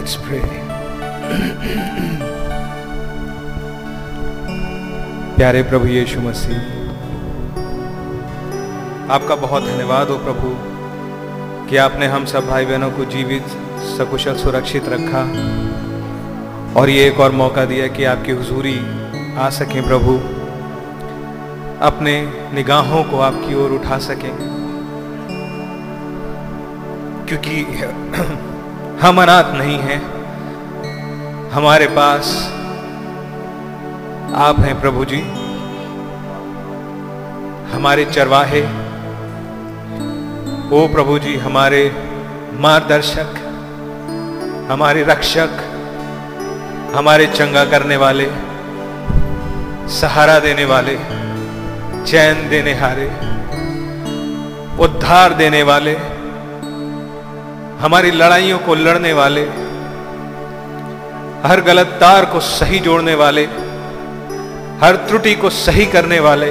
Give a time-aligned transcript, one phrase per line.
[0.00, 0.44] Let's pray.
[5.36, 6.60] प्यारे प्रभु यीशु मसीह,
[9.12, 10.54] आपका बहुत धन्यवाद हो प्रभु,
[11.70, 13.56] कि आपने हम सब भाई बहनों को जीवित,
[13.90, 15.22] सकुशल, सुरक्षित रखा,
[16.80, 18.76] और ये एक और मौका दिया कि आपकी हुजूरी
[19.38, 20.18] आ सकें प्रभु,
[21.86, 22.20] अपने
[22.54, 24.32] निगाहों को आपकी ओर उठा सकें,
[27.28, 27.64] क्योंकि
[29.02, 30.00] हम अनाथ नहीं हैं।
[31.50, 32.52] हमारे पास
[34.34, 35.20] आप हैं प्रभु जी।
[37.76, 38.62] हमारे चरवाहे।
[40.70, 41.92] ओ प्रभु जी, हमारे
[42.52, 43.34] मार्गदर्शक,
[44.70, 45.48] हमारे रक्षक,
[46.94, 48.30] हमारे चंगा करने वाले,
[49.88, 50.98] सहारा देने वाले,
[52.06, 53.08] चैन देने हारे,
[54.82, 56.09] उद्धार देने वाले
[57.80, 59.42] हमारी लड़ाइयों को लड़ने वाले,
[61.44, 63.44] हर गलत तार को सही जोड़ने वाले,
[64.80, 66.50] हर त्रुटि को सही करने वाले,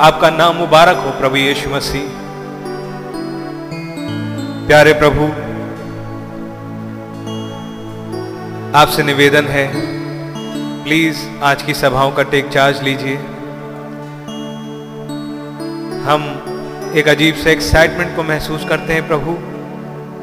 [0.00, 2.04] आपका नाम मुबारक हो प्रभु यीशु मसीह।
[4.66, 5.26] प्यारे प्रभु,
[8.78, 9.66] आपसे निवेदन है,
[10.84, 13.16] प्लीज़ आज की सभाओं का टेक चार्ज लीजिए।
[16.04, 16.30] हम
[16.96, 19.36] एक अजीब से एक्साइटमेंट को महसूस करते हैं प्रभु।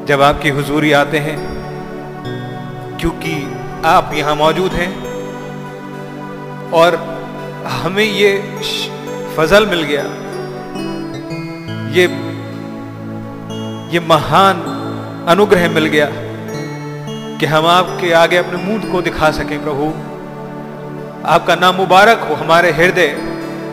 [0.06, 1.36] जब आपकी हुजूरी आते हैं,
[3.00, 3.34] क्योंकि
[3.86, 4.92] आप यहाँ मौजूद हैं,
[6.72, 6.94] और
[7.74, 8.30] हमें ये
[9.36, 10.04] फजल मिल गया,
[11.92, 12.04] ये
[13.92, 14.60] ये महान
[15.28, 16.08] अनुग्रह मिल गया
[17.38, 19.86] कि हम आपके आगे अपने मुँह को दिखा सकें, प्रभु।
[21.28, 23.08] आपका नाम मुबारक हो, हमारे हृदय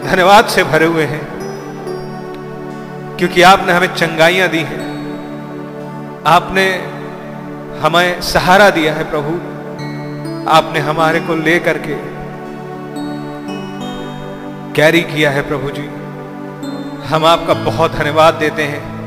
[0.03, 1.21] धन्यवाद से भरे हुए हैं,
[3.17, 4.88] क्योंकि आपने हमें चंगाइयाँ दी हैं।
[6.27, 6.75] आपने
[7.79, 9.33] हमें सहारा दिया है प्रभु।
[10.49, 11.95] आपने हमारे को ले करके
[14.73, 15.81] कैरी किया है प्रभु जी।
[17.07, 18.99] हम आपका बहुत धन्यवाद देते हैं।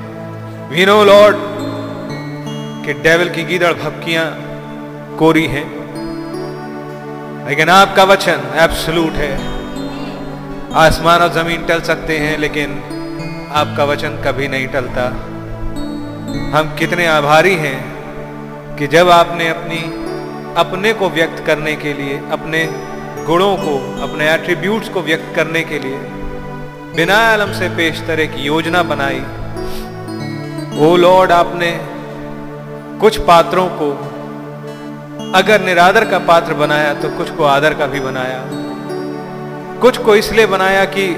[0.71, 1.37] वी नो लॉर्ड
[2.87, 4.39] कि डेविल की गीदड़ भपकियाँ
[5.19, 5.83] कोरी हैं।
[7.49, 9.33] लेकिन आपका वचन एब्सोलूट है।
[10.75, 12.71] आसमान और ज़मीन टल सकते हैं, लेकिन
[13.55, 15.29] आपका वचन कभी नहीं टलता।
[16.33, 19.79] हम कितने आभारी हैं कि जब आपने अपनी,
[20.57, 22.65] अपने को व्यक्त करने के लिए, अपने
[23.27, 25.99] गुणों को, अपने एट्रीब्यूट्स को व्यक्त करने के लिए,
[26.97, 29.21] बिना आलम से पेशतर एक योजना बनाई,
[30.81, 31.71] ओ लॉर्ड आपने
[33.01, 33.91] कुछ पात्रों को,
[35.35, 38.43] अगर निरादर का पात्र बनाया तो कुछ को आदर का भी बनाया।
[39.81, 41.09] कुछ को इसलिए बनाया कि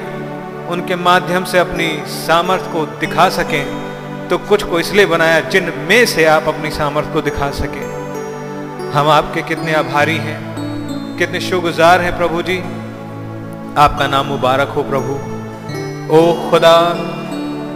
[0.70, 3.93] उनके माध्यम से अपनी सामर्थ्य को दिखा सकें।
[4.30, 7.84] तो कुछ को इसलिए बनाया जिन में से आप अपनी सामर्थ्य को दिखा सके।
[8.90, 10.38] हम आपके कितने आभारी हैं,
[11.18, 12.58] कितने शुगुजार हैं प्रभु जी।
[13.78, 15.14] आपका नाम मुबारक हो प्रभु।
[16.16, 16.76] ओ खुदा,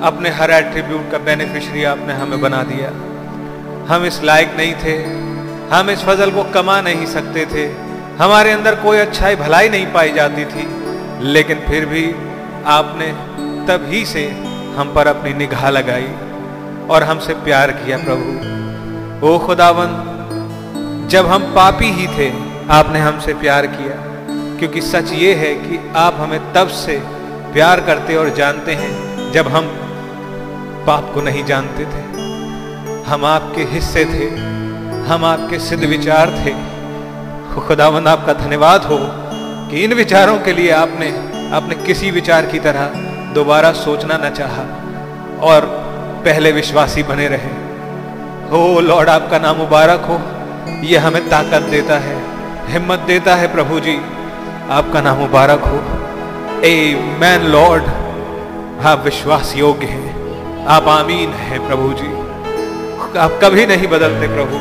[0.07, 2.89] अपने हर एट्रीब्यूट का बेनिफिशरी आपने हमें बना दिया।
[3.95, 4.97] हम इस लायक नहीं थे,
[5.77, 7.67] हम इस फजल को कमा नहीं सकते थे।
[8.25, 10.69] हमारे अंदर कोई अच्छाई भलाई नहीं पाई जाती थी।
[11.21, 12.15] लेकिन फिर भी
[12.67, 13.07] आपने
[13.67, 14.29] तभी से
[14.77, 16.09] हम पर अपनी निगाह लगाई।
[16.91, 20.05] और हमसे प्यार किया प्रभु। ओ खुदावन
[21.11, 22.29] जब हम पापी ही थे,
[22.71, 23.95] आपने हमसे प्यार किया,
[24.59, 26.99] क्योंकि सच ये है कि आप हमें तब से
[27.53, 29.67] प्यार करते और जानते हैं, जब हम
[30.87, 32.07] पाप को नहीं जानते थे।
[33.03, 34.29] हम आपके हिस्से थे,
[35.09, 36.53] हम आपके सिद्ध विचार थे।
[37.61, 38.99] खुदावन आपका धन्यवाद हो
[39.71, 41.09] कि इन विचारों के लिए आपने
[41.53, 42.93] अपने किसी विचार की तरह
[43.35, 44.63] दोबारा सोचना न चाहा।
[45.41, 45.88] और
[46.25, 47.53] पहले विश्वासी बने रहे।
[48.51, 50.21] हो लॉर्ड, आपका नाम मुबारक हो।
[50.85, 52.17] यह हमें ताकत देता है,
[52.69, 53.97] हिम्मत देता है प्रभु जी
[54.71, 57.85] आपका नाम मुबारक हो। ए मैन लॉर्ड
[58.87, 62.17] आप विश्वास योग्य हैं। आप आमीन हैं प्रभु जी
[63.19, 64.57] आप कभी नहीं बदलते प्रभु।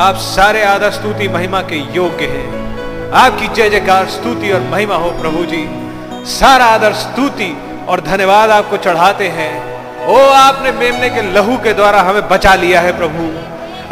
[0.00, 5.10] आप सारे आदर, स्तुति, महिमा के योग्य हैं। आपकी जय जयकार, स्तुति और महिमा हो
[5.10, 5.64] प्रभु जी
[6.30, 7.56] सारा आदर, स्तुति
[7.88, 9.71] और धन्यवाद आपको चढ़ाते हैं।
[10.02, 13.38] ओ, आपने मेमने के लहू के द्वारा हमें बचा लिया है प्रभु।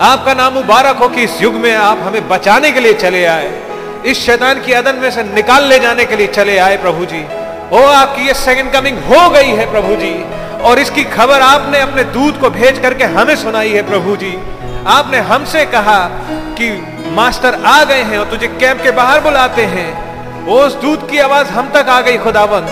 [0.03, 3.61] आपका नाम मुबारक हो कि इस युग में आप हमें बचाने के लिए चले आए।
[4.07, 7.25] इस शैतान की अदन में से निकाल ले जाने के लिए चले आए प्रभु जी।
[7.73, 10.25] ओ, आपकी ये सेकंड कमिंग हो गई है प्रभु जी।
[10.63, 14.39] और इसकी खबर आपने अपने दूध को भेज करके हमें सुनाई है प्रभु जी।
[14.87, 20.11] आपने हमसे कहा कि, मास्टर आ गए हैं और तुझे कैंप के बाहर बुलाते हैं।
[20.47, 22.67] उस दूध की आवाज़ हम तक आ गई खुदावन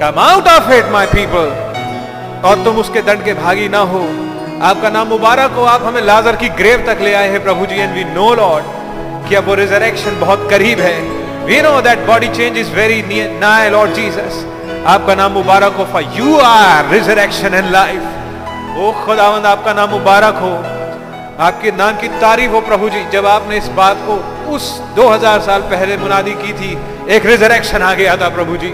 [0.00, 1.63] come out of it my people
[2.44, 4.00] और तुम उसके दंड के भागी ना हो।
[4.62, 7.76] आपका नाम मुबारक हो। आप हमें लाजर की ग्रेव तक ले आए हैं, प्रभु जी
[7.76, 10.98] एंड वी नो लॉर्ड कि अब वो रिजरेक्शन बहुत करीब है।
[11.44, 13.02] We know that body change is very
[13.40, 14.44] near Lord Jesus
[14.86, 20.34] आपका नाम मुबारक हो for you are resurrection and life ओ खुदावंद, आपका नाम मुबारक
[20.36, 20.54] हो।
[21.44, 24.14] आपके नाम की तारीफ़ हो, प्रभु जी, जब आपने इस बात को
[24.52, 24.66] उस
[24.96, 26.70] 2000 साल पहले मुनादी की थी,
[27.08, 28.72] एक रिजरेक्शन आ गया था, प्रभु जी।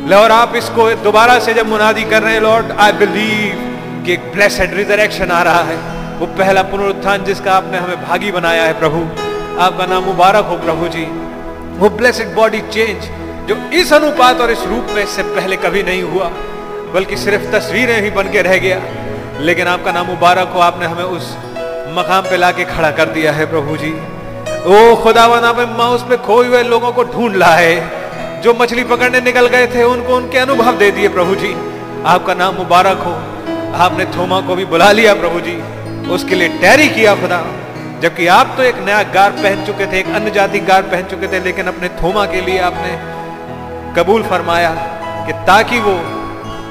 [0.00, 4.20] और आप इसको दोबारा से जब मुनादी कर रहे हैं, लॉर्ड आई बिलीव कि एक
[4.32, 5.76] ब्लेसड रिजरेक्शन आ रहा है।
[6.18, 9.00] वो पहला पुनरुत्थान जिसका आपने हमें भागी बनाया है, प्रभु।
[9.62, 11.04] आपका नाम मुबारक हो, प्रभु जी।
[11.78, 13.02] वो ब्लेसड बॉडी चेंज
[13.48, 16.30] जो इस अनुपात और इस रूप में इससे पहले कभी नहीं हुआ,
[16.94, 18.80] बल्कि सिर्फ़ तस्वीरें ही बन के रह गया।
[19.40, 21.36] लेकिन आपका नाम मुबारक हो, आपने हमें उस
[21.98, 23.92] मकाम पे लाके खड़ा कर दिया है, प्रभु जी।
[24.66, 27.99] ओ खुदावन आपने माउस पे खोए हुए लोगों को ढूंढ ला है
[28.42, 31.52] जो मछली पकड़ने निकल गए थे, उनको उनके अनुभव दे दिए प्रभु जी
[32.06, 33.12] आपका नाम मुबारक हो।
[33.78, 35.56] आपने थोमा को भी बुला लिया प्रभु जी
[36.12, 37.40] उसके लिए टैरी किया खुदा।
[38.00, 41.26] जबकि आप तो एक नया गार पहन चुके थे, एक अन्य जाति गार पहन चुके
[41.26, 42.92] थे, लेकिन अपने थोमा के लिए आपने
[43.96, 44.70] कबूल फरमाया
[45.26, 45.92] कि ताकि वो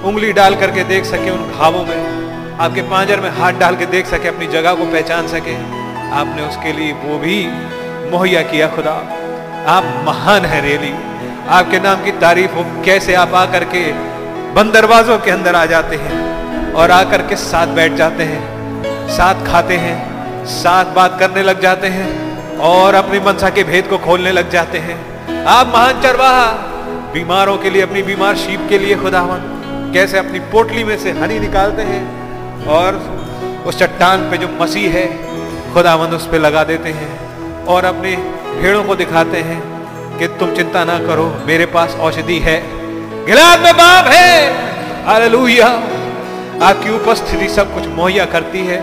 [0.10, 4.06] उंगली डाल करके देख सके उन घावों में, आपके पांजर में हाथ डाल के देख
[4.06, 5.56] सके, अपनी जगह को पहचान सके।
[6.16, 7.38] आपने उसके लिए वो भी
[8.12, 8.96] मुहैया किया खुदा।
[9.68, 10.94] आप महान है रेली
[11.50, 13.82] आपके नाम की तारीफ़ हो, कैसे आप आकर के
[14.54, 19.46] बंद दरवाजों के अंदर आ जाते हैं और आकर के साथ बैठ जाते हैं, साथ
[19.48, 24.32] खाते हैं, साथ बात करने लग जाते हैं और अपनी मनसा के भेद को खोलने
[24.32, 24.98] लग जाते हैं।
[25.46, 26.46] आप महान चरवाहा,
[27.14, 31.40] बीमारों के लिए, अपनी बीमार शीप के लिए खुदावन, कैसे अपनी पोटली में से हनी
[31.40, 33.02] निकालते हैं और
[33.68, 35.08] उस चट्टान पे जो मसीह है
[35.74, 38.16] खुदावंद उस पर लगा देते हैं और अपने
[38.62, 39.79] भेड़ों को दिखाते हैं।
[40.20, 42.64] कि तुम चिंता ना करो, मेरे पास औषधि है।
[43.26, 44.54] गिलाद में बाप है।
[45.06, 45.68] हालेलुया।
[46.64, 48.80] आपकी उपस्थिति सब कुछ मुहैया करती है।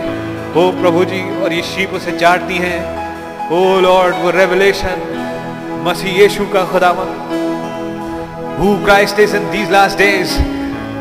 [0.57, 2.79] ओ प्रभु जी, और ये शीप उसे चाटती हैं।
[3.51, 5.13] ओ लॉर्ड, वो रेवलेशन,
[5.87, 7.27] मसीह यीशु का खुदावंद
[8.59, 10.39] who Christ is in these last days.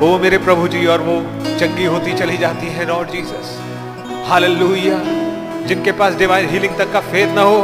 [0.04, 1.16] ओ मेरे प्रभु जी, और वो
[1.58, 3.60] चंगी होती चली जाती है, लॉर्ड जीसस।
[4.28, 5.26] हालेलुया।
[5.66, 7.58] जिनके पास डिवाइन हीलिंग तक का फेद ना हो,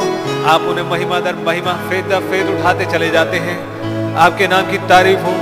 [0.47, 4.79] आप उन्हें महिमा दर महिमा फेद दर फेद उठाते चले जाते हैं। आपके नाम की
[4.89, 5.33] तारीफ़ हो।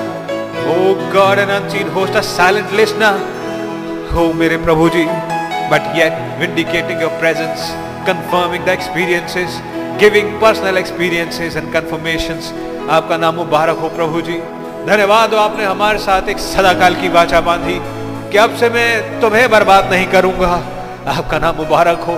[0.71, 5.05] O God an unseen host a silent listener हो मेरे प्रभु जी
[5.71, 7.71] but yet vindicating your presence
[8.07, 9.61] confirming the experiences
[10.01, 12.53] giving personal experiences and confirmations
[12.91, 14.39] आपका नाम मुबारक हो प्रभु जी।
[14.87, 17.81] धन्यवाद हो आपने हमारे साथ एक सदाकाल की वाचा बांधी।
[18.33, 20.53] कि अब से मैं तुम्हें बर्बाद नहीं करूँगा।
[21.09, 22.17] आपका नाम मुबारक हो।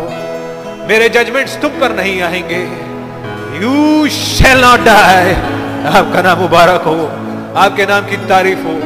[0.88, 2.62] मेरे जजमेंट्स तुम पर नहीं आएँगे।
[3.58, 5.32] यू शेल नॉट डाई
[5.92, 7.06] आपका नाम मुबारक हो।
[7.56, 8.80] आपके नाम की तारीफ़ हो।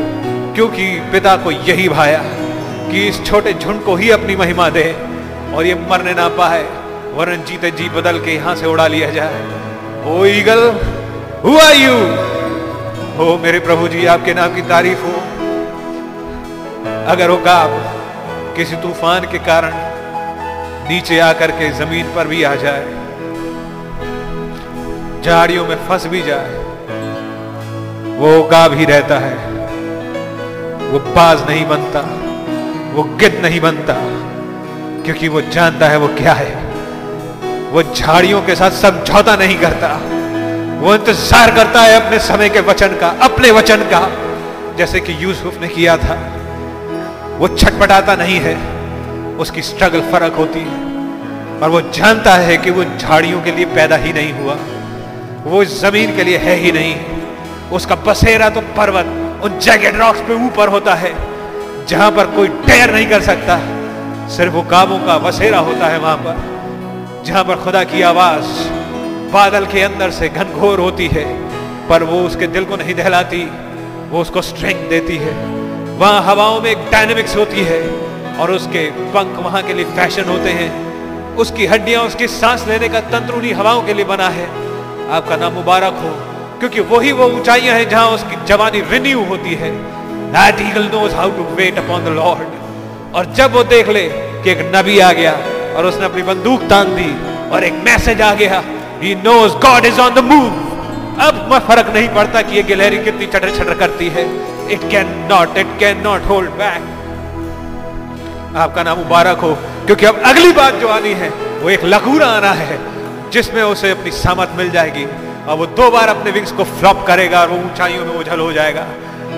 [0.55, 2.23] क्योंकि पिता को यही भाया
[2.91, 4.97] कि इस छोटे झुंड को ही अपनी महिमा दे
[5.55, 6.63] और ये मरने ना पाए,
[7.15, 9.43] वरन जीते जी बदल के यहाँ से उड़ा लिया जाए।
[10.07, 10.81] ओ ईगल
[11.45, 11.95] हुआ यू
[13.17, 15.15] हो मेरे प्रभु जी, आपके नाम की तारीफ़ हो।
[17.07, 17.71] अगर वो गाप,
[18.57, 19.96] किसी तूफ़ान के कारण
[20.89, 22.85] नीचे आकर के ज़मीन पर भी आ जाए।
[25.25, 26.51] झाड़ियों में फंस भी जाए।
[28.19, 29.35] वो गाब भी रहता है।
[30.93, 32.01] वो बाज नहीं बनता।
[32.95, 33.95] वो गिद नहीं बनता।
[35.05, 36.55] क्योंकि वो जानता है वो क्या है।
[37.71, 40.01] वो झाड़ियों के साथ समझौता नहीं करता।
[40.81, 44.11] वो इंतज़ार करता है अपने समय के वचन का, अपने वचन का।
[44.77, 46.33] जैसे कि यूसुफ ने किया था।
[47.39, 48.76] वो छटपटाता नहीं है।
[49.39, 50.85] उसकी स्ट्रगल फ़र्क होती है।
[51.61, 54.57] और वो जानता है कि वो झाड़ियों के लिए पैदा ही नहीं हुआ।
[55.45, 56.95] वो इस ज़मीन के लिए है ही नहीं।
[57.71, 59.07] उसका बसेरा तो पर्वत
[59.45, 61.15] उन जैकेट रॉक्स पे ऊपर होता है,
[61.87, 63.59] जहाँ पर कोई टेर नहीं कर सकता।
[64.29, 68.47] सिर्फ़ वो काबों का बसेरा होता है वहाँ पर, जहाँ पर खुदा की आवाज़
[69.33, 71.25] बादल के अंदर से घनघोर होती है।
[71.89, 73.45] पर वो उसके दिल को नहीं दहलाती,
[74.11, 75.33] वो उसको स्ट्रेंथ देती है।
[75.97, 77.81] वहाँ हवाओं में एक डायनेमिक्स होती है।
[78.41, 80.71] और उसके पंख वहाँ के लिए फ़ैशन होते हैं।
[81.37, 84.47] उसकी हड्डियाँ, उसकी सांस लेने का तंत्र उन्हीं हवाओं के लिए बना है।
[85.11, 86.11] आपका नाम मुबारक हो,
[86.61, 89.73] क्योंकि वही वो ऊंचाइयाँ हैं जहाँ उसकी जवानी रिन्यू होती है।
[90.33, 92.47] That eagle knows how to wait upon the Lord.
[93.15, 94.09] और जब वो देख ले
[94.45, 95.33] कि एक नबी आ गया
[95.77, 97.11] और उसने अपनी बंदूक तान दी
[97.51, 98.63] और एक मैसेज आ गया,
[99.01, 100.53] He knows God is on the move.
[101.21, 104.25] अब मैं फ़र्क नहीं पड़ता कि ये गिलहरी कितनी चटर चटर करती है।
[104.73, 106.96] It can not it can not hold back
[108.57, 109.53] आपका नाम मुबारक हो,
[109.87, 111.29] क्योंकि अब अगली बात जो आनी है,
[111.63, 112.79] वो एक लकूरा आना है,
[113.31, 115.05] जिसमें उसे अपनी सामत मिल जाएगी।
[115.47, 118.53] और वो दो बार अपने विंग्स को फ्लॉप करेगा और वो ऊंचाइयों में उछल हो
[118.53, 118.87] जाएगा।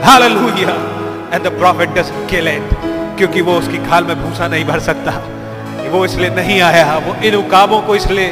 [0.05, 0.75] Hallelujah
[1.35, 2.71] and the prophet doesn't kill it
[3.19, 5.13] क्योंकि वो उसकी खाल में भूसा नहीं भर सकता।
[5.91, 8.29] वो इसलिए नहीं आया, वो इन उकाबों को इसलिए,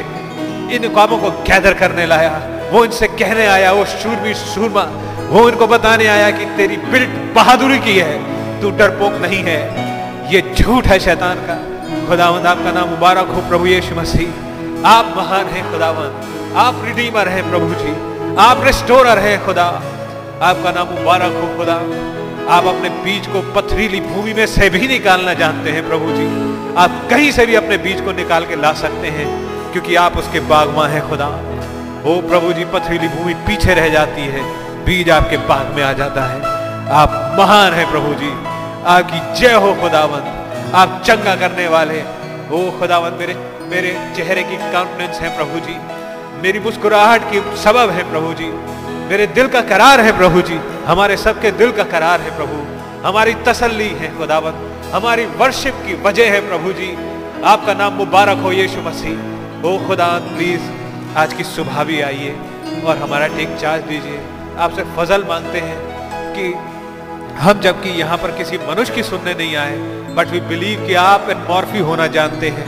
[0.71, 2.31] इन उकाबों को गैदर करने लाया।
[2.71, 4.87] वो इनसे कहने आया वो शूरवीर सूरमा
[5.29, 9.59] वो इनको बताने आया कि तेरी बिल्ट बहादुरी की है, तू डरपोक नहीं है।
[10.27, 11.55] ये झूठ है शैतान का।
[12.09, 17.49] खुदावंद, आपका नाम मुबारक हो प्रभु यीशु मसीह। आप महान हैं खुदावंद। आप रिडीमर हैं
[17.49, 17.91] प्रभु जी।
[18.35, 19.65] आप रिस्टोरर हैं खुदा।
[20.41, 21.75] आपका नाम मुबारक हो खुदा।
[22.53, 26.27] आप अपने बीज को पथरीली भूमि में से भी निकालना जानते हैं प्रभु जी।
[26.77, 29.27] आप कहीं से भी अपने बीज को निकाल के ला सकते हैं,
[29.71, 31.27] क्योंकि आप उसके बागवा हैं खुदा।
[32.05, 34.43] ओ प्रभु जी, पथरीली भूमि पीछे रह जाती है।
[34.85, 36.41] बीज आपके बाग में आ जाता है।
[36.91, 38.56] आप महान है प्रभु जी।
[38.87, 41.99] आपकी जय हो खुदावंत। आप चंगा करने वाले
[42.51, 43.33] ओ खुदावंत, मेरे
[43.69, 45.75] मेरे चेहरे की कॉन्फिडेंस है प्रभु जी।
[46.41, 48.47] मेरी मुस्कुराहट की सबब है प्रभु जी।
[49.09, 52.61] मेरे दिल का करार है प्रभु जी। हमारे सबके दिल का करार है प्रभु।
[53.07, 56.89] हमारी तसल्ली है खुदावंत। हमारी वर्शिप की वजह है प्रभु जी।
[57.45, 60.71] आपका नाम मुबारक हो यीशु मसीह। ओ खुदा प्लीज़
[61.17, 62.35] आज की सुबह भी आइए
[62.85, 64.23] और हमारा टेक चार्ज दीजिए।
[64.59, 65.77] आपसे फजल मांगते हैं
[66.33, 66.53] कि
[67.37, 69.77] हम जबकि यहाँ पर किसी मनुष्य की सुनने नहीं आए
[70.15, 72.65] बट वी बिलीव कि आप मॉर्फी होना जानते हैं।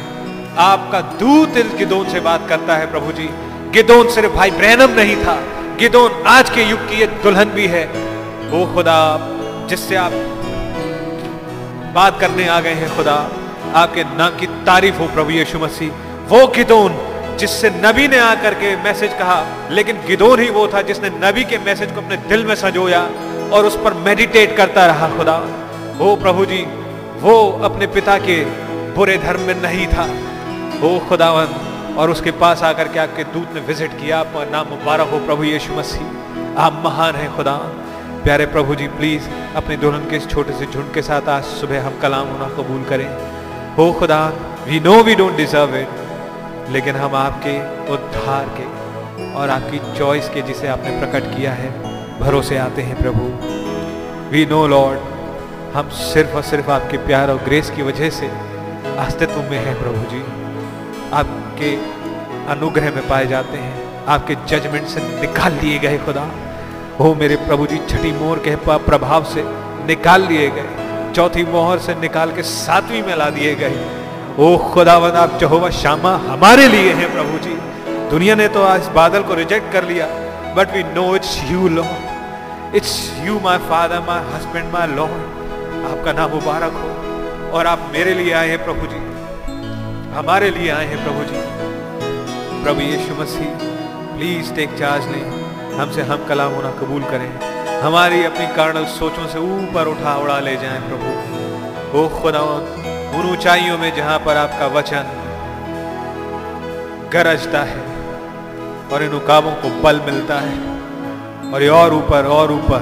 [0.55, 3.29] आपका दूत गिदोन से बात करता है प्रभु जी।
[3.71, 5.35] गिदोन सिर्फ़ भाई ब्रैनम नहीं था।
[5.79, 7.85] गिदोन आज के युग की एक दुल्हन भी है।
[8.49, 9.17] वो खुदा,
[9.69, 10.11] जिससे आप
[11.95, 13.31] बात करने आ गए हैं खुदा,
[13.75, 15.91] आपके नाम की तारीफ़ हो प्रभु यीशु मसीह।
[16.27, 16.97] वो गिदोन,
[17.39, 21.57] जिससे नबी ने आकर के मैसेज कहा, लेकिन गिदोन ही वो था जिसने नबी के
[21.57, 23.09] मैसेज को अपने दिल में सजोया।
[23.49, 25.37] और उस पर मेडिटेट करता रहा खुदा।
[26.01, 26.61] ओ प्रभु जी,
[27.21, 28.43] वो अपने पिता के
[28.95, 30.05] बुरे धर्म में नहीं था।
[30.83, 35.09] ओ खुदावन और उसके पास आकर के आपके दूत ने विज़िट किया आपका नाम मुबारक
[35.11, 37.55] हो प्रभु यीशु मसीह। आप महान हैं खुदा।
[38.23, 41.85] प्यारे प्रभु जी प्लीज़ अपने दुल्हन के इस छोटे से झुंड के साथ आज सुबह
[41.85, 43.07] हम कलाम होना कबूल करें।
[43.77, 44.25] हो खुदा
[44.65, 47.57] we know we don't deserve it लेकिन हम आपके
[47.93, 48.65] उद्धार के
[49.33, 51.69] और आपकी चॉइस के जिसे आपने प्रकट किया है
[52.19, 53.25] भरोसे आते हैं प्रभु।
[54.31, 54.99] वी नो लॉर्ड
[55.75, 58.27] हम सिर्फ़ और सिर्फ़ आपके प्यार और ग्रेस की वजह से
[58.99, 60.21] अस्तित्व में हैं प्रभु जी।
[61.13, 61.69] आपके
[62.51, 66.27] अनुग्रह में पाए जाते हैं। आपके जजमेंट से निकाल लिए गए खुदा।
[66.99, 69.43] हो मेरे प्रभु जी, छठी मोहर के प्रभाव से
[69.87, 73.85] निकाल लिए गए। चौथी मोहर से निकाल के सातवीं में ला दिए गए।
[74.39, 77.55] ओ खुदावन, आप जहोवा श्यामा हमारे लिए हैं प्रभु जी।
[78.09, 80.07] दुनिया ने तो आज बादल को रिजेक्ट कर लिया
[80.55, 82.08] but we know it's you lord
[82.75, 86.89] it's you my father my husband my lord आपका नाम मुबारक हो।
[87.51, 88.99] और आप मेरे लिए आए हैं प्रभु जी।
[90.13, 91.41] हमारे लिए आए हैं प्रभु जी।
[92.63, 93.65] प्रभु यीशु मसीह
[94.13, 95.25] प्लीज़ टेक चार्ज लें
[95.79, 97.29] हमसे हम कलाम होना कबूल करें।
[97.81, 102.39] हमारी अपनी कार्नल सोचों से ऊपर उठा उड़ा ले जाएँ प्रभु। ओ खुदा,
[103.19, 105.15] उन ऊंचाइयों में जहाँ पर आपका वचन
[107.13, 107.83] गरजता है,
[108.93, 110.68] और इन उकाबों को बल मिलता है।
[111.53, 112.81] और ये और ऊपर और ऊपर।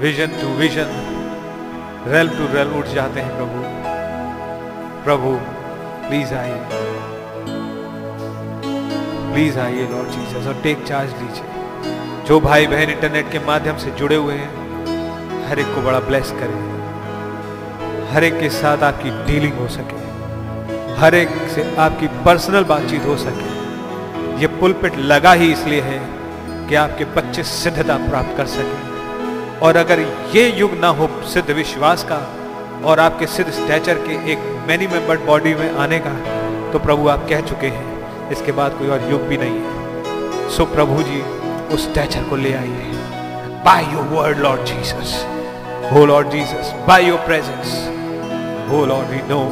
[0.00, 0.90] Vision to vision
[2.06, 3.62] rail to rail उठ जाते हैं प्रभु।
[5.04, 5.30] प्रभु
[6.08, 6.60] प्लीज़ आइए।
[9.32, 11.44] प्लीज़ आइए लॉर्ड जीसस और टेक चार्ज लीजिए
[12.26, 16.30] जो भाई बहन इंटरनेट के माध्यम से जुड़े हुए हैं, हर एक को बड़ा ब्लेस
[16.30, 16.70] करें।
[18.12, 19.98] हर एक के साथ आपकी डीलिंग हो सके।
[20.94, 23.48] हर एक से आपकी पर्सनल बातचीत हो सके।
[24.40, 26.19] ये पुलपिट लगा ही इसलिए है
[26.70, 30.00] कि आपके बच्चे सिद्धता प्राप्त कर सके। और अगर
[30.34, 32.18] ये युग ना हो सिद्ध विश्वास का
[32.84, 36.12] और आपके सिद्ध स्टैचर के एक मैनी मेंबर्ड बॉडी में आने का
[36.72, 40.64] तो प्रभु आप कह चुके हैं, इसके बाद कोई और युग भी नहीं है। सो
[40.66, 41.20] प्रभु जी,
[41.74, 42.92] उस स्टैचर को ले आइए।
[43.64, 45.18] By your word lord Jesus
[45.92, 47.74] oh lord Jesus by your presence
[48.70, 49.42] oh lord we know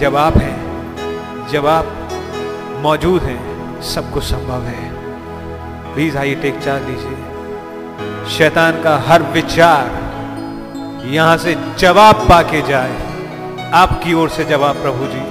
[0.00, 1.86] जब आप हैं, जब आप
[2.82, 4.93] मौजूद हैं सब कुछ संभव है।
[5.94, 9.90] प्लीज़ आइए टेक चार्ज लीजिए शैतान का हर विचार
[11.06, 15.22] यहाँ से जवाब पाके जाए। आपकी ओर से जवाब प्रभु जी।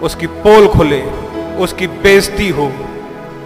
[0.00, 1.00] उसकी पोल खुले,
[1.56, 2.72] उसकी बेइज्जती हो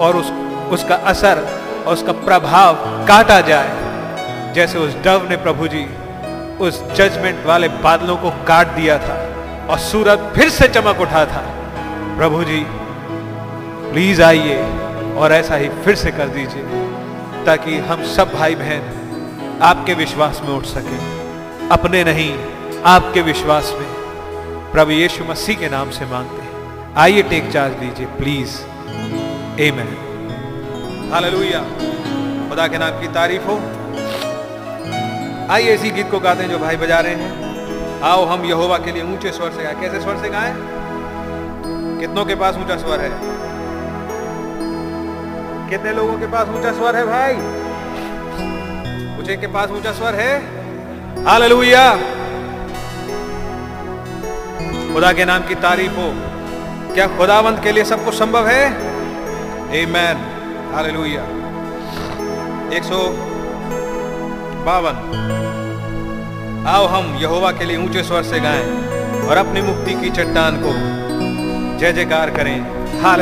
[0.01, 0.31] और उस,
[0.73, 1.47] उसका असर
[1.87, 2.75] और उसका प्रभाव
[3.07, 5.85] काटा जाए। जैसे उस डव ने प्रभु जी
[6.61, 9.21] उस जजमेंट वाले बादलों को काट दिया था
[9.71, 11.45] और सूरज फिर से चमक उठा था।
[12.17, 12.67] प्रभु जी
[13.93, 14.86] प्लीज़ आइए।
[15.17, 16.63] और ऐसा ही फिर से कर दीजिए,
[17.47, 18.93] ताकि हम सब भाई बहन
[19.63, 20.97] आपके विश्वास में उठ सके।
[21.69, 22.39] अपने नहीं,
[22.87, 23.89] आपके विश्वास में।
[24.73, 28.59] प्रभु यीशु मसीह के नाम से मांगते हैं। आइए टेक चार्ज दीजिए, प्लीज़।
[29.61, 31.61] ए मैन हालेलुया
[32.49, 33.57] खुदा के नाम की तारीफ़ हो।
[35.51, 38.93] आइए इसी गीत को गाते हैं जो भाई बजा रहे हैं। आओ, हम यहोवा के
[38.93, 40.55] लिए ऊँचे स्वर से गाएँ। कैसे स्वर से गाएँ?
[42.01, 43.36] कितनों के पास ऊँचा स्वर है?
[45.71, 47.35] कितने लोगों के पास ऊँचा स्वर है भाई?
[49.17, 50.39] मुझे के पास ऊँचा स्वर है?
[51.25, 51.97] हालेलुया।
[54.95, 56.13] खुदा के नाम की तारीफ़ हो।
[56.95, 58.67] क्या खुदावंत के लिए सब कुछ संभव है?
[59.83, 60.17] आमेन
[60.75, 61.23] हालेलुया
[62.77, 62.99] एक सौ
[64.67, 64.97] बावन।
[66.69, 68.65] आओ हम यहोवा के लिए ऊँचे स्वर से गाएँ
[69.29, 70.73] और अपनी मुक्ति की चट्टान को
[71.79, 72.57] जय जयकार करें।
[73.03, 73.21] हाल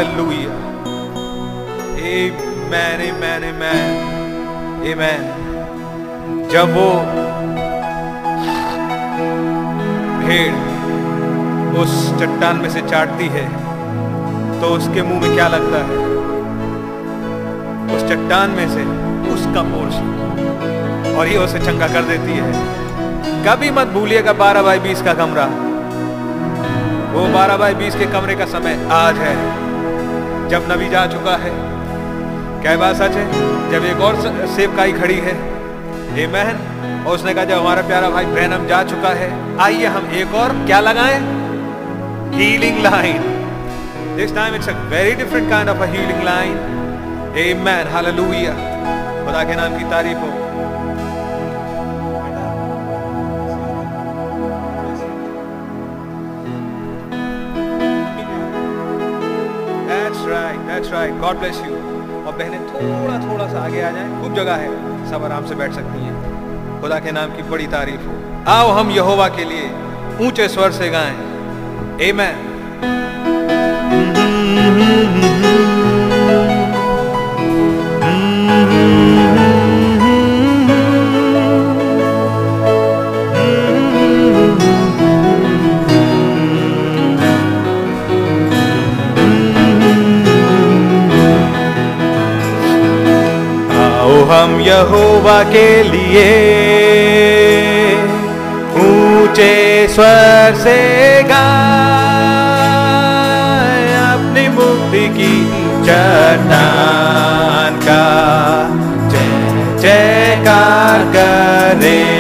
[2.04, 5.23] आमेन आमेन आमेन आमेन
[6.52, 6.88] जब वो
[10.20, 10.54] भेड़
[11.78, 13.46] उस चट्टान में से चाटती है
[14.61, 16.02] तो उसके मुँह में क्या लगता है?
[17.96, 18.84] उस चट्टान में से
[19.32, 22.52] उसका पोर्शन और ये उसे चंगा कर देती है।
[23.46, 25.44] कभी मत भूलिएगा बारह बाई बीस का कमरा।
[27.12, 29.37] वो बारह बाई बीस के कमरे का समय आज है,
[30.49, 31.74] जब नबी जा चुका है।
[32.64, 33.25] क्या बात सच है?
[33.71, 34.14] जब एक और
[34.49, 35.33] सेवकाई खड़ी है।
[36.18, 39.28] ये महन और उसने कहा जब हमारा प्यारा भाई ब्रैनम जा चुका है
[39.62, 41.18] आइए हम एक और क्या लगाएँ?
[42.35, 43.23] Healing line
[44.16, 46.56] this time it's a very different kind of a healing line
[47.44, 48.54] amen hallelujah
[49.26, 50.33] खुदा के नाम की तारीफ़ हो।
[59.90, 61.21] That's right, that's right.
[61.25, 61.94] God bless you.
[62.26, 65.73] और बहनें थोड़ा थोड़ा सा आगे आ जाए। खूब जगह है। सब आराम से बैठ
[65.73, 68.14] सकती हैं। खुदा के नाम की बड़ी तारीफ़ हो।
[68.49, 69.71] आओ हम यहोवा के लिए
[70.26, 71.14] ऊँचे स्वर से गाएँ।
[72.11, 72.52] आमेन
[94.75, 96.30] यहोवा के लिए।
[98.84, 99.52] ऊँचे
[99.89, 100.78] स्वर से
[101.23, 101.52] गाएँ
[104.04, 105.34] अपनी मुक्ति की
[105.87, 108.06] चट्टान का
[109.13, 109.30] जय
[109.84, 112.10] जयकार करें।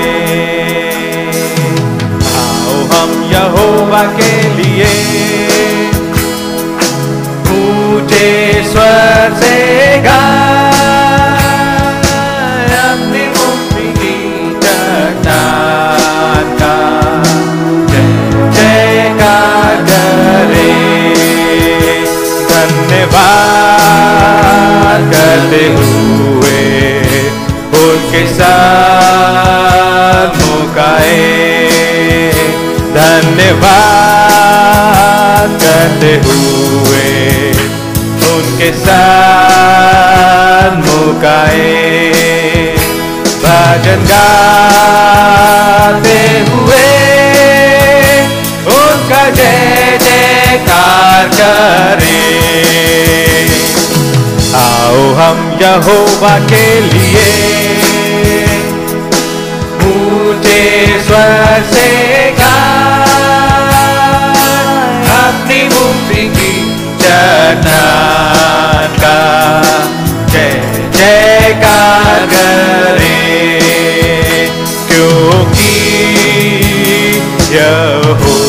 [2.42, 4.92] आओ हम यहोवा के लिए।
[7.56, 8.30] ऊँचे
[8.70, 9.56] स्वर से
[10.06, 10.73] गाएँ
[23.14, 26.62] धन्यवाद करते हुए
[27.80, 31.20] उसके साथ मुकाए
[32.96, 33.62] धन्यवाद
[35.62, 37.08] करते हुए,
[38.30, 41.72] उनके साथ मुकाए
[43.44, 45.40] भजन गाते
[46.50, 46.88] हुए,
[48.76, 52.83] उनका जय जयकार करें।
[54.60, 57.28] आओ हम यहोवा के लिए
[59.90, 60.62] ऊँचे
[61.06, 61.88] स्वर से
[62.40, 62.62] गाएँ
[65.18, 66.52] अपनी मुक्ति की
[67.02, 69.18] चट्टान का
[70.32, 70.54] जय
[70.98, 73.28] जयकार करें
[74.88, 75.76] क्योंकि
[77.56, 78.43] यहोवा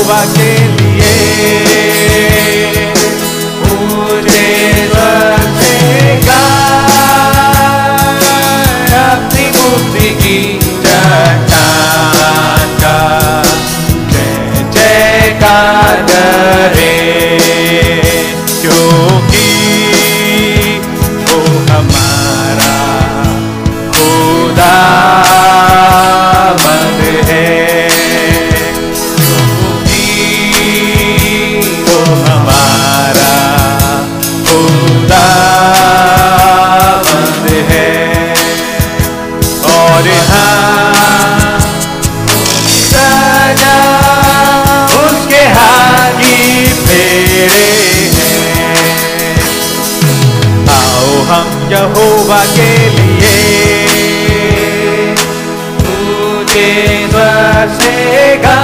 [0.00, 1.12] यहोवा के लिए।
[3.66, 4.48] मुझे
[4.94, 6.44] बचेगा।
[9.12, 12.98] अपनी मुक्ति की चट्टान का।
[14.10, 14.28] जय
[14.72, 16.96] जयकार करे।
[18.60, 19.19] क्योंकि
[52.30, 53.30] यहोवा के लिए।
[55.82, 56.70] मुझे
[57.14, 58.58] बसेगा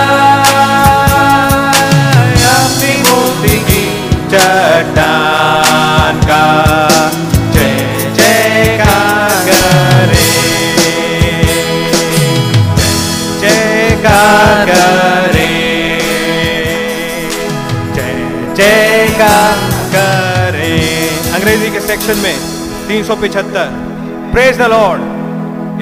[2.52, 2.92] अपनी
[3.70, 3.85] की
[4.33, 6.44] चट्टान का
[19.92, 20.64] करे।
[21.35, 22.56] अंग्रेज़ी के सेक्शन में
[22.88, 23.68] 375
[24.33, 25.03] praise the lord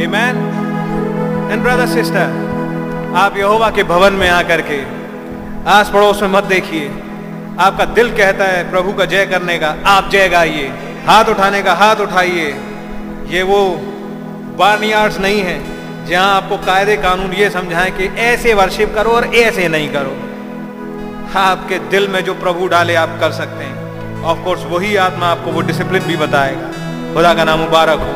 [0.05, 0.37] amen
[1.53, 2.43] and brother sister
[3.17, 4.83] आप यहोवा के भवन में आकर के
[5.71, 6.91] आस पड़ोस में मत देखिए।
[7.61, 10.73] आपका दिल कहता है, प्रभु का जय करने का, आप जय गाइए।
[11.07, 12.49] हाथ उठाने का हाथ उठाइए।
[13.29, 13.61] ये वो
[14.59, 15.57] बार्नियार्ड्स नहीं है,
[16.07, 20.17] जहाँ आपको कायदे कानून ये समझाएँ कि ऐसे वर्शिप करो और ऐसे नहीं करो।
[21.39, 25.51] आपके दिल में जो प्रभु डाले आप कर सकते हैं। ऑफ़ कोर्स वही आत्मा आपको
[25.51, 26.71] वो डिसिप्लिन भी बताएगा।
[27.15, 28.13] खुदा का नाम मुबारक हो।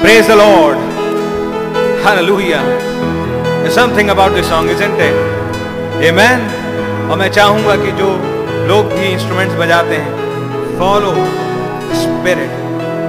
[0.00, 2.60] Praise the lord hallelujah
[3.74, 5.16] something about this song isn't it
[6.10, 6.46] amen.
[7.10, 8.08] और मैं चाहूँगा कि जो
[8.68, 11.12] लोग भी इंस्ट्रूमेंट्स बजाते हैं फॉलो
[12.04, 12.56] स्पिरिट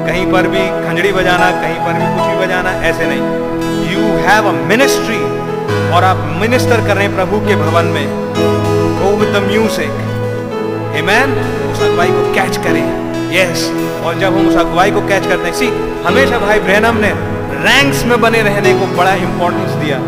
[0.07, 4.49] कहीं पर भी खंजड़ी बजाना, कहीं पर भी कुछ भी बजाना, ऐसे नहीं। यू हैव
[4.49, 5.21] अ मिनिस्ट्री
[5.95, 8.05] और आप मिनिस्टर कर रहे हैं प्रभु के भवन में।
[8.99, 10.03] Go with the music
[10.99, 11.31] Amen?
[11.71, 13.04] उस अगुवाई को कैच करें।
[13.35, 13.63] यस.
[14.05, 15.67] और जब हम उस अगुवाई को कैच करते हैं सी
[16.05, 17.11] हमेशा भाई ब्रैनम ने
[17.63, 19.99] रैंक्स में बने रहने को बड़ा इंपॉर्टेंस दिया।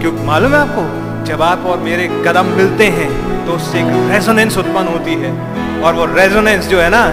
[0.00, 0.84] क्योंकि मालूम है आपको,
[1.24, 3.10] जब आप और मेरे कदम मिलते हैं
[3.46, 5.32] तो उससे एक रेजोनेंस उत्पन्न होती है।
[5.82, 7.04] और वो रेजोनेंस जो है ना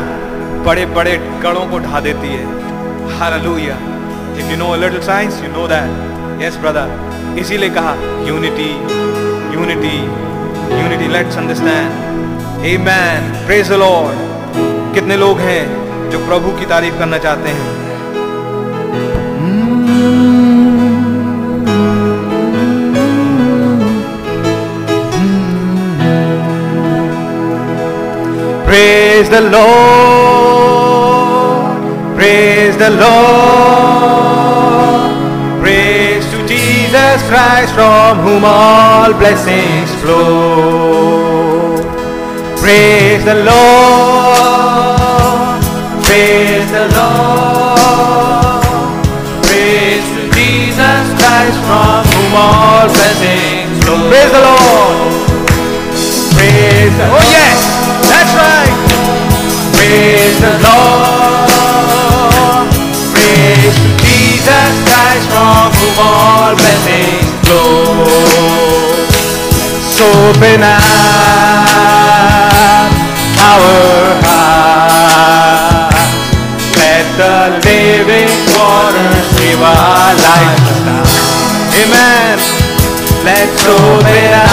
[0.65, 3.77] बड़े बड़े कड़ों को ढा देती है। Hallelujah
[4.39, 7.93] if you know a little science you know that yes brother इसीलिए कहा
[8.27, 8.69] unity
[9.55, 9.95] unity
[10.81, 12.05] unity let's understand
[12.59, 13.45] Amen.
[13.45, 14.26] Praise the Lord.
[14.97, 17.65] कितने लोग हैं जो प्रभु की तारीफ़ करना चाहते हैं
[28.69, 29.77] Praise the Lord.
[32.17, 33.13] Praise the Lord.
[35.61, 41.16] Praise to Jesus Christ from whom all blessings flow.
[42.67, 44.43] Praise the Lord.
[46.03, 48.59] Praise the Lord.
[49.47, 54.11] Praise to Jesus Christ from whom all blessings flow.
[54.11, 54.99] Praise the Lord.
[56.35, 57.59] Praise the Oh yes,
[58.11, 58.75] that's right.
[59.79, 61.47] Praise the Lord.
[63.15, 68.03] Praise to Jesus Christ from whom all blessings flow.
[69.95, 70.03] So
[70.63, 72.56] up
[73.39, 75.95] our hearts.
[76.77, 81.05] Let the living waters give our lives now.
[81.77, 82.39] Amen.
[83.25, 84.49] Let's open up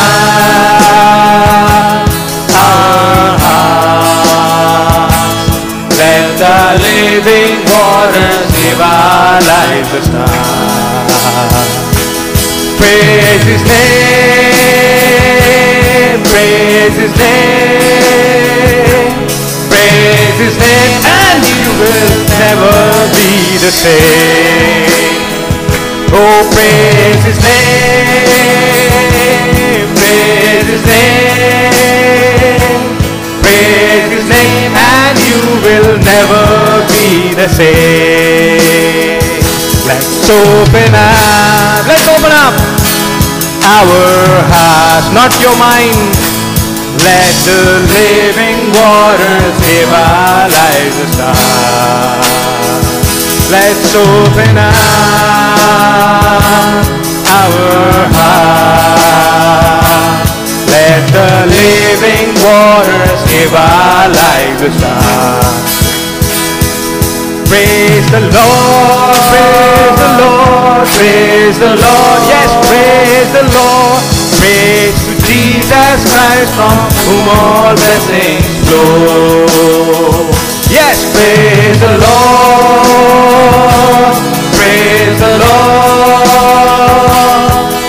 [2.53, 5.15] our hearts.
[5.99, 10.31] Let the living waters give our lives a start.
[12.79, 14.44] Praise His name,
[16.35, 18.83] praise His name,
[19.71, 22.75] praise His name, and you will never
[23.15, 24.91] be the same.
[26.11, 28.27] Oh, praise His name,
[29.95, 31.79] praise His name,
[33.47, 36.45] praise His name, and you will never
[36.91, 39.23] be the same.
[39.87, 42.55] Let's open up, let's open up
[43.65, 46.24] our hearts, not your mind.
[47.05, 52.25] Let the living waters give our lives a start.
[53.53, 54.73] Let's open up
[57.29, 59.45] our hearts.
[60.73, 65.45] Let the living waters give our lives a start.
[67.53, 74.14] Praise the Lord, praise the Lord, praise the Lord, yes, praise the Lord.
[74.45, 76.77] Praise to Jesus Christ from
[77.09, 80.29] whom all blessings flow.
[80.69, 83.33] Yes, praise the Lord,
[84.53, 86.29] praise the Lord.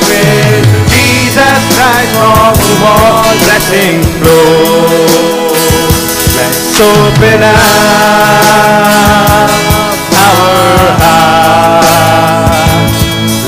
[0.08, 5.12] Praise to Jesus Christ from whom all blessings flow.
[6.40, 7.60] Let's open up
[10.24, 12.16] our hearts.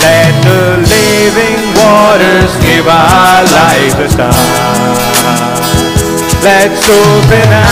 [0.04, 2.52] Let the living waters
[2.88, 4.34] give our life a start.
[6.42, 7.68] Let's open up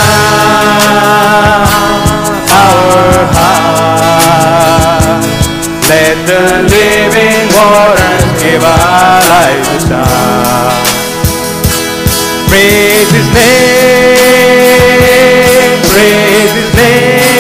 [2.52, 5.24] our heart.
[5.88, 10.84] Let the living waters give our life a start.
[12.50, 14.66] Praise His name,
[15.92, 17.35] praise His name,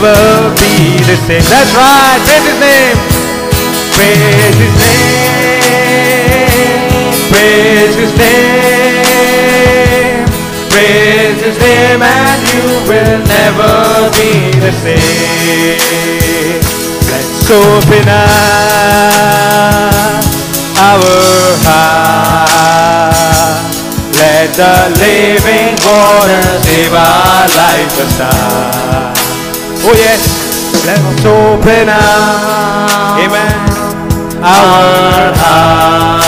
[0.00, 1.42] never be the same.
[1.50, 2.96] That's right, praise His name,
[3.98, 5.82] praise His name,
[7.32, 9.02] praise His name,
[10.70, 16.60] praise His name, and you will never be the same.
[17.10, 18.22] Let's open up
[20.78, 22.78] our heart.
[24.14, 29.17] Let the living water save our life a start.
[29.80, 30.20] Oh yes,
[30.84, 33.54] let's open up, amen,
[34.42, 36.18] our heart.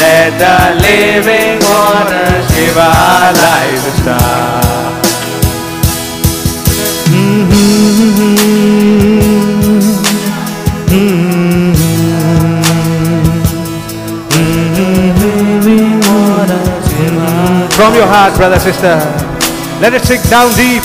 [0.00, 4.64] Let the living water save our life a start.
[17.74, 18.96] From your heart, brother, sister,
[19.80, 20.82] let it sink down deep.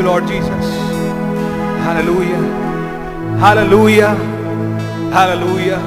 [0.00, 0.66] You, Lord Jesus.
[1.84, 2.42] Hallelujah.
[3.44, 4.12] Hallelujah.
[5.16, 5.80] Hallelujah.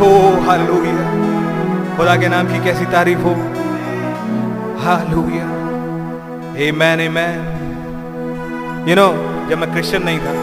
[0.00, 1.08] Oh, hallelujah.
[1.96, 3.32] खुदा के नाम की कैसी तारीफ़ हो
[4.84, 5.46] hallelujah
[6.66, 7.40] amen amen
[8.88, 9.08] you know
[9.50, 10.34] जब मैं Christian नहीं था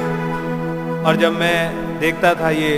[1.08, 1.60] और जब मैं
[2.00, 2.72] देखता था ये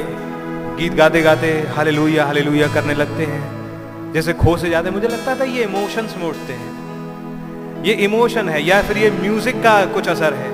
[0.80, 3.44] गीत गाते गाते हालेलुया हालेलुया करने लगते हैं
[4.14, 6.79] जैसे खो से जाते मुझे लगता था ये इमोशंस मोड़ते हैं
[7.86, 10.50] ये इमोशन है, या फिर ये म्यूज़िक का कुछ असर है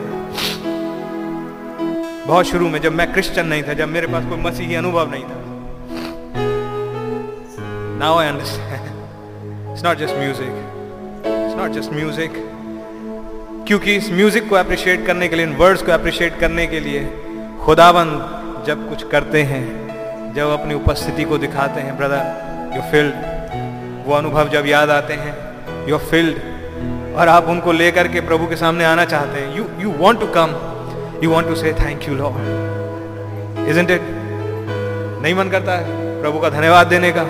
[2.28, 5.24] बहुत शुरू में जब मैं क्रिश्चियन नहीं था, जब मेरे पास कोई मसीही अनुभव नहीं
[5.24, 5.44] था
[7.98, 8.88] Now I understand.
[9.74, 10.54] It's not just music.
[11.24, 12.32] It's not just music.
[13.68, 17.06] क्योंकि इस म्यूज़िक को अप्रिशिएट करने के लिए, इन वर्ड्स को अप्रिशिएट करने के लिए
[17.66, 19.64] खुदाबंद जब कुछ करते हैं,
[20.36, 25.34] जब अपनी उपस्थिति को दिखाते हैं ब्रदर यू फ़ील्ड वो अनुभव जब याद आते हैं
[25.90, 26.36] यू फ़ील्ड
[27.16, 30.28] और आप उनको लेकर के प्रभु के सामने आना चाहते हैं। You you want to
[30.36, 30.56] come
[31.24, 34.02] you want to say thank you lord isn't it
[35.24, 37.24] नहीं मन करता है प्रभु का धन्यवाद देने का।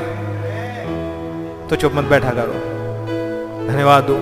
[1.67, 2.53] तो चुप मत बैठा करो।
[3.67, 4.15] धन्यवाद दो।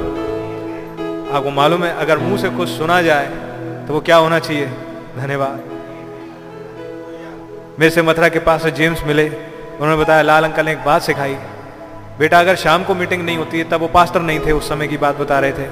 [1.36, 3.28] आपको मालूम है, अगर मुँह से कुछ सुना जाए
[3.88, 4.68] तो वो क्या होना चाहिए?
[5.18, 5.64] धन्यवाद।
[7.80, 11.02] मेरे से मथुरा के पास से जेम्स मिले। उन्होंने बताया, लाल अंकल ने एक बात
[11.02, 11.36] सिखाई।
[12.20, 14.88] बेटा, अगर शाम को मीटिंग नहीं होती है, तब वो पास्टर नहीं थे, उस समय
[14.88, 15.68] की बात बता रहे थे।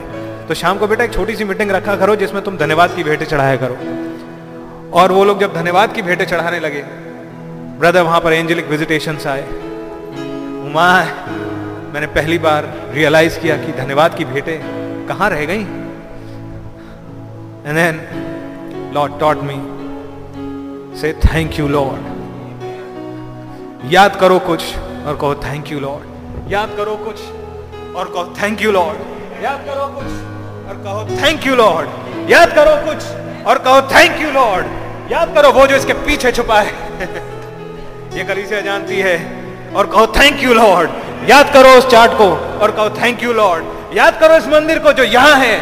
[0.47, 3.25] तो शाम को बेटा एक छोटी सी मीटिंग रखा करो, जिसमें तुम धन्यवाद की भेंटें
[3.25, 3.77] चढ़ाया करो।
[4.93, 6.81] और वो लोग जब धन्यवाद की भेंटें चढ़ाने लगे
[7.79, 9.43] ब्रदर वहाँ पर एंजेलिक विजिटेशन आए।
[10.73, 11.03] माँ
[11.93, 15.63] मैंने पहली बार रियलाइज़ किया कि धन्यवाद की भेंटें कहाँ रह गई।
[17.65, 17.95] And then
[18.95, 19.57] lord taught me
[20.99, 22.01] say thank you Lord
[23.93, 26.10] याद करो कुछ और कहो थैंक यू लॉर्ड
[26.51, 27.19] याद करो कुछ
[27.95, 30.05] और कहो थैंक यू लॉर्ड याद करो कुछ
[30.69, 33.03] और कहो थैंक यू लॉर्ड याद करो कुछ
[33.45, 36.73] और कहो थैंक यू लॉर्ड याद करो वो जो इसके पीछे छुपा है।
[38.17, 39.15] ये कलीसिया जानती है।
[39.75, 42.29] और कहो थैंक यू लॉर्ड याद करो उस चार्ट को
[42.61, 45.61] और कहो थैंक यू लॉर्ड याद करो इस मंदिर को जो यहाँ है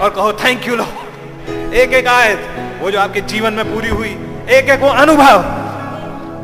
[0.00, 2.48] और कहो थैंक यू लॉर्ड एक एक आयत,
[2.82, 4.10] वो जो आपके जीवन में पूरी हुई
[4.50, 5.38] एक एक वो अनुभव।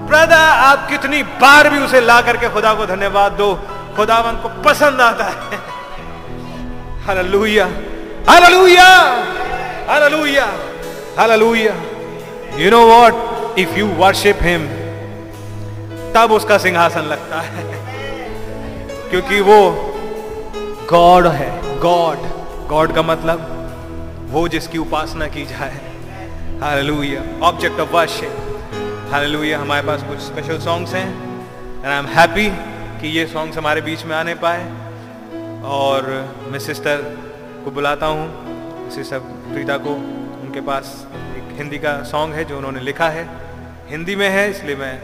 [0.09, 3.53] ब्रदर, आप कितनी बार भी उसे ला करके खुदा को धन्यवाद दो।
[3.97, 5.59] खुदावन को पसंद आता है।
[7.05, 7.65] Hallelujah.
[8.29, 8.87] Hallelujah.
[9.89, 10.47] Hallelujah.
[11.19, 11.75] Hallelujah.
[12.57, 13.15] You know what
[13.59, 14.67] if you worship him
[16.15, 17.65] तब उसका सिंहासन लगता है।
[19.11, 19.59] क्योंकि वो
[20.91, 22.19] गॉड है। गॉड
[22.69, 23.49] गॉड का मतलब
[24.31, 25.81] वो जिसकी उपासना की जाए।
[26.63, 27.47] Hallelujah.
[27.47, 28.35] Object of worship
[29.13, 29.59] hallelujah.
[29.59, 31.09] हमारे पास कुछ स्पेशल सॉन्ग्स हैं
[31.77, 32.47] एंड आई एम हैप्पी
[33.03, 34.65] कि ये सॉन्ग्स हमारे बीच में आने पाए।
[35.67, 36.07] और
[36.51, 37.01] मैं सिस्टर
[37.65, 39.95] को बुलाता हूँ। सिस्टर प्रीता को।
[40.43, 43.25] उनके पास एक हिंदी का सॉन्ग है जो उन्होंने लिखा है।
[43.89, 44.95] हिंदी में है, इसलिए मैं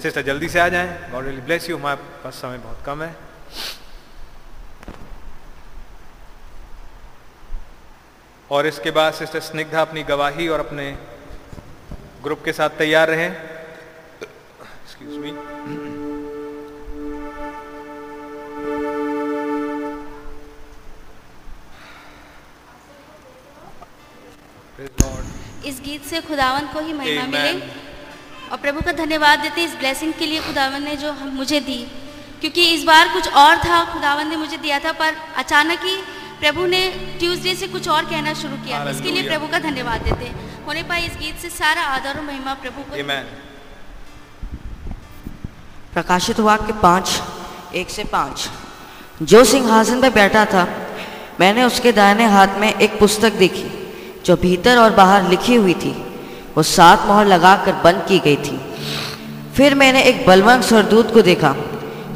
[0.00, 3.16] सिस्टर जल्दी से आ जाएँ। गॉड रियली ब्लेस यू हमारे पास समय बहुत कम है।
[8.50, 10.90] और इसके बाद सिस्टर स्निग्धा अपनी गवाही और अपने
[12.22, 15.87] ग्रुप के साथ तैयार रहें। एक्सक्यूज मी
[25.66, 27.32] इस गीत से खुदावन को ही महिमा Amen.
[27.32, 27.52] मिले
[28.50, 31.86] और प्रभु का धन्यवाद देते इस ब्लेसिंग के लिए खुदावन ने जो हम मुझे दी।
[32.40, 35.96] क्योंकि इस बार कुछ और था खुदावन ने मुझे दिया था पर अचानक ही
[36.40, 40.30] प्रभु ने ट्यूसडे से कुछ और कहना शुरू किया। इसके लिए प्रभु का धन्यवाद देते
[40.66, 42.96] होने पाए इस गीत से सारा आदर और महिमा प्रभु को.
[45.94, 47.22] प्रकाशित वाक्य पाँच
[47.74, 48.48] एक से पाँच।
[49.22, 50.66] जो सिंहासन पर बैठा था
[51.40, 53.77] मैंने उसके दाहिने हाथ में एक पुस्तक देखी।
[54.28, 55.90] जो भीतर और बाहर लिखी हुई थी,
[56.56, 58.58] वो सात मोहर लगाकर बंद की गई थी।
[59.56, 61.54] फिर मैंने एक बलवंत सरदूत को देखा,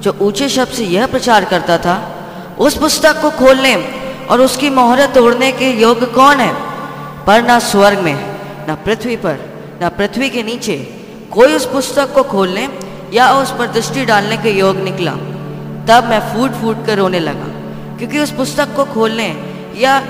[0.01, 1.97] जो ऊँचे शब्द से यह प्रचार करता था,
[2.59, 3.75] उस पुस्तक को खोलने
[4.31, 6.53] और उसकी मोहरें तोड़ने के योग्य कौन है?
[7.27, 8.15] पर ना स्वर्ग में,
[8.69, 9.39] ना पृथ्वी पर,
[9.81, 10.77] ना पृथ्वी के नीचे,
[11.31, 12.69] कोई उस पुस्तक को खोलने
[13.13, 15.13] या उस पर दृष्टि डालने के योग निकला।
[15.89, 17.49] तब मैं फूट फूट कर रोने लगा,
[17.99, 19.29] क्योंकि उस पुस्तक को खोलने
[19.77, 20.01] या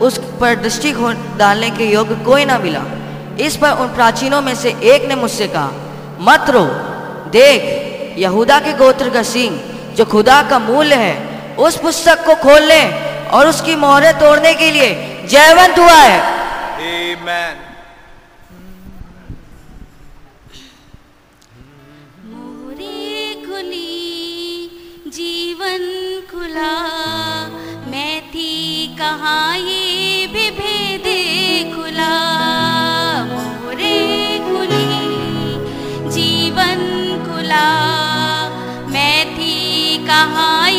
[0.00, 0.92] उस पर दृष्टि
[1.38, 2.84] डालने के योग्य कोई ना मिला।
[3.40, 5.70] इस पर उन प्राचीनों में से एक ने मुझसे कहा
[6.20, 6.64] मत रो।
[7.30, 9.60] देख यहूदा के गोत्र का सिंह
[9.96, 12.82] जो खुदा का मूल्य है उस पुस्तक को खोलने
[13.28, 14.92] और उसकी मोहरें तोड़ने के लिए
[15.30, 16.18] जयवंत हुआ है।
[16.80, 17.56] Amen.
[23.46, 25.82] खुली जीवन
[26.30, 26.72] खुला
[27.90, 31.06] मैं थी कहाँ ये भी भेद
[31.74, 32.12] खुला?
[33.62, 34.90] मोरे खुली
[36.10, 36.78] जीवन
[37.26, 37.68] खुला।
[38.90, 40.69] मैं थी कहाँ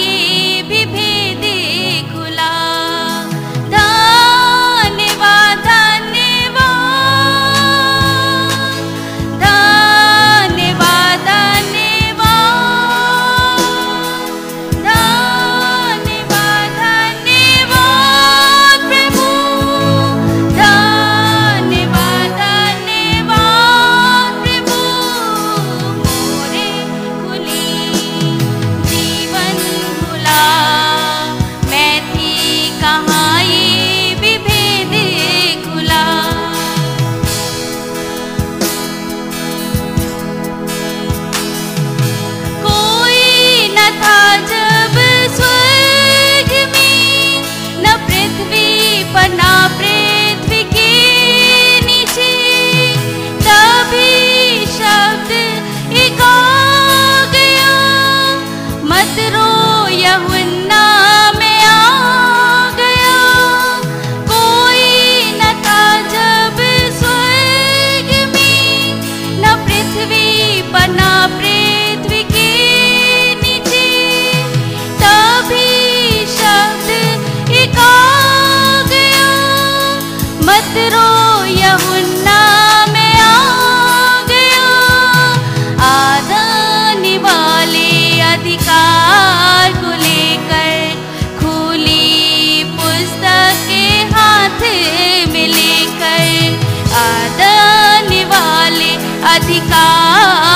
[99.71, 100.50] अधिकार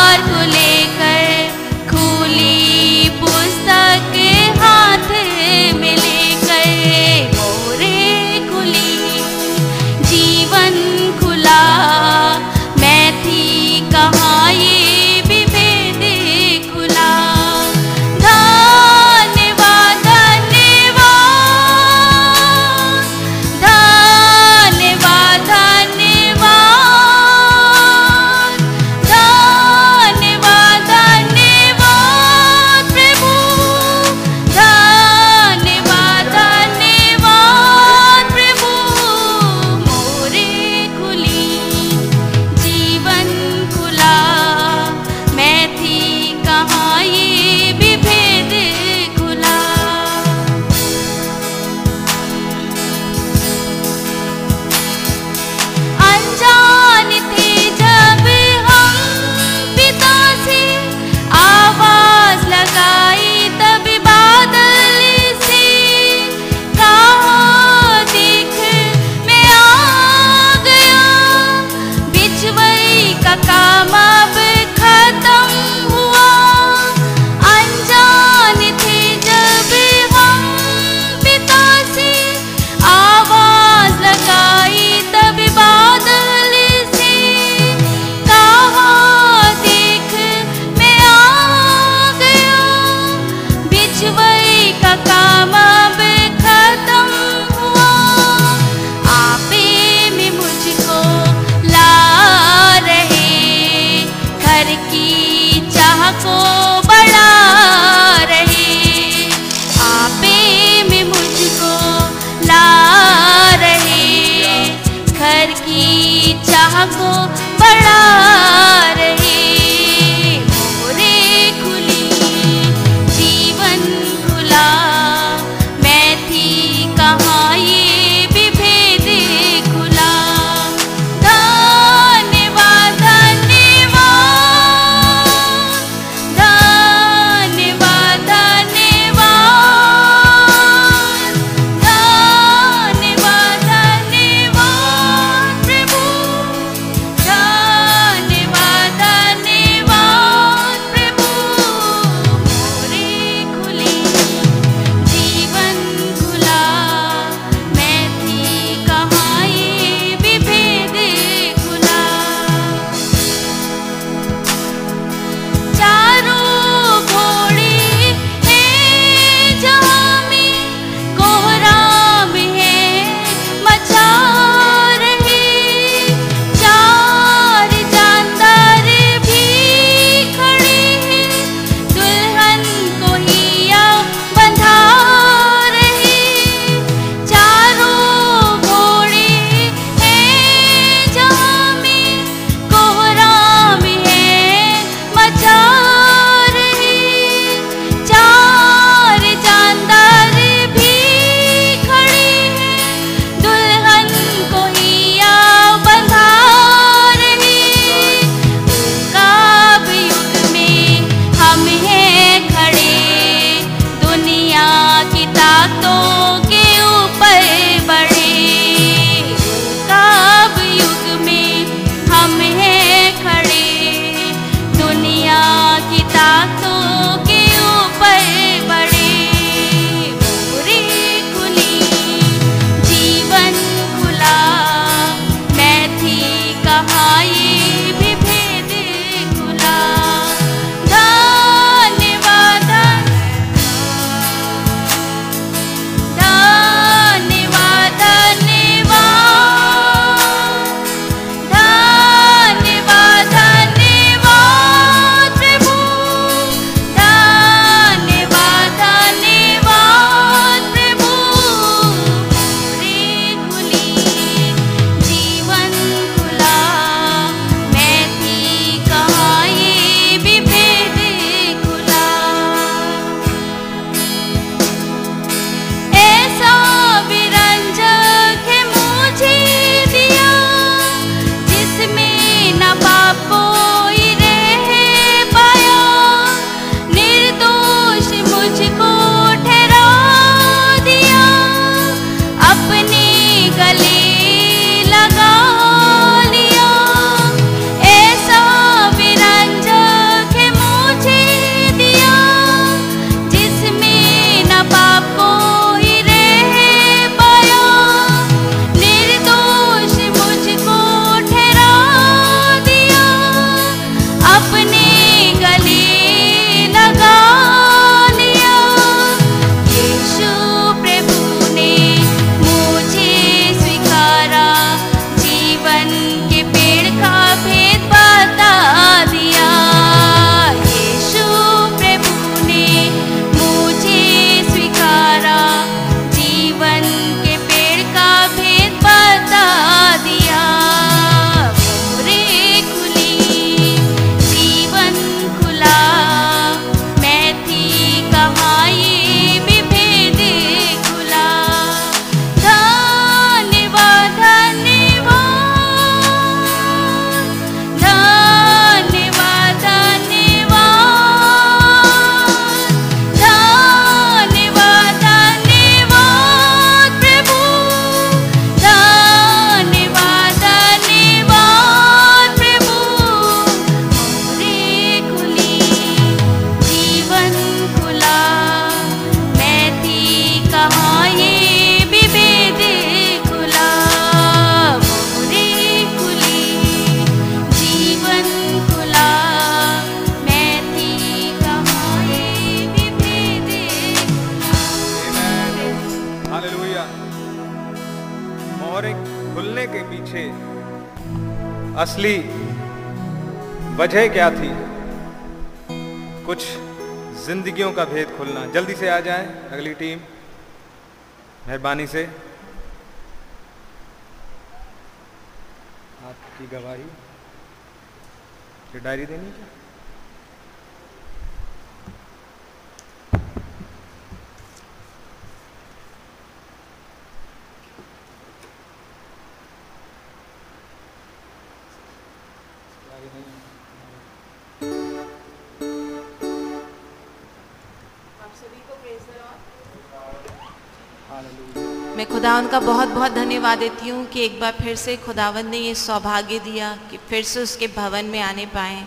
[443.45, 447.23] धन्यवाद देती हूँ कि एक बार फिर से खुदावन ने ये सौभाग्य दिया कि फिर
[447.23, 448.81] से उसके भवन में आने पाए।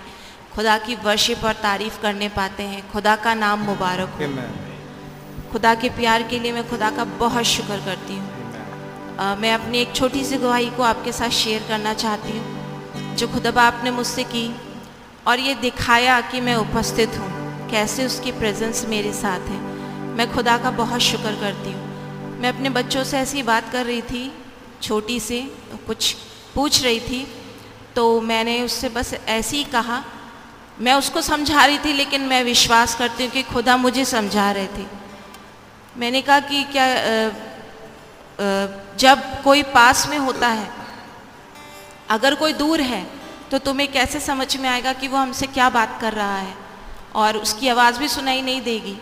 [0.54, 5.88] खुदा की वर्शिप और तारीफ़ करने पाते हैं। खुदा का नाम मुबारक हो। खुदा के
[5.90, 10.36] प्यार के लिए मैं खुदा का बहुत शुक्र करती हूँ। मैं अपनी एक छोटी सी
[10.36, 14.48] गवाही को आपके साथ शेयर करना चाहती हूँ जो खुदा आपने मुझसे की
[15.26, 17.30] और ये दिखाया कि मैं उपस्थित हूँ
[17.70, 19.61] कैसे उसकी प्रेजेंस मेरे साथ है।
[20.16, 21.86] मैं खुदा का बहुत शुक्र करती हूँ।
[22.40, 24.30] मैं अपने बच्चों से ऐसी बात कर रही थी
[24.83, 25.41] छोटी से
[25.87, 26.12] कुछ
[26.55, 27.26] पूछ रही थी
[27.97, 30.03] तो मैंने उससे बस ऐसे ही कहा।
[30.81, 34.66] मैं उसको समझा रही थी लेकिन मैं विश्वास करती हूँ कि खुदा मुझे समझा रहे
[34.68, 34.87] थे।
[35.97, 37.31] मैंने कहा कि क्या अ,
[38.99, 40.70] जब कोई पास में होता है
[42.11, 43.03] अगर कोई दूर है
[43.51, 46.55] तो तुम्हें कैसे समझ में आएगा कि वो हमसे क्या बात कर रहा है?
[47.14, 48.97] और उसकी आवाज़ भी सुनाई नहीं देगी।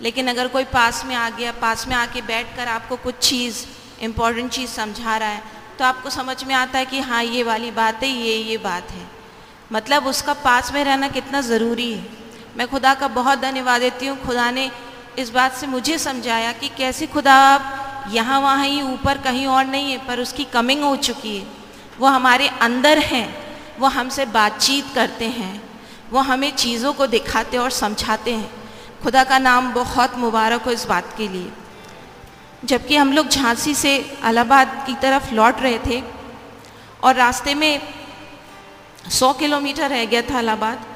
[0.00, 3.64] लेकिन अगर कोई पास में आ गया पास में आके बैठकर आपको कुछ चीज़
[4.02, 5.42] इम्पोर्टेंट चीज़ समझा रहा है
[5.78, 8.90] तो आपको समझ में आता है कि हाँ ये वाली बात है, ये ये बात
[8.90, 9.06] है।
[9.72, 12.06] मतलब उसका पास में रहना कितना ज़रूरी है।
[12.56, 14.70] मैं खुदा का बहुत धन्यवाद देती हूँ, खुदा ने
[15.18, 19.64] इस बात से मुझे समझाया कि कैसे खुदा आप यहाँ, वहाँ ही ऊपर कहीं और
[19.64, 21.46] नहीं है, पर उसकी कमिंग हो चुकी है।
[21.98, 23.26] वो हमारे अंदर हैं,
[23.78, 25.62] वो हमसे बातचीत करते हैं,
[26.12, 28.50] वो हमें चीज़ों को दिखाते और समझाते हैं।
[29.02, 31.50] खुदा का नाम बहुत मुबारक हो इस बात के लिए।
[32.64, 36.02] जबकि हम लोग झांसी से इलाहाबाद की तरफ़ लौट रहे थे
[37.02, 37.80] और रास्ते में
[39.10, 40.86] 100 किलोमीटर रह गया था इलाहाबाद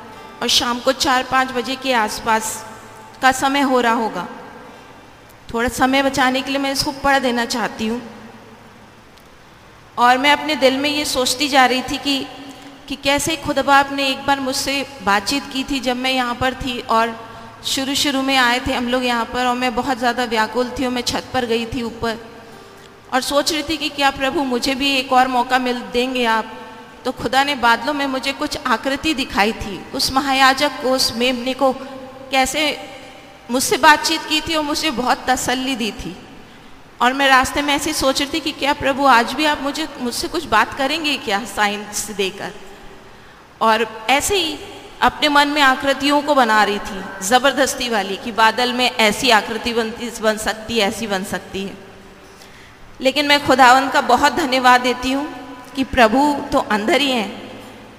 [0.42, 2.64] और शाम को चार पाँच बजे के आसपास
[3.22, 4.28] का समय हो रहा होगा।
[5.54, 8.02] थोड़ा समय बचाने के लिए मैं इसको पढ़ देना चाहती हूँ।
[9.98, 12.26] और मैं अपने दिल में ये सोचती जा रही थी कि
[12.88, 16.54] कि कैसे खुद बाप ने एक बार मुझसे बातचीत की थी जब मैं यहाँ पर
[16.54, 17.25] थी और
[17.66, 20.84] शुरू शुरू में आए थे हम लोग यहाँ पर और मैं बहुत ज़्यादा व्याकुल थी
[20.84, 22.18] और मैं छत पर गई थी ऊपर।
[23.12, 26.52] और सोच रही थी कि क्या प्रभु मुझे भी एक और मौका मिल देंगे आप।
[27.04, 31.54] तो खुदा ने बादलों में मुझे कुछ आकृति दिखाई थी। उस महायाजक को, उस मेमने
[31.54, 31.72] को
[32.30, 32.62] कैसे
[33.50, 36.16] मुझसे बातचीत की थी और मुझे बहुत तसल्ली दी थी।
[37.00, 39.88] और मैं रास्ते में ऐसे सोच रही थी कि क्या प्रभु आज भी आप मुझे,
[40.00, 42.52] मुझसे कुछ बात करेंगे क्या साइंस देकर?
[43.60, 44.58] और ऐसे ही
[45.00, 49.72] अपने मन में आकृतियों को बना रही थी, ज़बरदस्ती वाली कि बादल में ऐसी आकृति
[49.74, 51.76] बनती बन सकती है, ऐसी बन सकती है।
[53.00, 55.26] लेकिन मैं खुदावन का बहुत धन्यवाद देती हूँ
[55.76, 56.20] कि प्रभु
[56.52, 57.42] तो अंदर ही हैं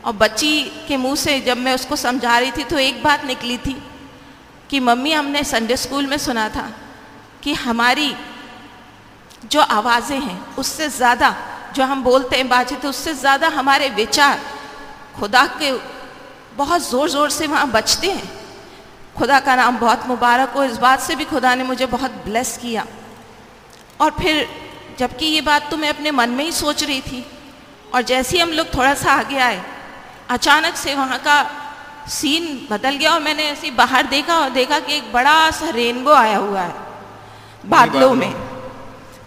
[0.06, 3.58] और बच्ची के मुँह से जब मैं उसको समझा रही थी तो एक बात निकली
[3.58, 3.76] थी
[4.70, 6.70] कि मम्मी, हमने संडे स्कूल में सुना था
[7.44, 8.14] कि हमारी
[9.52, 11.36] जो आवाज़ें हैं, उससे ज़्यादा
[11.76, 14.40] जो हम बोलते हैं बातचीत, उससे ज़्यादा हमारे विचार
[15.20, 15.72] खुदा के
[16.58, 18.30] बहुत ज़ोर ज़ोर से वहाँ बचते हैं।
[19.18, 22.58] खुदा का नाम बहुत मुबारक हो। इस बात से भी खुदा ने मुझे बहुत ब्लेस
[22.58, 22.86] किया।
[24.02, 24.48] और फिर
[25.00, 27.26] जबकि ये बात तो मैं अपने मन में ही सोच रही थी,
[27.94, 29.62] और जैसे ही हम लोग थोड़ा सा आगे आए,
[30.30, 31.38] अचानक से वहाँ का
[32.10, 36.12] सीन बदल गया और मैंने ऐसे बाहर देखा और देखा कि एक बड़ा सा रेनबो
[36.12, 36.74] आया हुआ है।
[37.66, 38.34] बादलों में।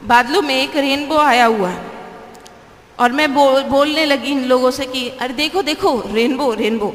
[0.04, 1.88] बादलों में एक रेनबो आया हुआ है।
[2.98, 6.94] और मैं बोल बोलने लगी इन लोगों से कि, अरे देखो देखो रेनबो रेनबो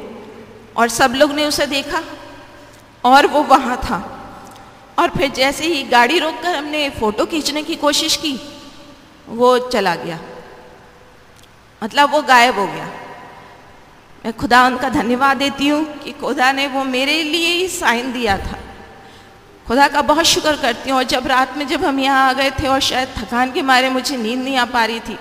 [0.76, 2.02] और सब लोग ने उसे देखा
[3.04, 4.02] और वो वहाँ था।
[4.98, 8.38] और फिर जैसे ही गाड़ी रोककर हमने फ़ोटो खींचने की कोशिश की,
[9.28, 10.18] वो चला गया।
[11.82, 12.86] मतलब वो गायब हो गया।
[14.24, 18.36] मैं खुदा उनका धन्यवाद देती हूँ कि खुदा ने वो मेरे लिए ही साइन दिया
[18.38, 18.58] था।
[19.66, 22.50] खुदा का बहुत शुक्र करती हूँ और जब रात में जब हम यहाँ आ गए
[22.52, 25.18] थे और शायद थकान के मारे मुझे नींद नहीं आ पा रही थी,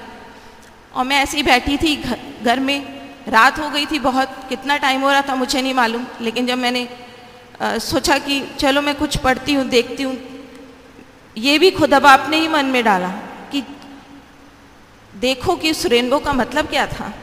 [0.93, 1.95] और मैं ऐसे बैठी थी
[2.43, 2.94] घर में
[3.27, 6.57] रात हो गई थी बहुत कितना टाइम हो रहा था मुझे नहीं मालूम लेकिन जब
[6.57, 6.87] मैंने
[7.61, 10.17] आ, सोचा कि चलो मैं कुछ पढ़ती हूँ देखती हूँ
[11.37, 13.09] ये भी खुदा बाप ने ही मन में डाला
[13.51, 13.63] कि
[15.15, 17.13] देखो कि उस रेनबो का मतलब क्या था।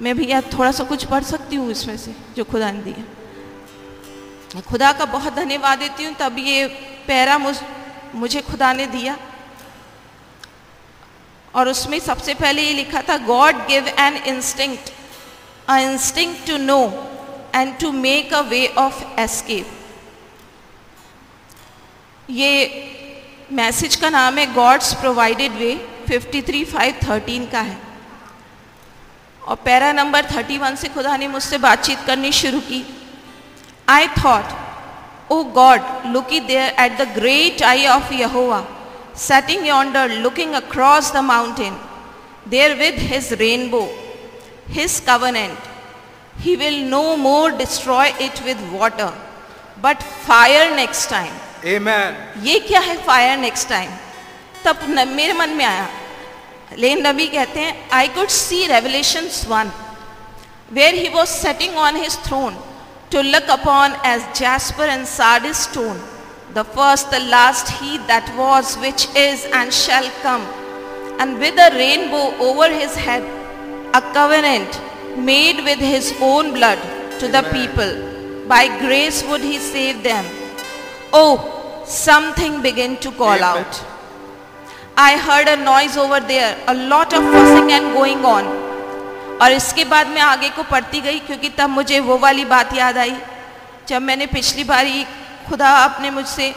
[0.00, 4.92] मैं भैया थोड़ा सा कुछ पढ़ सकती हूँ इसमें से जो खुदा ने दिया। खुदा
[4.92, 6.66] का बहुत धन्यवाद देती हूँ तब ये
[7.06, 7.56] पैरा मुझ
[8.14, 9.18] मुझे खुदा ने दिया।
[11.54, 14.90] और उसमें सबसे पहले ये लिखा था God give an instinct
[15.70, 16.80] instinct to know
[17.54, 19.66] and to make a way of escape
[22.30, 22.52] ये
[23.52, 25.72] मैसेज का नाम है गॉड्स प्रोवाइडेड वे
[26.08, 27.78] 53 का है।
[29.42, 32.84] और पैरा नंबर 31 से खुदा ने मुझसे बातचीत करनी शुरू की।
[33.88, 38.60] I thought O God looky there at the great eye of Jehovah
[39.19, 41.75] setting yonder looking across the mountain
[42.45, 43.87] there with his rainbow
[44.77, 45.71] his covenant
[46.39, 49.11] he will no more destroy it with water
[49.81, 51.35] but fire next time
[51.65, 52.15] Amen.
[52.43, 53.91] ये क्या है fire next time
[54.65, 55.87] तब न, मेरे मन में आया
[56.77, 59.71] लेकिन नबी कहते हैं I could see revelation one
[60.73, 62.57] where he was setting on his throne
[63.11, 66.01] to look upon as jasper and sardis stone
[66.55, 70.47] The first the last he that was which is and shall come
[71.21, 73.27] and with a rainbow over his head
[73.95, 74.79] a covenant
[75.27, 76.81] made with his own blood
[77.19, 77.93] to the people
[78.49, 80.25] by grace would he save them
[81.13, 83.43] Oh, something began to call Amen.
[83.43, 83.83] out.
[84.97, 88.49] I heard a noise over there, a lot of fussing and going on.
[89.41, 92.97] और इसके बाद मैं आगे को पढ़ती गई क्योंकि तब मुझे वो वाली बात याद
[92.97, 93.15] आई
[93.89, 95.05] जब मैंने पिछली बारी
[95.50, 96.52] खुदा आपने मुझसे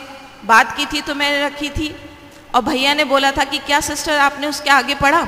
[0.45, 1.95] बात की थी तो मैंने रखी थी।
[2.55, 5.21] और भैया ने बोला था कि क्या सिस्टर आपने उसके आगे पढ़ा?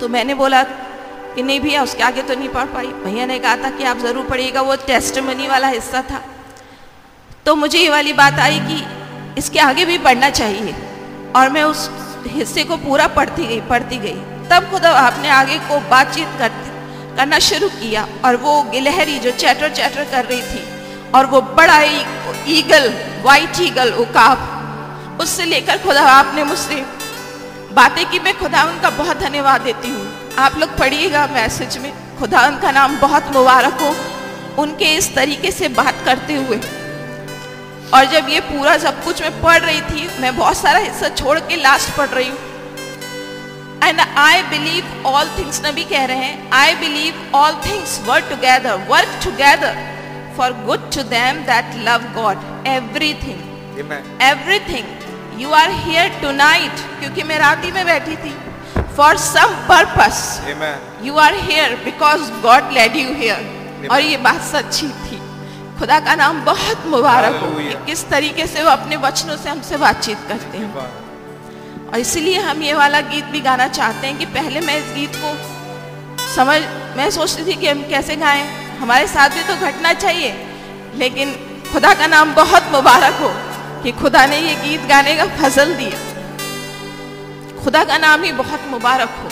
[0.00, 3.56] तो मैंने बोला कि नहीं भैया, उसके आगे तो नहीं पढ़ पाई। भैया ने कहा
[3.56, 6.22] था कि आप ज़रूर पढ़िएगा, वो टेस्ट वाला हिस्सा था।
[7.46, 8.84] तो मुझे ये वाली बात आई कि
[9.38, 10.74] इसके आगे भी पढ़ना चाहिए।
[11.36, 11.90] और मैं उस
[12.28, 16.70] हिस्से को पूरा पढ़ती गई पढ़ती गई। तब खुद आपने आगे को बातचीत करती,
[17.16, 20.64] करना शुरू किया। और वो गिलहरी जो चैटर चैटर कर रही थी
[21.16, 21.80] और वो बड़ा
[22.48, 22.92] ईगल
[23.22, 26.84] वाइट ईगल उकाब। उससे लेकर खुदा, आपने मुझसे
[27.74, 32.46] बातें की, मैं खुदा उनका बहुत धन्यवाद देती हूँ। आप लोग पढ़िएगा मैसेज में, खुदा
[32.48, 33.94] उनका नाम बहुत मुबारक हो,
[34.62, 36.60] उनके इस तरीके से बात करते हुए।
[37.94, 41.38] और जब ये पूरा सब कुछ मैं पढ़ रही थी, मैं बहुत सारा हिस्सा छोड़
[41.40, 42.38] के लास्ट पढ़ रही हूँ।
[43.84, 48.86] And I believe all things नबी कह रहे हैं I believe all things work together
[48.88, 49.76] work together
[50.36, 53.40] for good to them that love God everything
[53.80, 54.22] Amen.
[54.22, 58.34] Everything you are here tonight क्योंकि मैं रात ही में बैठी थी.
[58.96, 60.20] For some purpose
[60.52, 61.06] Amen.
[61.06, 65.20] You are here because God led you here और ये बात सच्ची थी.
[65.78, 67.48] खुदा का नाम बहुत मुबारक हो।
[67.86, 70.70] किस तरीके से वो अपने वचनों से हमसे बातचीत करते हैं।
[71.86, 75.16] और इसीलिए हम ये वाला गीत भी गाना चाहते हैं कि पहले मैं इस गीत
[75.24, 75.34] को
[76.34, 76.60] समझ
[76.96, 78.44] मैं सोचती थी कि हम कैसे गाएँ।
[78.80, 80.34] हमारे साथ भी तो घटना चाहिए।
[80.96, 81.34] लेकिन
[81.72, 83.30] खुदा का नाम बहुत मुबारक हो
[83.82, 85.98] कि खुदा ने ये गीत गाने का फजल दिया।
[87.62, 89.28] खुदा का नाम ही बहुत मुबारक हो।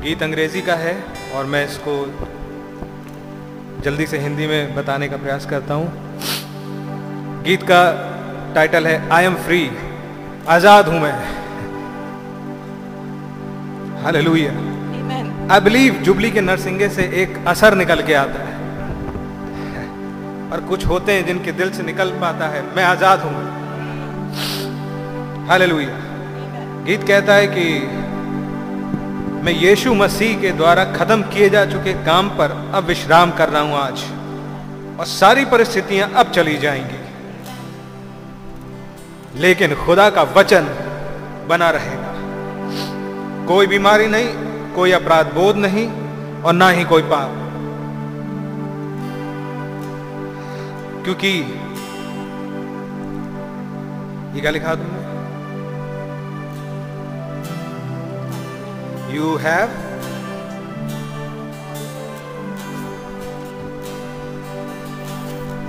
[0.00, 0.96] गीत अंग्रेज़ी का है
[1.34, 1.94] और मैं इसको
[3.84, 5.86] जल्दी से हिंदी में बताने का प्रयास करता हूँ।
[7.44, 7.80] गीत का
[8.54, 9.62] टाइटल है आई एम फ्री
[10.48, 11.12] आज़ाद हूँ मैं।
[14.04, 14.52] हालेलुया.
[15.52, 18.54] आई बिलीव जुबली के नरसिंगे से एक असर निकल के आता है।
[20.52, 23.34] और कुछ होते हैं जिनके दिल से निकल पाता है। मैं आज़ाद हूँ।
[25.48, 25.96] हालेलुया
[26.86, 27.66] गीत कहता है कि
[29.44, 33.62] मैं यीशु मसीह के द्वारा खत्म किए जा चुके काम पर अब विश्राम कर रहा
[33.62, 33.98] हूँ आज।
[34.98, 37.00] और सारी परिस्थितियाँ अब चली जाएँगी।
[39.40, 40.64] लेकिन खुदा का वचन
[41.48, 42.03] बना रहेगा
[43.48, 44.28] कोई बीमारी नहीं,
[44.74, 45.86] कोई अपराध बोध नहीं
[46.42, 47.42] और ना ही कोई पाप।
[51.04, 51.28] क्योंकि
[54.34, 55.02] ये क्या लिखा तुमने?
[59.16, 59.68] यू हैव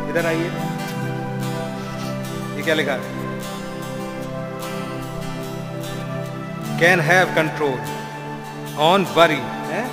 [0.10, 0.50] इधर आइए।
[2.56, 3.15] ये क्या लिखा है?
[6.80, 9.84] Can have control on worry है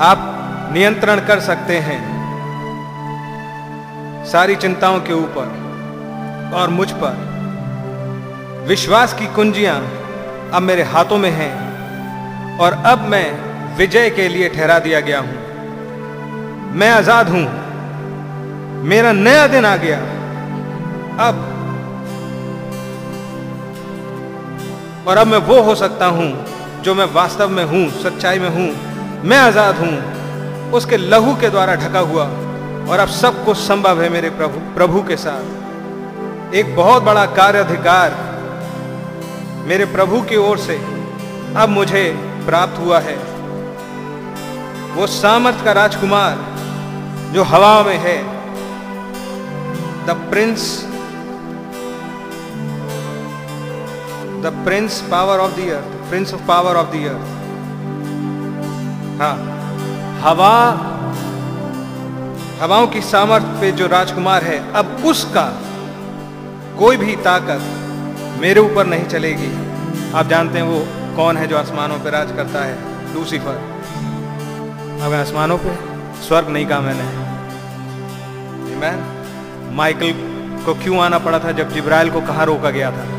[0.00, 0.22] आप
[0.72, 1.98] नियंत्रण कर सकते हैं
[4.26, 7.14] सारी चिंताओं के ऊपर और मुझ पर।
[8.68, 9.76] विश्वास की कुंजियाँ
[10.54, 11.52] अब मेरे हाथों में हैं
[12.58, 13.26] और अब मैं
[13.76, 15.38] विजय के लिए ठहरा दिया गया हूँ।
[16.74, 17.44] मैं आज़ाद हूँ।
[18.84, 20.15] मेरा नया दिन आ गया।
[21.20, 21.36] अब
[25.08, 26.28] और अब मैं वो हो सकता हूँ
[26.82, 28.68] जो मैं वास्तव में हूँ, सच्चाई में हूँ,
[29.24, 32.24] मैं आज़ाद हूँ, उसके लहू के द्वारा ढका हुआ
[32.90, 37.58] और अब सब कुछ संभव है मेरे प्रभु प्रभु के साथ। एक बहुत बड़ा कार्य
[37.58, 38.24] अधिकार
[39.68, 40.76] मेरे प्रभु की ओर से
[41.56, 42.04] अब मुझे
[42.46, 43.16] प्राप्त हुआ है।
[44.96, 46.36] वो सामर्थ का राजकुमार
[47.32, 48.18] जो हवा में है,
[50.06, 50.62] the prince
[54.42, 57.36] the prince power of the earth prince of power of the earth
[59.20, 59.56] हाँ।
[60.20, 60.56] हवा,
[62.62, 65.62] हवाओं की सामर्थ्य पे जो राजकुमार है, अब उसका
[66.78, 67.60] कोई भी ताकत
[68.40, 69.52] मेरे ऊपर नहीं चलेगी।
[70.14, 72.78] आप जानते हैं वो कौन है जो आसमानों पर राज करता है?
[73.14, 73.62] लूसीफर।
[75.02, 75.74] अब आसमानों पे
[76.22, 77.26] स्वर्ग नहीं कहा मैंने।
[78.74, 79.16] Amen?
[79.76, 80.12] माइकल
[80.66, 83.15] को क्यों आना पड़ा था जब जिब्राइल को कहा रोका गया था?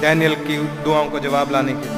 [0.00, 1.96] डैनियल की दुआओं को जवाब लाने के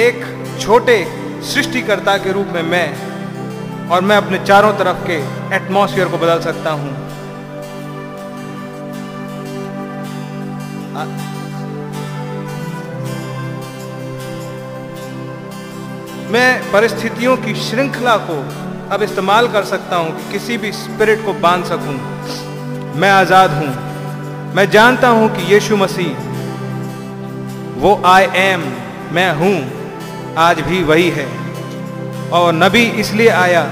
[0.00, 0.18] एक
[0.60, 0.96] छोटे
[1.44, 2.88] सृष्टिकर्ता के रूप में मैं
[3.88, 5.16] और मैं अपने चारों तरफ़ के
[5.56, 6.92] एटमॉस्फेयर को बदल सकता हूँ।
[16.32, 18.38] मैं परिस्थितियों की श्रृंखला को
[18.94, 21.98] अब इस्तेमाल कर सकता हूँ कि किसी भी स्पिरिट को बाँध सकूँ।
[23.00, 23.87] मैं आज़ाद हूँ।
[24.54, 26.26] मैं जानता हूँ कि यीशु मसीह
[27.80, 28.60] वो आई एम
[29.14, 29.56] मैं हूँ
[30.38, 31.26] आज भी वही है।
[32.30, 33.62] और नबी इसलिए आया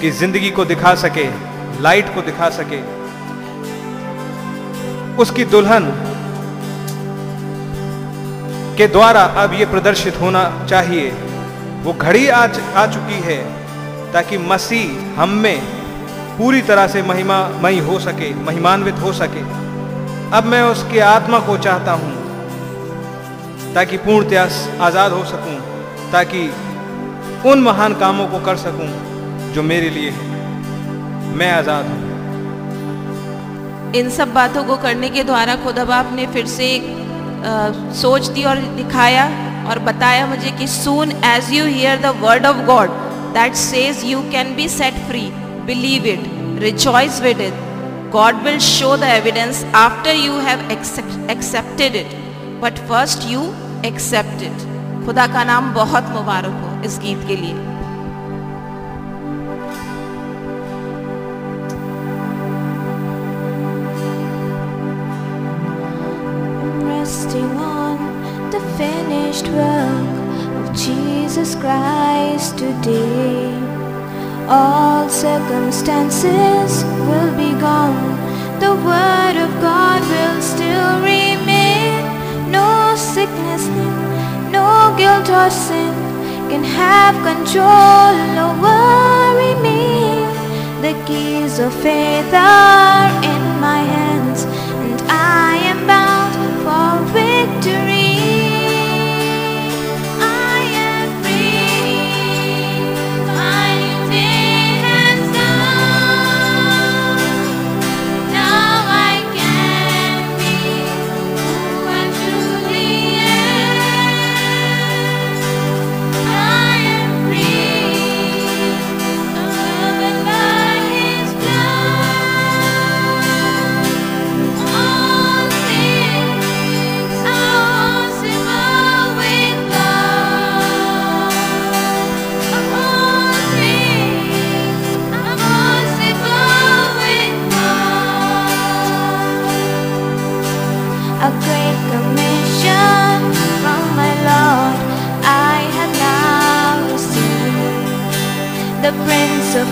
[0.00, 1.24] कि ज़िंदगी को दिखा सके
[1.82, 2.80] लाइट को दिखा सके।
[5.22, 5.86] उसकी दुल्हन
[8.78, 11.10] के द्वारा अब यह प्रदर्शित होना चाहिए।
[11.84, 13.42] वो घड़ी आ, आ चुकी है
[14.12, 15.58] ताकि मसीह हम में
[16.38, 19.42] पूरी तरह से महिमा मई हो सके महिमान्वित हो सके।
[20.32, 22.10] अब मैं उसकी आत्मा को चाहता हूँ
[23.74, 24.42] ताकि पूर्णतया
[24.86, 25.54] आज़ाद हो सकूँ
[26.12, 26.42] ताकि
[27.50, 28.86] उन महान कामों को कर सकूँ
[29.54, 31.98] जो मेरे लिए है। मैं आज़ाद हूँ।
[33.96, 38.44] इन सब बातों को करने के द्वारा खुदा बाप ने फिर से आ, सोच दी
[38.44, 39.24] और दिखाया
[39.70, 42.90] और बताया मुझे कि soon as you hear the word of God
[43.34, 45.24] that says you can be set free
[45.66, 46.22] believe it
[46.62, 47.69] rejoice with it
[48.13, 52.17] God will show the evidence after you have accepted it
[52.61, 53.41] but first you
[53.85, 54.67] accept it
[55.05, 57.73] खुदा का नाम बहुत मुबारक हो इस गीत के लिए
[67.05, 70.15] resting on the finished work
[70.55, 73.58] of Jesus Christ today.
[74.52, 78.18] all circumstances will be gone,
[78.58, 82.02] the Word of God will still remain.
[82.50, 83.68] No sickness,
[84.50, 85.94] no guilt or sin
[86.50, 88.16] can have control
[88.48, 90.18] over me.
[90.82, 94.46] The keys of faith are in my hands,
[94.82, 96.34] and I am bound
[96.64, 97.89] for victory.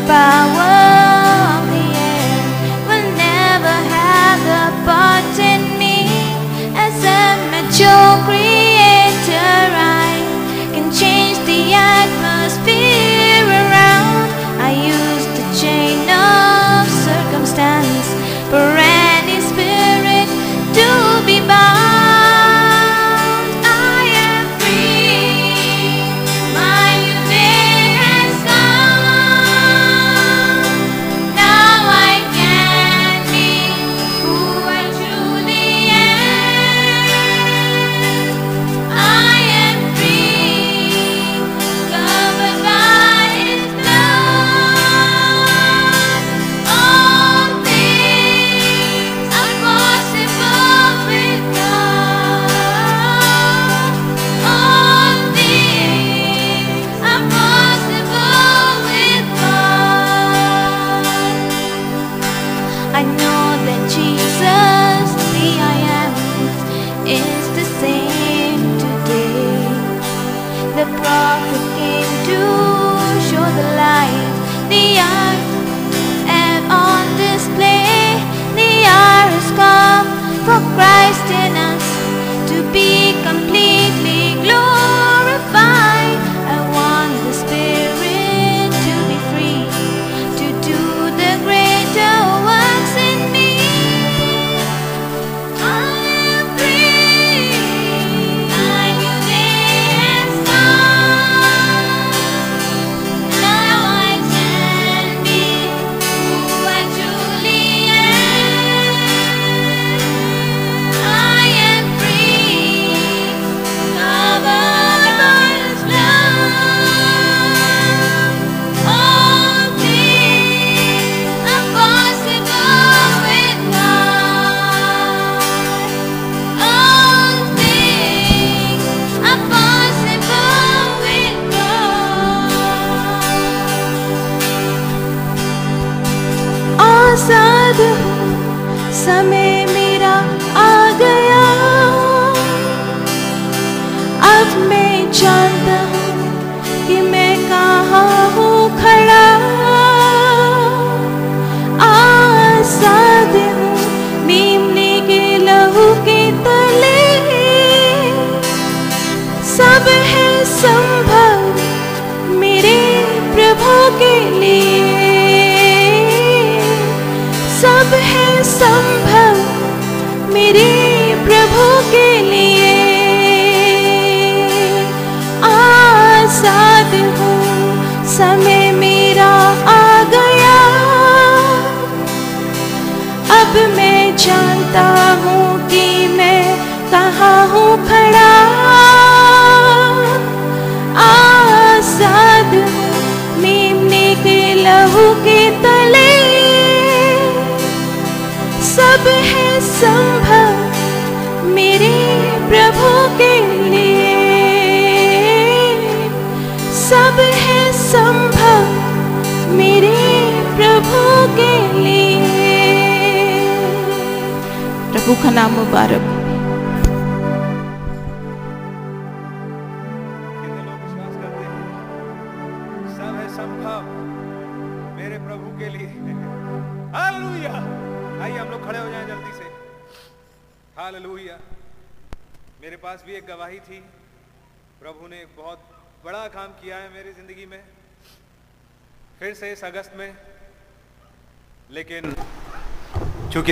[0.06, 0.77] power.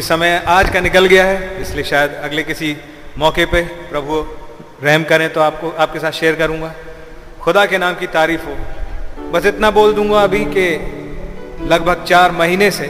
[0.06, 2.76] समय आज का निकल गया है, इसलिए शायद अगले किसी
[3.18, 4.24] मौके पे प्रभु
[4.82, 6.72] रहम करें तो आपको, आपके साथ शेयर करूँगा।
[7.40, 8.56] खुदा के नाम की तारीफ़ हो।
[9.32, 10.66] बस इतना बोल दूँगा अभी कि
[11.64, 12.84] लगभग चार महीने से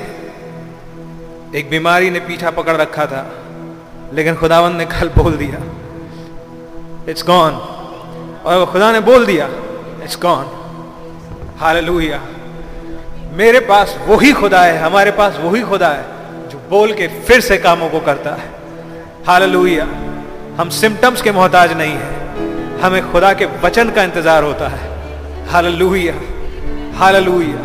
[1.55, 3.23] एक बीमारी ने पीछा पकड़ रखा था,
[4.15, 5.63] लेकिन खुदावन ने कल बोल दिया
[7.11, 7.55] इट्स गॉन
[8.45, 9.47] और खुदा ने बोल दिया
[10.05, 10.45] इट्स गॉन
[11.59, 12.21] हालेलुया
[13.33, 16.16] मेरे पास वही खुदा है, हमारे पास वही खुदा है।
[16.71, 18.49] बोल के फिर से कामों को करता है।
[19.27, 19.85] हालेलुया।
[20.59, 26.15] हम सिम्टम्स के मोहताज नहीं हैं। हमें खुदा के वचन का इंतज़ार होता है। हालेलुया।
[26.99, 27.61] हालेलुया।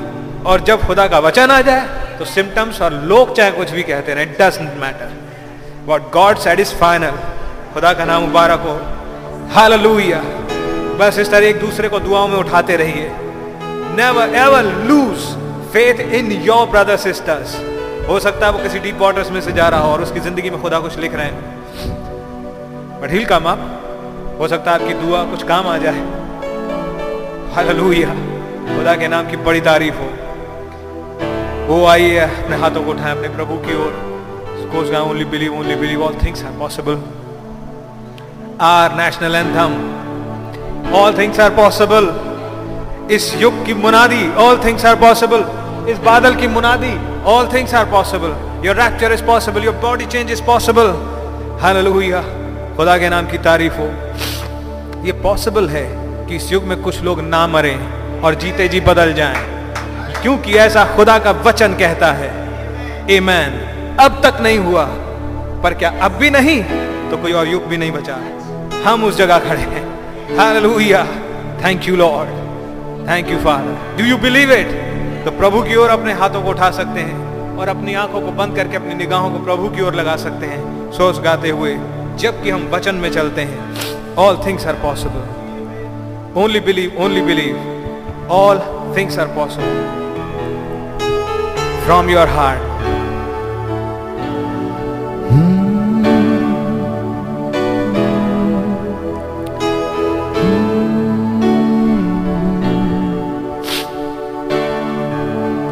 [0.46, 4.14] और जब खुदा का वचन आ जाए तो सिम्टम्स और लोग चाहे कुछ भी कहते
[4.14, 5.12] रहे doesn't matter
[5.86, 7.18] what God said is final
[7.74, 8.76] खुदा का नाम मुबारक हो।
[9.54, 10.22] हालेलुया।
[11.00, 13.10] बस इस तरह एक दूसरे को दुआओं में उठाते रहिए।
[13.96, 15.20] Never ever lose
[15.74, 17.56] faith in your brother sisters
[18.08, 20.50] हो सकता है वो किसी डीप वाटर्स में से जा रहा हो और उसकी ज़िंदगी
[20.50, 25.24] में खुदा कुछ लिख रहे हैं। बट हिल कम अप हो सकता है आपकी दुआ
[25.32, 26.02] कुछ काम आ जाए।
[27.56, 28.14] हालेलुया
[28.68, 30.10] खुदा के नाम की बड़ी तारीफ़ हो।
[31.68, 34.00] वो आइए अपने हाथों को उठाएँ अपने प्रभु की ओर।
[34.74, 37.00] गोes down, only believe only believe, all things are possible
[38.68, 39.74] our national anthem,
[41.00, 42.08] all things are possible
[43.12, 45.44] इस युग की मुनादी ऑल थिंग्स आर possible
[45.90, 46.94] इस बादल की मुनादी
[47.26, 48.36] all things are possible.
[48.64, 49.62] Your rapture is possible.
[49.62, 50.94] Your body change is possible.
[51.60, 52.24] Hallelujah.
[52.78, 53.88] खुदा के नाम की तारीफ़ हो
[55.06, 55.86] ये पॉसिबल है
[56.28, 60.86] कि इस युग में कुछ लोग ना मरें और जीते जी बदल जाएँ क्योंकि ऐसा
[60.96, 62.30] खुदा का वचन कहता है
[63.18, 63.58] Amen.
[64.00, 64.86] अब तक नहीं हुआ
[65.64, 66.62] पर क्या अब भी नहीं
[67.10, 68.20] तो कोई और युग भी नहीं बचा
[68.86, 69.84] हम उस जगह खड़े हैं
[70.38, 71.04] hallelujah
[71.64, 74.72] thank you lord thank you father do you believe it
[75.26, 78.56] तो प्रभु की ओर अपने हाथों को उठा सकते हैं और अपनी आँखों को बंद
[78.56, 81.74] करके अपनी निगाहों को प्रभु की ओर लगा सकते हैं। सोच गाते हुए
[82.20, 88.60] जबकि हम वचन में चलते हैं all things are possible only believe only believe all
[88.98, 89.80] things are possible
[91.86, 92.71] from your heart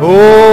[0.01, 0.48] Oh.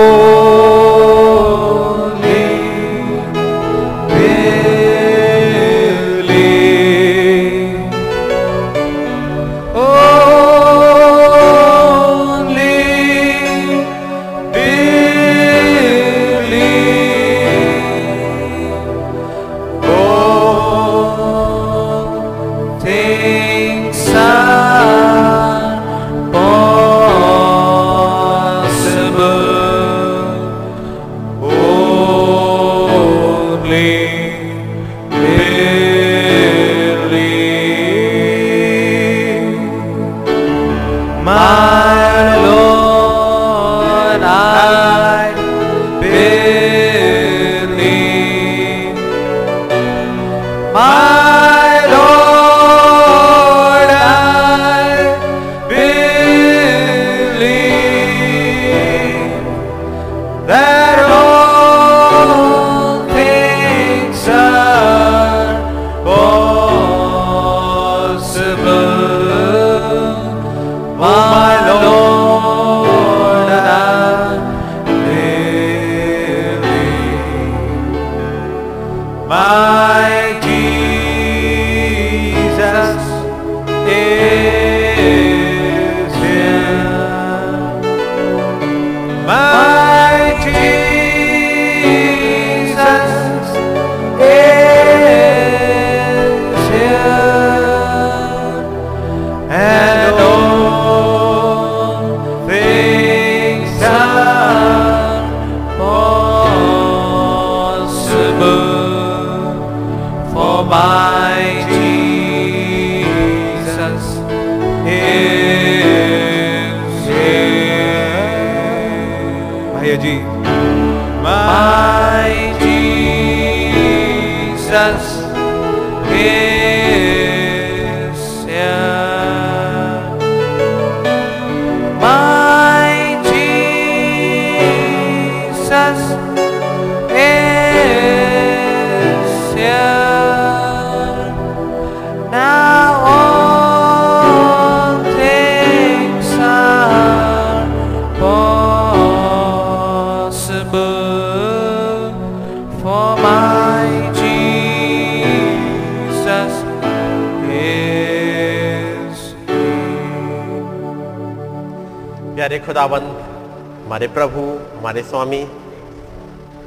[163.97, 164.41] हमारे प्रभु,
[164.79, 165.49] हमारे स्वामी।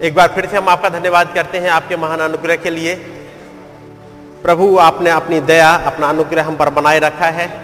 [0.01, 2.95] एक बार फिर से हम आपका धन्यवाद करते हैं आपके महान अनुग्रह के लिए।
[4.43, 7.61] प्रभु, आपने अपनी दया, अपना अनुग्रह हम पर बनाए रखा है।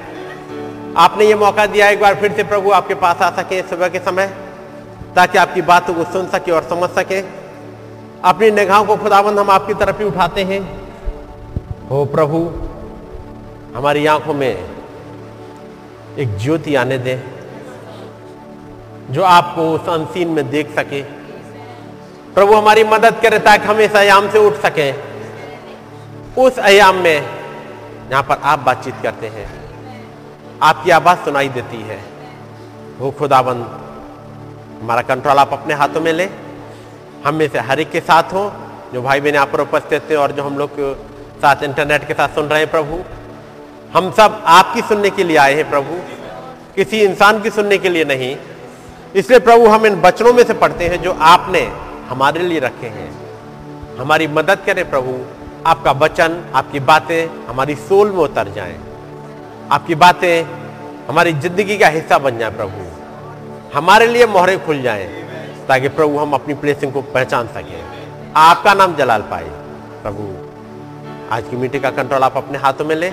[0.98, 4.00] आपने ये मौका दिया एक बार फिर से प्रभु आपके पास आ सके सुबह के
[4.00, 4.28] समय,
[5.16, 7.22] ताकि आपकी बातों को सुन सके और समझ सके।
[8.24, 10.82] अपनी निगाहों को खुदाबंद हम आपकी तरफ़ ही उठाते हैं।
[11.90, 12.54] हो प्रभु,
[13.76, 14.70] हमारी आँखों में
[16.18, 17.35] एक ज्योति आने दें।
[19.16, 21.02] जो आपको उस अनसीन में देख सके।
[22.36, 27.18] प्रभु हमारी मदद करे ताकि हम इस आयाम से उठ सकें। उस आयाम में
[28.10, 29.46] जहाँ पर आप बातचीत करते हैं,
[30.62, 32.00] आपकी आवाज़ सुनाई देती है।
[33.00, 33.64] वो खुदाबंद,
[34.82, 36.28] हमारा कंट्रोल आप अपने हाथों में ले।
[37.26, 38.52] हम में से हर एक के साथ हो,
[38.94, 40.72] जो भाई बहन यहाँ पर उपस्थित थे और जो हम लोग
[41.38, 43.00] साथ इंटरनेट के साथ सुन रहे हैं प्रभु।
[43.94, 46.00] हम सब आपकी सुनने के लिए आए हैं प्रभु।
[46.76, 48.36] किसी इंसान की सुनने के लिए नहीं
[49.16, 51.60] इसलिए प्रभु हम इन बचनों में से पढ़ते हैं जो आपने
[52.08, 53.10] हमारे लिए रखे हैं।
[53.98, 55.14] हमारी मदद करें प्रभु।
[55.68, 58.78] आपका वचन, आपकी बातें हमारी सोल में उतर जाएँ।
[59.72, 60.44] आपकी बातें
[61.08, 62.86] हमारी ज़िंदगी का हिस्सा बन जाए प्रभु।
[63.78, 65.08] हमारे लिए मोहरे खुल जाएँ
[65.68, 69.50] ताकि प्रभु हम अपनी प्लेसिंग को पहचान सकें। आपका नाम जलाल पाए।
[70.04, 70.28] प्रभु,
[71.36, 73.12] आज की मीटिंग का कंट्रोल आप अपने हाथों में लें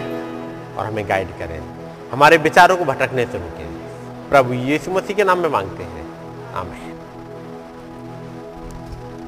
[0.77, 1.61] और हमें गाइड करें।
[2.13, 3.72] हमारे विचारों को भटकने से रोकें।
[4.33, 6.05] प्रभु यीशु मसीह के नाम में मांगते हैं।
[6.55, 6.99] आमीन।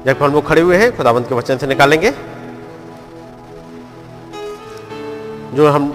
[0.05, 2.11] जब हम लोग खड़े हुए हैं, खुदावंत के वचन से निकालेंगे।
[5.55, 5.93] जो हम,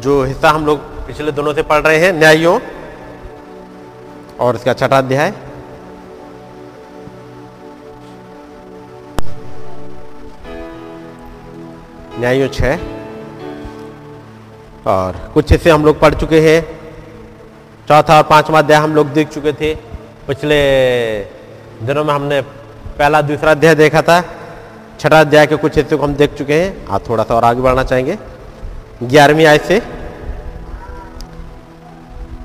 [0.00, 2.60] जो हिस्सा हम लोग पिछले दोनों से पढ़ रहे हैं न्यायों
[4.40, 5.34] और इसका छठा अध्याय।
[12.20, 12.78] न्यायों छः
[14.86, 16.77] और कुछ हिस्से हम लोग पढ़ चुके हैं।
[17.88, 19.74] चौथा और पांचवा अध्याय हम लोग देख चुके थे।
[20.26, 20.56] पिछले
[21.82, 22.40] दिनों में हमने
[22.98, 24.20] पहला, दूसरा अध्याय देखा था।
[25.00, 27.60] छठा अध्याय के कुछ हिस्से को हम देख चुके हैं। आप थोड़ा सा और आगे
[27.60, 28.18] बढ़ना चाहेंगे।
[29.02, 29.78] ग्यारहवीं आय से।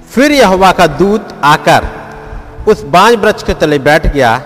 [0.10, 1.88] फिर यहोवा का दूत आकर
[2.68, 4.42] उस बांज वृक्ष के तले बैठ गया,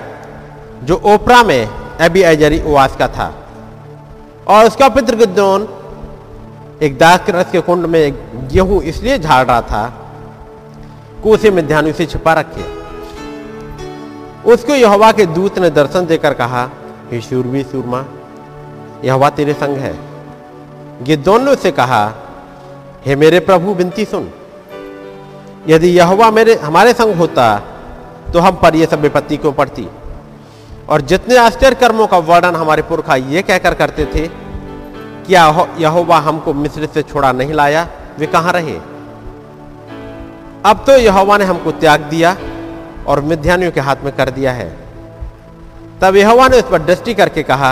[0.84, 1.70] जो ओपरा में
[2.02, 3.34] एबी एजरी उवास का था।
[4.48, 5.70] और उसका पितृ गिदोन
[6.82, 8.14] एक दास के रस के कुंड में
[8.50, 10.07] गेहूँ इसलिए झाड़ रहा था
[11.24, 12.66] कि उसे मिध्यानु से छिपा रखे।
[14.52, 16.70] उसको यहोवा के दूत ने दर्शन देकर कहा,
[17.12, 18.04] हे शूरवी सूरमा
[19.06, 19.94] यहोवा तेरे संग है।
[21.04, 22.04] गिदोन ने उससे कहा,
[23.06, 24.30] हे मेरे प्रभु, विनती सुन।
[25.68, 27.58] यदि यहोवा मेरे, हमारे संग होता
[28.34, 29.88] तो हम पर यह सब विपत्ति क्यों पड़ती?
[30.90, 35.34] और जितने आश्चर्य कर्मों का वर्णन हमारे पुरखा ये कहकर करते थे कि
[35.84, 37.88] यहोवा हमको मिस्र से छोड़ा नहीं लाया?
[38.20, 38.80] वे कहाँ रहे?
[40.66, 42.36] अब तो यहोवा ने हमको त्याग दिया
[43.08, 44.70] और मिध्यानियों के हाथ में कर दिया है।
[46.02, 47.72] तब यहोवा ने उस पर दृष्टि करके कहा,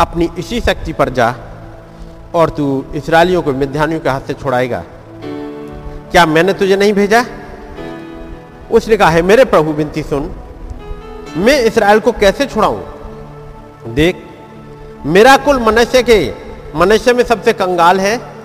[0.00, 1.34] अपनी इसी शक्ति पर जा
[2.34, 4.82] और तू इसराइलियों को मिध्यानियों के हाथ से छुड़ाएगा।
[6.10, 7.24] क्या मैंने तुझे नहीं भेजा?
[8.70, 10.30] उसने कहा, है मेरे प्रभु, विनती सुन।
[11.36, 12.80] मैं इसराइल को कैसे छुड़ाऊं?
[13.94, 14.22] देख,
[15.06, 16.34] मेरा कुल मनुष्य के
[16.74, 18.35] मनुष्य में सबसे कंगाल है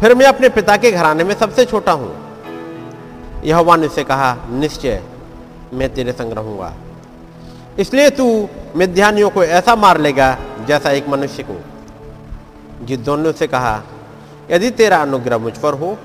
[0.00, 2.12] फिर मैं अपने पिता के घराने में सबसे छोटा हूँ।
[3.44, 5.02] यहोवा ने उसे कहा, निश्चय,
[5.72, 6.72] मैं तेरे संग रहूँगा।
[7.78, 10.36] इसलिए तू मिध्यानियों को ऐसा मार लेगा
[10.68, 11.56] जैसा एक मनुष्य को।
[12.86, 13.82] जिस दोनों से कहा,
[14.50, 15.96] यदि तेरा अनुग्रह मुझ पर हो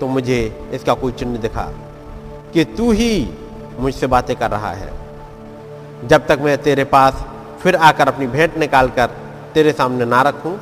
[0.00, 0.40] तो मुझे
[0.74, 1.68] इसका कोई चिन्ह दिखा
[2.54, 3.12] कि तू ही
[3.78, 4.90] मुझसे बातें कर रहा है।
[6.04, 7.24] जब तक मैं तेरे पास
[7.62, 9.10] फिर आकर अपनी भेंट निकालकर
[9.54, 10.58] तेरे सामने ना रखूँ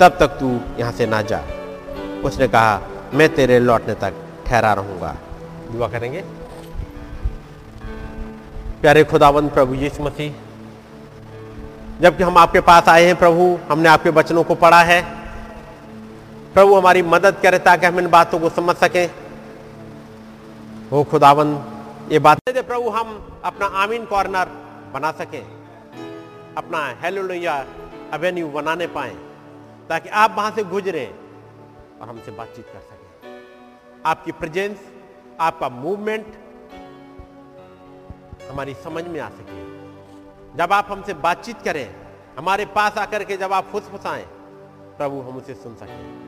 [0.00, 1.40] तब तक तू यहाँ से ना जा।
[2.24, 2.80] उसने कहा,
[3.14, 4.14] मैं तेरे लौटने तक
[4.46, 5.14] ठहरा रहूँगा।
[5.72, 6.20] दुआ करेंगे?
[8.80, 10.32] प्यारे खुदावंद प्रभु यीशु मसीह,
[12.00, 15.00] जबकि हम आपके पास आए हैं प्रभु, हमने आपके वचनों को पढ़ा है।
[16.54, 19.08] प्रभु, हमारी मदद करे ताकि हम इन बातों को समझ सकें।
[20.92, 21.54] हो खुदावन
[22.12, 24.48] ये बातें दे प्रभु, हम अपना आमीन कॉर्नर
[24.94, 25.44] बना सकें,
[26.56, 27.56] अपना हेलोया
[28.14, 29.14] एवेन्यू बनाने पाए।
[29.88, 31.06] ताकि आप वहाँ से गुजरे
[32.00, 33.04] और हमसे बातचीत कर सकें।
[34.06, 34.92] आपकी प्रेजेंस
[35.40, 36.26] आपका मूवमेंट
[38.50, 39.64] हमारी समझ में आ सके।
[40.58, 41.94] जब आप हमसे बातचीत करें,
[42.38, 44.24] हमारे पास आकर के जब आप फुसफुसाएँ,
[44.96, 46.24] प्रभु हम उसे सुन सकें।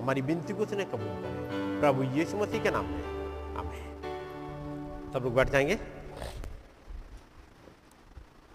[0.00, 3.02] हमारी विनती को उसने कबूल करें। प्रभु यीशु मसीह के नाम में
[3.56, 5.78] आमीन। सब लोग बैठ जाएँगे।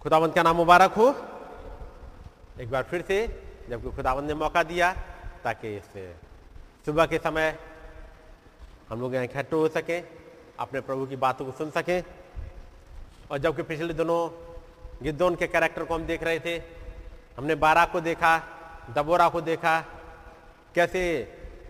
[0.02, 1.16] खुदावंत का नाम मुबारक हो?
[2.62, 3.41] एक बार फिर से
[3.72, 4.92] जबकि खुदावंत ने मौका दिया,
[5.44, 6.16] ताकि इस
[6.86, 7.56] सुबह के समय
[8.90, 10.04] हम लोग यहाँ इकट्ठे हो सकें,
[10.60, 12.04] अपने प्रभु की बातों को सुन सकें।
[13.32, 14.20] और जबकि पिछले दिनों
[15.04, 16.56] गिद्धोन के कैरेक्टर को हम देख रहे थे,
[17.38, 18.38] हमने बारा को देखा,
[18.90, 19.80] दबोरा को देखा,
[20.76, 21.04] कैसे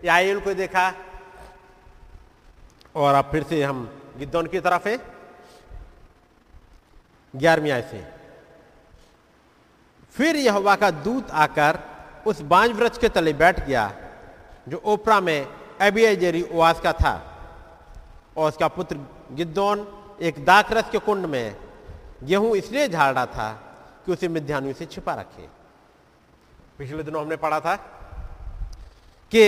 [0.04, 0.92] याइल को देखा,
[2.94, 3.86] और अब फिर से हम
[4.18, 4.98] गिद्धोन की तरफ़ है।
[7.36, 8.04] ग्यारहवीं आय से।
[10.12, 11.91] फिर यहोवा का दूत आकर
[12.26, 13.90] उस बांझ वृक्ष के तले बैठ गया,
[14.68, 15.46] जो ओपरा में
[15.82, 17.14] एबियाजेरी उवास का था।
[18.36, 18.96] और उसका पुत्र
[19.32, 19.86] गिद्दौन
[20.22, 21.56] एक दाखरस के कुंड में
[22.24, 23.50] गेहूँ इसलिए झाड़ रहा था
[24.06, 25.48] कि उसे मिध्यानियों से छिपा रखे।
[26.78, 27.74] पिछले दिनों हमने पढ़ा था
[29.32, 29.42] कि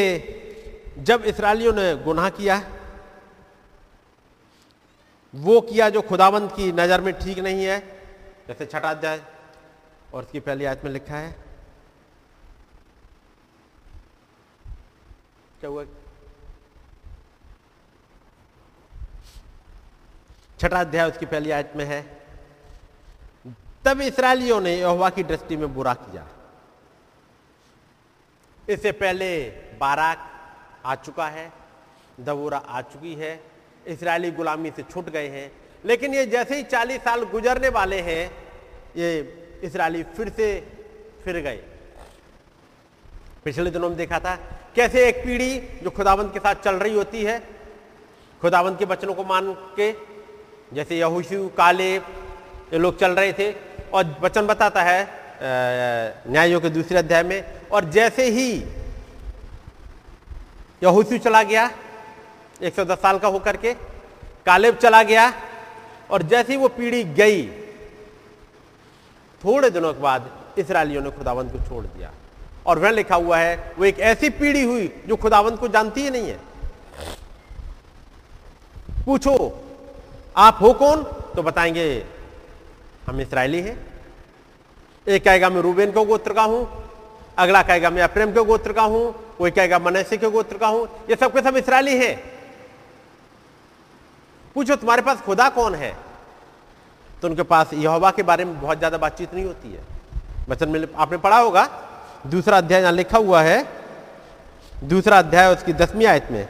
[0.99, 2.63] जब इसराइलियों ने गुनाह किया,
[5.35, 7.79] वो किया जो खुदावंत की नज़र में ठीक नहीं है,
[8.49, 9.21] जैसे छठा अध्याय
[10.15, 11.44] और उसकी पहली आयत में लिखा है
[15.65, 15.85] क्या हुआ?
[20.61, 22.01] छठा अध्याय उसकी पहली आयत में है।
[23.85, 26.27] तब इसराइलियों ने यहोवा की दृष्टि में बुरा किया।
[28.69, 29.29] इससे पहले
[29.81, 30.31] बाराक
[30.85, 31.53] आ चुका है,
[32.21, 33.33] दबोरा आ चुकी है
[33.87, 35.51] इसराइली गुलामी से छूट गए हैं।
[35.85, 38.31] लेकिन ये जैसे ही चालीस साल गुजरने वाले हैं,
[38.97, 40.49] ये इसराइली फिर से
[41.25, 41.57] फिर गए।
[43.45, 44.37] पिछले दिनों में देखा था
[44.77, 47.39] कैसे एक पीढ़ी जो खुदावंत के साथ चल रही होती है,
[48.41, 49.93] खुदावंत के बचनों को मान के,
[50.75, 53.51] जैसे यहूशु काले ये लोग चल रहे थे,
[53.93, 55.23] और वचन बताता है
[56.27, 58.51] न्यायों के दूसरे अध्याय में, और जैसे ही
[60.83, 61.71] यहूसू चला गया
[62.63, 63.75] 110 साल का होकर के,
[64.47, 65.33] कालेब चला गया,
[66.11, 67.47] और जैसे ही वो पीढ़ी गई,
[69.43, 72.13] थोड़े दिनों के बाद इसराइलियों ने खुदावंत को छोड़ दिया।
[72.67, 76.11] और वह लिखा हुआ है, वो एक ऐसी पीढ़ी हुई जो खुदावंत को जानती ही
[76.11, 76.41] नहीं है।
[79.07, 79.63] पूछो,
[80.37, 81.03] आप हो कौन?
[81.37, 82.07] तो बताएँगे,
[83.07, 83.87] हम इसराइली हैं।
[85.07, 86.85] एक कहेगा, मैं रूबेन के गोत्र का हूँ।
[87.39, 90.89] अगला कहेगा, मैं अप्रेम के गोत्र का हूँ। कोई कहेगा मनैसे के गोत्र का हूँ।
[91.11, 92.35] ये सब के सब इसराइली हैं।
[94.55, 95.97] पूछो, तुम्हारे पास खुदा कौन है?
[97.23, 99.81] तो उनके पास यहोवा के बारे में बहुत ज़्यादा बातचीत नहीं होती है।
[100.49, 101.65] वचन में आपने पढ़ा होगा
[102.25, 103.67] दूसरा अध्याय यहाँ लिखा हुआ है,
[104.85, 106.49] दूसरा अध्याय उसकी दसवीं आयत में।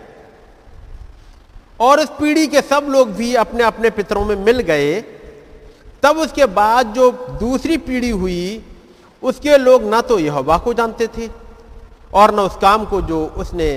[1.80, 5.01] और उस पीढ़ी के सब लोग भी अपने अपने पितरों में मिल गए।
[6.02, 7.10] तब उसके बाद जो
[7.40, 8.64] दूसरी पीढ़ी हुई,
[9.22, 11.28] उसके लोग ना तो यहोवा को जानते थे
[12.14, 13.68] और ना उस काम को जो उसने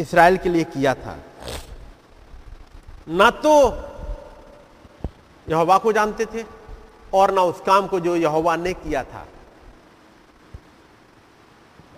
[0.00, 1.16] इसराइल के लिए किया था।
[3.10, 3.54] ना तो
[5.46, 6.44] यहोवा को जानते थे
[7.14, 9.26] और ना उस काम को जो यहोवा ने किया था।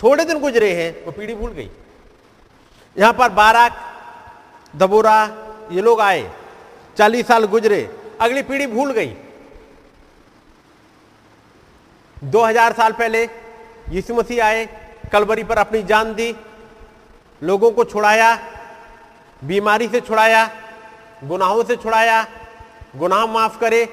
[0.00, 1.70] थोड़े दिन गुजरे हैं, वो पीढ़ी भूल गई।
[2.96, 3.72] यहाँ पर बाराक,
[4.74, 5.18] दबोरा,
[5.72, 6.30] ये लोग आए,
[6.96, 7.82] चालीस साल गुजरे,
[8.20, 9.14] अगली पीढ़ी भूल गई।
[12.24, 13.22] 2000 साल पहले
[13.90, 14.68] यीशु मसीह आए
[15.12, 16.34] कलवरी पर अपनी जान दी,
[17.42, 18.34] लोगों को छुड़ाया,
[19.42, 20.44] बीमारी से छुड़ाया,
[21.24, 22.26] गुनाहों से छुड़ाया,
[22.96, 23.88] गुनाह माफ़ करे,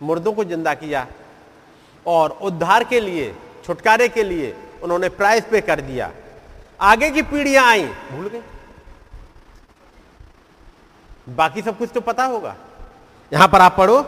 [0.00, 1.06] मुर्दों को ज़िंदा किया
[2.06, 3.34] और उद्धार के लिए
[3.70, 6.10] छुटकारे के लिए उन्होंने प्राइस पे कर दिया।
[6.80, 8.42] आगे की पीढ़ियाँ आई। भूल गए?
[11.28, 12.54] बाकी सब कुछ तो पता होगा।
[13.32, 13.98] यहाँ पर आप पढ़ो।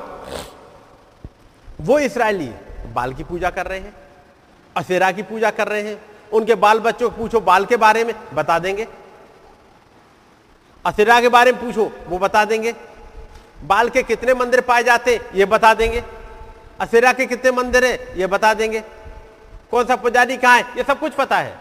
[1.81, 2.49] वो इसराइली
[2.95, 3.95] बाल की पूजा कर रहे हैं
[4.77, 6.01] असेरा की पूजा कर रहे हैं।
[6.33, 8.87] उनके बाल बच्चों को पूछो, बाल के बारे में बता देंगे।
[10.85, 12.75] असेरा के बारे में पूछो, वो बता देंगे।
[13.65, 16.03] बाल के कितने मंदिर पाए जाते ये बता देंगे।
[16.81, 18.83] असेरा के कितने मंदिर है, ये बता देंगे।
[19.73, 20.63] कौन सा पुजारी कहाँ है?
[20.77, 21.59] ये सब कुछ पता है।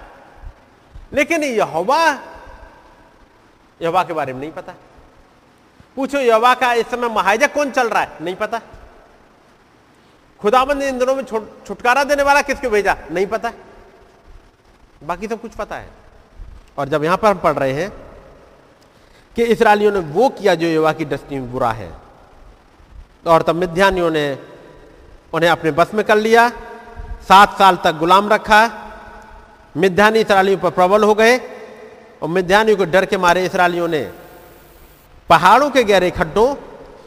[1.14, 2.20] लेकिन यहोवा
[3.82, 4.74] यहोवा के बारे में नहीं पता।
[5.96, 8.18] पूछो, यहोवा का इस समय महाजक कौन चल रहा है?
[8.22, 8.62] नहीं पता।
[10.40, 11.24] खुदाबंद इन दिनों में
[11.68, 12.98] छुटकारा देने वाला किसको भेजा?
[13.12, 13.52] नहीं पता।
[15.04, 15.90] बाकी सब कुछ पता है।
[16.78, 17.90] और जब यहाँ पर हम पढ़ रहे हैं
[19.36, 21.94] कि इसराइलियों ने वो किया जो युवा की दृष्टि में बुरा है।
[23.28, 24.38] और तब मिध्यानियों ने
[25.34, 26.52] उन्हें अपने बस में कर लिया।
[27.28, 28.60] सात साल तक गुलाम रखा
[29.78, 31.38] मिध्यानी इसराइलियों पर प्रबल हो गए
[32.22, 34.12] और मिध्यानियों को डर के मारे इसराइलियों ने
[35.30, 36.56] पहाड़ों के गहरे खड्डों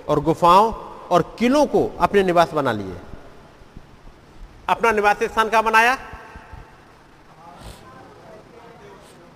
[0.08, 0.72] और गुफाओं
[1.10, 2.96] और किलों को अपने निवास बना लिए।
[4.68, 5.94] अपना निवास स्थान कहाँ बनाया?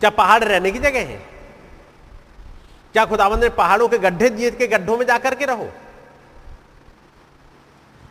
[0.01, 1.23] क्या पहाड़ रहने की जगह है?
[2.93, 5.69] क्या खुदावंद ने पहाड़ों के गड्ढे दिए के गड्ढों में जाकर के रहो?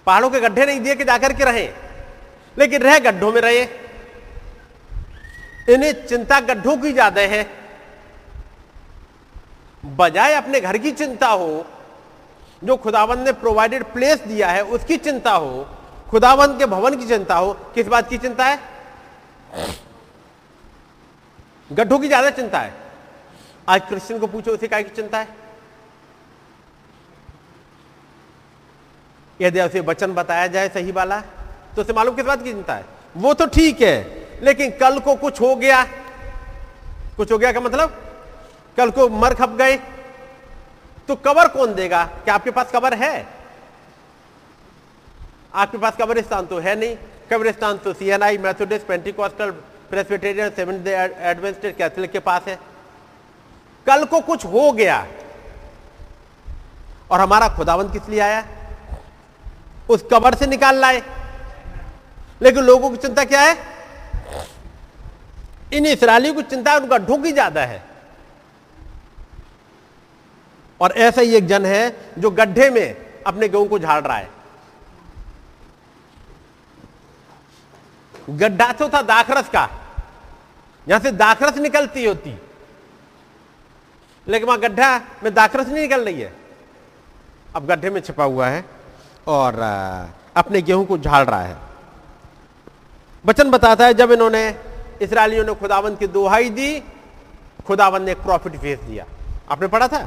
[0.06, 1.87] पहाड़ों के गड्ढे नहीं दिए कि जाकर के रहे?
[2.58, 3.64] लेकिन रह गड्ढों में रहे।
[5.68, 7.46] इन्हें चिंता गड्ढों की ज़्यादा है।
[9.84, 11.66] बजाय अपने घर की चिंता हो,
[12.62, 15.68] जो खुदावंद ने प्रोवाइडेड प्लेस दिया है, उसकी चिंता हो
[16.10, 18.60] खुदावंद के भवन की चिंता हो, किस बात की चिंता है?
[21.70, 22.74] गड्ढों की ज़्यादा चिंता है।
[23.68, 25.28] आज क्रिश्चियन को पूछो, उसे क्या की चिंता है?
[29.40, 31.22] यदि उसे वचन बताया जाए, सही वाला।
[31.78, 32.86] तो उसे मालूम किस बात की चिंता है
[33.16, 33.96] वो तो ठीक है,
[34.44, 35.84] लेकिन कल को कुछ हो गया।
[37.18, 37.90] कुछ हो गया का मतलब?
[38.78, 39.76] कल को मर खप गए।
[41.08, 42.04] तो कवर कौन देगा?
[42.24, 43.26] क्या आपके पास कवर है?
[45.54, 46.96] आपके पास कब्रिस्तान तो है नहीं।
[47.32, 49.52] कब्रिस्तान तो CNI Methodist Pentecostal
[49.90, 52.58] Presbyterian seventh Adventist Catholic के पास है।
[53.88, 55.06] कल को कुछ हो गया।
[57.12, 58.44] और हमारा खुदावंत किस लिए आया?
[59.90, 61.02] उस कबर से निकाल लाए।
[62.42, 63.58] लेकिन लोगों की चिंता क्या है?
[65.74, 67.84] इन इसराइलियों की चिंता उनका ढूंढ ज़्यादा है।
[70.80, 72.96] और ऐसा ही एक जन है जो गड्ढे में
[73.28, 74.30] अपने गेहूँ को झाड़ रहा है।
[78.32, 79.70] गड्ढा तो था दाखरस का।
[80.88, 82.38] यहाँ से दाखरस निकलती होती।
[84.28, 86.34] लेकिन वहाँ गड्ढा में दाखरस नहीं निकल रही है।
[87.56, 88.64] अब गड्ढे में छिपा हुआ है
[89.28, 89.60] और
[90.38, 91.67] अपने गेहूँ को झाड़ रहा है।
[93.28, 94.44] वचन बताता है जब इन्होंने
[95.02, 96.70] इसराइलियों ने खुदावंत की दुहाई दी
[97.68, 99.06] खुदावंत ने एक प्रॉफिट भेज दिया।
[99.52, 100.04] आपने पढ़ा था?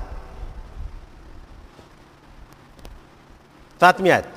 [3.81, 4.33] सातवीं आयत।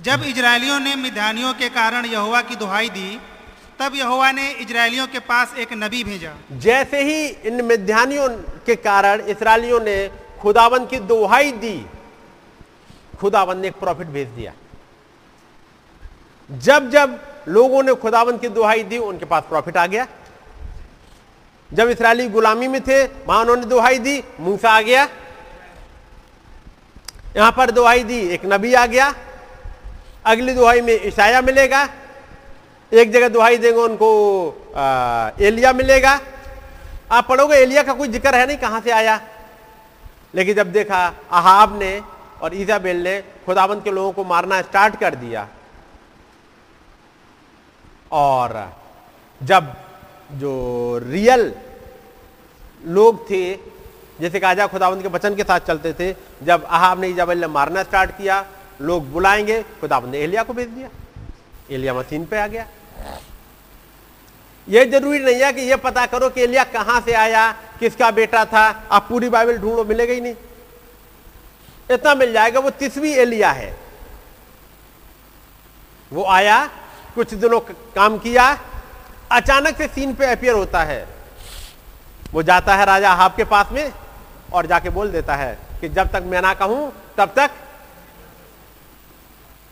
[0.00, 3.20] जब इजरायलियों ने मिधानियों के कारण यहोवा की दुहाई दी
[3.80, 8.28] तब यहोवा ने इजरायलियों के पास एक नबी भेजा। जैसे ही इन मिध्यानियों
[8.66, 9.96] के कारण इसराइलियों ने
[10.40, 11.76] खुदावन की दुहाई दी
[13.20, 14.52] खुदावन ने एक प्रॉफिट भेज दिया।
[16.50, 17.18] जब जब
[17.48, 20.06] लोगों ने खुदावन की दुहाई दी उनके पास प्रॉफिट आ गया।
[21.70, 25.08] जब इसराइली गुलामी में थे वहाँ उन्होंने दुहाई दी मूसा आ गया।
[27.36, 29.14] यहाँ पर दुहाई दी एक नबी आ गया।
[30.26, 31.88] अगली दुहाई में ईशाया मिलेगा।
[32.92, 34.10] एक जगह दुहाई देंगे उनको
[34.76, 36.20] आ, एलिया मिलेगा।
[37.12, 39.20] आप पढ़ोगे एलिया का कोई ज़िक्र है नहीं कहाँ से आया?
[40.34, 42.00] लेकिन जब देखा अहाब ने
[42.42, 45.46] और ईजाबेल ने खुदाबंद के लोगों को मारना स्टार्ट कर दिया
[48.12, 48.76] और
[49.42, 49.74] जब
[50.32, 51.54] जो रियल
[52.86, 53.54] लोग थे,
[54.20, 57.46] जैसे कहा जाए खुदाबंद के वचन के साथ चलते थे, जब अहाब ने ईजाबेल ने
[57.46, 58.46] मारना स्टार्ट किया,
[58.80, 60.88] लोग बुलाएँगे खुदाबंद ने एलिया को भेज दिया।
[61.70, 62.66] एलिया मशीन पे आ गया।
[64.68, 68.44] यह ज़रूरी नहीं है कि यह पता करो कि एलिया कहाँ से आया, किसका बेटा
[68.44, 70.34] था आप पूरी बाइबल ढूंढो, मिलेगा ही नहीं।
[71.90, 73.78] इतना मिल जाएगा, वो तीसवीं एलिया है।
[76.12, 76.70] वो आया
[77.18, 77.58] कुछ दिनों
[77.94, 78.46] काम किया,
[79.32, 81.06] अचानक से सीन पे अपियर होता है।
[82.32, 83.92] वो जाता है राजा हाब के पास में
[84.52, 87.50] और जाके बोल देता है कि जब तक मैं ना कहूँ, तब तक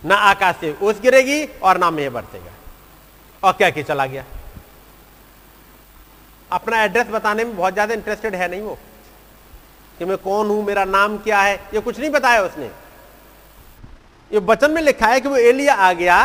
[0.03, 2.53] ना आकाश से ओस गिरेगी और ना मेह बरसेगा।
[3.43, 4.25] और क्या कि चला गया।
[6.51, 8.79] अपना एड्रेस बताने में बहुत ज़्यादा इंटरेस्टेड है नहीं वो।
[9.99, 12.71] कि मैं कौन हूँ, मेरा नाम क्या है, ये कुछ नहीं बताया उसने।
[14.31, 16.19] ये वचन में लिखा है कि वो एलिया आ गया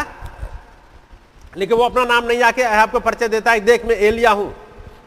[1.54, 4.54] लेकिन वो अपना नाम नहीं आके आपको परिचय देता है देख, मैं एलिया हूँ।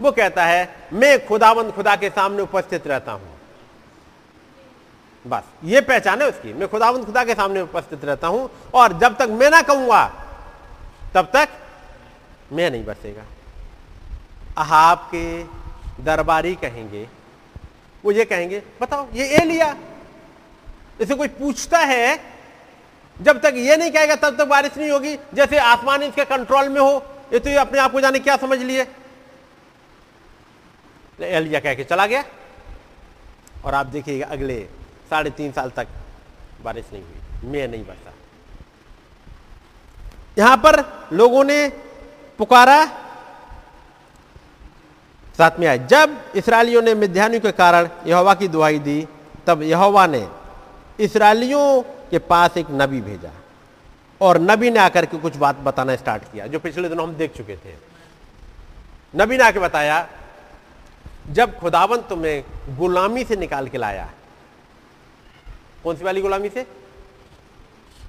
[0.01, 3.33] वो कहता है, मैं खुदावंद खुदा के सामने उपस्थित रहता हूँ।
[5.25, 9.17] बस, ये पहचान है उसकी, मैं खुदावंद खुदा के सामने उपस्थित रहता हूँ और जब
[9.17, 10.05] तक मैं ना कहूँगा,
[11.15, 11.49] तब तक
[12.53, 13.25] मैं नहीं बसेगा
[14.57, 15.43] अहाब के
[16.05, 17.07] दरबारी कहेंगे,
[18.05, 19.75] वो ये कहेंगे, बताओ, ये एलिया?
[21.01, 22.34] इसे कोई पूछता है
[23.21, 26.81] जब तक ये नहीं कहेगा, तब तक बारिश नहीं होगी। जैसे आसमान इसके कंट्रोल में
[26.81, 28.87] हो, ये तो ये अपने आप को जाने क्या समझ लिए।
[31.21, 32.25] एलिया कह के चला गया।
[33.65, 34.61] और आप देखिएगा, अगले
[35.11, 35.89] साढ़े तीन साल तक
[36.63, 38.13] बारिश नहीं हुई, मैं नहीं बरसा।
[40.39, 40.83] यहाँ पर
[41.13, 41.69] लोगों ने
[42.39, 42.85] पुकारा,
[45.39, 49.07] साथ में आए। जब इसराइलियों ने मिध्यानियों के कारण यहोवा की दुआई दी,
[49.47, 50.27] तब यहोवा ने
[51.01, 53.31] इसराइलियों के पास एक नबी भेजा।
[54.21, 57.37] और नबी ने आकर के कुछ बात बताना स्टार्ट किया, जो पिछले दिनों हम देख
[57.37, 57.75] चुके थे।
[59.17, 60.09] नबी ने आके बताया,
[61.31, 64.11] जब खुदावन तुम्हें गुलामी से निकाल के लाया,
[65.85, 66.67] कौन सी वाली गुलामी से?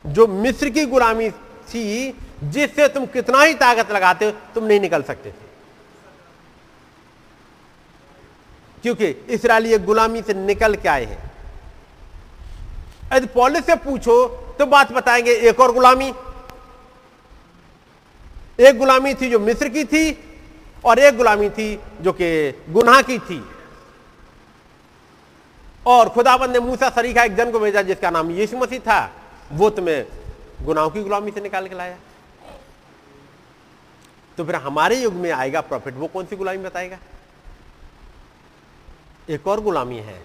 [0.05, 1.31] जो मिस्र की गुलामी
[1.69, 5.45] थी, जिससे तुम कितना ही ताकत लगाते हो तुम नहीं निकल सकते थे।
[8.81, 11.31] क्योंकि इसराइली गुलामी से निकल के आए हैं।
[13.13, 14.27] यदि पॉलिस से पूछो
[14.59, 16.13] तो बात बताएँगे, एक और गुलामी।
[18.59, 20.31] एक गुलामी थी जो मिस्र की थी,
[20.85, 23.45] और एक गुलामी थी जो कि गुनाह की थी।
[25.85, 29.11] और खुदाबंद ने मूसा सरीखा एक जन को भेजा, जिसका नाम यीशु मसीह था।
[29.51, 30.05] वो तुम्हें
[30.61, 31.97] गुनाहों की गुलामी से निकाल के लाया।
[34.37, 36.97] तो फिर हमारे युग में आएगा प्रॉफिट, वो कौन सी गुलामी बताएगा?
[39.29, 40.21] एक और गुलामी है,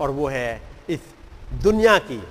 [0.00, 1.00] और वो है इस
[1.52, 2.22] दुनिया की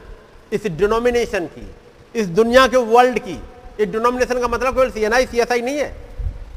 [0.51, 1.69] इस डिनोमिनेशन की
[2.15, 3.33] इस दुनिया के वर्ल्ड की।
[3.79, 5.89] ये डिनोमिनेशन का मतलब केवल सी N I C S I नहीं है।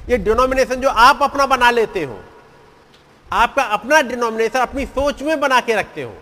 [0.08, 2.20] ये डिनोमिनेशन जो आप अपना बना लेते हो
[3.32, 6.14] आपका अपना डिनोमिनेशन अपनी सोच में बना के रखते हो।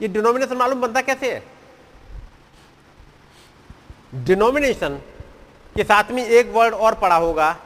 [0.00, 1.42] ये डिनोमिनेशन मालूम बनता कैसे है?
[4.14, 4.98] डिनोमिनेशन
[5.74, 7.56] के साथ में एक वर्ड और पड़ा होगा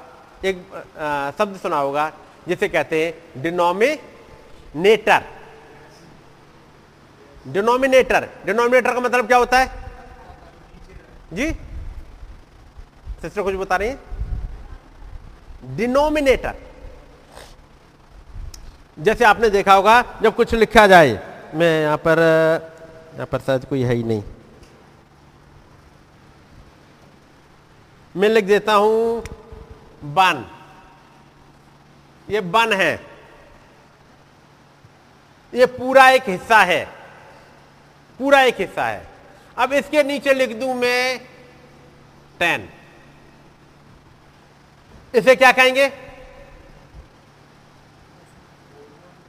[0.45, 0.57] एक
[0.99, 2.13] आ, शब्द सुना होगा
[2.49, 3.43] जिसे कहते हैं
[4.75, 5.23] डिनोमिनेटर
[7.47, 9.71] डिनोमिनेटर डिनोमिनेटर का मतलब क्या होता है?
[11.33, 11.51] जी?
[13.21, 13.99] सिस्टर कुछ बता रही है?
[15.77, 16.55] डिनोमिनेटर
[18.99, 21.19] जैसे आपने देखा होगा, जब कुछ लिखा जाए,
[21.55, 22.19] मैं यहाँ पर
[23.15, 24.23] यहाँ पर शायद कोई है ही नहीं।
[28.17, 29.23] मैं लिख देता हूँ,
[30.05, 30.45] बन।
[32.31, 33.10] ये बन है।
[35.53, 36.85] ये पूरा एक हिस्सा है।
[38.21, 39.07] पूरा एक हिस्सा है।
[39.57, 41.19] अब इसके नीचे लिख दूँ मैं
[42.41, 42.69] टेन
[45.15, 45.91] इसे क्या कहेंगे?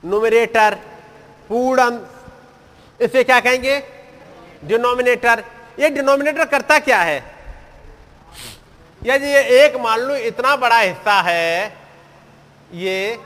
[0.03, 0.75] नोमिनेटर
[1.49, 1.99] पूर्ण।
[2.99, 3.79] इसे क्या कहेंगे?
[4.63, 5.43] डिनोमिनेटर
[5.79, 7.23] ये डिनोमिनेटर करता क्या है?
[9.01, 11.77] यदि ये एक मान लो, इतना बड़ा हिस्सा है,
[12.73, 13.19] ये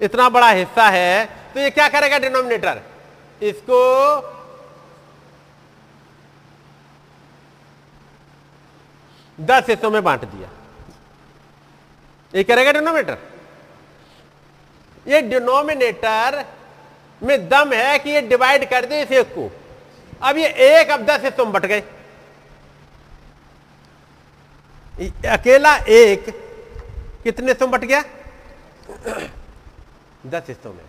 [0.00, 1.24] इतना बड़ा हिस्सा है
[1.54, 2.80] तो ये क्या करेगा डिनोमिनेटर?
[3.40, 3.80] इसको
[9.38, 10.48] दस हिस्सों में बांट दिया।
[12.34, 13.18] ये करेगा डिनोमिनेटर?
[15.06, 16.44] ये डिनोमिनेटर
[17.22, 19.50] में दम है कि ये डिवाइड कर दे इस एक को।
[20.22, 21.80] अब ये एक अब दस हिस्सों में बट गए।
[25.28, 26.26] अकेला एक
[27.24, 28.02] कितने हिस्सों में बट गया?
[30.26, 30.84] दस हिस्सों में।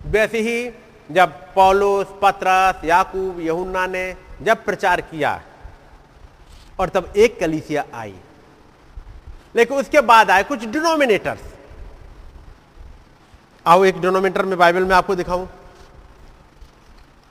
[0.00, 0.70] वैसे ही
[1.10, 4.04] जब पौलोस, पत्रस, याकूब, यहुन्ना ने
[4.42, 5.40] जब प्रचार किया
[6.80, 8.14] और तब एक कलीसिया आई,
[9.56, 11.52] लेकिन उसके बाद आए कुछ डिनोमिनेटर्स।
[13.66, 15.48] आओ एक डिनोमिनेटर में बाइबल में आपको दिखाऊँ,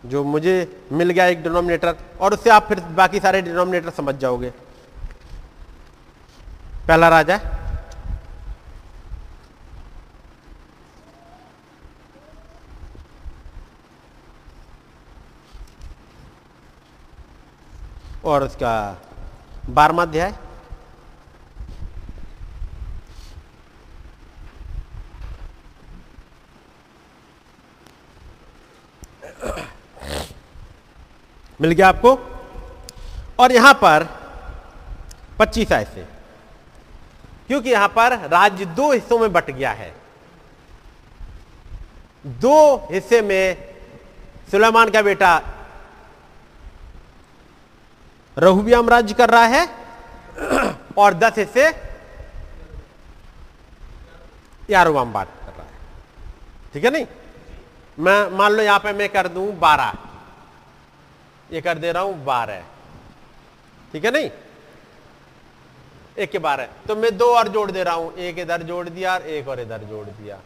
[0.03, 0.55] जो मुझे
[0.91, 4.49] मिल गया एक डिनोमिनेटर, और उससे आप फिर बाकी सारे डिनोमिनेटर समझ जाओगे।
[6.87, 7.39] पहला राजा?
[18.25, 19.01] और उसका
[19.69, 20.33] बारहवा अध्याय।
[31.61, 32.15] मिल गया आपको?
[33.39, 34.03] और यहाँ पर
[35.39, 36.05] पच्चीस आय से।
[37.47, 39.93] क्योंकि यहाँ पर राज्य दो हिस्सों में बट गया है।
[42.25, 43.75] दो हिस्से में
[44.51, 45.41] सुलेमान का बेटा
[48.37, 49.67] रहुबियाम राज्य कर रहा है।
[50.97, 51.67] और दस हिस्से
[54.69, 57.05] यारोबाम बात कर रहा है। ठीक है नहीं?
[57.97, 59.93] मैं, मान लो यहाँ पे मैं कर दू बारह।
[61.51, 62.63] ये कर दे रहा हूँ बारह।
[63.93, 64.29] ठीक है नहीं?
[66.17, 69.13] एक के बारह। तो मैं दो और जोड़ दे रहा हूँ। एक इधर जोड़ दिया
[69.13, 70.39] और एक और इधर जोड़ दिया।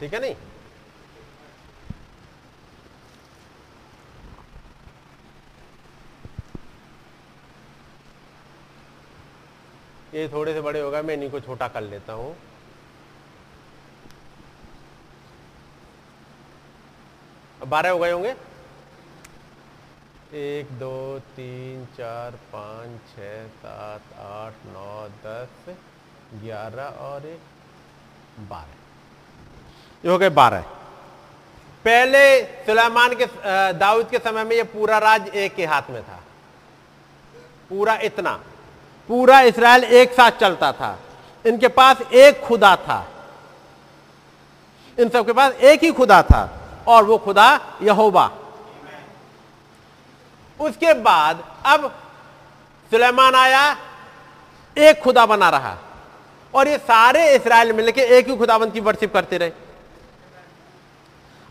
[0.00, 0.34] ठीक है नहीं?
[10.14, 12.34] ये थोड़े से बड़े होगा मैं इन्हीं को छोटा कर लेता हूँ।
[17.66, 18.34] बारह हो गए होंगे।
[20.34, 25.74] एक, दो, तीन, चार, पाँच छ सात, आठ, नौ, दस,
[26.42, 27.40] ग्यारह और एक,
[28.40, 30.60] बारह। ये हो गए बारह।
[31.84, 32.22] पहले
[32.66, 33.26] सुलेमान के
[33.78, 36.20] दाऊद के समय में ये पूरा राज एक के हाथ में था।
[37.68, 38.40] पूरा इतना।
[39.10, 40.98] पूरा इसराइल एक साथ चलता था।
[41.44, 43.06] इनके पास एक खुदा था।
[44.98, 46.42] इन सबके पास एक ही खुदा था
[46.88, 48.30] और वो खुदा यहोवा।
[50.60, 51.88] उसके बाद अब
[52.90, 53.76] सुलेमान आया,
[54.76, 55.76] एक खुदा बना रहा
[56.54, 59.52] और ये सारे इसराइल मिलके एक ही खुदाबंद की वर्शिप करते रहे।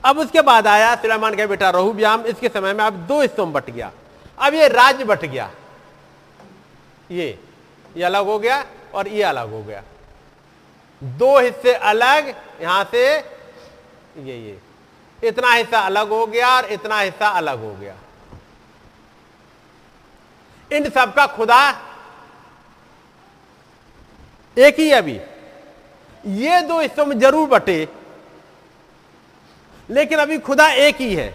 [0.06, 3.54] अब उसके बाद आया, सुलेमान का बेटा रहुब्याम, इसके समय में अब दो हिस्सों में
[3.54, 3.92] बट गया।
[4.40, 5.52] अब ये राज्य बट गया।
[7.12, 7.40] ये
[7.96, 8.64] ये अलग हो गया
[8.94, 9.84] और ये अलग हो गया।
[11.02, 13.06] दो हिस्से अलग, यहाँ से
[14.20, 14.60] ये ये।
[15.20, 17.96] इतना हिस्सा अलग हो गया और इतना हिस्सा अलग हो गया।
[20.72, 21.60] इन सब का खुदा
[24.58, 25.20] एक ही अभी।
[26.38, 27.88] ये दो हिस्सों में ज़रूर बटे,
[29.90, 31.34] लेकिन अभी खुदा एक ही है।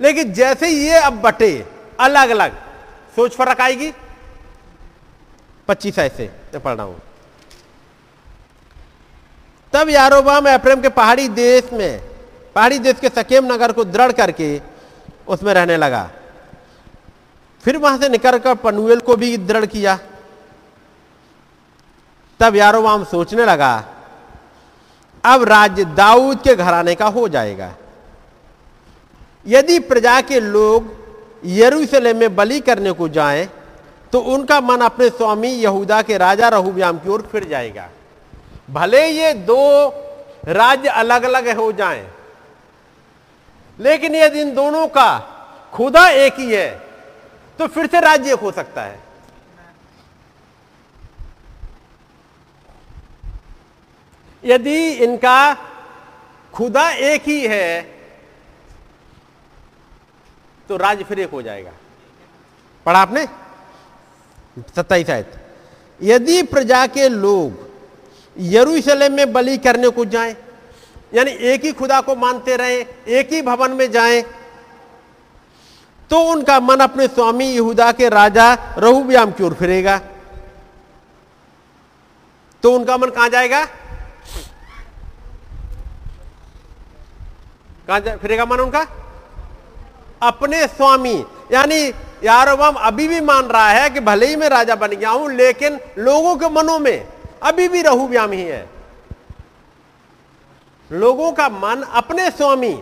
[0.00, 1.50] लेकिन जैसे ये अब बटे
[2.00, 2.56] अलग अलग
[3.16, 3.90] सोच फ़र्क आएगी?
[5.68, 7.00] पच्चीस ऐसे पढ़ रहा हूँ।
[9.72, 12.00] तब यारोबाम एप्रेम के पहाड़ी देश में,
[12.56, 14.60] पहाड़ी देश के सकेम नगर को दृढ़ करके
[15.28, 16.10] उसमें रहने लगा।
[17.64, 19.98] फिर वहाँ से निकलकर पनुएल को भी दृढ़ किया।
[22.40, 23.74] तब यारोबाम सोचने लगा,
[25.24, 27.74] अब राज्य दाऊद के घराने का हो जाएगा।
[29.46, 30.96] यदि प्रजा के लोग
[31.46, 33.48] यरूशलेम में बलि करने को जाएँ
[34.12, 37.88] तो उनका मन अपने स्वामी यहूदा के राजा रहुब्याम की ओर फिर जाएगा।
[38.70, 39.88] भले ये दो
[40.46, 42.06] राज्य अलग अलग हो जाएँ,
[43.78, 45.18] लेकिन यदि इन दोनों का
[45.72, 46.70] खुदा एक ही है
[47.58, 48.98] तो फिर से राज्य एक हो सकता है।
[54.42, 55.54] यदि इनका
[56.54, 57.80] खुदा एक ही है
[60.68, 61.72] तो राज्य फिर एक हो जाएगा।
[62.86, 63.26] पढ़ा आपने?
[64.76, 65.32] सत्ताईस आयत।
[66.00, 67.66] यदि प्रजा के लोग
[68.36, 70.34] यरूशलेम में बलि करने को जाएँ
[71.14, 72.80] यानी एक ही खुदा को मानते रहे
[73.18, 74.22] एक ही भवन में जाएँ
[76.10, 79.96] तो उनका मन अपने स्वामी यहूदा के राजा रहुब्याम की ओर फिरेगा।
[82.62, 83.64] तो उनका मन कहाँ जाएगा?
[87.86, 88.86] कहाँ जा, फिरेगा मन उनका?
[90.22, 91.14] अपने स्वामी
[91.52, 91.90] यानी
[92.24, 95.78] यारोबाम अभी भी मान रहा है कि भले ही मैं राजा बन गया हूँ, लेकिन
[95.98, 97.08] लोगों के मनों में
[97.42, 98.68] अभी भी रहुब्याम ही है।
[100.90, 102.72] लोगों का मन अपने स्वामी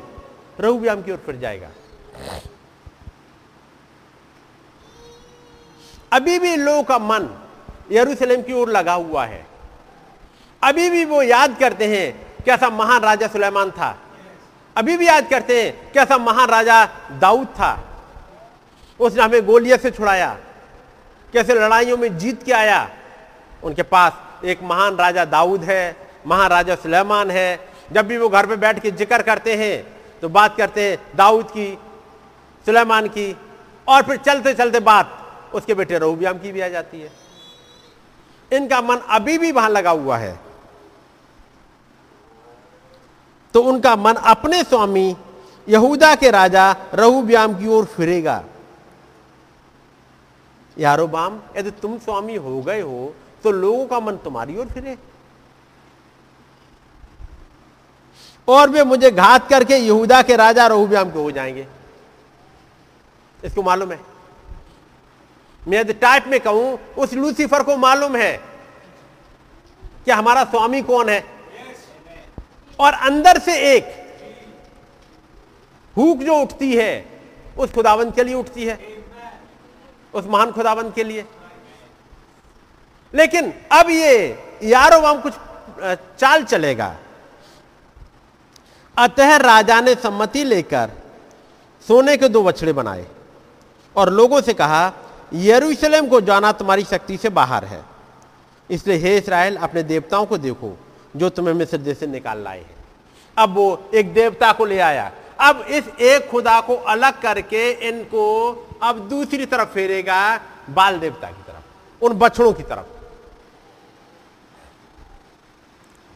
[0.60, 1.70] रहुब्याम की ओर फिर जाएगा।
[6.12, 7.28] अभी भी लोगों का मन
[7.92, 9.44] यरूशलेम की ओर लगा हुआ है।
[10.62, 12.06] अभी भी वो याद करते हैं
[12.44, 13.96] कैसा महान राजा सुलेमान था।
[14.76, 16.84] अभी भी याद करते हैं कैसा महान राजा
[17.20, 17.72] दाऊद था।
[19.00, 20.36] उसने हमें गोलियत से छुड़ाया।
[21.32, 22.88] कैसे लड़ाइयों में जीत के आया?
[23.62, 25.96] उनके पास एक महान राजा दाऊद है,
[26.26, 27.58] महान राजा सुलेमान है।
[27.92, 29.84] जब भी वो घर पे बैठ के ज़िक्र करते हैं
[30.22, 31.78] तो बात करते हैं दाऊद की,
[32.66, 33.36] सुलेमान की,
[33.86, 37.10] और फिर चलते चलते बात उसके बेटे रहुब्याम की भी आ जाती है।
[38.50, 40.38] इनका मन अभी भी वहाँ लगा हुआ है।
[43.54, 45.16] तो उनका मन अपने स्वामी
[45.66, 48.42] यहूदा के राजा रहुब्याम की ओर फिरेगा।
[50.78, 54.96] यारोबाम यदि तुम स्वामी हो गए हो तो लोगों का मन तुम्हारी ओर फिरे।
[58.48, 61.66] और वे मुझे घात करके यहूदा के राजा रहुब्याम के हो जाएँगे।
[63.44, 64.00] इसको मालूम है।
[65.68, 68.36] मैं यदि टाइप में कहूँ, उस लूसीफर को मालूम है
[70.04, 71.24] कि हमारा स्वामी कौन है।
[72.78, 73.94] और अंदर से एक
[75.96, 77.06] हुक जो उठती है,
[77.58, 78.95] उस खुदावंत के लिए उठती है।
[80.16, 81.24] उस महान खुदावंत के लिए।
[83.14, 84.12] लेकिन अब ये
[84.64, 85.32] यारो वहाँ कुछ
[86.18, 86.96] चाल चलेगा।
[88.96, 90.90] अतः राजा ने सम्मति लेकर
[91.86, 93.06] सोने के दो बछड़े बनाए
[93.96, 94.92] और लोगों से कहा,
[95.34, 97.84] यरूशलेम को जाना तुम्हारी शक्ति से बाहर है।
[98.70, 100.76] इसलिए हे इसराइल अपने देवताओं को देखो
[101.16, 102.74] जो तुम्हें मिस्र देश से निकाल लाए हैं।
[103.36, 108.24] अब वो एक देवता को ले आया। अब इस एक खुदा को अलग करके इनको
[108.82, 110.20] अब दूसरी तरफ़ फेरेगा
[110.70, 111.64] बाल देवता की तरफ़,
[112.02, 112.94] उन बछड़ों की तरफ़।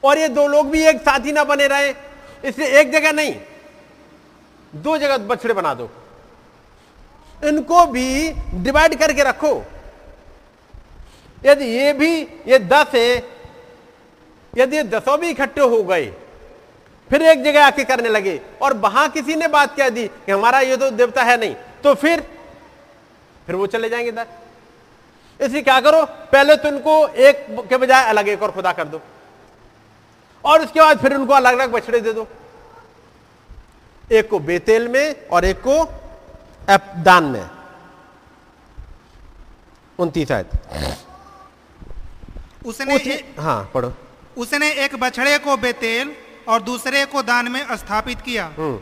[0.03, 1.91] और ये दो लोग भी एक साथ ही ना बने रहे,
[2.45, 3.35] इसलिए एक जगह नहीं,
[4.73, 5.91] दो जगह बछड़े बना दो।
[7.39, 9.53] इनको भी डिवाइड करके रखो।
[11.43, 13.17] यदि ये भी, ये दस है,
[14.53, 16.13] यदि ये दसों भी इकट्ठे हो गए
[17.11, 20.61] फिर एक जगह आके करने लगे और वहाँ किसी ने बात कह दी कि हमारा
[20.61, 22.21] ये तो देवता है नहीं। तो फिर
[23.47, 24.27] फिर वो चले जाएँगे इधर।
[25.41, 29.01] इसलिए क्या करो पहले तो इनको एक के बजाय अलग एक और खुदा कर दो।
[30.45, 32.27] और उसके बाद फिर उनको अलग अलग बछड़े दे दो।
[34.13, 35.85] एक को बेतेल में और एक को
[37.03, 37.49] दान में।
[39.99, 40.51] उनतीस आयत।
[42.67, 43.93] उसने उसी हाँ पढ़ो।
[44.37, 46.15] उसने एक बछड़े को बेतेल
[46.49, 48.81] और दूसरे को दान में स्थापित किया। हम्म।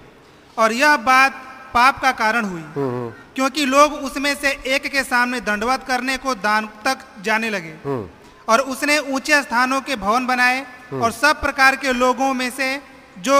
[0.58, 1.32] और यह बात
[1.74, 6.34] पाप का कारण हुई। हम्म क्योंकि लोग उसमें से एक के सामने दंडवत करने को
[6.34, 8.08] दान तक जाने लगे। हम्म।
[8.48, 12.82] और उसने ऊँचे स्थानों के भवन बनाए और सब प्रकार के लोगों में से
[13.18, 13.36] जो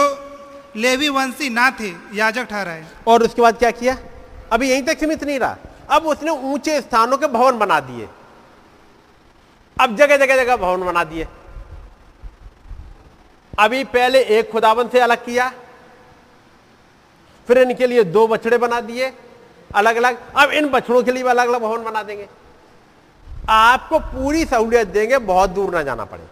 [0.75, 3.97] लेवी वंशी ना थे याजक ठहराए। और उसके बाद क्या किया?
[4.51, 5.57] अभी यहीं तक सीमित नहीं रहा।
[5.89, 8.09] अब उसने ऊँचे स्थानों के भवन बना दिए।
[9.81, 11.27] अब जगह जगह जगह भवन बना दिए।
[13.59, 15.51] अभी पहले एक खुदावन से अलग किया,
[17.47, 19.13] फिर इनके लिए दो बछड़े बना दिए
[19.75, 22.27] अलग अलग अब इन बछड़ों के लिए भी अलग अलग भवन बना देंगे।
[23.49, 26.23] आपको पूरी सहूलियत देंगे, बहुत दूर ना जाना पड़े।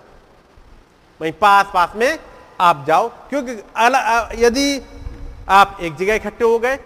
[1.22, 2.20] वहीं पास पास में
[2.60, 4.82] आप जाओ, क्योंकि अल- यदि
[5.50, 6.80] आप एक जगह इकट्ठे हो गए,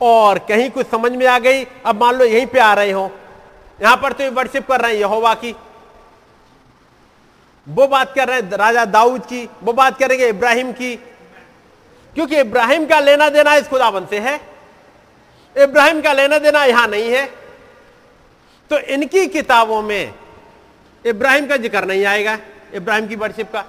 [0.00, 3.10] और कहीं कुछ समझ में आ गई, अब मान लो यहीं पे आ रहे हो,
[3.82, 5.56] यहाँ पर तो वर्शिप कर रहे हैं, यहोवा की।
[7.66, 10.94] वो बात कर रहे हैं राजा दाऊद की, वो बात करेंगे इब्राहिम की।
[12.14, 14.40] क्योंकि इब्राहिम का लेना देना इस खुदाबंद से है।
[15.56, 17.26] इब्राहिम का लेना देना यहाँ नहीं है।
[18.70, 20.14] तो इनकी किताबों में
[21.04, 22.38] इब्राहिम का ज़िक्र नहीं आएगा,
[22.74, 23.64] इब्राहिम की वर्शिप का।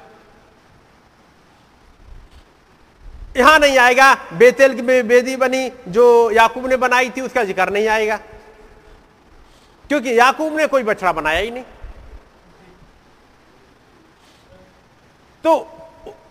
[3.38, 7.88] यहाँ नहीं आएगा, बेतेल की बेदी बनी जो याकूब ने बनाई थी, उसका ज़िक्र नहीं
[7.88, 8.17] आएगा।
[9.89, 11.63] क्योंकि याकूब ने कोई बछड़ा बनाया ही नहीं।
[15.45, 15.55] तो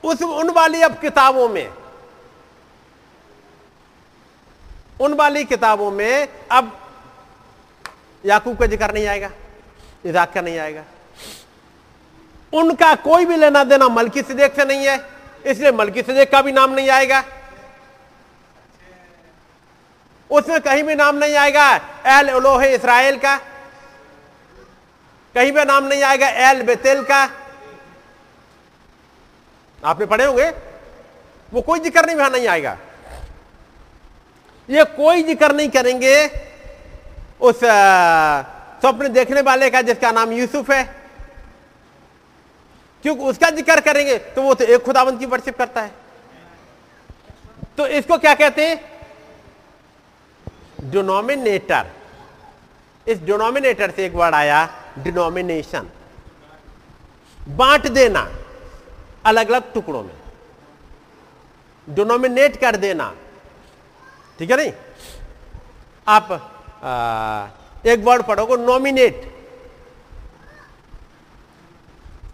[0.04, 1.68] उस, उन वाली अब किताबों में,
[5.00, 6.72] उन वाली किताबों में अब
[8.24, 9.30] याकूब का ज़िक्र नहीं आएगा,
[10.06, 10.84] इजाक का नहीं आएगा।
[12.52, 14.96] उनका कोई भी लेना देना मलकी सिदेक से नहीं है,
[15.46, 17.22] इसलिए मलकी सिदेक का भी नाम नहीं आएगा।
[20.30, 21.70] उसमें कहीं भी नाम नहीं आएगा
[22.08, 23.36] एल उलोहे इसराइल का,
[25.34, 27.24] कहीं भी नाम नहीं आएगा एल बेतेल का।
[29.85, 30.51] आपने पढ़े होंगे?
[31.52, 32.77] वो कोई ज़िक्र नहीं, वहाँ नहीं आएगा।
[34.69, 36.27] ये कोई ज़िक्र नहीं करेंगे
[37.40, 40.85] उस स्वप्न देखने वाले का, जिसका नाम यूसुफ है।
[43.05, 45.90] क्योंकि उसका ज़िक्र करेंगे तो वो तो एक खुदावंत की वर्शिप करता है।
[47.77, 48.81] तो इसको क्या कहते हैं?
[50.85, 51.86] डिनोमिनेटर
[53.06, 55.89] इस डिनोमिनेटर से एक वर्ड आया डिनोमिनेशन
[57.51, 58.27] बांट देना।
[59.26, 60.14] अलग अलग टुकड़ों में।
[61.88, 63.12] डिनोमिनेट कर देना।
[64.38, 64.72] ठीक है नहीं?
[66.06, 66.32] आप
[66.84, 67.46] आ,
[67.86, 69.22] एक वर्ड पढ़ोगे नॉमिनेट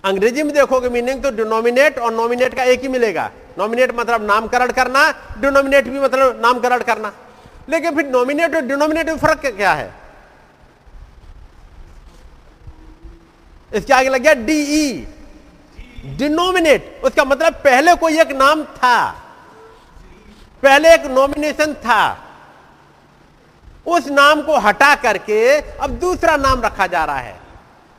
[0.05, 4.71] अंग्रेज़ी में देखोगे मीनिंग तो डिनोमिनेट और नॉमिनेट का एक ही मिलेगा। नॉमिनेट मतलब नामकरण
[4.73, 5.11] करना
[5.41, 7.13] डिनोमिनेट भी मतलब नामकरण करना।
[7.69, 9.93] लेकिन फिर नॉमिनेट और डिनोमिनेट में फ़र्क क्या है?
[13.71, 15.07] इसके आगे लग गया डीई
[16.07, 19.11] डिनोमिनेट उसका मतलब पहले कोई एक नाम था।
[20.63, 22.27] पहले एक नॉमिनेशन था।
[23.87, 27.41] उस नाम को हटा करके अब दूसरा नाम रखा जा रहा है।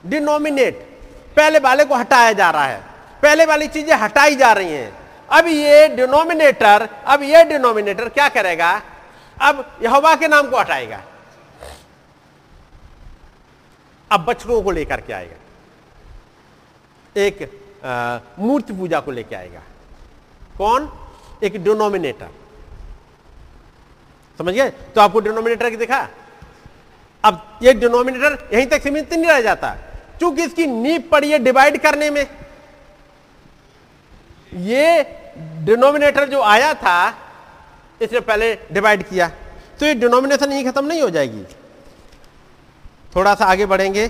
[0.04, 0.88] डिनोमिनेट
[1.36, 2.82] पहले वाले को हटाया जा रहा है।
[3.22, 4.94] पहले वाली चीज़ें हटाई जा रही हैं।
[5.30, 8.82] अब ये डिनोमिनेटर अब ये डिनोमिनेटर क्या करेगा?
[9.38, 11.02] अब यहोवा के नाम को हटाएगा।
[14.12, 15.36] अब बछड़ों को लेकर के आएगा।
[17.16, 19.62] एक मूर्ति पूजा को लेकर आएगा।
[20.58, 20.92] कौन?
[21.44, 22.30] एक डिनोमिनेटर
[24.40, 26.08] समझ गए तो आपको डिनोमिनेटर की दिखा?
[27.24, 29.70] अब ये डिनोमिनेटर यहीं तक सीमित नहीं रह जाता,
[30.20, 32.26] क्योंकि इसकी नींव पड़ी है डिवाइड करने में।
[34.54, 35.04] ये
[35.66, 37.14] डिनोमिनेटर जो आया था,
[38.02, 39.28] इसने पहले डिवाइड किया।
[39.80, 41.44] तो ये डिनोमिनेशन यहीं खत्म नहीं हो जाएगी।
[43.16, 44.08] थोड़ा सा आगे बढ़ेंगे।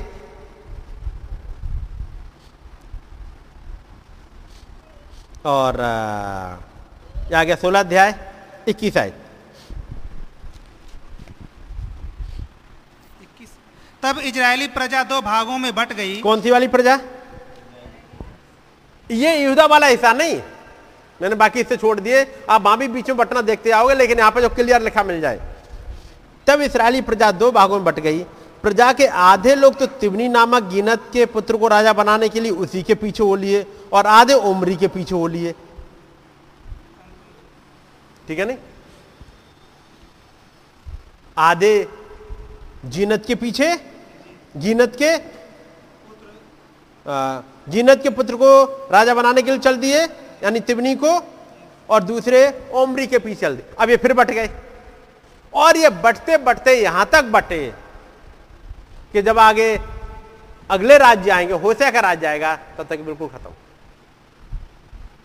[5.45, 6.57] और आ,
[7.33, 8.13] गया सोलह अध्याय
[8.67, 9.11] इक्कीस आय
[14.03, 16.99] तब इजरायली प्रजा दो भागों में बट गई। कौन सी वाली प्रजा?
[19.09, 20.41] ये यहूदा वाला हिस्सा नहीं।
[21.19, 24.31] मैंने बाकी इससे छोड़ दिए। आप वहाँ भी बीच में बटना देखते आओगे लेकिन यहाँ
[24.31, 25.39] पर जो क्लियर लिखा मिल जाए।
[26.47, 28.23] तब इसराइली प्रजा दो भागों में बट गई।
[28.63, 32.51] प्रजा के आधे लोग तो तिवनी नामक गिनत के पुत्र को राजा बनाने के लिए
[32.51, 35.51] उसी के पीछे हो लिए और आधे उमरी के पीछे हो लिए।
[38.27, 38.57] ठीक है नहीं?
[41.37, 41.87] आधे
[42.85, 43.75] जीनत के पीछे,
[44.57, 45.17] जीनत के
[47.67, 50.01] जीनत के पुत्र को राजा बनाने के लिए चल दिए,
[50.43, 51.11] यानी तिवनी को,
[51.89, 54.49] और दूसरे ओमरी के पीछे चल दिए। अब ये फिर बट गए।
[55.53, 57.73] और ये बटते बटते यहाँ तक बटे।
[59.13, 59.79] कि जब आगे
[60.69, 63.53] अगले राज्य आएँगे, होशे का राज्य आएगा, तब तक बिल्कुल खत्म।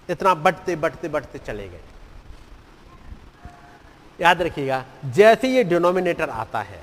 [0.09, 1.81] इतना बटते बटते बटते चले गए।
[4.19, 6.81] याद रखिएगा, जैसे ये डिनोमिनेटर आता है,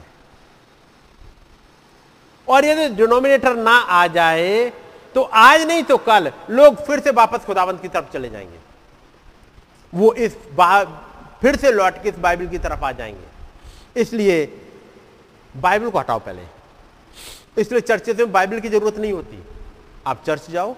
[2.48, 4.72] और यदि डिनोमिनेटर ना आ जाए
[5.16, 8.60] तो आज नहीं तो कल, लोग फिर से वापस खुदावंत की तरफ़ चले जाएँगे।
[9.94, 10.36] वो इस
[11.42, 14.46] फिर से लौट के इस बाइबल की तरफ़ आ जाएँगे। इसलिए
[15.56, 16.42] बाइबल को हटाओ पहले।
[17.58, 19.44] इसलिए चर्चे से बाइबल की ज़रूरत नहीं होती।
[20.08, 20.76] आप चर्च जाओ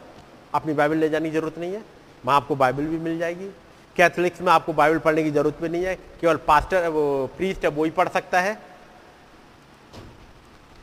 [0.54, 1.82] अपनी बाइबल ले जाने की ज़रूरत नहीं है।
[2.26, 3.50] वहाँ आपको बाइबल भी मिल जाएगी।
[3.96, 7.04] कैथोलिक्स में आपको बाइबल पढ़ने की ज़रूरत भी नहीं है। केवल पास्टर वो
[7.38, 8.58] प्रीस्ट है वो ही पढ़ सकता है।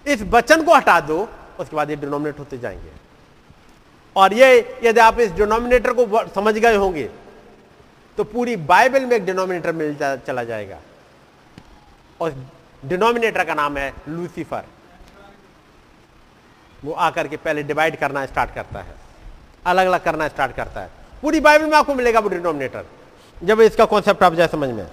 [0.07, 1.29] इस वचन को हटा दो
[1.61, 2.91] उसके बाद ये डिनोमिनेट होते जाएँगे।
[4.17, 7.09] और ये यदि आप इस डिनोमिनेटर को समझ गए होंगे
[8.19, 10.79] तो पूरी बाइबल में एक डिनोमिनेटर मिल जा, चला जाएगा।
[12.21, 12.35] और
[12.85, 14.65] डिनोमिनेटर का नाम है लूसीफर।
[16.85, 18.95] वो आकर के पहले डिवाइड करना स्टार्ट करता है।
[19.67, 20.91] अलग अलग करना स्टार्ट करता है।
[21.23, 22.87] पूरी बाइबल में आपको मिलेगा वो डिनोमिनेटर
[23.45, 24.87] जब इसका कॉन्सेप्ट आप जाए समझ में।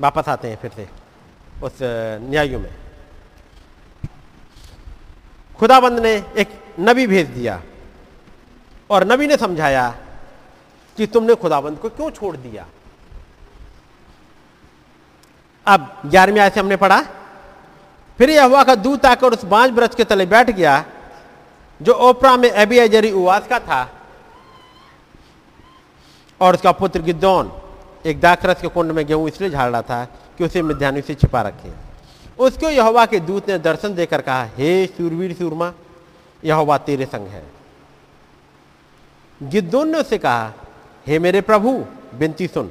[0.00, 0.88] वापस आते हैं फिर से
[1.62, 2.74] उस न्यायियों में।
[5.58, 6.48] खुदाबंद ने एक
[6.80, 7.62] नबी भेज दिया।
[8.90, 9.88] और नबी ने समझाया
[10.96, 12.66] कि तुमने खुदाबंद को क्यों छोड़ दिया?
[15.66, 17.00] अब ग्यारहवीं आय से हमने पढ़ा
[18.18, 20.84] फिर यह हुआ का दूत आकर उस बांझ ब्रज के तले बैठ गया,
[21.80, 23.88] जो ओपरा में एबी उवास का था।
[26.40, 27.50] और उसका पुत्र गिद्दौन
[28.06, 30.04] एक दाखरस के कुंड में गेहूँ इसलिए झाड़ रहा था
[30.38, 31.72] कि उसे मिध्यानी से छिपा रखे।
[32.38, 35.72] उसको यहोवा के दूत ने दर्शन देकर कहा, हे सूरवीर सूरमा
[36.42, 37.44] यहोवा तेरे संग है।
[39.40, 40.52] गिद्दोन ने उसे कहा,
[41.06, 41.72] हे मेरे प्रभु
[42.14, 42.70] बिनती सुन।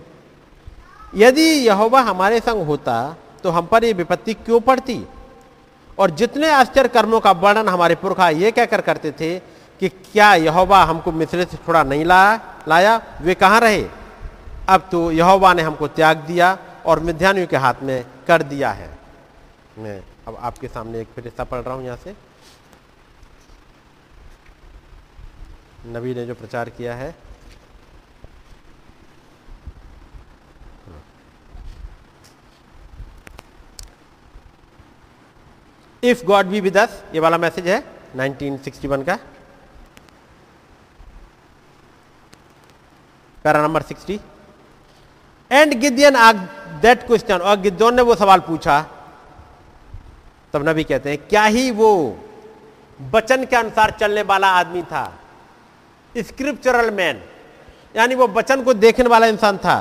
[1.15, 5.05] यदि यहोवा हमारे संग होता तो हम पर यह विपत्ति क्यों पड़ती?
[5.97, 9.37] और जितने आश्चर्य कर्मों का वर्णन हमारे पुरखा ये कहकर करते थे
[9.81, 13.01] कि क्या यहोवा हमको मिस्र से थोड़ा नहीं लाया लाया?
[13.21, 13.85] वे कहाँ रहे?
[14.69, 18.89] अब तो यहोवा ने हमको त्याग दिया और मिध्यानियों के हाथ में कर दिया है।
[19.77, 22.15] मैं अब आपके सामने एक फिर हिस्सा पढ़ रहा हूँ यहाँ से।
[25.87, 27.13] नबी ने जो प्रचार किया है
[36.05, 37.83] if God be with us ये वाला मैसेज है
[38.17, 39.15] 1961 का।
[43.45, 44.19] पैरा नंबर 60
[45.51, 46.37] एंड गिद्यन आग
[46.81, 48.79] दैट क्वेश्चन और गिद्योन ने वो सवाल पूछा।
[50.53, 51.89] तब नबी कहते हैं, क्या ही वो
[53.13, 55.05] वचन के अनुसार चलने वाला आदमी था?
[56.15, 57.21] स्क्रिप्चरल मैन
[57.95, 59.77] यानी वो वचन को देखने वाला इंसान था।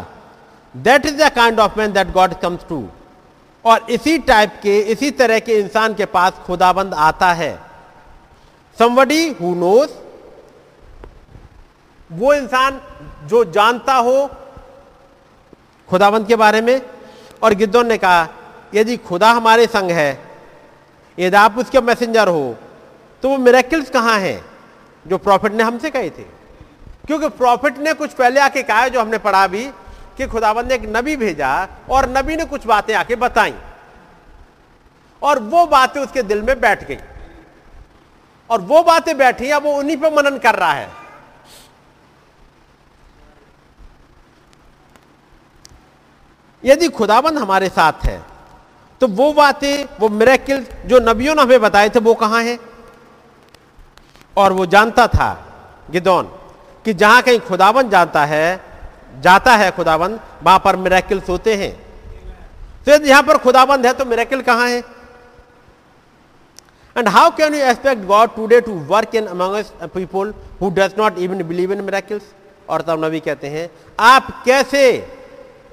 [0.75, 2.79] That is the kind of man that God comes to
[3.65, 7.59] और इसी टाइप के, इसी तरह के इंसान के पास खुदाबंद आता है।
[8.79, 9.99] समवडी हु नोस
[12.11, 12.81] वो इंसान
[13.25, 14.29] जो जानता हो
[15.89, 16.81] खुदाबंद के बारे में,
[17.43, 18.29] और गिद्दोन ने कहा
[18.75, 20.11] यदि खुदा हमारे संग है।
[21.19, 22.57] यदि आप उसके मैसेंजर हो
[23.23, 24.45] तो वो मेरेकल्स कहाँ हैं?
[25.07, 26.23] जो प्रॉफिट ने हमसे कहे थे।
[27.07, 29.67] क्योंकि प्रॉफिट ने कुछ पहले आके कहा जो हमने पढ़ा भी
[30.19, 31.53] कि खुदाबंद ने एक नबी भेजा
[31.91, 33.55] और नबी ने कुछ बातें आके बताई।
[35.23, 36.99] और वो बातें उसके दिल में बैठ गई।
[38.51, 40.89] और वो बातें बैठी अब वो उन्हीं पर मनन कर रहा है।
[46.63, 48.23] यदि खुदाबंद हमारे साथ है
[49.01, 52.59] तो वो बातें, वो मेरेकिल जो नबियों ने हमें बताए थे, वो कहाँ है?
[54.37, 55.33] और वो जानता था
[55.91, 56.31] गिदौन
[56.85, 58.74] कि जहाँ कहीं खुदाबंद जानता है
[59.23, 61.73] जाता है खुदाबंद, वहाँ पर मेरेकिल्स होते हैं।
[62.87, 64.83] तो यदि यहाँ पर खुदाबंद है तो मेरेकिल कहाँ है?
[66.97, 69.65] And how can you expect God today to work in among
[69.95, 72.23] people who does not even believe in miracles
[72.69, 73.69] और तब नबी कहते हैं,
[73.99, 74.83] आप कैसे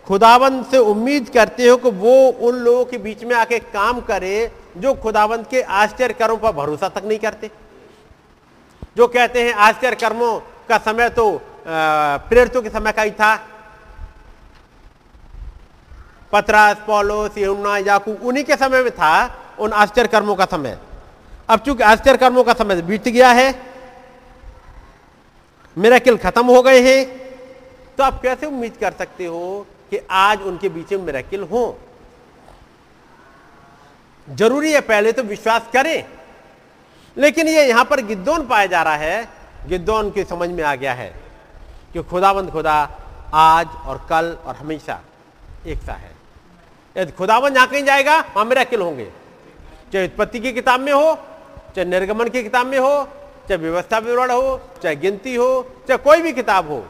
[0.07, 4.51] खुदावंत से उम्मीद करते हो कि वो उन लोगों के बीच में आके काम करे
[4.77, 7.51] जो खुदावंत के आश्चर्य कर्मों पर भरोसा तक नहीं करते?
[8.97, 10.39] जो कहते हैं आश्चर्य कर्मों
[10.69, 11.29] का समय तो
[11.65, 13.35] प्रेरितों के समय का ही था
[16.33, 19.13] पतरास पौलोस यूहन्ना याकूब उन्हीं के समय में था
[19.59, 20.77] उन आश्चर्य कर्मों का समय
[21.49, 23.53] अब चूँकि आश्चर्य कर्मों का समय बीत गया है
[25.77, 26.99] मेरा किल खत्म हो गए हैं
[27.97, 31.63] तो आप कैसे उम्मीद कर सकते हो कि आज उनके बीच में मेरा किल हो
[34.27, 36.03] ज़रूरी है पहले तो विश्वास करें
[37.17, 39.27] लेकिन ये यहाँ पर गिद्दौन पाया जा रहा है
[39.67, 41.13] गिद्दौन की समझ में आ गया है
[41.93, 42.75] कि खुदाबंद खुदा
[43.33, 44.99] आज और कल और हमेशा
[45.67, 46.11] एक सा है।
[46.95, 49.11] यदि खुदाबंद जहाँ कहीं जाएगा, वहाँ मेरा किल होंगे।
[49.93, 51.15] चाहे उत्पत्ति की किताब में हो,
[51.75, 53.03] चाहे निर्गमन की किताब में हो,
[53.49, 56.85] चाहे व्यवस्था विवरण हो, चाहे गिनती हो, चाहे कोई भी किताब हो,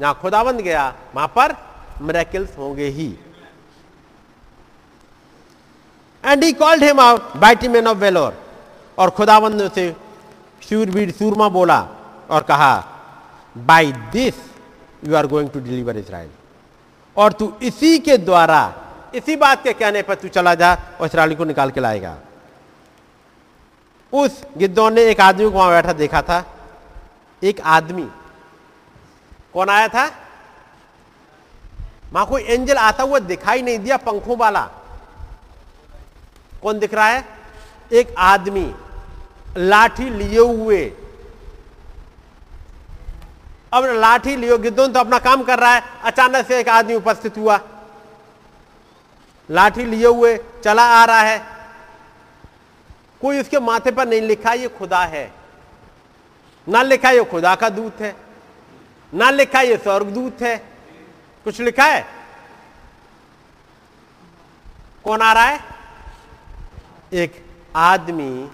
[0.00, 1.56] जहाँ खुदाबंद गया, वहाँ पर
[2.02, 3.08] मेरेकिल्स होंगे ही।
[6.24, 8.36] And he called him out mighty man of valour
[8.98, 9.96] और खुदाबंद ने उसे
[10.68, 11.80] शूरवीर सूरमा बोला
[12.30, 12.72] और कहा
[13.66, 14.34] by this
[15.04, 16.30] you are going to deliver Israel
[17.16, 18.74] और तू इसी के द्वारा,
[19.14, 22.16] इसी बात के कहने पर तू चला जा और इसराइल को निकाल के लाएगा।
[24.12, 26.44] उस गिद्दौन ने एक आदमी को वहाँ बैठा देखा था।
[27.42, 28.08] एक आदमी।
[29.52, 30.10] कौन आया था?
[32.12, 34.70] वहाँ कोई एंजल आता हुआ दिखाई नहीं दिया पंखों वाला।
[36.62, 37.24] कौन दिख रहा है?
[37.92, 38.74] एक आदमी।
[39.56, 40.92] लाठी लिए हुए।
[43.72, 47.38] अब लाठी लियो गिद्धोन तो अपना काम कर रहा है। अचानक से एक आदमी उपस्थित
[47.38, 47.60] हुआ।
[49.50, 51.46] लाठी लिए हुए, चला आ रहा है।
[53.20, 55.32] कोई उसके माथे पर नहीं लिखा, ये खुदा है।
[56.68, 58.16] ना लिखा ये खुदा का दूत है।
[59.14, 60.56] ना लिखा ये स्वर्गदूत है।
[61.44, 62.06] कुछ लिखा है?
[65.04, 65.60] कौन आ रहा है?
[67.12, 67.44] एक
[67.76, 68.50] आदमी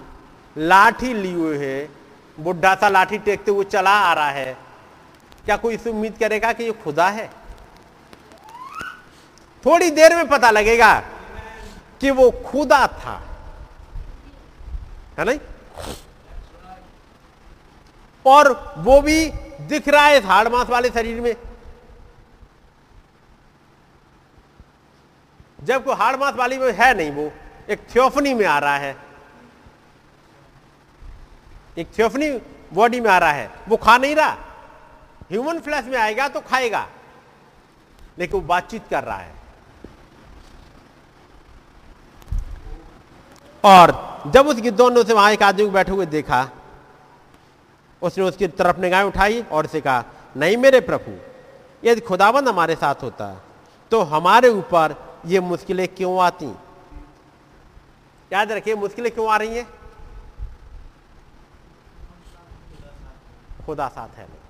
[0.57, 1.89] लाठी लिए हुए है।
[2.39, 4.64] बुढ़ा सा लाठी टेकते हुए चला आ रहा है।
[5.45, 7.29] क्या कोई इसे उम्मीद करेगा कि ये खुदा है?
[9.65, 10.99] थोड़ी देर में पता लगेगा
[12.01, 13.21] कि वो खुदा था।
[15.19, 15.39] है नहीं?
[18.25, 19.29] और वो भी
[19.61, 21.35] दिख रहा है हाड़ मांस वाले शरीर में।
[25.63, 27.31] जब कोई हाड़ मांस वाली में है नहीं, वो
[27.69, 28.97] एक थियोफनी में आ रहा है।
[31.77, 32.31] एक थियोफनी
[32.73, 34.37] बॉडी में आ रहा है। वो खा नहीं रहा।
[35.29, 36.87] ह्यूमन फ्लैश में आएगा तो खाएगा।
[38.19, 39.33] लेकिन वो बातचीत कर रहा है।
[43.63, 43.91] और
[44.27, 46.49] जब उस गिद्धों ने उसे वहाँ एक आदमी को बैठे हुए देखा,
[48.01, 50.03] उसने उसकी तरफ़ निगाहें उठाई और उसे कहा,
[50.37, 51.17] नहीं मेरे प्रभु,
[51.83, 53.33] यदि खुदाबंद हमारे साथ होता
[53.91, 54.95] तो हमारे ऊपर
[55.25, 56.53] ये मुश्किलें क्यों आती?
[58.33, 59.67] याद रखिए, मुश्किलें क्यों आ रही हैं?
[63.65, 64.44] खुदा साथ है।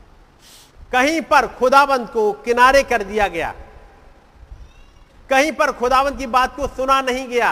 [0.95, 3.53] कहीं पर खुदाबंद को किनारे कर दिया गया।
[5.29, 7.51] कहीं पर खुदाबंद की बात को सुना नहीं गया।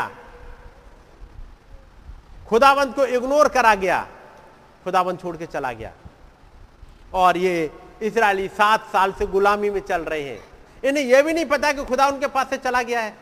[2.50, 4.08] खुदाबंद को इग्नोर करा गया।
[4.84, 5.92] खुदाबंद छोड़ के चला गया।
[7.14, 7.72] और ये
[8.02, 10.40] इसराइली सात साल से गुलामी में चल रहे हैं।
[10.84, 13.16] इन्हें यह भी नहीं पता कि खुदा उनके पास से चला गया है,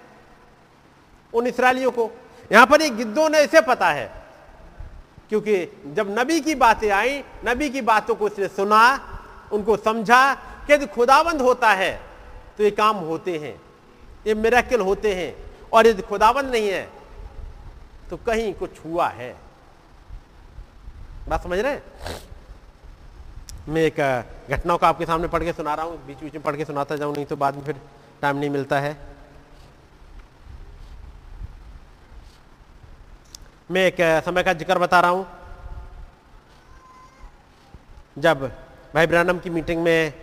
[1.33, 2.09] उन इसराइलियों को।
[2.51, 4.11] यहाँ पर ये गिद्धों ने इसे पता है,
[5.29, 9.07] क्योंकि जब नबी की बातें आई, नबी की बातों को इसने सुना
[9.51, 10.33] उनको समझा
[10.67, 11.91] कि यदि खुदाबंद होता है
[12.57, 13.55] तो ये काम होते हैं,
[14.27, 15.33] ये मेरेकिल होते हैं,
[15.73, 16.87] और यदि खुदाबंद नहीं है
[18.09, 19.35] तो कहीं कुछ हुआ है।
[21.29, 21.79] बात समझ रहे
[23.67, 23.99] मैं एक
[24.49, 26.95] घटनाओं का आपके सामने पढ़ के सुना रहा हूँ बीच बीच में पढ़ के सुनाता
[26.95, 27.75] जाऊँ, नहीं तो बाद में फिर
[28.21, 28.97] टाइम नहीं मिलता है।
[33.71, 33.95] मैं एक
[34.25, 35.27] समय का ज़िक्र बता रहा हूँ।
[38.19, 38.51] जब
[38.95, 40.13] भाई ब्रानम की मीटिंग में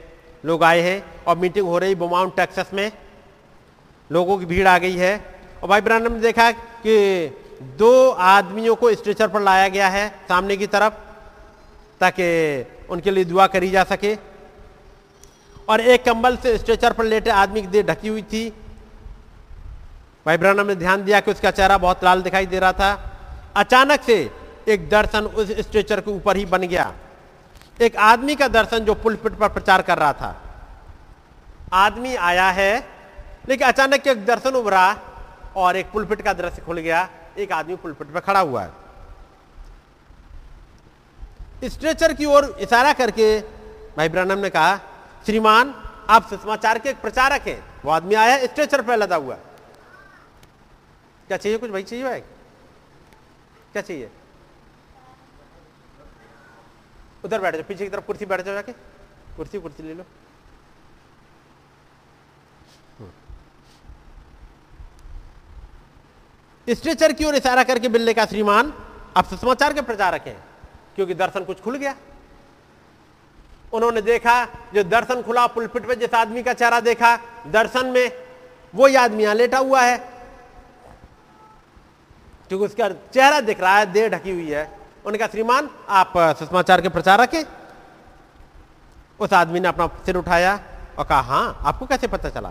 [0.44, 2.92] लोग आए हैं और मीटिंग हो रही बोमाउंट टेक्सास में।
[4.12, 7.28] लोगों की भीड़ आ गई है। और भाई ब्रानम ने देखा कि
[7.62, 10.94] दो आदमियों को स्ट्रेचर पर लाया गया है सामने की तरफ़,
[12.00, 14.14] ताकि उनके लिए दुआ करी जा सके।
[15.68, 18.52] और एक कंबल से स्ट्रेचर पर लेटे आदमी की देह ढकी हुई थी।
[20.26, 22.92] भाई ब्रानम ने ध्यान दिया कि उसका चेहरा बहुत लाल दिखाई दे रहा था।
[23.56, 24.30] अचानक से
[24.68, 26.92] एक दर्शन उस स्ट्रेचर के ऊपर ही बन गया।
[27.80, 30.36] एक आदमी का दर्शन जो पुलपिट पर प्रचार कर रहा था।
[31.72, 32.88] आदमी आया है,
[33.48, 34.96] लेकिन अचानक एक दर्शन उभरा
[35.56, 38.70] और एक पुलपिट का दृश्य खुल गया। एक आदमी पुलपिट पर खड़ा हुआ है।
[41.64, 43.40] स्ट्रेचर की ओर इशारा करके
[43.96, 44.76] भाई ब्रनम ने कहा,
[45.26, 45.74] श्रीमान,
[46.10, 49.34] आप सुषमाचार के एक प्रचारक हैं। वो आदमी आया स्ट्रेचर पर लदा हुआ
[51.28, 51.82] क्या चाहिए कुछ भाई?
[51.82, 54.10] चाहिए भाई क्या चाहिए?
[57.24, 58.72] उधर बैठ जाओ, पीछे की तरफ़ कुर्सी बैठ जाओ जाके।
[59.36, 60.04] कुर्सी कुर्सी ले लो।
[66.66, 68.72] स्ट्रेचर की ओर इशारा करके बिल्ले का श्रीमान,
[69.16, 70.44] अब सुषमाचार के प्रचारक हैं,
[70.96, 71.94] क्योंकि दर्शन कुछ खुल गया।
[73.72, 77.16] उन्होंने देखा, जो दर्शन खुला, पुलपिट पे जिस आदमी का चेहरा देखा,
[77.46, 78.10] दर्शन में
[78.74, 79.96] वो आदमी यहाँ लेटा हुआ है।
[82.48, 84.77] क्योंकि उसका चेहरा दिख रहा है, देह ढकी हुई है।
[85.08, 87.44] उन्होंने कहा श्रीमान, आप सुषमाचार के प्रचारक हैं
[89.20, 90.52] उस आदमी ने अपना सिर उठाया
[90.98, 92.48] और कहा हाँ आपको कैसे पता चला?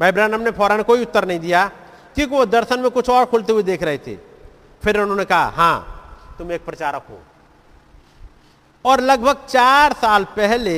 [0.00, 1.66] भाई ब्रहणम ने फ़ौरन कोई उत्तर नहीं दिया,
[2.14, 4.16] क्योंकि वो दर्शन में कुछ और खुलते हुए देख रहे थे।
[4.82, 7.20] फिर उन्होंने कहा हाँ तुम एक प्रचारक हो।
[8.84, 10.74] और लगभग चार साल पहले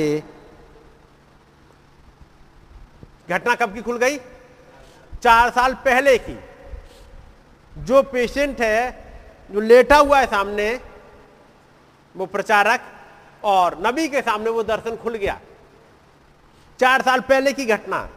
[3.29, 4.17] घटना कब की खुल गई?
[5.23, 6.37] चार साल पहले की।
[7.73, 9.04] जो पेशेंट है
[9.51, 10.81] जो लेटा हुआ है सामने,
[12.15, 12.81] वो प्रचारक
[13.43, 15.39] और नबी के सामने वो दर्शन खुल गया।
[16.79, 18.09] चार साल पहले की घटना।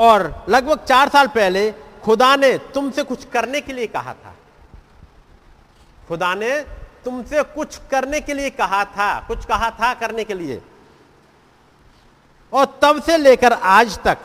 [0.00, 1.72] और लगभग चार साल पहले
[2.04, 4.34] खुदा ने तुमसे कुछ करने के लिए कहा था।
[6.08, 6.60] खुदा ने
[7.04, 10.62] तुमसे कुछ करने के लिए कहा था, कुछ कहा था करने के लिए।
[12.52, 14.18] और तब से लेकर आज तक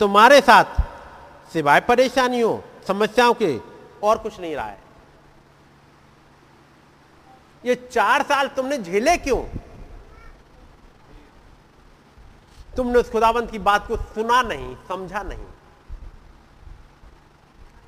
[0.00, 0.64] तुम्हारे साथ
[1.54, 3.60] सिवाय परेशानियों, समस्याओं के,
[4.02, 4.78] और कुछ नहीं रहा है।
[7.64, 9.44] ये चार साल तुमने झेले क्यों?
[12.76, 15.44] तुमने उस खुदाबंद की बात को सुना नहीं, समझा नहीं।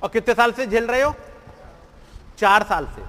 [0.03, 1.15] और कितने साल से झेल रहे हो?
[2.37, 3.03] चार साल से।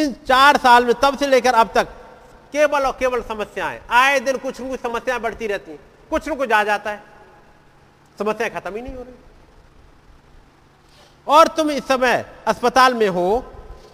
[0.00, 1.88] इन चार साल में तब से लेकर अब तक
[2.52, 6.34] केवल और केवल समस्याएँ। आए दिन कुछ न कुछ समस्याएँ बढ़ती रहती हैं। कुछ न
[6.34, 7.02] कुछ आ जाता है।
[8.18, 9.14] समस्याएँ खत्म ही नहीं हो रही।
[11.26, 13.44] और तुम इस समय अस्पताल में हो,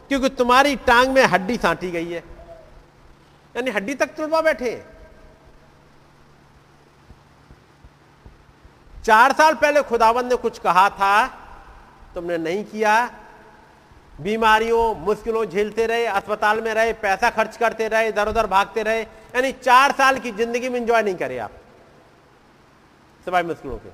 [0.08, 2.22] क्योंकि तुम्हारी टांग में हड्डी सांटी गई है।
[3.54, 4.74] यानी हड्डी तक तुड़वा बैठे।
[9.04, 11.26] चार साल पहले खुदाबंद ने कुछ कहा था,
[12.14, 12.94] तुमने नहीं किया।
[14.20, 19.00] बीमारियों, मुश्किलों झेलते रहे, अस्पताल में रहे, पैसा खर्च करते रहे इधर उधर भागते रहे।
[19.00, 21.50] यानी चार साल की ज़िंदगी में इंजॉय नहीं करे आप।
[23.24, 23.90] सिवाय मुश्किलों के।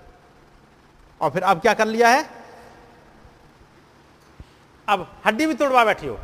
[1.21, 2.29] और फिर अब क्या कर लिया है?
[4.89, 6.19] अब हड्डी भी तोड़वा बैठी हो।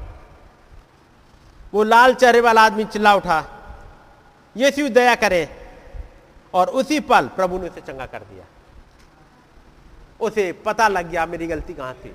[1.75, 3.43] वो लाल चेहरे वाला आदमी चिल्ला उठा
[4.57, 5.49] यीशु दया करे।
[6.55, 8.45] और उसी पल प्रभु ने उसे चंगा कर दिया।
[10.21, 12.15] उसे पता लग गया मेरी गलती कहाँ थी।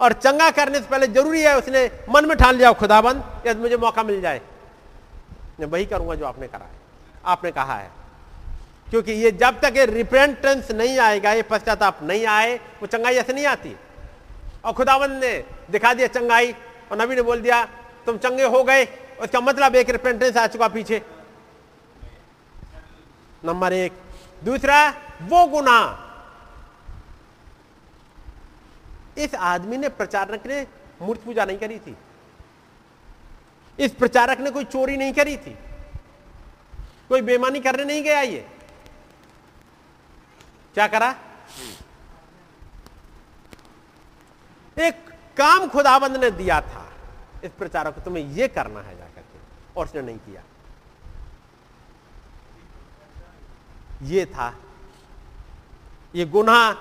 [0.00, 3.76] और चंगा करने से पहले ज़रूरी है उसने मन में ठान लिया खुदाबंद यदि मुझे
[3.76, 4.40] मौका मिल जाए
[5.60, 6.87] मैं वही करूँगा जो आपने करा है।
[7.24, 7.90] आपने कहा है।
[8.90, 13.32] क्योंकि ये जब तक ये रिपेंटेंस नहीं आएगा, ये पश्चाताप नहीं आए, वो चंगाई ऐसे
[13.32, 13.76] नहीं आती।
[14.64, 16.52] और खुदावन ने दिखा दिया चंगाई
[16.92, 17.64] और नबी ने बोल दिया,
[18.06, 18.84] तुम चंगे हो गए,
[19.20, 21.02] उसका मतलब एक रिपेंटेंस आ चुका पीछे।
[23.44, 23.92] नंबर एक।
[24.44, 26.04] दूसरा, वो गुना
[29.18, 30.66] इस आदमी ने प्रचारक ने
[31.02, 31.96] मूर्ति पूजा नहीं करी थी।
[33.78, 35.58] इस प्रचारक ने कोई चोरी नहीं करी थी।
[37.08, 38.48] कोई बेमानी करने नहीं गया ये?
[40.74, 41.14] क्या करा?
[44.78, 46.92] एक काम खुदाबंद ने दिया था।
[47.44, 49.40] इस प्रचारक को तुम्हें यह करना है जाकर के।
[49.76, 50.42] और उसने नहीं किया।
[54.02, 54.54] ये था।
[56.14, 56.72] ये गुनाह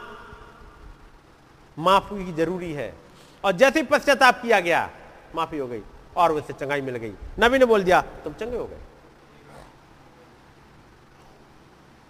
[1.79, 2.97] माफ़ी की ज़रूरी है।
[3.45, 4.89] और जैसे पश्चाताप किया गया,
[5.35, 5.81] माफ़ी हो गई
[6.17, 8.79] और उससे चंगाई मिल गई। नबी ने बोल दिया, तुम चंगे हो गए।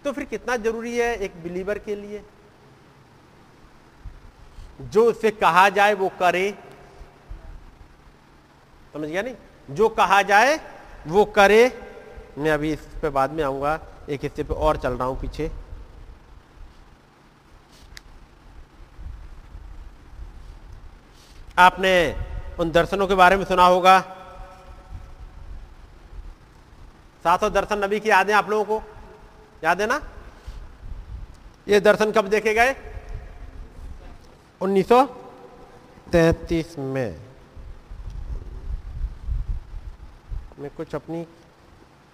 [0.03, 2.23] तो फिर कितना ज़रूरी है एक बिलीवर के लिए?
[4.81, 6.49] जो उससे कहा जाए वो करे।
[8.93, 9.35] समझ गया नहीं?
[9.69, 10.59] जो कहा जाए
[11.07, 11.61] वो करे।
[12.37, 13.79] मैं अभी इस पे बाद में आऊँगा,
[14.09, 15.51] एक हिस्से पे और चल रहा हूँ पीछे।
[21.59, 21.93] आपने
[22.59, 23.99] उन दर्शनों के बारे में सुना होगा।
[27.23, 28.96] सातों दर्शन नबी की याद आप लोगों को?
[29.63, 30.01] याद है ना?
[31.67, 32.75] ये दर्शन कब देखे गए?
[34.61, 37.19] 1933 में।
[40.59, 41.27] मैं कुछ अपनी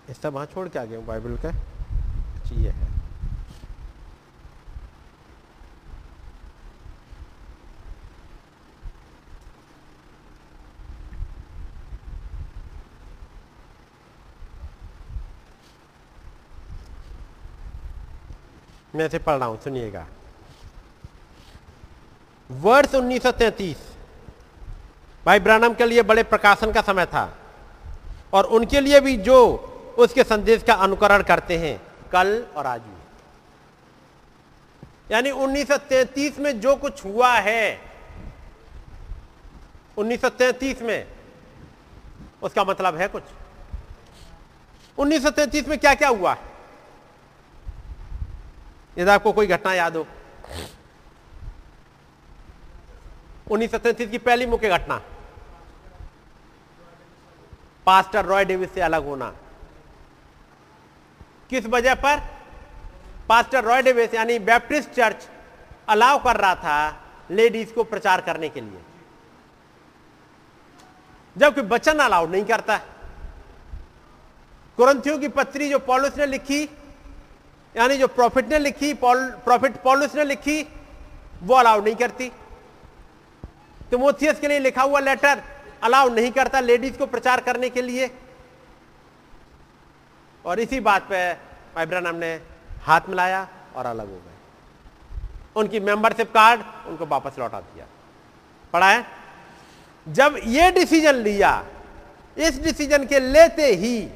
[0.07, 1.49] हिस्सा वहाँ छोड़ के आ गया हूँ बाइबल का?
[2.53, 2.92] ये है।
[18.95, 20.07] मैं इसे पढ़ रहा हूँ, सुनिएगा।
[22.51, 23.77] वर्ष 1933
[25.25, 27.37] भाई ब्रानम के लिए बड़े प्रकाशन का समय था।
[28.33, 29.55] और उनके लिए भी जो
[29.97, 33.01] उसके संदेश का अनुकरण करते हैं, कल और आज भी।
[35.11, 37.81] यानी 1933 में जो कुछ हुआ है
[39.97, 41.07] 1933 में,
[42.43, 43.23] उसका मतलब है कुछ।
[44.97, 46.37] 1933 में क्या क्या हुआ?
[48.97, 50.07] यदि आपको कोई घटना याद हो।
[53.51, 55.01] 1933 की पहली मुख्य घटना।
[57.85, 59.33] पास्टर रॉय डेविस से अलग होना।
[61.49, 62.19] किस वजह पर?
[63.29, 65.29] पास्टर रॉय डेविस यानी बैप्टिस्ट चर्च
[65.89, 68.81] अलाउ कर रहा था लेडीज़ को प्रचार करने के लिए।
[71.37, 72.77] जबकि वचन अलाउ नहीं करता।
[74.77, 76.65] कुरंथियों की पत्री जो पॉलिस ने लिखी
[77.75, 80.61] यानी जो प्रॉफिट ने लिखी प्रॉफिट पॉलिस ने लिखी,
[81.43, 82.31] वो अलाउ नहीं करती।
[83.89, 85.41] तिमोथियस के लिए लिखा हुआ लेटर
[85.83, 88.09] अलाउ नहीं करता लेडीज़ को प्रचार करने के लिए।
[90.45, 91.29] और इसी बात पे
[91.81, 92.33] अब्राहम ने
[92.83, 94.31] हाथ मिलाया और अलग हो गए।
[95.55, 97.85] उनकी मेंबरशिप कार्ड उनको वापस लौटा दिया।
[98.73, 99.05] पढ़ा है
[100.07, 101.51] जब ये डिसीज़न लिया,
[102.37, 104.07] इस डिसीज़न के लेते ही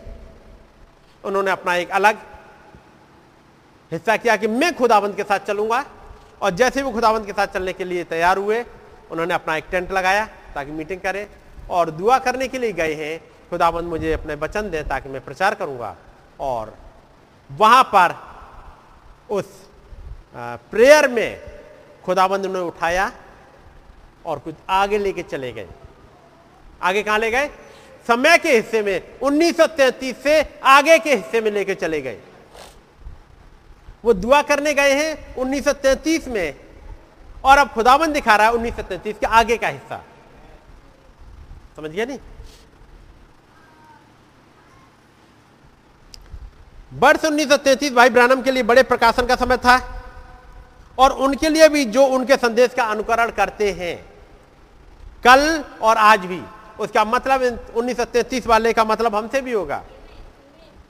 [1.24, 2.18] उन्होंने अपना एक अलग
[3.92, 5.86] हिस्सा किया कि मैं खुदाबंद के साथ चलूँगा
[6.42, 8.64] और जैसे वो खुदाबंद के साथ चलने के लिए तैयार हुए,
[9.12, 11.26] उन्होंने अपना एक टेंट लगाया ताकि मीटिंग करें
[11.70, 13.20] और दुआ करने के लिए गए हैं,
[13.50, 15.96] खुदाबंद मुझे अपने वचन दे ताकि मैं प्रचार करूँगा
[16.40, 16.74] और
[17.50, 18.16] वहाँ पर
[19.30, 19.46] उस
[20.72, 21.42] प्रेयर में
[22.06, 23.12] खुदाबंद ने उठाया
[24.26, 25.68] और कुछ आगे लेके चले गए।
[26.82, 27.48] आगे कहाँ ले गए?
[28.08, 32.18] समय के हिस्से में 1933 से आगे के हिस्से में लेके चले गए।
[34.03, 36.56] वो दुआ करने गए हैं 1933 में।
[37.45, 40.03] और अब खुदाबंद दिखा रहा है 1933 के आगे का हिस्सा।
[41.76, 42.19] समझ गया नहीं?
[46.94, 50.03] वर्ष 1933 भाई ब्रानम के लिए बड़े प्रकाशन का समय था।
[50.99, 54.06] और उनके लिए भी जो उनके संदेश का अनुकरण करते हैं,
[55.24, 56.41] कल और आज भी,
[56.80, 57.44] उसका मतलब
[57.76, 59.84] 1933 वाले का मतलब हमसे भी होगा।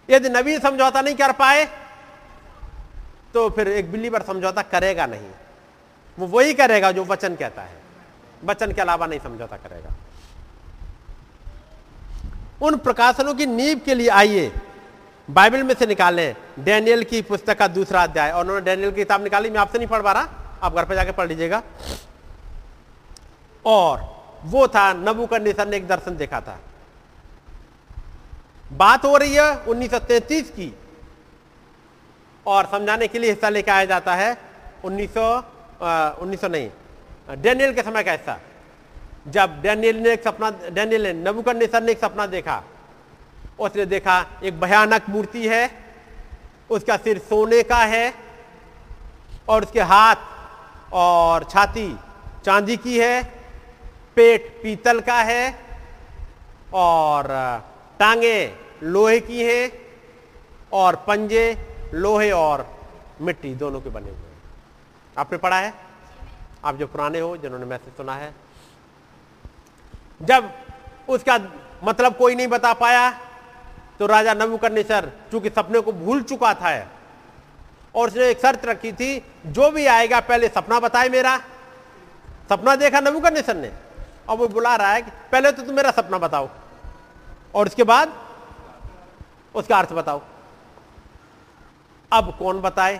[0.09, 1.65] यदि नवीन समझौता नहीं कर पाए
[3.33, 5.29] तो फिर एक बिल्ली बिलीवर समझौता करेगा नहीं।
[6.19, 7.81] वो वही करेगा जो वचन कहता है।
[8.43, 9.95] वचन के अलावा नहीं समझौता करेगा।
[12.61, 14.51] उन प्रकाशनों की नींव के लिए आइए,
[15.29, 19.23] बाइबल में से निकालें, डैनियल की पुस्तक का दूसरा अध्याय। और उन्होंने डैनियल की किताब
[19.23, 20.27] निकाली, मैं आपसे नहीं पढ़ पा रहा,
[20.63, 21.63] आप घर पर जाकर पढ़ लीजिएगा।
[23.65, 26.59] और वो था नबू का निसर ने एक दर्शन देखा था।
[28.73, 30.75] बात हो रही है 1933 की।
[32.47, 34.37] और समझाने के लिए हिस्सा लेकर आया जाता है
[34.83, 35.23] 1900
[36.21, 36.69] उन्नीस सौ नहीं,
[37.33, 38.39] डैनियल के समय का हिस्सा।
[39.27, 42.63] जब डैनियल ने एक सपना, डैनियल ने नबू का निसर ने एक सपना देखा।
[43.59, 45.69] उसने देखा, एक भयानक मूर्ति है,
[46.69, 48.13] उसका सिर सोने का है,
[49.49, 50.15] और उसके हाथ
[50.93, 51.87] और छाती
[52.45, 53.23] चांदी की है,
[54.15, 55.55] पेट पीतल का है,
[56.75, 57.27] और
[57.99, 58.39] टांगे
[58.83, 59.71] लोहे की हैं,
[60.73, 61.45] और पंजे
[61.93, 62.65] लोहे और
[63.21, 64.35] मिट्टी दोनों के बने हुए
[65.15, 65.73] आपने पढ़ा है?
[66.65, 68.33] आप जो पुराने हो, जिन्होंने मैसेज सुना है।
[70.21, 70.51] जब
[71.09, 71.39] उसका
[71.83, 73.09] मतलब कोई नहीं बता पाया
[73.99, 76.71] तो राजा नबूकरनेसर चूँकि सपने को भूल चुका था,
[77.95, 81.37] और उसने एक शर्त रखी थी, जो भी आएगा, पहले सपना बताए मेरा।
[82.49, 83.71] सपना देखा नबूकरनेसर ने,
[84.29, 86.49] और वो बुला रहा है कि, पहले तो तुम मेरा सपना बताओ,
[87.55, 88.13] और उसके बाद
[89.55, 90.21] उसका अर्थ बताओ।
[92.11, 92.99] अब कौन बताए?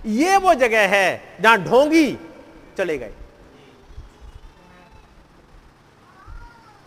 [0.00, 2.12] ये वो जगह है जहाँ ढोंगी
[2.78, 3.12] चले गए।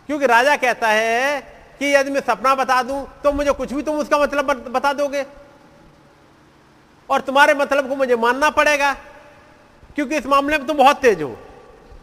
[0.08, 1.40] क्योंकि राजा कहता है
[1.80, 5.24] कि यदि मैं सपना बता दूँ तो मुझे कुछ भी तुम उसका मतलब बता दोगे।
[7.08, 8.92] और तुम्हारे मतलब को मुझे मानना पड़ेगा,
[9.96, 11.36] क्योंकि इस मामले में तुम बहुत तेज हो।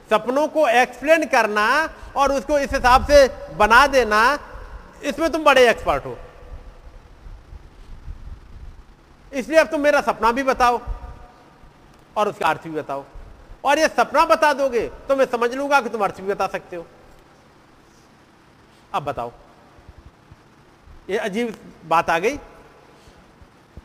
[0.09, 1.67] सपनों को एक्सप्लेन करना
[2.15, 4.39] और उसको इस हिसाब से बना देना,
[5.03, 6.17] इसमें तुम बड़े एक्सपर्ट हो।
[9.31, 10.79] इसलिए अब तुम मेरा सपना भी बताओ
[12.17, 13.03] और उसका अर्थ भी बताओ।
[13.65, 16.75] और ये सपना बता दोगे तो मैं समझ लूँगा कि तुम अर्थ भी बता सकते
[16.75, 16.85] हो।
[18.93, 19.31] अब बताओ।
[21.09, 21.55] ये अजीब
[21.85, 22.37] बात आ गई।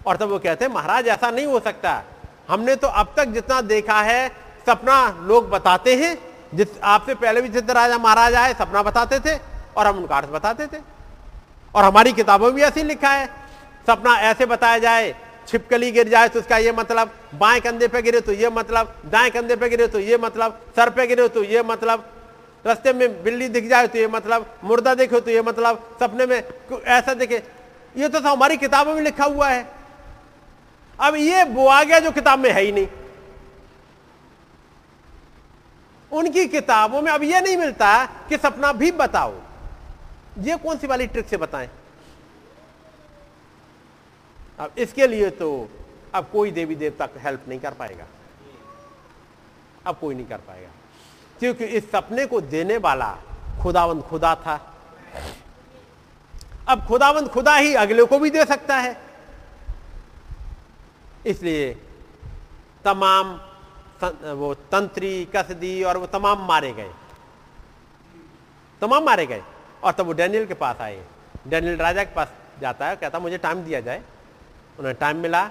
[0.06, 2.02] और तब वो कहते हैं, महाराज, ऐसा नहीं हो सकता।
[2.48, 4.28] हमने तो अब तक जितना देखा है,
[4.66, 6.16] सपना लोग बताते हैं।
[6.54, 9.36] जिस, आपसे पहले भी जितने राजा महाराजा है सपना बताते थे
[9.76, 10.80] और हम उनका अर्थ बताते थे।
[11.74, 13.26] और हमारी किताबों में भी ऐसे लिखा है,
[13.86, 15.14] सपना ऐसे बताया जाए
[15.52, 19.30] छिपकली गिर जाए तो उसका ये मतलब बाएँ कंधे पे गिरे तो ये मतलब दाएँ
[19.30, 22.08] कंधे पे गिरे तो ये मतलब सर पे गिरे तो ये मतलब
[22.64, 26.36] रास्ते में बिल्ली दिख जाए तो ये मतलब मुर्दा देखो तो ये मतलब सपने में
[26.36, 27.42] ऐसा देखे।
[27.94, 29.66] ये तो सब हमारी किताबों में लिखा हुआ है।
[30.98, 32.86] अब ये वो आ गया जो किताब में है ही नहीं।
[36.12, 39.34] उनकी किताबों में अब ये नहीं मिलता कि सपना भी बताओ।
[40.38, 41.68] ये कौन सी वाली ट्रिक से बताएँ?
[44.58, 45.68] अब इसके लिए तो
[46.14, 48.06] अब कोई देवी देवता को हेल्प नहीं कर पाएगा।
[49.86, 50.68] अब कोई नहीं कर पाएगा।
[51.38, 53.18] क्योंकि इस सपने को देने वाला
[53.62, 54.74] खुदावंद खुदा था।
[56.68, 59.00] अब खुदावंद खुदा ही अगले को भी दे सकता है।
[61.26, 61.74] इसलिए
[62.84, 63.40] तमाम
[64.32, 66.92] वो तंत्री, कसदी और वो तमाम मारे गए।
[68.80, 69.42] तमाम मारे गए।
[69.84, 71.06] और तब वो डैनियल के पास आए।
[71.46, 74.02] डैनियल राजा के पास जाता है, कहता मुझे टाइम दिया जाए।
[74.78, 75.42] उन्हें टाइम मिला।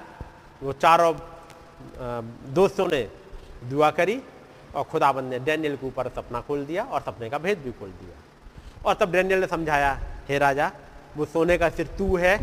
[0.63, 1.13] वो चारों
[2.53, 3.01] दोस्तों ने
[3.69, 4.21] दुआ करी
[4.75, 7.89] और खुदाबंद ने डैनियल के ऊपर सपना खोल दिया और सपने का भेद भी खोल
[7.91, 8.15] दिया।
[8.85, 9.91] और तब डैनियल ने समझाया,
[10.29, 10.71] हे राजा,
[11.17, 12.35] वो सोने का सिर तू है।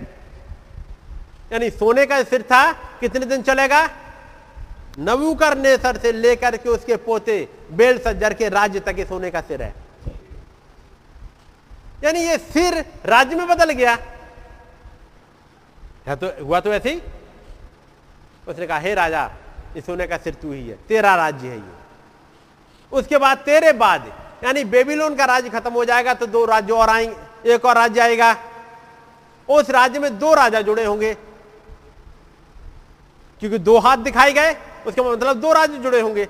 [1.53, 3.89] यानी सोने का सिर था, कितने दिन चलेगा?
[4.99, 9.63] नबूकर नेसर से लेकर के उसके पोते बेल सज्जर के राज्य तक सोने का सिर
[9.63, 9.75] है।
[12.05, 13.97] यानी ये सिर राज्य में बदल गया।
[16.15, 17.01] तो हुआ तो ऐसे ही?
[18.49, 19.31] उसने कहा, हे राजा
[19.77, 21.77] ये सोने का सिर तू ही है, तेरा राज्य है ये।
[22.93, 24.13] उसके बाद तेरे बाद,
[24.45, 28.01] यानी बेबीलोन का राज्य खत्म हो जाएगा तो दो राज्य और आएँगे एक और राज्य
[28.01, 28.35] आएगा।
[29.49, 31.15] उस राज्य में दो राजा जुड़े होंगे।
[33.41, 34.57] क्योंकि दो हाथ दिखाए गए,
[34.87, 36.29] उसका मतलब दो राज्य जुड़े होंगे।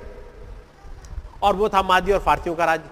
[1.42, 2.90] और वो था मादी और फारसियों का राज्य।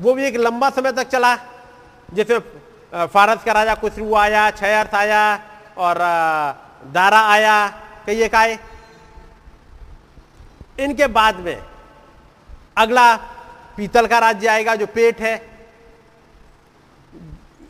[0.00, 1.36] वो भी एक लंबा समय तक चला,
[2.14, 5.22] जिसमें फारस का राजा कुसरू आया छयर्थ आया
[5.78, 5.98] और
[6.92, 7.68] दारा आया
[8.06, 8.58] कई एक आए
[10.78, 11.62] इनके बाद में
[12.76, 13.16] अगला
[13.76, 15.52] पीतल का राज्य आएगा जो पेट है,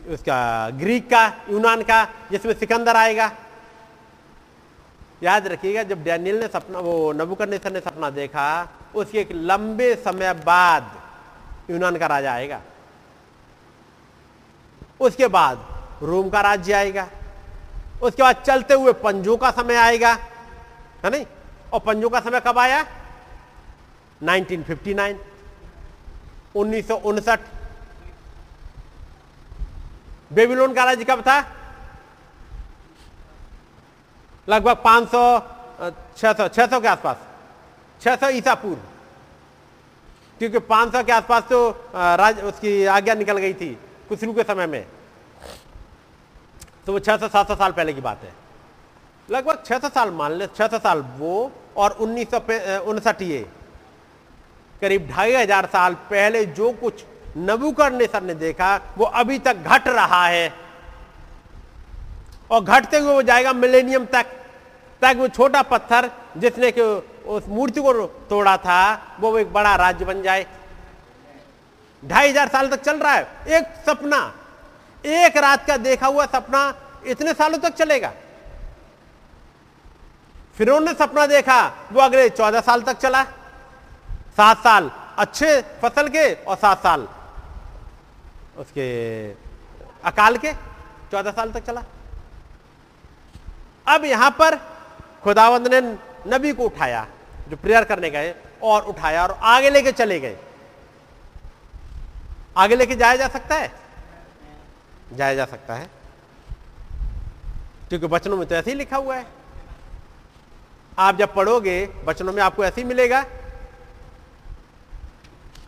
[0.09, 3.31] उसका, ग्रीक का, यूनान का, जिसमें सिकंदर आएगा।
[5.23, 10.33] याद रखिएगा, जब डैनियल ने सपना, वो नबुकदनेस्सर ने सपना देखा, उसके एक लंबे समय
[10.33, 10.91] बाद
[11.69, 12.61] यूनान का राजा आएगा।
[14.99, 15.65] उसके बाद
[16.01, 17.07] रोम का राज्य आएगा।
[18.03, 20.11] उसके बाद चलते हुए पंजों का समय आएगा,
[21.03, 21.25] है नहीं?
[21.73, 22.85] और पंजों का समय कब आया?
[24.21, 25.17] 1959
[26.55, 27.39] उन्नीस सौ उनसठ।
[30.33, 31.39] बेबीलोन का राज्य कब था?
[34.47, 35.23] लगभग 500
[36.17, 37.17] 600 600 के आसपास
[38.01, 38.79] 600 ईसा पूर्व।
[40.39, 43.77] क्योंकि 500 के आसपास तो राज, उसकी आज्ञा निकल गई थी
[44.09, 44.85] कुसरू के समय में।
[46.87, 48.31] तो वो छः सौ, सात सौ साल पहले की बात है।
[49.29, 52.39] लगभग 600 साल मान ले 600 साल वो और उन्नीस सौ
[52.83, 53.45] उनसठ ये।
[54.81, 57.03] करीब ढाई हज़ार साल पहले जो कुछ
[57.39, 60.53] नबूकरनेसर ने देखा, वो अभी तक घट रहा है।
[62.51, 64.25] और घटते हुए वो जाएगा मिलेनियम तक।
[65.01, 66.81] तक वो छोटा पत्थर जिसने कि
[67.27, 70.45] उस मूर्ति को तोड़ा था, वो एक बड़ा राज्य बन जाए।
[72.03, 74.19] ढाई हज़ार साल तक चल रहा है। एक सपना।
[75.03, 76.61] एक रात का देखा हुआ सपना
[77.07, 78.11] इतने सालों तक चलेगा।
[80.57, 81.61] फिर उन्होंने सपना देखा,
[81.91, 83.23] वो अगले चौदह साल तक चला।
[84.37, 87.07] सात साल अच्छे फ़सल के और सात साल
[88.57, 88.85] उसके
[90.05, 90.53] अकाल के
[91.11, 91.83] चौदह साल तक चला।
[93.87, 94.55] अब यहाँ पर
[95.23, 95.81] खुदावंद ने
[96.27, 97.05] नबी को उठाया,
[97.49, 100.37] जो प्रेयर करने गए और उठाया और आगे लेके चले गए।
[102.57, 103.71] आगे लेके जाया जा सकता है?
[105.15, 105.89] जाया जा सकता है।
[107.89, 109.25] क्योंकि वचनों में तो ऐसे ही लिखा हुआ है।
[110.99, 113.23] आप जब पढ़ोगे वचनों में आपको ऐसे ही मिलेगा।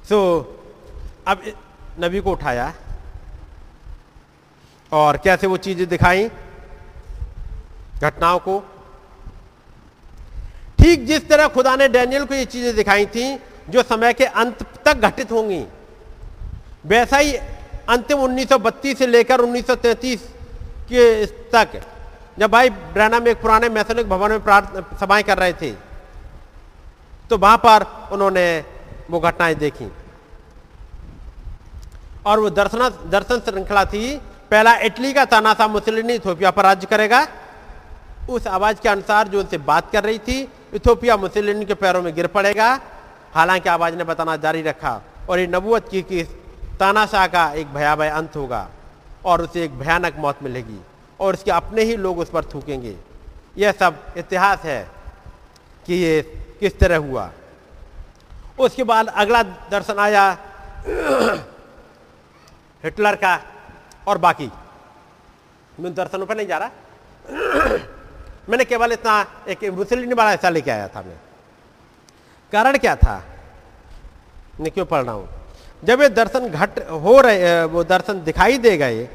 [0.10, 1.42] सो so, अब
[2.00, 2.74] नबी को उठाया।
[4.92, 6.30] और कैसे वो चीज़ें दिखाई?
[8.02, 8.60] घटनाओं को।
[10.80, 13.38] ठीक जिस तरह खुदा ने डैनियल को ये चीज़ें दिखाई थी
[13.70, 15.66] जो समय के अंत तक घटित होंगी
[16.86, 17.38] वैसा ही
[17.90, 20.22] अंतिम 1932 से लेकर 1933
[20.90, 21.82] के तक,
[22.40, 24.40] जब भाई ब्रैना में एक पुराने मैथोनिक भवन में
[25.00, 25.72] सभाएँ कर रहे थे
[27.30, 28.64] तो वहाँ पर उन्होंने
[29.10, 29.92] वो घटनाएँ देखी।
[32.26, 34.16] और वो दर्शन दर्शन श्रृंखला थी।
[34.52, 37.26] पहला, इटली का तानासा मुसलिनी इथोपिया पर राज्य करेगा।
[38.30, 40.38] उस आवाज़ के अनुसार जो उनसे बात कर रही थी,
[40.74, 42.70] इथोपिया मुसलिनी के पैरों में गिर पड़ेगा।
[43.34, 46.22] हालाँकि आवाज़ ने बताना जारी रखा और ये नबूवत की कि
[46.80, 48.70] तानाशाह का एक भयावह अंत होगा
[49.26, 50.80] और उसे एक भयानक मौत मिलेगी
[51.20, 52.96] और उसके अपने ही लोग उस पर थूकेंगे।
[53.58, 54.92] यह सब इतिहास है
[55.86, 56.22] कि ये
[56.60, 57.32] किस तरह हुआ।
[58.60, 60.38] उसके बाद अगला दर्शन आया
[62.84, 63.42] हिटलर का
[64.08, 64.52] और बाकी।
[65.80, 66.70] मैं दर्शनों पर नहीं जा रहा।
[68.50, 71.18] मैंने केवल इतना एक मुसलिन वाला ऐसा लेके आया था मैं।
[72.52, 73.24] कारण क्या था?
[74.60, 75.45] मैं क्यों पढ़ रहा हूँ?
[75.84, 79.08] जब ये दर्शन घट हो रहे वो दर्शन दिखाई दे गए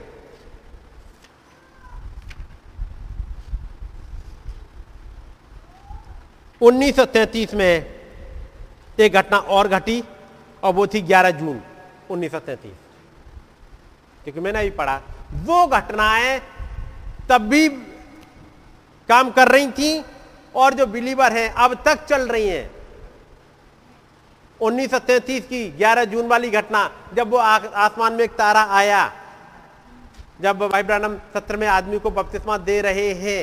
[6.60, 8.00] उन्नीस में
[8.98, 10.02] एक घटना और घटी,
[10.62, 11.60] और वो थी 11 जून
[12.10, 12.72] 1933
[14.24, 15.00] क्योंकि मैंने अभी पढ़ा,
[15.44, 16.40] वो घटनाएँ
[17.28, 17.68] तब भी
[19.08, 20.04] काम कर रही थी,
[20.54, 22.70] और जो बिलीवर हैं, अब तक चल रही हैं।
[24.60, 29.12] 1933 की 11 जून वाली घटना, जब वो आसमान में एक तारा आया,
[30.40, 33.42] जब भाई ब्रानम सत्र में आदमी को बपतिस्मा दे रहे हैं,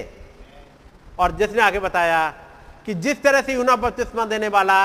[1.20, 2.28] और जिसने आगे बताया
[2.86, 4.84] कि जिस तरह से यूना बपतिस्मा देने वाला,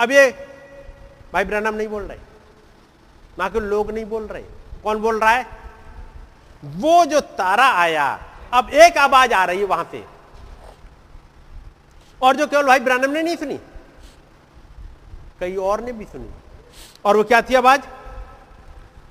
[0.00, 0.30] अब ये
[1.32, 2.18] भाई ब्रनम नहीं बोल रहे,
[3.38, 4.42] ना कि लोग नहीं बोल रहे।
[4.82, 5.46] कौन बोल रहा है?
[6.62, 8.06] वो जो तारा आया,
[8.52, 10.04] अब एक आवाज़ आ रही है वहाँ से।
[12.20, 13.58] और जो केवल भाई ब्रनम ने नहीं सुनी
[15.42, 16.30] कई और ने भी सुनी।
[17.04, 17.80] और वो क्या थी आवाज़?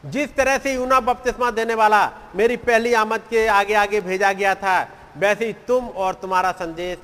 [0.06, 4.56] जिस तरह से यूना बपतिस्मा देने वाला मेरी पहली आमद के आगे आगे भेजा गया
[4.56, 4.88] था,
[5.18, 6.98] वैसे ही तुम और तुम्हारा संदेश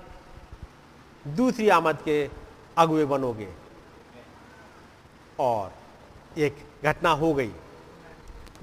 [1.27, 2.29] दूसरी आमद के
[2.77, 3.49] अगुए बनोगे।
[5.39, 5.71] और
[6.37, 7.51] एक घटना हो गई।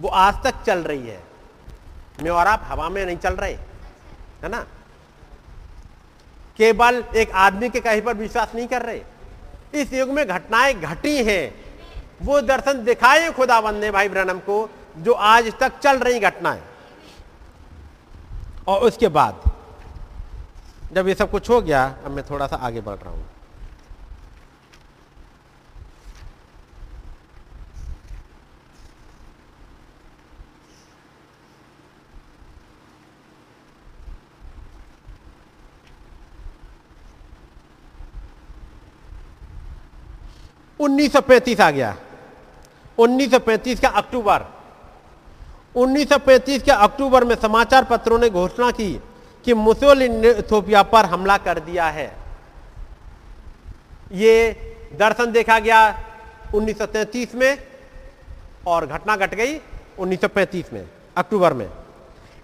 [0.01, 1.23] वो आज तक चल रही है।
[2.23, 3.55] मैं और आप हवा में नहीं चल रहे,
[4.43, 4.67] है ना?
[6.57, 9.03] केवल एक आदमी के कहीं पर विश्वास नहीं कर रहे।
[9.75, 11.55] इस युग में घटनाएँ घटी हैं।
[12.23, 16.63] वो दर्शन दिखाए खुदाबंद ने भाई ब्रनम को, जो आज तक चल रही घटनाएँ।
[18.69, 19.41] और उसके बाद,
[20.93, 23.27] जब ये सब कुछ हो गया, अब मैं थोड़ा सा आगे बढ़ रहा हूँ।
[40.81, 41.97] उन्नीस सौ पैंतीस आ गया।
[42.99, 44.45] 1935 का अक्टूबर।
[45.77, 48.93] 1935 के अक्टूबर में समाचार पत्रों ने घोषणा की
[49.45, 52.07] कि मुसोलिन ने इथोपिया पर हमला कर दिया है।
[54.13, 54.35] ये
[54.99, 55.81] दर्शन देखा गया
[56.55, 57.59] 1933 में
[58.67, 59.61] और घटना घट गई
[59.99, 60.85] 1935 में
[61.17, 61.69] अक्टूबर में।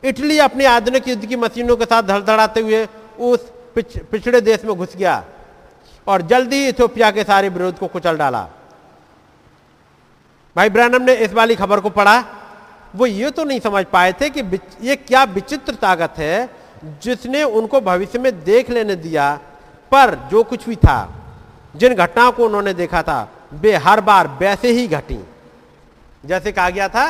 [0.05, 2.87] इटली अपनी आधुनिक युद्ध की मशीनों के साथ धड़धड़ाते हुए
[3.19, 5.25] उस पिछ, पिछड़े देश में घुस गया।
[6.11, 8.43] और जल्दी इथोपिया के सारे विरोध को कुचल डाला।
[10.57, 12.25] भाई ब्रैनम ने इस वाली खबर को पढ़ा।
[12.95, 14.43] वो ये तो नहीं समझ पाए थे कि
[14.83, 16.49] ये क्या विचित्र ताकत है
[17.03, 19.35] जिसने उनको भविष्य में देख लेने दिया,
[19.93, 20.99] पर जो कुछ भी था,
[21.77, 25.19] जिन घटनाओं को उन्होंने देखा था, वे हर बार वैसे ही घटी।
[26.25, 27.09] जैसे कहा गया था,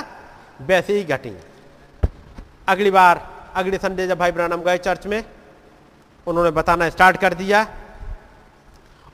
[0.60, 1.32] वैसे ही घटी।
[2.68, 5.22] अगली बार, अगले संडे जब भाई ब्रानम गए चर्च में,
[6.26, 7.66] उन्होंने बताना स्टार्ट कर दिया।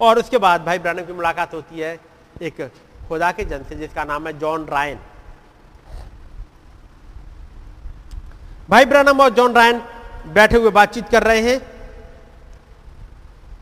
[0.01, 1.99] और उसके बाद भाई ब्रानम की मुलाकात होती है
[2.43, 2.71] एक
[3.09, 4.99] खुदा के जन से, जिसका नाम है जॉन रायन।
[8.69, 9.83] भाई ब्रानम और जॉन रायन
[10.27, 11.61] बैठे हुए बातचीत कर रहे हैं।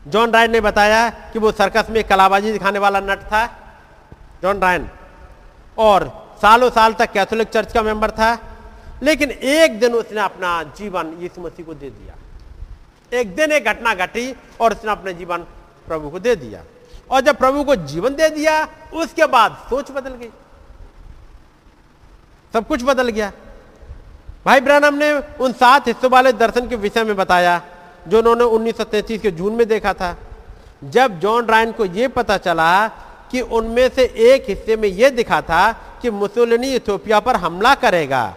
[0.07, 3.45] जॉन रायन ने बताया कि वो सर्कस में कलाबाजी दिखाने वाला नट था,
[4.41, 4.89] जॉन रायन।
[5.77, 6.07] और
[6.41, 8.37] सालों साल तक कैथोलिक चर्च का मेंबर था,
[9.03, 12.15] लेकिन एक दिन उसने अपना जीवन यीशु मसीह को दे दिया।
[13.19, 15.45] एक दिन एक घटना घटी और उसने अपने जीवन
[15.87, 16.63] प्रभु को दे दिया।
[17.11, 20.29] और जब प्रभु को जीवन दे दिया, उसके बाद सोच बदल गई।
[22.53, 23.31] सब कुछ बदल गया।
[24.45, 27.61] भाई ब्रानम ने उन सात हिस्सों वाले दर्शन के विषय में बताया,
[28.07, 28.75] जो उन्होंने उन्नीस
[29.21, 30.15] के जून में देखा था।
[30.83, 32.87] जब जॉन रायन को यह पता चला
[33.31, 35.71] कि उनमें से एक हिस्से में यह दिखा था
[36.01, 38.35] कि मुसोलिनी इथोपिया पर हमला करेगा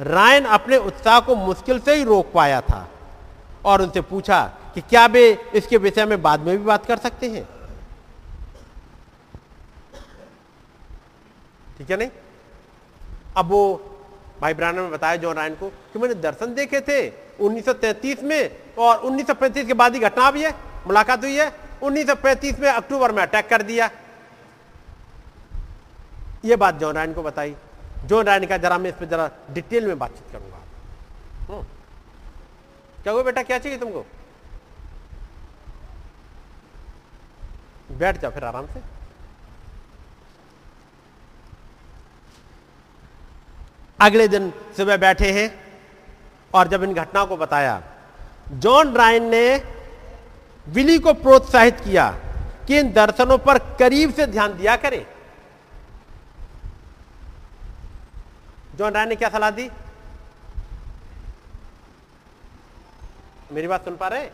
[0.00, 2.88] रायन अपने उत्साह को मुश्किल से ही रोक पाया था
[3.64, 7.30] और उनसे पूछा कि क्या वे इसके विषय में बाद में भी बात कर सकते
[7.30, 7.48] हैं?
[11.78, 12.10] ठीक है नहीं?
[13.36, 13.90] अब वो
[14.40, 17.10] भाई ब्रानर ने बताया जो रायन को कि मैंने दर्शन देखे थे
[17.40, 20.50] 1933 में और 1935 के बाद ही घटना भी है,
[20.86, 21.52] मुलाकात हुई है।
[21.82, 23.90] 1935 में अक्टूबर में अटैक कर दिया।
[26.44, 27.56] ये बात जॉन रायन को बताई।
[28.04, 30.56] जॉन रायन का जरा मैं इस पर जरा डिटेल में बातचीत करूँगा।
[31.52, 31.62] हम्म।
[33.02, 33.42] क्या हुआ बेटा?
[33.42, 34.06] क्या चाहिए तुमको?
[37.94, 38.82] बैठ जाओ फिर आराम से।
[43.98, 45.48] अगले दिन सुबह बैठे हैं
[46.54, 47.82] और जब इन घटनाओं को बताया,
[48.52, 49.56] जॉन रायन ने
[50.66, 52.10] विली को प्रोत्साहित किया
[52.66, 55.04] कि इन दर्शनों पर करीब से ध्यान दिया करें।
[58.76, 59.70] जॉन राय ने क्या सलाह दी?
[63.52, 64.28] मेरी बात सुन पा रहे?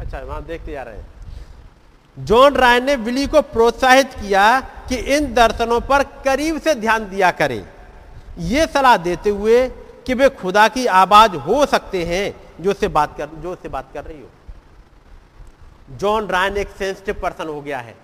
[0.00, 1.15] अच्छा वहाँ देखते जा रहे हैं।
[2.18, 7.30] जॉन राय ने विली को प्रोत्साहित किया कि इन दर्शनों पर करीब से ध्यान दिया
[7.30, 7.68] करें।
[8.38, 9.68] यह सलाह देते हुए
[10.06, 13.88] कि वे खुदा की आवाज़ हो सकते हैं, जो से बात कर, जो उससे बात
[13.94, 14.28] कर रही हो।
[15.96, 17.94] जॉन रायन एक सेंसिटिव पर्सन हो गया है।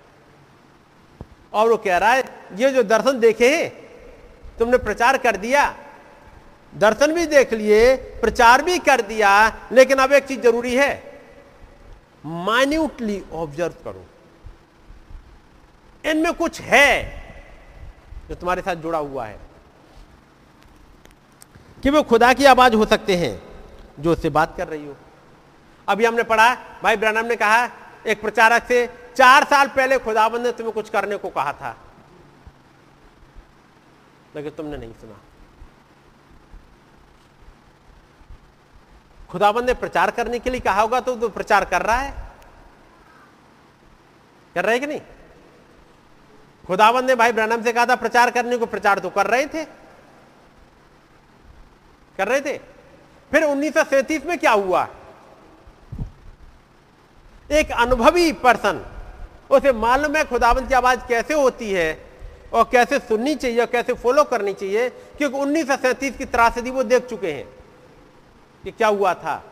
[1.53, 2.23] और वो कह रहा है,
[2.55, 3.69] ये जो दर्शन देखे हैं,
[4.59, 5.75] तुमने प्रचार कर दिया।
[6.77, 11.12] दर्शन भी देख लिए, प्रचार भी कर दिया, लेकिन अब एक चीज़ ज़रूरी है।
[12.25, 14.05] माइन्यूटली ऑब्ज़र्व करो।
[16.09, 17.23] इनमें कुछ है
[18.29, 19.39] जो तुम्हारे साथ जुड़ा हुआ है।
[21.83, 23.41] कि वो खुदा की आवाज़ हो सकते हैं
[23.99, 24.95] जो उससे बात कर रही हो।
[25.87, 27.69] अभी हमने पढ़ा, भाई ब्रनम ने कहा,
[28.07, 31.77] एक प्रचारक से चार साल पहले खुदाबंद ने तुम्हें कुछ करने को कहा था।
[34.35, 35.19] लेकिन तुमने नहीं सुना।
[39.33, 42.13] खुदाबंद ने प्रचार करने के लिए कहा होगा तो, तो प्रचार कर रहा है।
[44.55, 45.01] कर रहे कि नहीं?
[46.67, 49.65] खुदाबंद ने भाई ब्रनम से कहा था प्रचार करने को प्रचार तो कर रहे थे।
[52.17, 52.57] कर रहे थे।
[53.31, 54.87] फिर उन्नीस सौ सैंतीस में क्या हुआ?
[57.51, 58.85] एक अनुभवी पर्सन
[59.49, 62.05] उसे मालूम है खुदाबंद की आवाज़ कैसे होती है
[62.53, 66.71] और कैसे सुननी चाहिए और कैसे फॉलो करनी चाहिए क्योंकि उन्नीस सौ सैंतीस की त्रासदी
[66.71, 67.62] वो देख चुके हैं।
[68.63, 69.43] कि क्या हुआ था?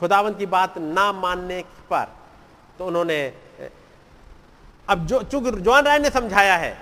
[0.00, 2.04] खुदावंत की बात ना मानने पर
[2.78, 3.18] तो उन्होंने,
[4.88, 6.72] अब जो, चूँकि जॉन राय ने समझाया है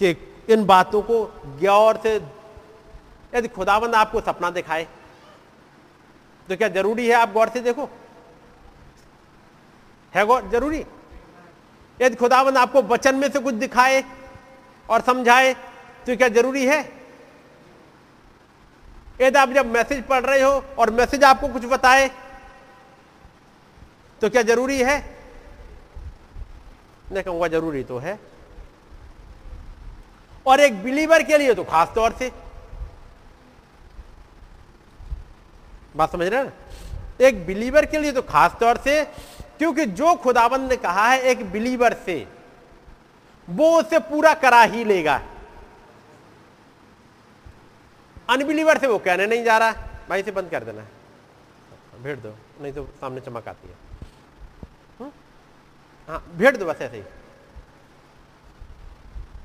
[0.00, 0.10] कि
[0.50, 1.24] इन बातों को
[1.62, 2.14] गौर से
[3.34, 4.86] यदि खुदावंद आपको सपना दिखाए
[6.48, 7.88] तो क्या ज़रूरी है आप गौर से देखो?
[10.14, 10.48] है गौर?
[10.50, 10.84] ज़रूरी?
[12.00, 14.02] यदि खुदावंद आपको वचन में से कुछ दिखाए
[14.90, 15.52] और समझाए
[16.06, 17.01] तो क्या ज़रूरी है?
[19.22, 22.10] यदि आप जब मैसेज पढ़ रहे हो और मैसेज आपको कुछ बताए
[24.22, 24.98] तो क्या ज़रूरी है?
[27.12, 28.18] मैं कहूँगा ज़रूरी तो है।
[30.46, 32.30] और एक बिलीवर के लिए तो खास तौर से।
[35.96, 36.50] बात समझ रहे ना?
[37.20, 39.02] एक बिलीवर के लिए तो खास तौर से,
[39.58, 42.26] क्योंकि जो खुदाबंद ने कहा है एक बिलीवर से,
[43.48, 45.20] वो उसे पूरा करा ही लेगा।
[48.28, 49.72] अनबिलीवर से वो, कहने नहीं जा रहा
[50.08, 50.86] भाई, इसे बंद कर देना।
[52.02, 53.74] भेड़ दो, नहीं तो सामने चमक आती है।
[55.00, 55.10] हम्म?
[56.08, 57.02] हाँ भेड़ दो बस ऐसे ही।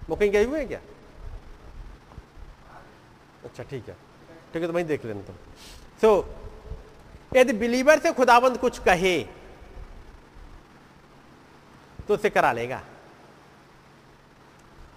[0.10, 0.80] वो कहीं गए हुए क्या?
[3.46, 3.96] अच्छा ठीक है।
[4.54, 5.36] ठीक है तो वहीं देख लेना तुम।
[6.02, 6.36] सो
[7.36, 9.18] यदि बिलीवर से खुदाबंद कुछ कहे
[12.08, 12.82] तो उसे करा लेगा।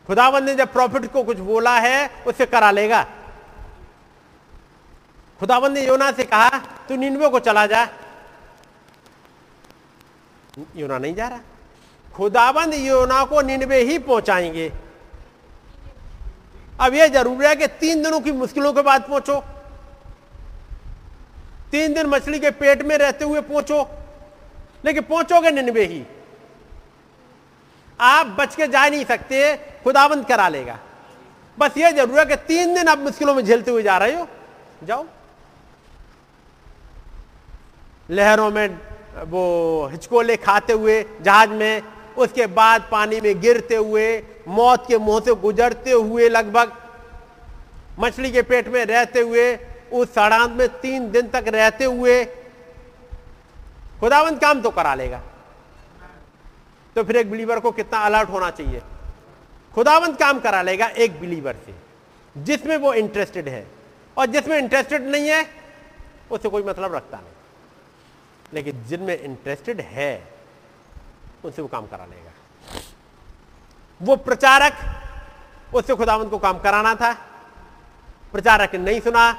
[0.07, 3.07] खुदाबंद ने जब प्रॉफिट को कुछ बोला है, उसे करा लेगा।
[5.41, 6.49] खुदाबंद ने योना से कहा,
[6.89, 7.89] तू निन्वे को चला जा।
[10.77, 11.41] योना नहीं जा रहा।
[12.15, 14.73] खुदाबंद योना को निन्वे ही पहुंचाएँगे।
[16.81, 19.41] अब यह ज़रूरी है कि तीन दिनों की मुश्किलों के बाद पहुंचो।
[21.71, 23.89] तीन दिन मछली के पेट में रहते हुए पहुंचो,
[24.85, 26.05] लेकिन पहुंचोगे निन्वे ही।
[28.01, 30.79] आप बच के जा नहीं सकते, खुदाबंद करा लेगा।
[31.59, 34.29] बस यह ज़रूर है कि तीन दिन आप मुश्किलों में झेलते हुए जा रहे हो।
[34.85, 35.07] जाओ।
[38.11, 38.78] लहरों में,
[39.24, 41.82] वो हिचकोले खाते हुए जहाज़ में,
[42.19, 46.73] उसके बाद पानी में गिरते हुए, मौत के मुँह से गुजरते हुए लगभग
[47.99, 49.59] मछली के पेट में रहते हुए,
[49.93, 52.24] उस सड़ांत में तीन दिन तक रहते हुए,
[54.01, 55.23] खुदावंत काम तो करा लेगा।
[56.97, 58.82] तो फिर एक बिलीवर को कितना अलर्ट होना चाहिए?
[59.74, 61.74] खुदावंत काम करा लेगा एक बिलीवर से,
[62.43, 63.66] जिसमें वो इंटरेस्टेड है।
[64.19, 65.47] और जिसमें इंटरेस्टेड नहीं है
[66.31, 67.32] उससे कोई मतलब रखता नहीं।
[68.55, 70.32] लेकिन जिनमें इंटरेस्टेड है,
[71.44, 72.32] उनसे वो काम करा लेगा।
[74.02, 74.72] वो प्रचारक,
[75.74, 77.12] उससे खुदावंत को काम कराना था।
[78.32, 79.32] प्रचारक ने नहीं सुना।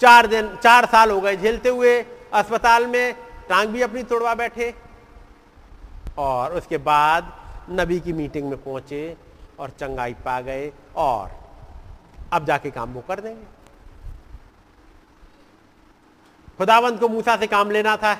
[0.00, 3.14] चार दिन, चार साल हो गए झेलते हुए अस्पताल में,
[3.48, 4.74] टांग भी अपनी तोड़वा बैठे।
[6.18, 7.32] और उसके बाद
[7.70, 9.16] नबी की मीटिंग में पहुँचे
[9.58, 11.30] और चंगाई पा गए और
[12.32, 13.44] अब जाके काम वो कर देंगे।
[16.58, 18.14] खुदावंत को मूसा से काम लेना था।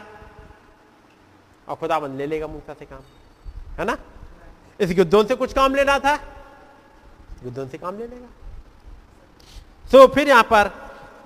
[1.70, 3.00] और खुदावंत ले लेगा मूसा से काम।
[3.78, 3.96] है ना?
[4.80, 6.14] इस युद्धों से कुछ काम लेना था?
[7.44, 8.26] युद्धों से काम ले लेगा।
[9.90, 10.70] सो so, फिर यहाँ पर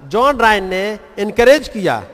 [0.05, 2.07] जॉन रायन ने इनकरेज किया।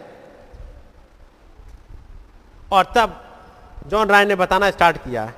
[2.73, 3.39] और तब
[3.87, 5.33] जॉन राय ने बताना स्टार्ट किया।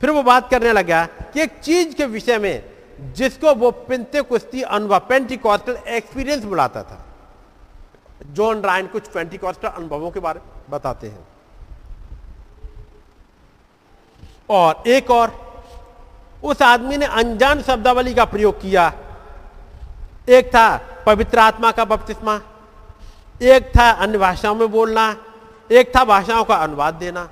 [0.00, 2.70] फिर वो बात करने लगा कि एक चीज़ के विषय में
[3.12, 7.06] जिसको वो पिंते कुश्ती अनुभव पेंटिकॉस्टल एक्सपीरियंस बुलाता था।
[8.26, 11.29] जॉन रायन कुछ पेंटिकॉस्टल अनुभवों के बारे में बताते हैं।
[14.50, 15.32] और एक और,
[16.44, 18.92] उस आदमी ने अनजान शब्दावली का प्रयोग किया।
[20.28, 22.40] एक था पवित्र आत्मा का बपतिस्मा,
[23.42, 25.16] एक था अन्य भाषाओं में बोलना,
[25.70, 27.28] एक था भाषाओं का अनुवाद देना।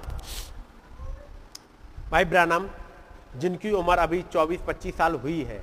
[2.10, 2.68] भाई ब्रानम,
[3.36, 5.60] जिनकी उम्र अभी 24-25 साल हुई है,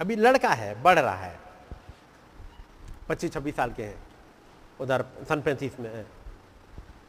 [0.00, 1.38] अभी लड़का है, बढ़ रहा है
[3.08, 3.96] 25-26 साल के हैं,
[4.80, 6.06] उधर सन फ्रांसिस में है।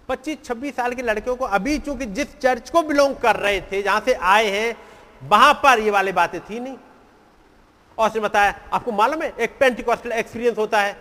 [0.09, 4.01] 25-26 साल के लड़कियों को अभी चूँकि जिस चर्च को बिलोंग कर रहे थे, जहाँ
[4.05, 4.75] से आए हैं,
[5.21, 6.77] वहाँ पर ये वाली बातें थी नहीं।
[7.97, 10.93] और उसने बताया, आपको मालूम है, एक पेंटिकॉस्टल एक्सपीरियंस होता है।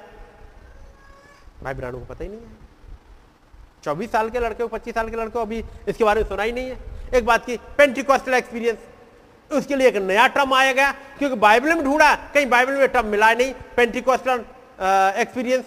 [1.62, 2.62] भाई ब्रांडो को पता ही नहीं है।
[3.84, 6.70] चौबीस साल के लड़के, पच्चीस साल के लड़के अभी इसके बारे में सुना ही नहीं
[6.70, 6.78] है।
[7.14, 8.78] एक बात की पेंटिकॉस्टल एक्सपीरियंस
[9.50, 13.06] उसके लिए एक नया टर्म आया गया, क्योंकि बाइबल में ढूंढा, कहीं बाइबल में टर्म
[13.06, 14.44] मिला नहीं। पेंटिकॉस्टल
[15.20, 15.64] एक्सपीरियंस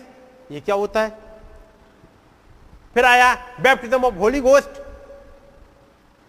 [0.51, 1.26] ये क्या होता है?
[2.97, 4.77] फिर आया बैप्टिज्म ऑफ़ होली गोस्ट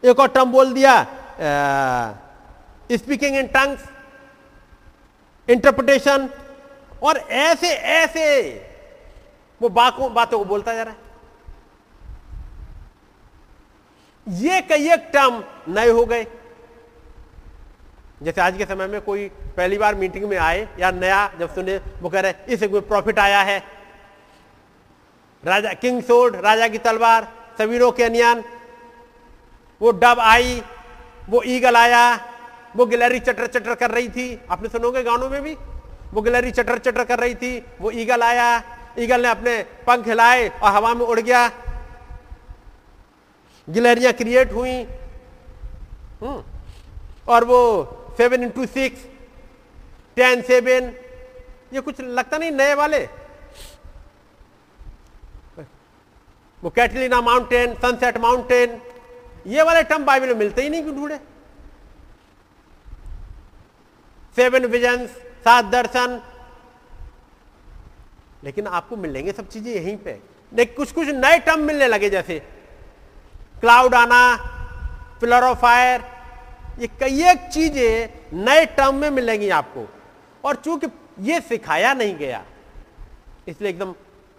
[0.03, 0.95] एक और टर्म बोल दिया
[2.93, 3.85] स्पीकिंग इन टंग्स
[5.49, 6.29] इंटरप्रिटेशन
[7.03, 8.25] और ऐसे ऐसे,
[9.61, 10.99] वो बातों बातों को बोलता जा रहा है।
[14.27, 16.27] ये कई एक टर्म नए हो गए।
[18.23, 21.77] जैसे आज के समय में कोई पहली बार मीटिंग में आए या नया जब सुने,
[21.77, 23.78] वो कह रहे इसे कोई प्रॉफिट आया है।
[25.49, 28.43] राजा किंग सोड राजा की तलवार सवीरों के अनियान।
[29.81, 30.63] वो डब आई
[31.29, 32.05] वो ईगल आया
[32.77, 35.55] वो गिलहरी चटर चटर कर रही थी। आपने सुनोगे गानों में भी?
[36.13, 38.49] वो गिलहरी चटर चटर कर रही थी वो ईगल आया
[38.99, 41.51] ईगल ने अपने पंख हिलाए और हवा में उड़ गया।
[43.69, 44.77] गिलहरियाँ क्रिएट हुई।
[46.23, 46.43] हम्म,
[47.29, 47.61] और वो
[48.19, 49.05] seven into six
[50.17, 50.93] ten seven
[51.75, 52.99] ये कुछ लगता नहीं नए वाले।
[56.63, 58.81] वो कैटलिना माउंटेन, सनसेट माउंटेन,
[59.47, 61.19] ये वाले टर्म बाइबल में मिलते ही नहीं क्यों ढूंढे?
[64.37, 65.11] सेवन विजन्स,
[65.45, 66.21] सात दर्शन।
[68.45, 70.19] लेकिन आपको मिलेंगे सब चीज़ें यहीं पे।
[70.53, 72.39] लेकिन कुछ कुछ नए टर्म मिलने लगे जैसे
[73.61, 74.21] क्लाउड आना,
[75.21, 76.05] पिलर ऑफ़ फायर,
[76.79, 79.87] ये कई एक चीज़ें नए टर्म में मिलेंगी आपको।
[80.45, 80.87] और चूँकि
[81.23, 82.45] ये सिखाया नहीं गया,
[83.49, 83.95] इसलिए एकदम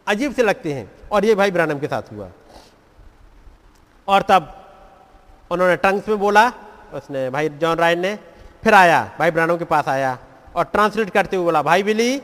[0.10, 2.30] अजीब से लगते हैं। और ये भाई ब्रानम के साथ हुआ।
[4.08, 4.56] और तब
[5.52, 6.48] उन्होंने टंग्स में बोला,
[6.94, 8.16] उसने भाई जॉन रायन ने,
[8.64, 10.18] फिर आया, भाई ब्रानम के पास आया
[10.56, 12.22] और ट्रांसलेट करते हुए बोला, भाई बिली,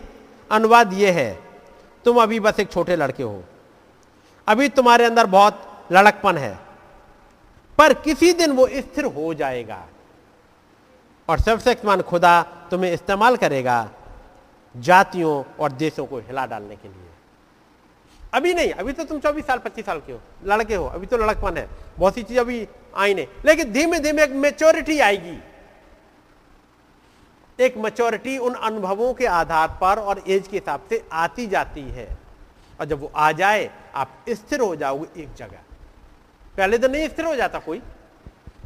[0.51, 1.39] अनुवाद ये है,
[2.05, 3.43] तुम अभी बस एक छोटे लड़के हो।
[4.47, 6.57] अभी तुम्हारे अंदर बहुत लड़कपन है,
[7.77, 9.85] पर किसी दिन वो स्थिर हो जाएगा
[11.29, 12.41] और सर्वशक्तिमान खुदा
[12.71, 13.89] तुम्हें इस्तेमाल करेगा
[14.75, 17.04] जातियों और देशों को हिला डालने के लिए।
[18.35, 21.17] अभी नहीं, अभी तो तुम 24 साल 25 साल के हो, लड़के हो, अभी तो
[21.17, 25.39] लड़कपन है, बहुत सी चीज़ अभी आई नहीं। लेकिन धीमे धीमे एक मेच्योरिटी आएगी।
[27.59, 32.17] एक मेच्योरिटी उन अनुभवों के आधार पर और एज के हिसाब से आती जाती है।
[32.79, 35.57] और जब वो आ जाए, आप स्थिर हो जाओगे एक जगह।
[36.57, 37.79] पहले तो नहीं स्थिर हो जाता कोई।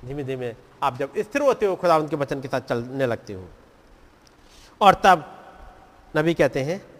[0.06, 3.50] धीमे धीमे आप जब स्थिर होते हो, खुदा उनके वचन के साथ चलने लगते हो।
[4.82, 5.46] और तब
[6.18, 6.99] नबी कहते हैं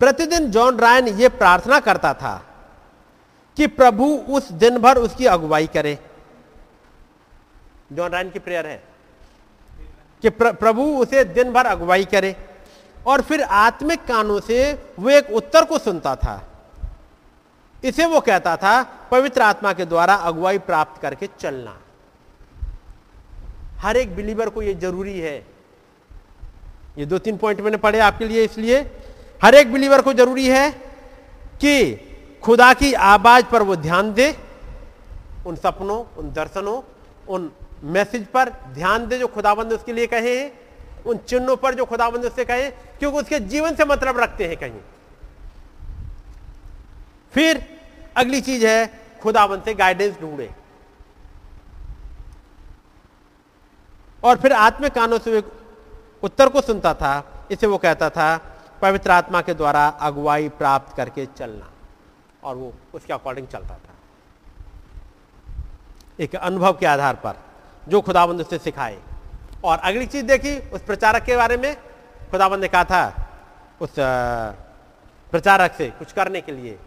[0.00, 2.34] प्रतिदिन जॉन रायन ये प्रार्थना करता था
[3.56, 5.98] कि प्रभु उस दिन भर उसकी अगुवाई करे।
[7.92, 8.82] जॉन रायन की प्रेयर है
[10.22, 12.34] कि प्र, प्रभु उसे दिन भर अगुवाई करे
[13.06, 16.42] और फिर आत्मिक कानों से वो एक उत्तर को सुनता था।
[17.84, 21.76] इसे वो कहता था पवित्र आत्मा के द्वारा अगुवाई प्राप्त करके चलना।
[23.78, 25.36] हर एक बिलीवर को ये ज़रूरी है।
[26.98, 28.82] ये दो तीन पॉइंट मैंने पढ़े आपके लिए इसलिए
[29.42, 30.70] हर एक बिलीवर को ज़रूरी है
[31.60, 31.94] कि
[32.42, 34.36] खुदा की आवाज़ पर वो ध्यान दे,
[35.46, 36.82] उन सपनों, उन दर्शनों,
[37.28, 37.50] उन
[37.84, 40.52] मैसेज पर ध्यान दे जो खुदाबंद उसके लिए कहे हैं,
[41.06, 44.80] उन चिन्हों पर जो खुदाबंद उससे कहे क्योंकि उसके जीवन से मतलब रखते हैं कहीं।
[47.32, 47.64] फिर
[48.16, 48.86] अगली चीज़ है,
[49.22, 50.50] खुदाबंद से गाइडेंस ढूंढे।
[54.24, 55.42] और फिर आत्मिक कानों से
[56.22, 61.26] उत्तर को सुनता था, इसे वो कहता था पवित्र आत्मा के द्वारा अगुवाई प्राप्त करके
[61.26, 61.70] चलना।
[62.44, 63.94] और वो, उसके अकॉर्डिंग चलता था।
[66.20, 67.34] एक अनुभव के आधार पर,
[67.88, 69.02] जो खुदाबंद उससे सिखाए।
[69.64, 71.76] और अगली चीज़ देखी, उस प्रचारक के बारे में।
[72.30, 73.28] खुदाबंद ने कहा था,
[73.80, 73.90] उस
[75.30, 76.78] प्रचारक से कुछ करने के लिए।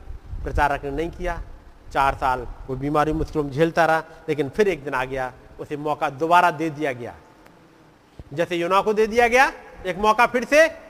[0.43, 1.41] प्रचारक ने नहीं किया।
[1.93, 5.77] चार साल वो बीमारी मुश्किलों में झेलता रहा, लेकिन फिर एक दिन आ गया, उसे
[5.77, 7.15] मौका दोबारा दे दिया गया।
[8.33, 9.51] जैसे योना को दे दिया गया,
[9.85, 10.88] एक मौका फिर से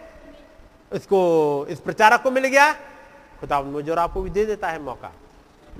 [0.93, 2.71] इसको, इस प्रचारक को मिल गया।
[3.39, 5.11] खुदा मुझे और आपको भी दे देता है मौका।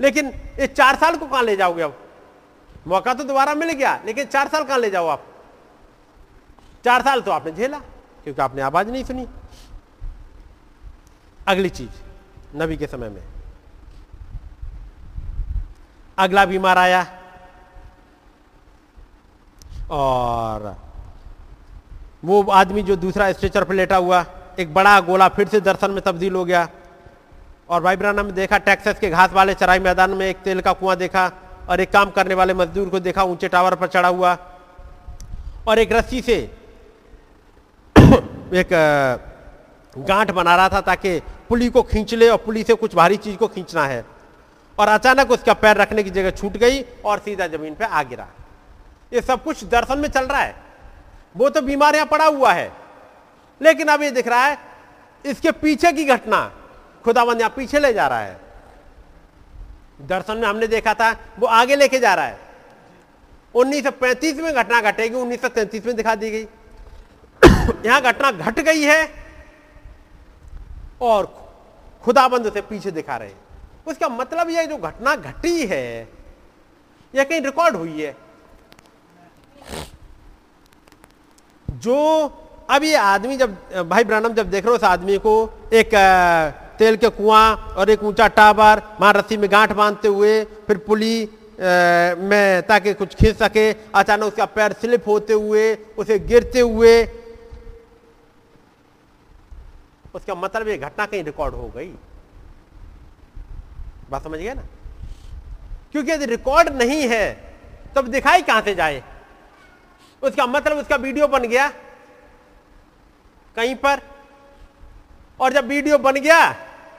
[0.00, 0.26] लेकिन
[0.60, 1.98] ये चार साल को कहाँ ले जाओगे अब
[2.86, 5.26] मौका तो दोबारा मिल गया, लेकिन चार साल कहाँ ले जाओ आप?
[6.84, 7.78] चार साल तो आपने झेला,
[8.24, 9.26] क्योंकि आपने आवाज़ नहीं सुनी।
[11.48, 12.02] अगली चीज़,
[12.56, 13.22] नबी के समय में।
[16.18, 17.06] अगला बीमार आया।
[19.90, 20.76] और
[22.24, 24.24] वो आदमी जो दूसरा स्ट्रेचर पर लेटा हुआ
[24.60, 26.68] एक बड़ा गोला फिर से दर्शन में तब्दील हो गया।
[27.68, 30.96] और भाई में देखा, टेक्सास के घास वाले चराई मैदान में एक तेल का कुआँ
[30.96, 31.30] देखा
[31.68, 34.36] और एक काम करने वाले मजदूर को देखा, ऊँचे टावर पर चढ़ा हुआ।
[35.68, 36.36] और एक रस्सी से
[38.54, 38.68] एक
[39.98, 41.18] गांठ बना रहा था ताकि
[41.48, 44.04] पुली को खींच ले और पुली से कुछ भारी चीज़ को खींचना है।
[44.78, 48.26] और अचानक उसका पैर रखने की जगह छूट गई और सीधा ज़मीन पर आ गिरा।
[49.12, 50.54] ये सब कुछ दर्शन में चल रहा है।
[51.36, 52.79] वो तो बीमार यहाँ पड़ा हुआ है।
[53.62, 54.58] लेकिन अब ये दिख रहा है,
[55.26, 56.52] इसके पीछे की घटना
[57.04, 58.40] खुदावंद यहाँ पीछे ले जा रहा है।
[60.00, 62.38] दर्शन में हमने देखा था, वो आगे लेके जा रहा है।
[63.54, 66.46] 1935 में घटना घटेगी 1933 में दिखा दी गई।
[67.86, 69.14] यहाँ घटना घट गई है
[71.00, 71.50] और
[72.02, 73.40] खुदाबंद उसे पीछे दिखा रहे हैं।
[73.86, 76.08] उसका मतलब यह जो घटना घटी है,
[77.14, 78.16] यह कहीं रिकॉर्ड हुई है।
[81.70, 82.28] जो
[82.70, 83.56] अब ये आदमी जब,
[83.88, 85.34] भाई ब्रानम, जब देख रहे हो उस आदमी को
[85.72, 85.90] एक
[86.78, 91.28] तेल के कुआँ और एक ऊँचा टावर वहाँ रस्सी में गांठ बांधते हुए, फिर पुली
[91.60, 96.94] में ताकि कुछ खींच सके, अचानक उसका पैर स्लिप होते हुए, उसे गिरते हुए,
[100.14, 101.92] उसका मतलब ये घटना कहीं रिकॉर्ड हो गई।
[104.10, 104.62] बात समझ गया ना?
[105.92, 107.26] क्योंकि यदि रिकॉर्ड नहीं है,
[107.96, 109.02] तब दिखाई कहाँ से जाए?
[110.22, 111.72] उसका मतलब उसका वीडियो बन गया।
[113.56, 114.00] कहीं पर।
[115.40, 116.38] और जब वीडियो बन गया,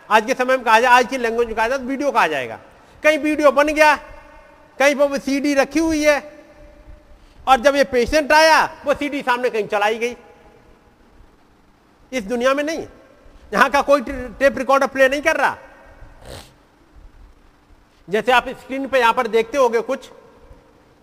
[0.10, 2.28] आज के समय में कहा जाए, आज की लैंग्वेज में कहा जाए तो वीडियो कहा
[2.28, 2.60] जाएगा।
[3.03, 3.95] कहीं वीडियो बन गया,
[4.80, 6.19] कहीं पर वो सीडी रखी हुई है,
[7.48, 10.15] और जब ये पेशेंट आया, वो सीडी सामने कहीं चलाई गई।
[12.11, 12.86] इस दुनिया में नहीं।
[13.53, 15.57] यहाँ का कोई टेप रिकॉर्डर प्ले नहीं कर रहा।
[18.07, 20.10] जैसे आप स्क्रीन पे यहाँ पर देखते होगे कुछ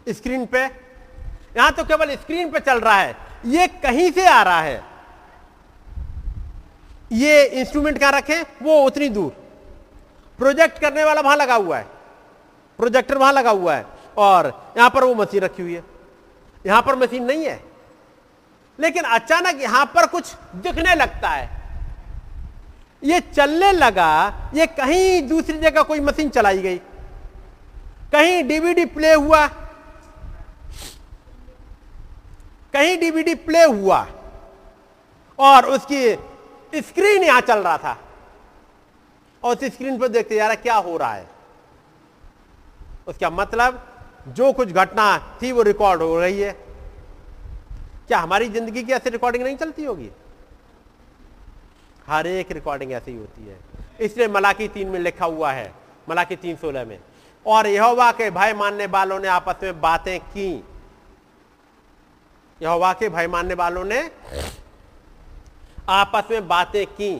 [0.06, 3.16] स्क्रीन पे। यहाँ तो केवल स्क्रीन पे चल रहा है।
[3.46, 4.82] ये कहीं से आ रहा है?
[7.12, 9.30] ये इंस्ट्रूमेंट कहाँ रखे वो उतनी दूर।
[10.38, 11.86] प्रोजेक्ट करने वाला वहाँ लगा हुआ है।
[12.78, 13.86] प्रोजेक्टर वहाँ लगा हुआ है।
[14.16, 15.84] और यहाँ पर वो मशीन रखी हुई है।
[16.66, 17.64] यहाँ पर मशीन नहीं है।
[18.80, 21.58] लेकिन अचानक यहाँ पर कुछ दिखने लगता है।
[23.04, 26.78] ये चलने लगा, ये कहीं दूसरी जगह कोई मशीन चलाई गई।
[28.12, 29.46] कहीं डीवीडी प्ले हुआ।
[32.72, 34.06] कहीं डीवीडी प्ले हुआ।
[35.38, 36.14] और उसकी
[36.72, 37.96] स्क्रीन यहाँ चल रहा था।
[39.42, 41.26] और उस स्क्रीन पर देखते जा रहा क्या हो रहा है।
[43.08, 43.84] उसका मतलब
[44.28, 45.06] जो कुछ घटना
[45.42, 46.52] थी वो रिकॉर्ड हो रही है।
[48.08, 50.10] क्या हमारी ज़िंदगी की ऐसी रिकॉर्डिंग नहीं चलती होगी?
[52.06, 53.58] हर एक रिकॉर्डिंग ऐसी ही होती है।
[54.00, 55.72] इसलिए मलाकी तीन में लिखा हुआ है,
[56.08, 56.98] मलाकी तीन सोलह में।
[57.46, 60.52] और यहोवा के भय मानने वालों ने आपस में बातें की।
[62.60, 64.00] यहोवा के भय मानने वालों ने
[65.88, 67.10] आपस में बातें की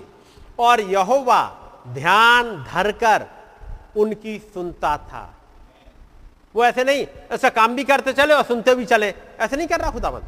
[0.59, 1.43] और यहोवा
[1.89, 3.27] ध्यान धरकर
[3.97, 5.35] उनकी सुनता था।
[6.55, 9.80] वो ऐसे नहीं, ऐसा काम भी करते चले और सुनते भी चले। ऐसे नहीं कर
[9.80, 10.24] रहा खुदावंत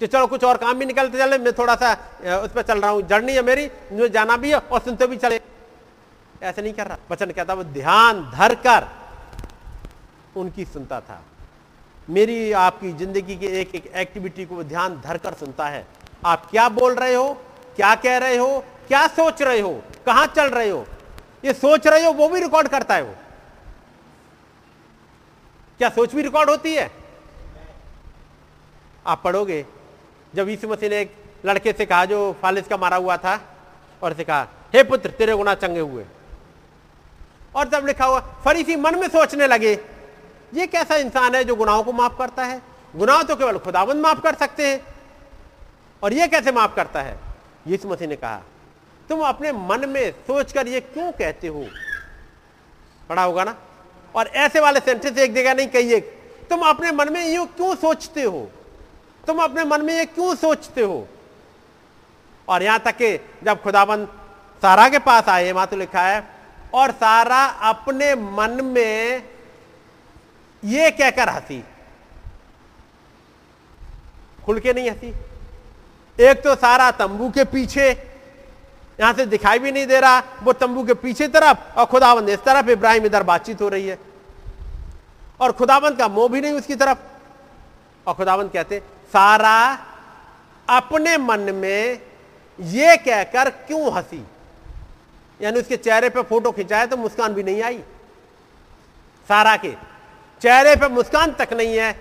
[0.00, 1.92] कि चलो कुछ और काम भी निकलते चले, मैं थोड़ा सा
[2.36, 5.16] उस पर चल रहा हूँ। जर्नी है मेरी, मुझे जाना भी है और सुनते भी
[5.16, 5.40] चले।
[6.42, 8.86] ऐसे नहीं कर रहा। वचन कहता वो ध्यान धर कर
[10.36, 11.22] उनकी सुनता था।
[12.08, 15.86] मेरी आपकी ज़िंदगी की एक एक एक्टिविटी को वो ध्यान धर कर सुनता है।
[16.24, 17.34] आप क्या बोल रहे हो?
[17.76, 18.64] क्या कह रहे हो?
[18.88, 19.82] क्या सोच रहे हो?
[20.06, 20.86] कहाँ चल रहे हो?
[21.44, 23.14] ये सोच रहे हो, वो भी रिकॉर्ड करता है वो।
[25.78, 26.90] क्या सोच भी रिकॉर्ड होती है?
[29.06, 29.66] आप पढ़ोगे?
[30.34, 33.40] जब यीशु मसीह ने एक लड़के से कहा, जो फालिस का मारा हुआ था,
[34.02, 36.04] और से कहा, हे पुत्र, तेरे गुना चंगे हुए।
[37.56, 39.78] और जब लिखा हुआ, फरीसी मन में सोचने लगे,
[40.54, 42.62] ये कैसा इंसान है जो गुनाहों को माफ़ करता है?
[42.96, 44.92] गुनाह तो केवल खुदाबंद माफ़ कर सकते हैं।
[46.02, 47.18] और ये कैसे माफ़ करता है?
[47.66, 48.42] यीशु मसीह ने कहा,
[49.08, 51.66] तुम अपने मन में सोचकर ये क्यों कहते हो?
[53.08, 53.56] पढ़ा होगा ना?
[54.14, 56.00] और ऐसे वाले सेंटेंस एक जगह नहीं कहिए,
[56.50, 58.50] तुम अपने मन में ये क्यों सोचते हो?
[59.26, 61.08] तुम अपने मन में ये क्यों सोचते हो?
[62.48, 64.08] और यहाँ तक कि जब खुदाबंद
[64.62, 66.24] सारा के पास आए वहाँ तो लिखा है,
[66.74, 69.22] और सारा अपने मन में
[70.64, 71.62] ये कहकर हँसी।
[74.44, 75.12] खुल के नहीं हँसी?
[76.22, 77.90] एक तो सारा तंबू के पीछे,
[79.00, 82.38] यहाँ से दिखाई भी नहीं दे रहा, वो तंबू के पीछे तरफ़, और खुदाबंद इस
[82.38, 83.98] तरफ़, इब्राहिम इधर बातचीत हो रही है।
[85.40, 86.98] और खुदाबंद का मोह भी नहीं उसकी तरफ़।
[88.06, 89.86] और खुदाबंद कहते, सारा
[90.68, 91.98] अपने मन में
[92.60, 94.24] ये कहकर क्यों हँसी?
[95.40, 97.78] यानी उसके चेहरे पे फ़ोटो खिंचाए तो मुस्कान भी नहीं आई।
[99.28, 99.72] सारा के
[100.42, 102.00] चेहरे पे मुस्कान तक नहीं है।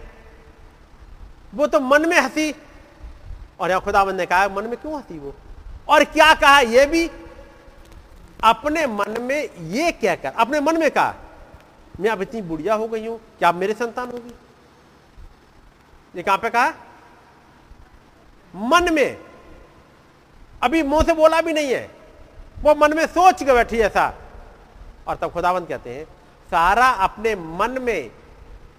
[1.56, 2.52] वो तो मन में हँसी
[3.62, 5.34] और यहाँ खुदाबंद ने कहा, मन में क्यों हँसी वो
[5.90, 7.10] और क्या कहा, ये भी
[8.44, 11.14] अपने मन में ये क्या कर अपने मन में कहा,
[12.00, 14.34] मैं अब इतनी बुढ़िया हो गई हूँ, क्या मेरे संतान होगी
[16.16, 16.74] ये कहाँ पे कहा?
[18.56, 19.18] मन में।
[20.64, 21.90] अभी मुँह से बोला भी नहीं है।
[22.60, 24.14] वो मन में सोच के बैठी ऐसा।
[25.08, 26.04] और तब खुदावंत कहते हैं,
[26.52, 28.12] सारा अपने मन में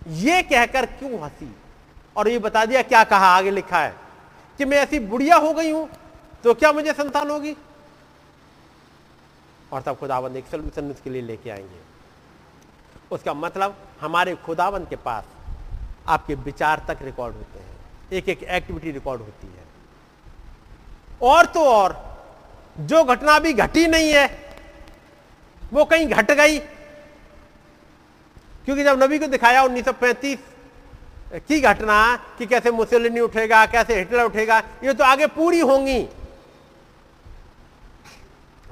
[0.08, 1.56] ये कहकर क्यों हँसी?
[2.16, 4.01] और ये बता दिया क्या कहा, आगे लिखा है।
[4.62, 5.88] कि मैं ऐसी बुढ़िया हो गई हूँ
[6.44, 7.56] तो क्या मुझे संतान होगी?
[9.72, 11.80] और तब खुदावंद एक सोल्यूशन उसके लिए लेके आएँगे।
[13.10, 15.24] उसका मतलब हमारे खुदावंद के पास
[16.08, 17.76] आपके विचार तक रिकॉर्ड होते हैं।
[18.12, 19.64] एक एक एक्टिविटी रिकॉर्ड होती है।
[21.22, 22.18] और तो और,
[22.80, 24.56] जो घटना अभी घटी नहीं है,
[25.72, 26.58] वो कहीं घट गई।
[28.64, 30.38] क्योंकि जब नबी को दिखाया 1935
[31.34, 36.08] की घटना कि कैसे मुसलिनी उठेगा, कैसे हिटलर उठेगा, ये तो आगे पूरी होंगी।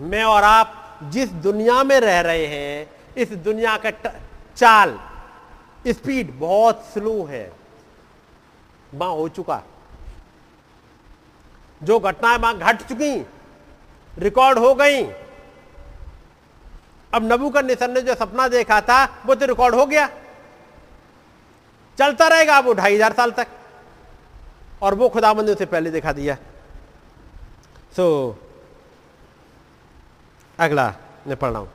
[0.01, 3.91] मैं और आप जिस दुनिया में रह रहे हैं, इस दुनिया का
[4.57, 4.99] चाल,
[5.87, 7.53] स्पीड बहुत स्लो है।
[8.95, 9.63] वहाँ हो चुका।
[11.83, 13.27] जो घटनाएँ वहाँ घट चुकी,
[14.19, 15.05] रिकॉर्ड हो गई।
[17.15, 20.09] अब नबू का निसन ने जो सपना देखा था, वो तो रिकॉर्ड हो गया।
[22.01, 23.47] चलता रहेगा वो ढाई हज़ार साल तक।
[24.83, 26.35] और वो खुदाबंद ने उसे पहले दिखा दिया।
[27.97, 28.37] सो so,
[30.59, 30.87] अगला
[31.27, 31.69] मैं पढ़ रहा हूँ।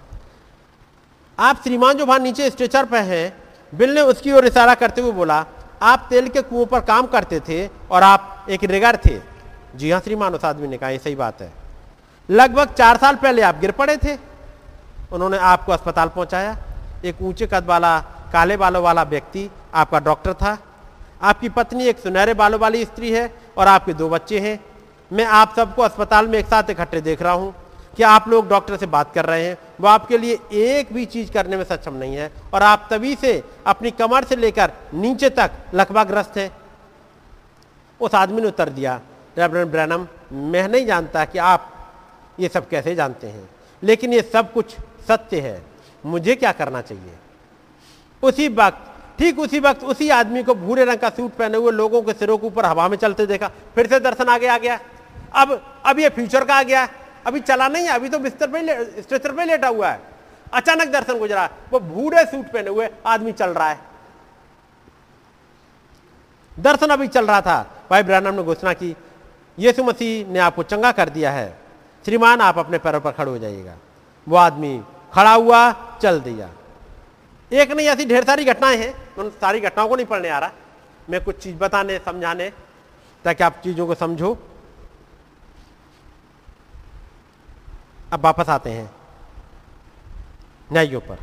[1.37, 3.25] आप श्रीमान जो वहाँ नीचे स्ट्रेचर पे हैं
[3.73, 5.45] बिल ने उसकी ओर इशारा करते हुए बोला
[5.83, 9.19] आप तेल के कुओं पर काम करते थे और आप एक रिगर थे।
[9.75, 11.51] जी हाँ श्रीमान उस आदमी ने कहा ये सही बात है।
[12.29, 14.17] लगभग चार साल पहले आप गिर पड़े थे।
[15.11, 16.57] उन्होंने आपको अस्पताल पहुँचाया।
[17.05, 17.97] एक ऊँचे कद वाला
[18.33, 20.57] काले बालों वाला व्यक्ति आपका डॉक्टर था।
[21.23, 24.59] आपकी पत्नी एक सुनहरे बालों वाली स्त्री है और आपके दो बच्चे हैं।
[25.11, 27.53] मैं आप सबको अस्पताल में एक साथ इकट्ठे देख रहा हूँ
[27.97, 31.31] कि आप लोग डॉक्टर से बात कर रहे हैं। वो आपके लिए एक भी चीज़
[31.31, 35.51] करने में सक्षम नहीं है और आप तभी से अपनी कमर से लेकर नीचे तक
[35.73, 36.51] लकवाग्रस्त है।
[37.99, 38.99] उस आदमी ने उत्तर दिया,
[39.37, 41.71] रेवरेंड ब्रैनम, मैं नहीं जानता कि आप
[42.39, 43.49] ये सब कैसे जानते हैं,
[43.83, 44.75] लेकिन ये सब कुछ
[45.07, 45.61] सत्य है।
[46.03, 47.17] मुझे क्या करना चाहिए?
[48.25, 48.77] उसी वक्त,
[49.19, 52.37] ठीक उसी वक्त उसी आदमी को भूरे रंग का सूट पहने हुए लोगों के सिरों
[52.37, 54.79] के ऊपर हवा में चलते देखा, फिर से दर्शन आगे आ गया।
[55.33, 56.87] अब अब ये फ्यूचर का आ गया?
[57.25, 59.99] अभी चला नहीं है, अभी तो बिस्तर पे स्ट्रेचर पे लेटा हुआ है।
[60.53, 63.79] अचानक दर्शन गुजरा, वो भूरे सूट पहने हुए आदमी चल रहा है।
[66.57, 67.57] दर्शन अभी चल रहा था।
[67.89, 68.95] भाई ब्रैनम ने घोषणा की,
[69.57, 71.47] यीशु मसीह ने आपको चंगा कर दिया है।
[72.05, 73.75] श्रीमान, आप अपने पैरों पर खड़े हो जाइएगा।
[74.27, 74.79] वो आदमी
[75.13, 75.71] खड़ा हुआ,
[76.01, 76.49] चल दिया।
[77.51, 80.51] एक नहीं ऐसी ढेर सारी घटनाएँ हैं उन सारी घटनाओं को नहीं पढ़ने आ रहा।
[81.09, 82.49] मैं कुछ चीज़ बताने समझाने
[83.25, 84.33] ताकि आप चीज़ों को समझो।
[88.13, 88.89] अब वापस आते हैं
[90.71, 91.17] न्यायियों पर।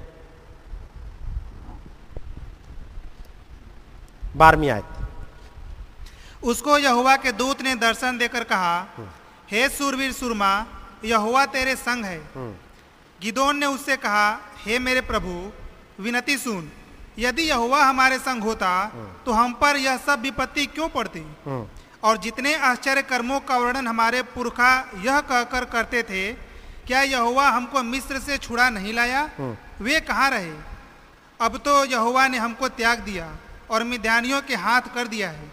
[4.36, 8.76] बारहवीं आयत। उसको यहुआ के दूत ने दर्शन देकर कहा
[9.50, 10.52] हे सूरवीर सुरमा
[11.04, 12.18] यहुआ तेरे संग है।
[13.20, 15.32] गिदोन ने उससे कहा हे मेरे प्रभु
[15.98, 16.70] विनती सुन।
[17.18, 18.70] यदि यहोवा हमारे संग होता
[19.26, 21.24] तो हम पर यह सब विपत्ति क्यों पड़ती?
[22.02, 24.72] और जितने आश्चर्य कर्मों का वर्णन हमारे पुरखा
[25.04, 26.32] यह कहकर करते थे
[26.86, 29.28] क्या यहोवा हमको मिस्र से छुड़ा नहीं लाया?
[29.80, 30.52] वे कहाँ रहे?
[31.40, 33.28] अब तो यहोवा ने हमको त्याग दिया
[33.70, 35.50] और मिद्यानियों के हाथ कर दिया है।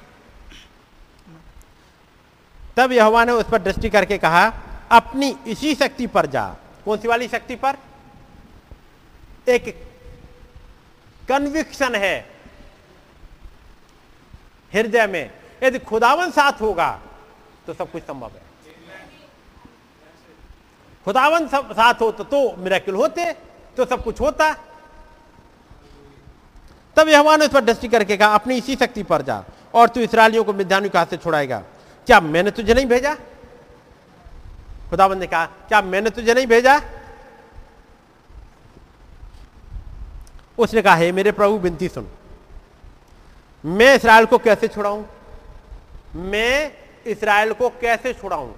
[2.77, 4.45] तब यहोवा ने उस पर दृष्टि करके कहा
[4.91, 6.45] अपनी इसी शक्ति पर जा।
[6.85, 7.77] कौन सी वाली शक्ति पर?
[9.47, 9.88] एक
[11.30, 12.17] कन्विक्शन है।
[14.72, 15.32] हृदय में।
[15.64, 16.90] यदि खुदावन साथ होगा
[17.67, 18.48] तो सब कुछ संभव है।
[21.06, 23.32] खुदावन सब साथ होता तो मिरेकल होते
[23.77, 24.53] तो सब कुछ होता।
[26.98, 29.43] तब यहोवा ने उस पर दृष्टि करके कहा, अपनी इसी शक्ति पर जा,
[29.74, 31.59] और तू इसराइलियों को मिद्यानियों के हाथ से छुड़ाएगा।
[32.08, 33.14] क्या मैंने तुझे नहीं भेजा?
[34.90, 36.80] खुदावन ने कहा, क्या मैंने तुझे नहीं भेजा?
[40.59, 42.07] उसने कहा हे मेरे प्रभु विनती सुन।
[43.63, 45.03] मैं इसराइल को कैसे छुड़ाऊं?
[46.15, 46.71] मैं
[47.07, 48.51] इसराइल को कैसे छुड़ाऊं?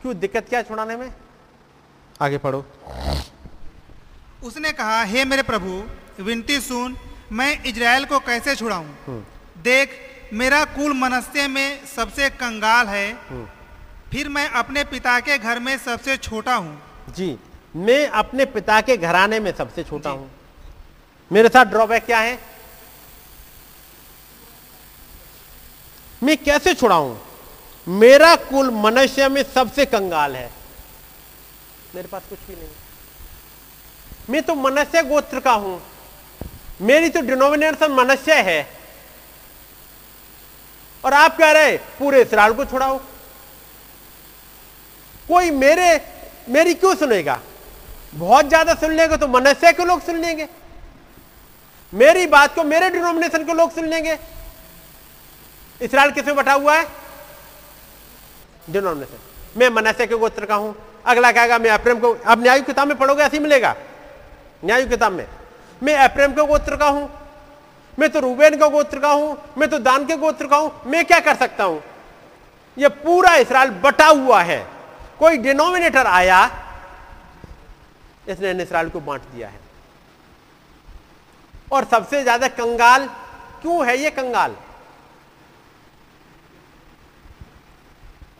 [0.00, 1.10] क्यों दिक्कत क्या छुड़ाने में?
[2.20, 2.64] आगे पढ़ो।
[4.44, 5.82] उसने कहा हे मेरे प्रभु
[6.22, 6.96] विनती सुन
[7.32, 9.20] मैं इज़राइल को कैसे छुड़ाऊं?
[9.62, 9.90] देख
[10.32, 13.12] मेरा कुल मनस्से में सबसे कंगाल है।
[14.10, 17.36] फिर मैं अपने पिता के घर में सबसे छोटा हूँ। जी
[17.76, 20.30] मैं अपने पिता के घराने में सबसे छोटा हूँ।
[21.30, 22.38] मेरे साथ ड्रॉबैक क्या है?
[26.22, 27.16] मैं कैसे छुड़ाऊं?
[27.86, 30.50] मेरा कुल मनुष्य में सबसे कंगाल है।
[31.94, 32.68] मेरे पास कुछ भी नहीं
[34.30, 35.80] मैं तो मनुष्य गोत्र का हूँ।
[36.80, 38.66] मेरी तो डिनोमिनेशन मनुष्य है।
[41.04, 42.98] और आप कह रहे पूरे इसराइल को छुड़ाओ।
[45.28, 46.00] कोई मेरे,
[46.48, 47.40] मेरी क्यों सुनेगा?
[48.14, 50.48] बहुत ज़्यादा सुन लेंगे तो मनुष्य के लोग सुन लेंगे।
[51.94, 54.18] मेरी बात को मेरे डिनोमिनेशन के लोग सुन लेंगे।
[55.80, 56.86] इसराइल किसमें बटा हुआ है?
[58.68, 60.74] डिनोमिनेशन। मैं मनस्य के गोत्र का हूँ।
[61.06, 63.74] अगला कहेगा, मैं अप्रेम को अब न्याय किताब में पढ़ोगे, ऐसे ही मिलेगा।
[64.64, 65.26] न्याय किताब में।
[65.82, 67.08] मैं अप्रेम के गोत्र का हूँ।
[67.98, 71.04] मैं तो रूबेन का गोत्र का हूँ। मैं तो दान के गोत्र का हूँ। मैं
[71.04, 71.82] क्या कर सकता हूँ?
[72.76, 74.64] यह पूरा इसराइल बटा हुआ है।
[75.18, 76.44] कोई डिनोमिनेटर आया,
[78.28, 79.60] इसने इसराइल को बांट दिया है।
[81.72, 83.06] और सबसे ज़्यादा कंगाल
[83.62, 84.56] क्यों है ये कंगाल?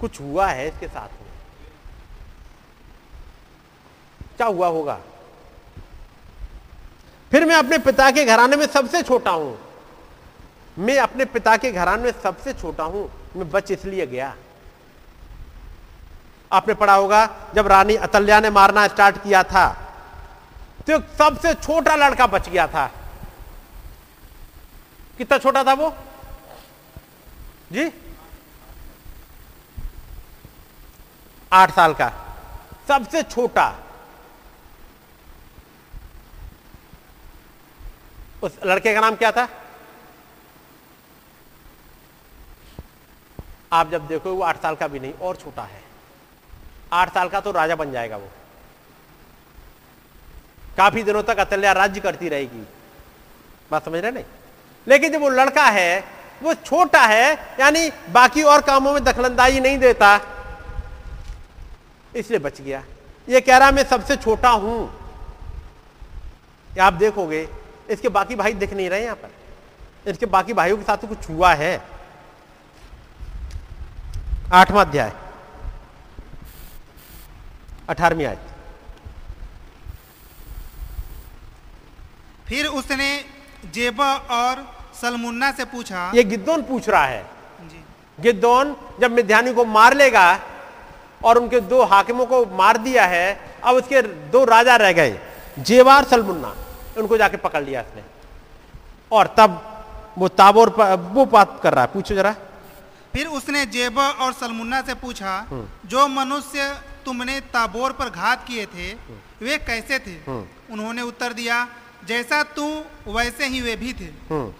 [0.01, 1.33] कुछ हुआ है इसके साथ में।
[4.37, 4.99] क्या हुआ होगा?
[7.33, 9.57] फिर मैं अपने पिता के घराने में सबसे छोटा हूँ।
[10.79, 14.35] मैं अपने पिता के घराने में सबसे छोटा हूँ। मैं बच इसलिए गया।
[16.51, 19.67] आपने पढ़ा होगा, जब रानी अतल्या ने मारना स्टार्ट किया था
[20.87, 22.91] तो सबसे छोटा लड़का बच गया था।
[25.19, 25.95] कितना छोटा था वो?
[27.73, 27.91] जी?
[31.53, 32.13] आठ साल का।
[32.89, 33.79] सबसे छोटा।
[38.43, 39.49] उस लड़के का नाम क्या था?
[43.73, 45.83] आप जब देखो, वो आठ साल का भी नहीं, और छोटा है।
[46.93, 48.31] आठ साल का तो राजा बन जाएगा वो।
[50.77, 52.67] काफ़ी दिनों तक अतल्या राज्य करती रहेगी।
[53.71, 54.25] बात समझ रहे नहीं?
[54.87, 56.05] लेकिन जब वो लड़का है,
[56.43, 60.21] वो छोटा है, यानी बाकी और कामों में दखलंदाजी नहीं देता।
[62.17, 62.83] इसलिए बच गया।
[63.29, 64.91] ये कह रहा मैं सबसे छोटा हूँ।
[66.81, 67.49] आप देखोगे,
[67.91, 71.29] इसके बाकी भाई दिख नहीं रहे यहाँ पर। इसके बाकी भाइयों के साथ तो कुछ
[71.29, 71.83] हुआ है।
[74.53, 75.13] आठवां अध्याय।
[77.89, 78.53] अठारहवीं आयत।
[82.49, 83.25] फिर उसने
[83.75, 84.74] जेबा और
[85.05, 87.23] सलमुन्ना से पूछा ये गिद्दोन पूछ रहा है।
[88.19, 90.27] गिद्दोन जब मिध्यानी को मार लेगा
[91.25, 93.27] और उनके दो हाकिमों को मार दिया है
[93.65, 95.19] अब उसके दो राजा रह गए
[95.61, 96.55] जेवार सलमुन्ना
[96.99, 98.03] उनको जाके पकड़ लिया इसने
[99.11, 99.61] और तब
[100.19, 102.35] वो ताबोर पर वो बात कर रहा है पूछो जरा।
[103.15, 105.33] फिर उसने जेबा और सलमुन्ना से पूछा
[105.87, 106.73] जो मनुष्य
[107.05, 108.93] तुमने ताबोर पर घात किए थे
[109.41, 110.17] वे कैसे थे?
[110.73, 111.67] उन्होंने उत्तर दिया
[112.09, 112.67] जैसा तू
[113.09, 114.09] वैसे ही वे भी थे।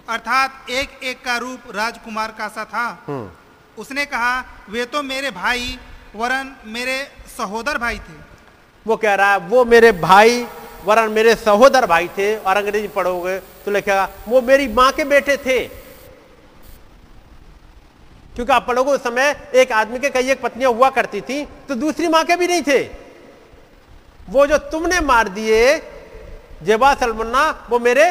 [0.09, 2.87] अर्थात एक एक का रूप राजकुमार का सा था।
[3.79, 4.35] उसने कहा
[4.71, 5.79] वे तो मेरे भाई
[6.15, 6.99] वरन मेरे
[7.37, 8.17] सहोदर भाई थे।
[8.87, 10.47] वो कह रहा है वो मेरे भाई
[10.85, 15.37] वरन मेरे सहोदर भाई थे। और अंग्रेज़ी पढ़ोगे तो लिखेगा वो मेरी माँ के बेटे
[15.37, 15.59] थे।
[18.35, 21.75] क्योंकि आप पढ़ोगे उस समय एक आदमी के कई एक पत्नियाँ हुआ करती थी तो
[21.77, 22.83] दूसरी माँ के भी नहीं थे।
[24.29, 25.77] वो जो तुमने मार दिए
[26.65, 28.11] जेबा सलमन्ना वो मेरे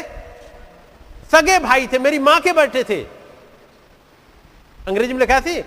[1.32, 3.02] सगे भाई थे, मेरी माँ के बेटे थे।
[4.88, 5.64] अंग्रेज़ी में लिखा थी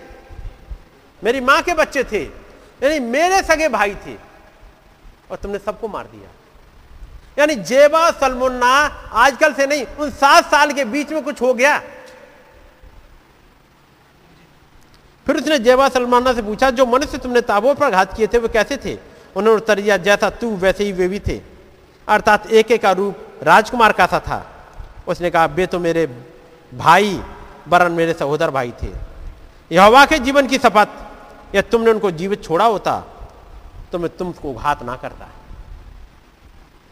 [1.23, 2.23] मेरी माँ के बच्चे थे,
[2.81, 4.15] यानी मेरे सगे भाई थे,
[5.31, 6.31] और तुमने सबको मार दिया।
[7.39, 8.73] यानी जेबा सलमुन्ना
[9.15, 11.79] आजकल से नहीं, उन सात साल के बीच में कुछ हो गया।
[15.27, 18.49] फिर उसने जेबा सलमाना से पूछा, जो मनुष्य तुमने ताबोर पर घात किए थे, वे
[18.49, 18.95] कैसे थे?
[19.37, 21.41] उन्होंने उत्तर दिया, जैसा तू, वैसे ही वे भी थे।
[22.09, 24.45] अर्थात एक एक का रूप राजकुमार का सा था।
[25.09, 26.07] उसने कहा वे तो मेरे
[26.73, 27.21] भाई
[27.69, 28.93] वरन मेरे सहोदर भाई थे।
[29.71, 33.01] यहोवा के जीवन की शपथ या तुमने उनको जीवित छोड़ा होता
[33.93, 35.29] तो मैं तुमको घात ना करता।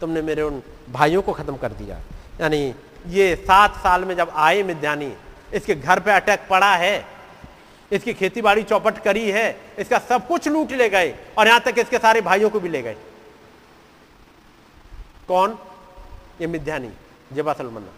[0.01, 1.99] तुमने मेरे उन भाइयों को खत्म कर दिया।
[2.41, 2.75] यानी
[3.09, 5.13] ये सात साल में जब आए मिद्यानी,
[5.55, 7.05] इसके घर पे अटैक पड़ा है,
[7.91, 11.79] इसकी खेती बाड़ी चौपट करी है, इसका सब कुछ लूट ले गए और यहाँ तक
[11.79, 12.97] इसके सारे भाइयों को भी ले गए।
[15.29, 15.59] कौन?
[16.41, 16.91] ये मिध्यानी
[17.33, 17.93] जेबा सलमन्ना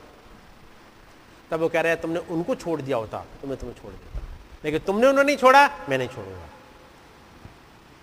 [1.50, 4.20] तब वो कह रहे हैं, तुमने उनको छोड़ दिया होता तो मैं तुम्हें छोड़ देता।
[4.64, 6.48] लेकिन तुमने उन्हें नहीं छोड़ा, मैं नहीं छोड़ूँगा।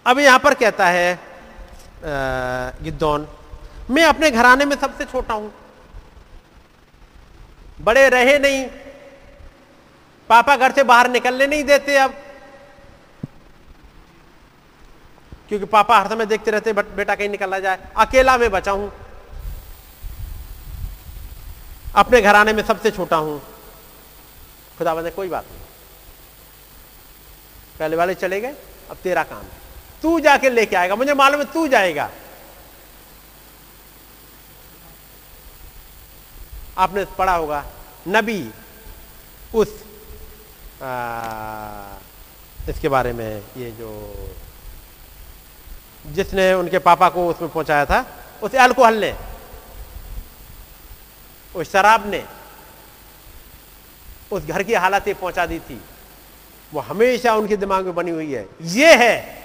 [0.05, 1.19] अब यहाँ पर कहता है
[2.83, 3.27] गिद्दौन,
[3.89, 5.51] मैं अपने घराने में सबसे छोटा हूँ।
[7.81, 8.65] बड़े रहे नहीं,
[10.29, 12.13] पापा घर से बाहर निकलने नहीं देते अब।
[15.49, 18.91] क्योंकि पापा हर समय देखते रहते बट कहीं निकल जाए, अकेला मैं बचा हूँ।
[21.95, 23.39] अपने घराने में सबसे छोटा हूँ।
[24.77, 25.61] खुदा ने कोई बात नहीं।
[27.79, 28.55] पहले वाले चले गए
[28.91, 29.61] अब तेरा काम है।
[30.01, 32.09] तू जाके लेके आएगा मुझे मालूम है तू जाएगा।
[36.77, 37.63] आपने पढ़ा होगा
[38.07, 38.41] नबी
[39.55, 39.69] उस
[40.81, 41.97] आ,
[42.69, 43.91] इसके बारे में ये जो
[46.05, 48.05] जिसने उनके पापा को उसमें पहुँचाया था
[48.43, 49.11] उस अल्कोहल ने
[51.55, 52.23] उस शराब ने
[54.31, 55.81] उस घर की हालत पहुँचा दी थी।
[56.73, 59.41] वो हमेशा उनके दिमाग में बनी हुई है। ये है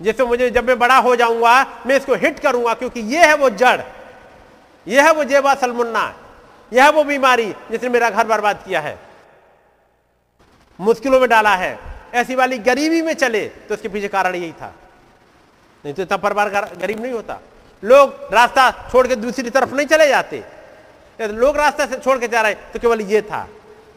[0.00, 3.50] जिससे मुझे जब मैं बड़ा हो जाऊँगा, मैं इसको हिट करूँगा, क्योंकि ये है वो
[3.50, 3.80] जड़।
[4.86, 6.02] यह है वो जेबा सलमुन्ना।
[6.72, 8.98] यह है वो बीमारी जिसने मेरा घर बर्बाद किया है।
[10.78, 11.78] मुश्किलों में डाला है।
[12.14, 14.74] ऐसी वाली गरीबी में चले तो उसके पीछे कारण यही था।
[15.84, 17.38] नहीं तो इतना परिवार गरीब नहीं होता।
[17.82, 20.38] लोग रास्ता छोड़ के दूसरी तरफ़ नहीं चले जाते।
[21.18, 23.48] तो लोग रास्ता से छोड़ के जा रहे तो केवल ये था,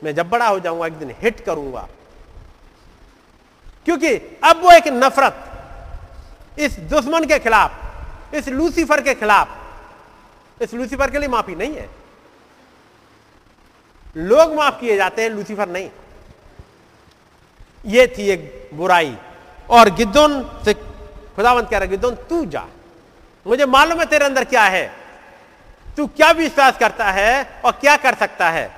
[0.03, 1.87] मैं जब बड़ा हो जाऊँगा, एक दिन हिट करूँगा।
[3.85, 5.35] क्योंकि अब वो एक नफरत,
[6.59, 7.71] इस दुश्मन के खिलाफ,
[8.33, 9.49] इस लूसीफर के खिलाफ,
[10.61, 11.89] इस लूसीफर के लिए माफ़ी नहीं है।
[14.17, 15.89] लोग माफ़ किए जाते हैं, लूसीफर नहीं।
[17.85, 19.17] ये थी एक बुराई।
[19.69, 22.65] और गिद्दोन से खुदावंत कह रहा गिद्दोन, तू जा।
[23.45, 24.85] मुझे मालूम है तेरे अंदर क्या है।
[25.97, 28.69] तू क्या विश्वास करता है और क्या कर सकता है।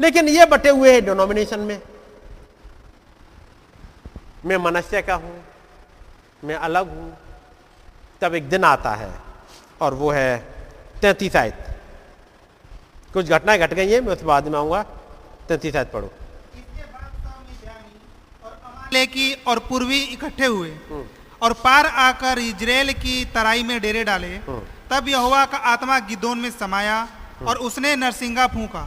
[0.00, 1.80] लेकिन ये बटे हुए हैं डिनोमिनेशन में।
[4.44, 5.44] मैं मनुष्य का हूँ
[6.44, 7.16] मैं अलग हूँ।
[8.20, 9.12] तब एक दिन आता है
[9.80, 10.36] और वो है
[11.02, 11.66] तैतीस आयत।
[13.12, 14.82] कुछ घटनाएँ घट गई है मैं उसके बाद में आऊँगा।
[15.48, 16.10] तैतीस आयत पढ़ो।
[18.86, 20.70] और और पूर्वी इकट्ठे हुए।
[21.42, 24.38] और पार आकर इजराइल की तराई में डेरे डाले
[24.90, 27.06] तब यहोवा का आत्मा गिदोन में समाया
[27.42, 28.82] और उसने नरसिंगा फूका।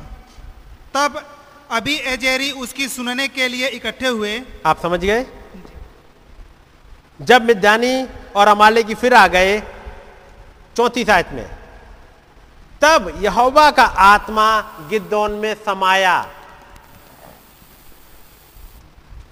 [0.93, 1.24] तब
[1.72, 5.26] अभी एजेरी उसकी सुनने के लिए इकट्ठे हुए। आप समझ गए?
[7.19, 9.59] जब मिद्यानी और अमाले की फिर आ गए
[10.77, 11.45] चौथी आयत में
[12.82, 14.50] तब यहोवा का आत्मा
[14.90, 16.17] गिद्दौन में समाया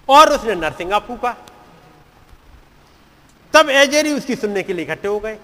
[0.09, 1.35] और उसने नरसिंगा फूका।
[3.55, 5.37] तब एजेरी उसकी सुनने के लिए इकट्ठे हो गए।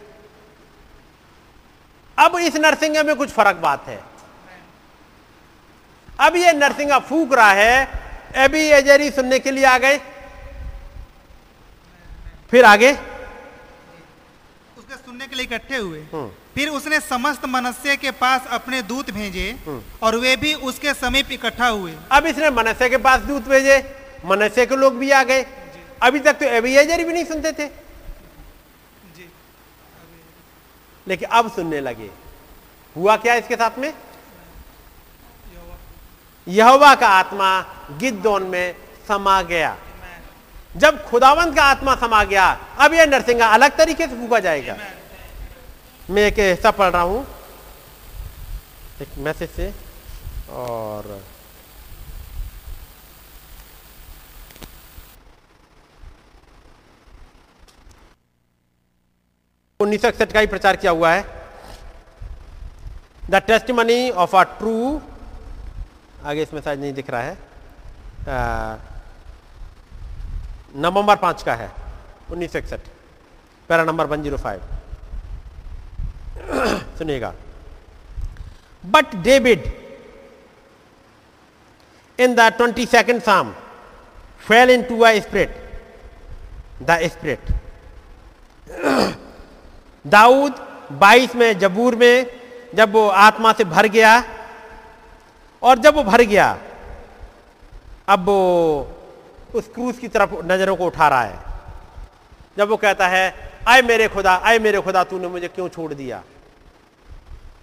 [2.18, 4.00] अब इस नरसिंगा में कुछ फ़र्क बात है।
[6.20, 7.86] अब ये नरसिंगा फूक रहा है
[8.38, 9.98] अभी एजेरी सुनने के लिए आ गए।
[12.52, 12.92] फिर आगे?
[14.78, 16.02] उसके सुनने के लिए इकट्ठे हुए।
[16.56, 19.56] फिर उसने समस्त मनस्य के पास अपने दूत भेजे
[20.04, 23.78] और वे भी उसके समीप इकट्ठा हुए। अब इसने मनस्य के पास दूत भेजे
[24.26, 25.46] मनस्य के लोग भी आ गए।
[26.04, 27.70] अभी तक तो एबिएजर भी नहीं सुनते थे।
[31.08, 32.10] लेकिन अब सुनने लगे।
[32.96, 33.94] हुआ क्या इसके साथ में?
[36.48, 37.50] यहोवा का आत्मा
[37.92, 38.76] गिद्दोन में
[39.08, 39.76] समा गया।
[40.78, 42.46] जब खुदावंत का आत्मा समा गया,
[42.80, 44.78] अब यह नरसिंगा अलग तरीके से फूका जाएगा।
[46.10, 47.26] मैं एक हिस्सा पढ़ रहा हूँ,
[49.02, 49.74] एक मैसेज से,
[50.50, 51.22] और
[59.82, 61.26] उन्नीस सौ इकसठ का ही प्रचार किया हुआ है।
[63.30, 63.36] The
[63.72, 65.02] testimony of a true
[66.26, 67.38] आगे इसमें शायद नहीं दिख रहा है
[70.78, 71.70] नवंबर पाँच का है,
[72.32, 72.80] उन्नीस सौ इकसठ,
[73.70, 74.62] para number one zero five.
[76.98, 77.34] सुनिएगा।
[78.84, 79.62] But David
[82.20, 83.48] in the 22nd psalm,
[84.40, 85.52] fell into a spirit,
[86.82, 87.40] the spirit.
[90.06, 90.54] Dawood
[90.92, 92.26] 22 में, जबूर में,
[92.76, 94.24] जब वो आत्मा से भर गया
[95.62, 96.58] और जब वो भर गया,
[98.08, 98.40] अब वो
[99.56, 101.40] उस क्रूस की तरफ़ नज़रों को उठा रहा है।
[102.58, 106.22] जब वो कहता है, आए मेरे खुदा, आए मेरे खुदा, तूने मुझे क्यों छोड़ दिया?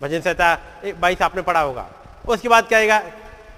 [0.03, 0.55] भजन सहता
[1.01, 1.87] बाईस आपने पढ़ा होगा।
[2.29, 2.99] उसके बाद कहेगा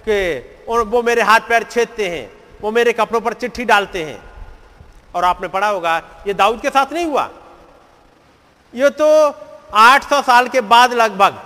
[0.09, 2.31] कि वो मेरे हाथ पैर छेदते हैं,
[2.63, 4.23] वो मेरे कपड़ों पर चिट्ठी डालते हैं।
[5.15, 7.29] और आपने पढ़ा होगा, ये दाऊद के साथ नहीं हुआ?
[8.75, 9.07] ये तो
[9.79, 11.41] 800 साल के बाद लगभग।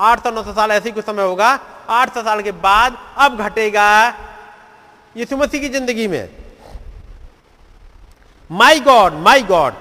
[0.00, 1.58] 800 900 साल ऐसे कुछ समय होगा।
[1.90, 3.88] 800 साल के बाद अब घटेगा
[5.14, 6.28] यीशु मसीह की ज़िंदगी में।
[8.50, 9.74] My God my God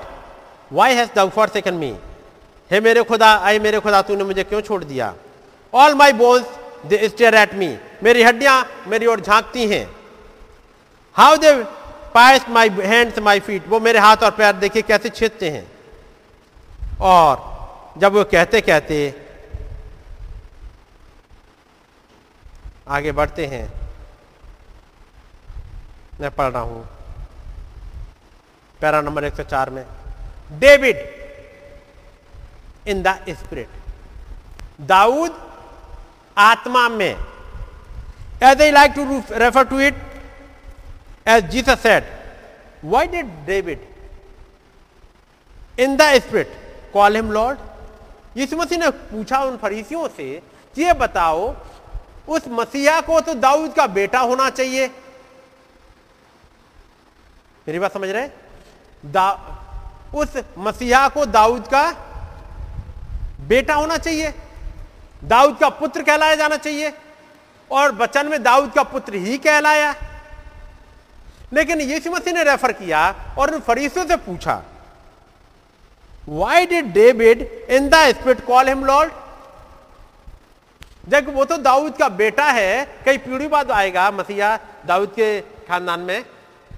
[0.71, 1.95] why hast thou forsaken me
[2.71, 5.13] हे मेरे खुदा, आए मेरे खुदा, तूने मुझे क्यों छोड़ दिया?
[5.73, 6.45] All my bones
[6.85, 9.87] they stare at me मेरी हड्डियाँ, मेरी ओर झांकती हैं।
[11.15, 11.53] How they
[12.13, 15.70] pierce my hands my feet वो मेरे हाथ और पैर देखिए कैसे छेदते हैं।
[17.01, 17.49] और
[17.97, 18.97] जब वो कहते कहते
[22.87, 23.67] आगे बढ़ते हैं,
[26.21, 26.87] मैं पढ़ रहा हूँ।
[28.81, 29.85] पैरा नंबर 104 में,
[30.59, 30.97] डेविड
[32.87, 33.69] इन द स्पिरिट।
[34.87, 35.31] दाऊद
[36.37, 37.15] आत्मा में
[38.43, 39.95] as I like to refer to it
[41.27, 42.03] as Jesus said
[42.83, 43.87] why did David
[45.79, 46.59] in the spirit
[46.93, 47.59] call him lord.
[48.37, 50.41] यीशु मसीह ने पूछा उन फरीसियों से,
[50.77, 51.55] ये बताओ,
[52.27, 54.87] उस मसीहा को तो दाऊद का बेटा होना चाहिए?
[57.67, 58.27] मेरी बात समझ रहे
[59.05, 59.31] दा,
[60.15, 61.91] उस मसीहा को दाऊद का
[63.47, 64.33] बेटा होना चाहिए।
[65.23, 66.93] दाऊद का पुत्र कहलाया जाना चाहिए।
[67.71, 69.93] और बचन में दाऊद का पुत्र ही कहलाया।
[71.53, 74.61] लेकिन यीशु मसीह ने रेफर किया और उन फरीसियों से पूछा
[76.31, 79.11] why did David in the spirit call him lord
[81.09, 84.55] जब वो तो दाऊद का बेटा है, कई पीढ़ी बाद आएगा मसीहा
[84.87, 86.23] दाऊद के खानदान में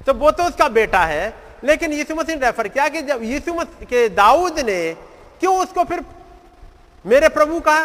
[0.06, 1.34] तो वो तो उसका बेटा है।
[1.64, 4.94] लेकिन यीशु मसीह ने रेफर किया कि जब यीशु मसीह के दाऊद ने
[5.40, 6.04] क्यों उसको फिर
[7.06, 7.84] मेरे प्रभु कहा?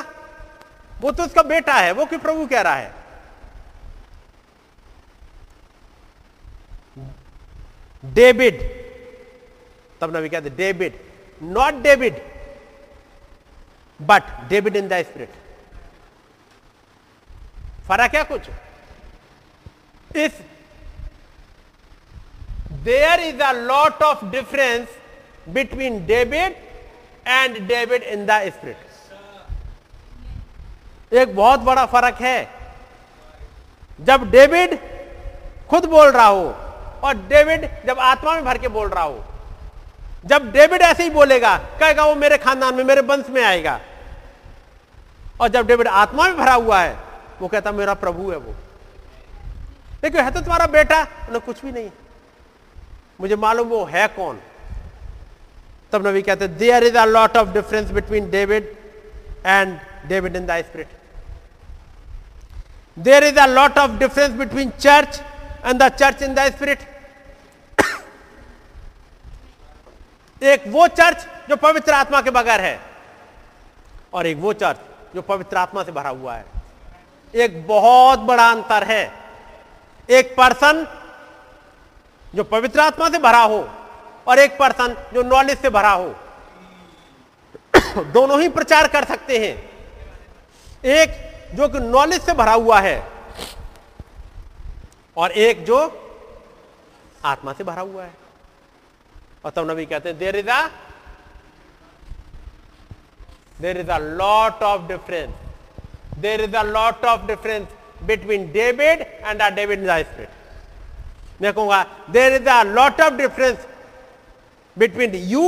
[0.93, 2.95] वो तो उसका बेटा है, वो क्यों प्रभु कह रहा है?
[8.03, 8.63] डेविड
[10.01, 10.99] तब नबी कहते David
[11.43, 12.15] not David
[14.01, 15.31] but David in the spirit
[17.89, 18.43] फ़र्क है कुछ?
[20.17, 20.33] इस
[22.85, 24.89] there is a lot of difference
[25.49, 26.57] between David
[27.27, 28.77] and David in the spirit
[31.13, 32.49] एक बहुत बड़ा फ़र्क है।
[34.01, 34.79] जब डेविड
[35.71, 36.45] खुद बोल रहा हो
[37.05, 39.25] और डेविड जब आत्मा में भर के बोल रहा हो
[40.25, 43.81] जब डेविड ऐसे ही बोलेगा, कहेगा, वो मेरे खानदान में, मेरे वंश में आएगा।
[45.41, 46.97] और जब डेविड आत्मा में भरा हुआ है,
[47.41, 48.55] वो कहता, मेरा प्रभु है वो।
[50.05, 51.03] लेकिन है तो तुम्हारा बेटा?
[51.03, 51.91] उन्हें कुछ भी नहीं।
[53.21, 54.41] मुझे मालूम वो है कौन?
[55.93, 58.77] तब नबी कहते there is a lot of difference between David
[59.47, 60.89] and David in the spirit
[62.99, 65.21] there is a lot of difference between church
[65.65, 66.98] and the church in the spirit
[70.43, 72.81] एक वो चर्च जो पवित्र आत्मा के बगैर है
[74.15, 74.79] और एक वो चर्च
[75.15, 76.45] जो पवित्र आत्मा से भरा हुआ है।
[77.35, 79.13] एक बहुत बड़ा अंतर है।
[80.11, 80.87] एक पर्सन
[82.35, 83.69] जो पवित्र आत्मा से भरा हो
[84.27, 86.15] और एक पर्सन जो नॉलेज से भरा हो।
[88.05, 89.55] दोनों ही प्रचार कर सकते हैं।
[90.85, 91.11] एक
[91.57, 93.13] जो कि नॉलेज से भरा हुआ है
[95.17, 95.79] और एक जो
[97.25, 98.28] आत्मा से भरा हुआ है।
[99.45, 100.67] और तब नबी कहते हैं there is a
[103.61, 105.35] there is a lot of difference
[106.19, 107.67] there is a lot of difference
[108.07, 113.67] between David and a David spirit मैं कहूँगा there is a lot of difference
[114.77, 115.47] between you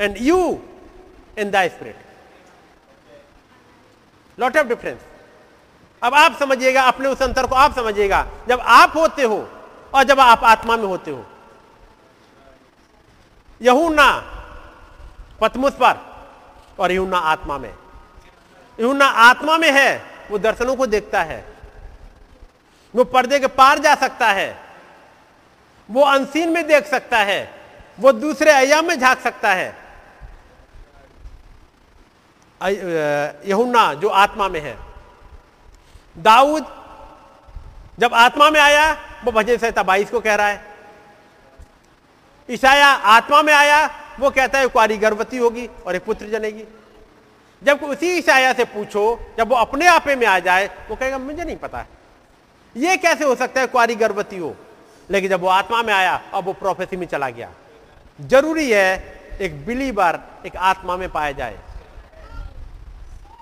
[0.00, 0.38] and you
[1.38, 1.96] in the spirit
[4.38, 5.00] lot of difference
[6.02, 9.36] अब आप समझिएगा, अपने उस अंतर को आप समझिएगा। जब आप होते हो
[9.94, 11.24] और जब आप आत्मा में होते हो
[13.62, 14.08] यहूना
[15.40, 16.00] पतमुस पर,
[16.78, 17.74] और यहूना आत्मा में।
[18.80, 21.44] यहूना आत्मा में है, वो दर्शनों को देखता है।
[22.94, 24.58] वो पर्दे के पार जा सकता है।
[25.90, 27.54] वो अनसीन में देख सकता है।
[28.00, 29.76] वो दूसरे अयाम में झाँक सकता है।
[33.46, 34.78] यहुन्ना जो आत्मा में है।
[36.18, 36.66] दाऊद
[37.98, 38.92] जब आत्मा में आया,
[39.24, 40.71] वो भजन संहिता बाईस को कह रहा है।
[42.52, 43.90] ईसाया आत्मा में आया,
[44.20, 46.64] वो कहता है, कुआरी गर्भवती होगी और एक पुत्र जनेगी।
[47.62, 51.44] जब उसी ईसाया से पूछो, जब वो अपने आपे में आ जाए, वो कहेगा, मुझे
[51.44, 51.86] नहीं पता।
[52.76, 54.56] ये कैसे हो सकता है कुआरी गर्भवती हो?
[55.10, 57.50] लेकिन जब वो आत्मा में आया, अब वो प्रोफेसी में चला गया।
[58.20, 61.58] ज़रूरी है, एक बिलीवर एक आत्मा में पाया जाए।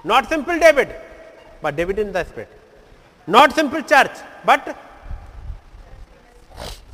[0.07, 0.89] Not simple David
[1.65, 2.49] but David in the spirit
[3.29, 4.11] not simple church
[4.47, 4.61] but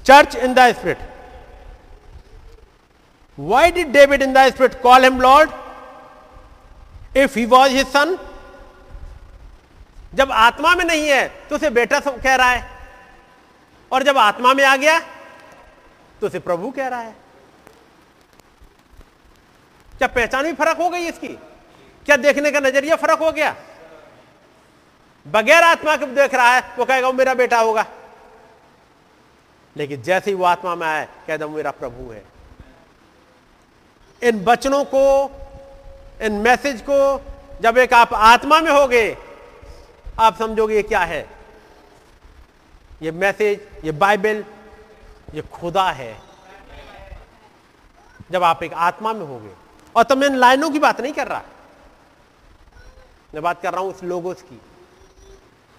[0.07, 0.99] church in the spirit
[3.39, 5.51] Why did David in the Spirit call him Lord?
[7.17, 8.17] If he was his son
[10.15, 12.65] जब आत्मा में नहीं है तो उसे बेटा कह रहा है।
[13.93, 14.99] और जब आत्मा में आ गया
[16.21, 17.15] तो उसे प्रभु कह रहा है।
[19.99, 21.29] क्या पहचान भी फ़र्क हो गई इसकी?
[22.07, 23.55] क्या देखने का नज़रिया फ़र्क हो गया?
[25.27, 27.87] बगैर आत्मा के देख रहा है, वो कहेगा वो मेरा बेटा होगा।
[29.77, 32.23] लेकिन जैसे ही वो आत्मा में आए कह दो, मेरा प्रभु है।
[34.23, 35.31] इन वचनों को,
[36.23, 37.25] इन मैसेज को,
[37.63, 39.17] जब एक आप आत्मा में होगे,
[40.21, 41.29] आप समझोगे ये क्या है?
[43.03, 44.45] ये मैसेज ये बाइबल
[45.35, 46.21] ये खुदा है।
[48.31, 49.51] जब आप एक आत्मा में होगे।
[49.97, 51.43] और तो मैं इन लाइनों की बात नहीं कर रहा।
[53.35, 54.61] मैं बात कर रहा हूँ उस लोगोस की।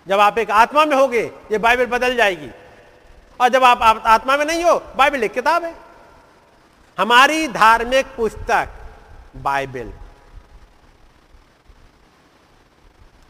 [0.07, 2.49] जब आप एक आत्मा में होगे, ये बाइबल बदल जाएगी।
[3.41, 5.86] और जब आप आत्मा में नहीं हो बाइबल एक किताब है।
[6.97, 8.69] हमारी धार्मिक पुस्तक,
[9.35, 9.91] बाइबल।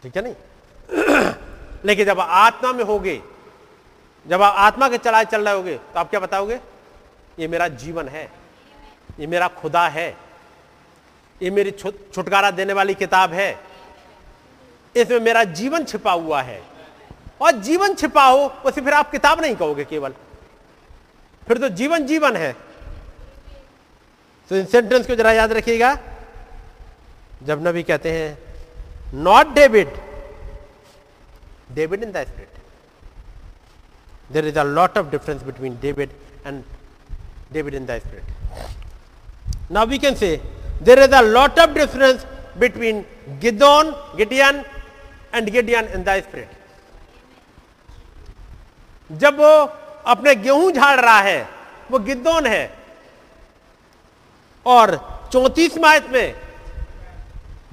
[0.04, 0.36] ठीक है नहीं?
[1.86, 3.22] लेकिन जब आत्मा में होगे,
[4.28, 6.60] जब आप आत्मा के चलाए चल रहे होगे तो आप क्या बताओगे?
[7.40, 8.32] ये मेरा जीवन है,
[9.20, 10.18] ये मेरा खुदा है,
[11.42, 13.60] ये मेरी छुटकारा देने वाली किताब है।
[14.96, 16.64] इसमें मेरा जीवन छिपा हुआ है।
[17.42, 20.14] और जीवन छिपा हो, उसे फिर आप किताब नहीं कहोगे केवल।
[21.48, 22.67] फिर तो जीवन जीवन है।
[24.52, 25.98] तो इन सेंटेंस को जरा याद रखिएगा।
[27.48, 28.38] जब नबी कहते हैं
[29.24, 29.90] not David
[31.76, 32.50] David in the spirit
[34.34, 36.10] there is a lot of difference between David
[36.46, 36.64] and
[37.54, 38.26] David in the spirit
[39.72, 40.36] now we can say
[40.84, 42.26] there is a lot of difference
[42.60, 43.06] between
[43.42, 44.64] Gideon Gideon
[45.36, 46.50] and Gideon in the spirit
[49.10, 49.54] जब वो
[50.14, 51.48] अपने गेहूँ झाड़ रहा है,
[51.92, 52.77] वो गिद्दोन है
[54.68, 54.96] और
[55.34, 56.36] चौतीस मायत में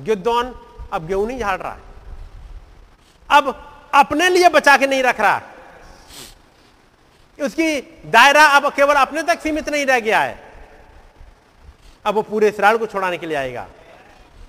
[0.00, 0.54] गिद्दोन
[0.92, 1.82] अब गेहूँ नहीं झाड़ रहा है।
[3.28, 3.48] अब
[3.94, 5.40] अपने लिए बचा के नहीं रख रहा।
[7.38, 10.42] उसकी दायरा अब केवल अपने तक सीमित नहीं रह गया है।
[12.04, 13.66] अब वो पूरे इसराइल को छुड़ाने के लिए आएगा।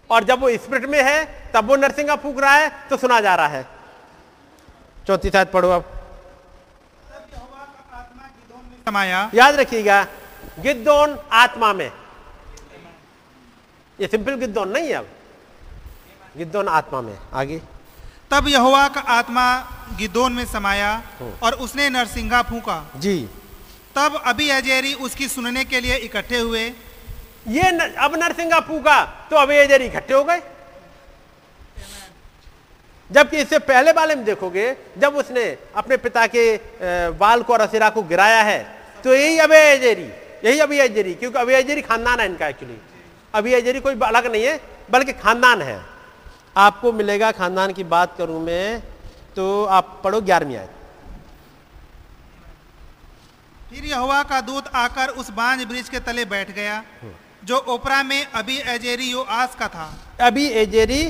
[0.09, 3.35] और जब वो स्पिरिट में है तब वो नरसिंगा फूक रहा है तो सुना जा
[3.35, 3.65] रहा है।
[5.07, 5.91] चौथी आयत पढ़ो अब।
[8.88, 10.03] समाया। याद रखिएगा
[10.59, 11.91] गिद्दोन आत्मा में।
[13.99, 15.07] ये सिंपल गिद्दोन नहीं है अब।
[16.38, 17.61] गिद्दोन आत्मा में आगे।
[18.32, 19.45] तब यहोवा का आत्मा
[19.98, 20.91] गिदोन में समाया
[21.43, 23.17] और उसने नरसिंगा फूका। जी।
[23.95, 29.35] तब अभी अजेरी उसकी सुनने के लिए इकट्ठे हुए। ये न, अब नरसिंगा फूका तो
[29.35, 30.41] अब ये जरी इकट्ठे हो गए।
[33.09, 34.65] जबकि इससे पहले वाले में देखोगे
[34.98, 36.43] जब उसने अपने पिता के
[37.15, 38.59] बाल को और असिरा को गिराया है
[39.03, 40.09] तो यही अबे अजेरी
[40.45, 42.77] यही अभी अजेरी क्योंकि अभी अजेरी खानदान है इनका एक्चुअली
[43.35, 44.59] अभी अजेरी कोई अलग नहीं है
[44.91, 45.80] बल्कि खानदान है।
[46.57, 48.80] आपको मिलेगा खानदान की बात करूँ मैं
[49.35, 50.72] तो आप पढ़ो ग्यारहवीं आयत।
[53.69, 56.83] फिर यहोवा का दूत आकर उस बांज वृक्ष के तले बैठ गया
[57.43, 59.88] जो ओपरा में अभी अजेरी योआस का था।
[60.22, 61.01] अभी एजेरी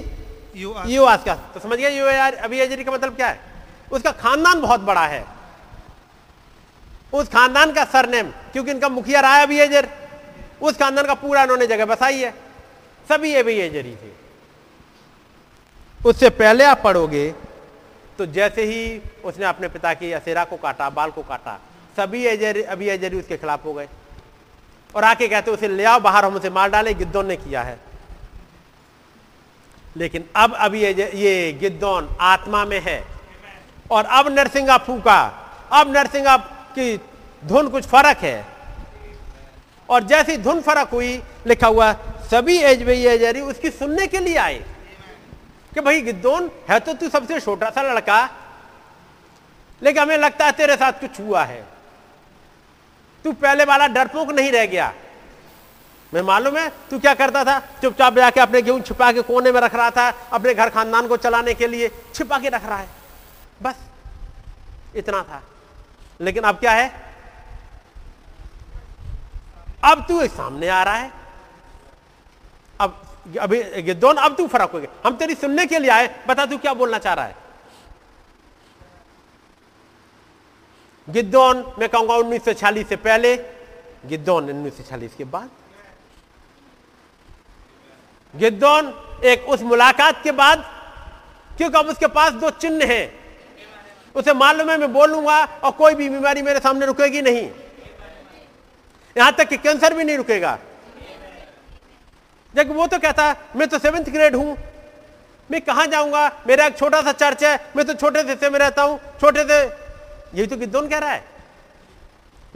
[0.55, 3.39] योआस। यूआस का। तो समझ गया यू यार अभी एजेरी का मतलब क्या है?
[3.91, 5.23] उसका खानदान बहुत बड़ा है।
[7.13, 9.87] उस खानदान का सरनेम क्योंकि इनका मुखिया रहा है अभी एजर।
[10.61, 12.31] उस खानदान का पूरा इन्होंने जगह बसाई है।
[13.09, 14.11] सभी ये अभी एजरी थे।
[15.99, 17.33] उससे पहले आप पढ़ोगे
[18.19, 21.59] तो जैसे ही उसने अपने पिता की असेरा को काटा, बाल को काटा,
[21.97, 23.87] सभी एजरी अभी एजरी उसके खिलाफ हो गए।
[24.95, 27.77] और आके कहते, उसे ले आओ, बाहर हम उसे मार डाले, गिद्दोन ने किया है।
[29.97, 33.03] लेकिन अब अभी ये गिद्दौन आत्मा में है।
[33.91, 35.21] और अब नरसिंगा फूका,
[35.71, 36.37] अब नरसिंगा
[36.71, 36.97] की
[37.45, 38.54] धुन कुछ फ़र्क है।
[39.89, 41.91] और जैसी धुन फ़र्क हुई, लिखा हुआ,
[42.31, 44.63] सभी एज एजबेरी उसकी सुनने के लिए आए
[45.73, 48.23] कि भाई, गिद्दौन है तो तू सबसे छोटा सा लड़का,
[49.81, 51.63] लेकिन हमें लगता है तेरे साथ कुछ हुआ है।
[53.25, 54.93] तू पहले वाला डरपोक नहीं रह गया।
[56.13, 57.59] मैं मालूम है तू क्या करता था?
[57.81, 61.17] चुपचाप जाके अपने गेहूँ छिपा के कोने में रख रहा था, अपने घर खानदान को
[61.17, 62.87] चलाने के लिए छिपा के रख रहा है।
[63.61, 63.75] बस,
[64.95, 65.41] इतना था।
[66.21, 66.91] लेकिन अब क्या है?
[69.85, 71.11] अब तू सामने आ रहा है।
[72.81, 73.01] अब
[73.41, 76.57] अभी गिद्दौन अब तू फ़र्क हो गया। हम तेरी सुनने के लिए आए, बता तू
[76.57, 77.35] क्या बोलना चाह रहा है।
[81.07, 82.43] गिद्दौन, मैं कहूँगा उन्नीस
[82.89, 83.35] से पहले,
[84.05, 85.49] गिद्दौन उन्नीस के बाद।
[88.33, 88.93] गिद्दौन
[89.25, 90.65] एक उस मुलाकात के बाद,
[91.57, 93.13] क्योंकि अब उसके पास दो चिन्ह हैं।
[94.15, 97.49] उसे मालूम है, मैं बोलूँगा और कोई भी बीमारी मेरे सामने रुकेगी नहीं।
[99.17, 100.57] यहाँ तक कि कैंसर भी नहीं रुकेगा।
[102.53, 104.57] जबकि वो तो कहता है मैं तो सेवेंथ ग्रेड हूँ।
[105.51, 106.43] मैं कहाँ जाऊँगा?
[106.47, 109.43] मेरा एक छोटा सा चर्च है। मैं तो छोटे से हिस्से में रहता हूँ। छोटे
[109.43, 109.59] से
[110.37, 111.23] यही तो गिद्दोन कह रहा है।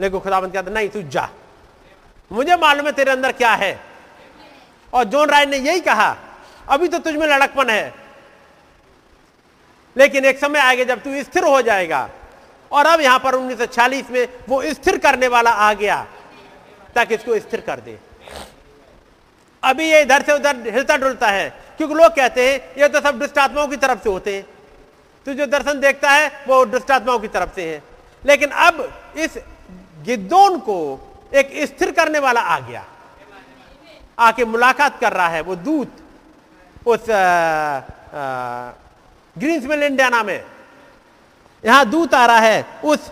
[0.00, 1.28] लेकिन खुदाबंद कहता, नहीं, तू जा।
[2.32, 3.80] मुझे मालूम है तेरे अंदर क्या है।
[4.94, 6.16] और जॉन राय ने यही कहा,
[6.68, 7.94] अभी तो तुझ में लड़कपन है।
[9.96, 12.08] लेकिन एक समय आएगा जब तू स्थिर हो जाएगा।
[12.72, 16.06] और अब यहाँ पर 1940 में वो स्थिर करने वाला आ गया।
[16.94, 17.98] ताकि इसको स्थिर कर दे।
[19.62, 23.18] अभी ये इधर से उधर हिलता डुलता है, क्योंकि लोग कहते हैं, ये तो सब
[23.18, 24.46] दुष्टात्माओं की तरफ़ से होते हैं।
[25.26, 27.82] तो जो दर्शन देखता है, वो दुष्टात्माओं की तरफ़ से है।
[28.22, 29.38] लेकिन अब इस
[30.04, 30.78] गिद्दोन को
[31.34, 32.84] एक स्थिर करने वाला आ गया।
[34.18, 35.92] आके मुलाकात कर रहा है वो दूत,
[36.86, 37.06] उस
[39.36, 40.44] ग्रीन्समिल इंडियाना में।
[41.64, 43.10] यहाँ दूत आ रहा है, उस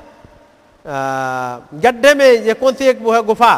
[0.89, 3.55] गड्ढे में ये कौन सी एक वो है गुफा?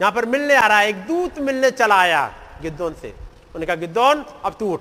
[0.00, 2.30] यहाँ पर मिलने आ रहा है एक दूत मिलने चला आया
[2.62, 4.80] गिद्दोन से। उन्होंने कहा गिद्दोन अब तू उठ।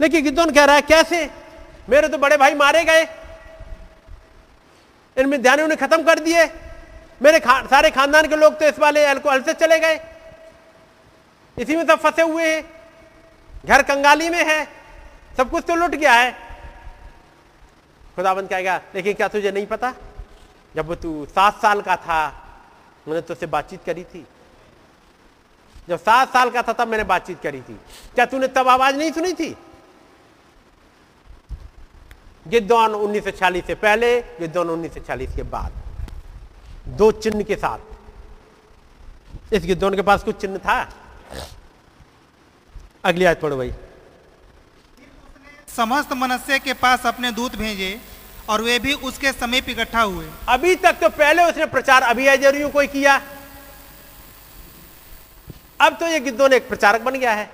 [0.00, 1.30] लेकिन गिद्दोन कह रहा है कैसे?
[1.90, 3.02] मेरे तो बड़े भाई मारे गए।
[5.16, 6.44] इनमें ध्यान ने खत्म कर दिए।
[7.22, 10.00] मेरे खा, सारे खानदान के लोग तो इस वाले अल्कोहल से चले गए।
[11.58, 12.64] इसी में सब फंसे हुए हैं।
[13.66, 14.64] घर कंगाली में है।
[15.36, 16.53] सब कुछ तो लुट गया है।
[18.16, 19.94] खुदाबंद कहेगा लेकिन क्या तुझे नहीं पता?
[20.76, 22.28] जब तू सात साल का था,
[23.08, 24.26] मैंने तुझसे बातचीत करी थी।
[25.88, 27.74] जब सात साल का था, तब मैंने बातचीत करी थी।
[28.14, 29.56] क्या तूने तब आवाज़ नहीं सुनी थी?
[32.48, 35.72] गिद्दौन 1940 से पहले, गिद्दौन 1940 के बाद।
[36.88, 37.78] दो चिन्ह के साथ।
[39.52, 40.92] इस गिद्दौन के पास कुछ चिन्ह था?
[43.04, 43.74] अगली आयत पढ़ो भाई।
[45.76, 47.98] समस्त मनुष्य के पास अपने दूत भेजे
[48.48, 52.86] और वे भी उसके समीप इकट्ठा हुए। अभी तक तो पहले उसने प्रचार अभियाजरियों को
[52.88, 53.20] किया।
[55.80, 57.48] अब तो ये गिद्दोन एक प्रचारक बन गया है।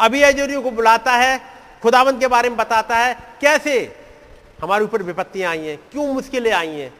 [0.00, 1.40] अभियाजरियों को बुलाता है
[1.82, 3.74] खुदावंत के बारे में बताता है, कैसे
[4.62, 6.92] हमारे ऊपर विपत्तियाँ आई हैं, क्यों मुश्किलें आई हैं?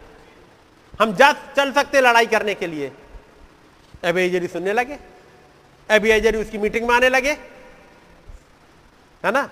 [1.00, 2.90] हम जा चल सकते लड़ाई करने के लिए।
[4.04, 4.98] अभियाजरी सुनने लगे,
[5.88, 7.36] अभियाजरी उसकी मीटिंग में आने लगे
[9.24, 9.42] है ना?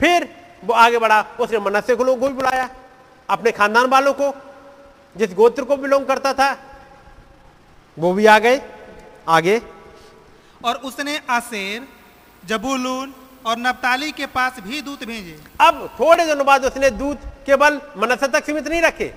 [0.00, 0.28] फिर
[0.64, 2.68] वो आगे बढ़ा उसने मनस्य को लोगों को भी बुलाया
[3.28, 4.32] अपने खानदान वालों को
[5.16, 6.50] जिस गोत्र को बिलोंग करता था
[7.96, 8.60] वो भी आ गए
[9.28, 9.60] आगे।
[10.64, 11.86] और उसने आसेर
[12.42, 13.14] जबूलून
[13.46, 18.28] और नप्ताली के पास भी दूत भेजे। अब थोड़े दिनों बाद उसने दूत केवल मनस्य
[18.28, 19.12] तक सीमित नहीं रखे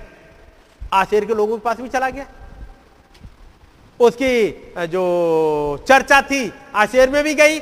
[0.92, 2.26] आशेर के लोगों के पास भी चला गया।
[4.00, 5.04] उसकी जो
[5.88, 7.58] चर्चा थी आशेर में भी गई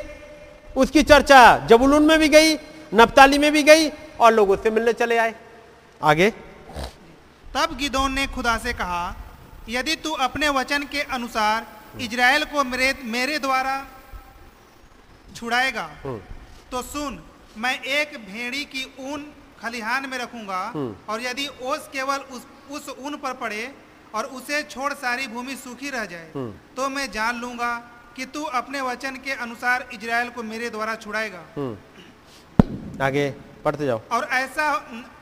[0.76, 2.54] उसकी चर्चा जबुलून में भी गई
[2.94, 3.88] नप्ताली में भी गई
[4.20, 5.34] और लोग उससे मिलने चले आए।
[6.02, 6.30] आगे।
[7.54, 9.14] तब गिदोन ने खुदा से कहा
[9.68, 11.66] यदि तू अपने वचन के अनुसार
[12.00, 13.86] इजराइल को मेरे मेरे द्वारा
[15.36, 15.88] छुड़ाएगा
[16.70, 17.22] तो सुन
[17.58, 19.26] मैं एक भेड़ी की ऊन
[19.62, 20.62] खलिहान में रखूँगा
[21.08, 23.74] और यदि ओस केवल उस उस ऊन पर पड़े
[24.14, 26.30] और उसे छोड़ सारी भूमि सूखी रह जाए
[26.76, 27.72] तो मैं जान लूँगा
[28.16, 31.42] कि तू अपने वचन के अनुसार इजराइल को मेरे द्वारा छुड़ाएगा।
[33.02, 33.30] आगे
[33.64, 34.66] पढ़ते जाओ। और ऐसा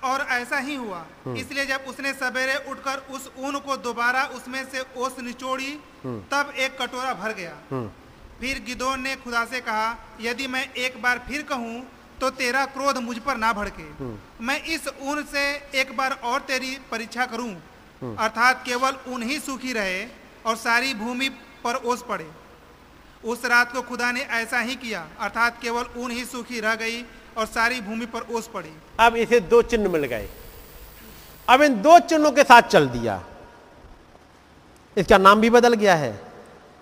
[0.04, 1.04] और ऐसा ही हुआ।
[1.36, 5.72] इसलिए जब उसने सवेरे उठकर उस ऊन को दोबारा उसमें से ओस निचोड़ी
[6.30, 7.54] तब एक कटोरा भर गया।
[8.40, 11.82] फिर गिदोन ने खुदा से कहा यदि मैं एक बार फिर कहूँ
[12.20, 13.84] तो तेरा क्रोध मुझ पर ना भड़के।
[14.44, 15.44] मैं इस ऊन से
[15.80, 17.52] एक बार और तेरी परीक्षा करूँ।
[18.16, 20.04] अर्थात केवल ऊन ही सूखी रहे
[20.46, 21.28] और सारी भूमि
[21.64, 22.26] पर ओस पड़े।
[23.24, 27.02] उस रात को खुदा ने ऐसा ही किया, अर्थात केवल ऊन ही सूखी रह गई
[27.36, 30.28] और सारी भूमि पर ओस पड़ी। अब इसे दो चिन्ह मिल गए।
[31.48, 33.22] अब इन दो चिन्हों के साथ चल दिया।
[34.96, 36.18] इसका नाम भी बदल गया है।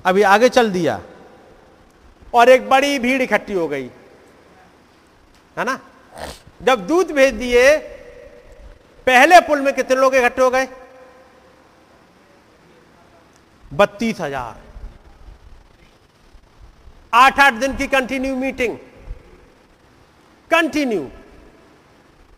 [0.05, 1.01] अभी आगे चल दिया।
[2.35, 3.91] और एक बड़ी भीड़ इकट्ठी हो गई।
[5.57, 5.79] है ना?
[6.63, 7.77] जब दूध भेज दिए,
[9.07, 10.69] पहले पुल में कितने लोग इकट्ठे हो गए?
[13.73, 14.68] बत्तीस हज़ार।
[17.13, 18.77] आठ आठ दिन की कंटिन्यू मीटिंग
[20.51, 21.09] कंटिन्यू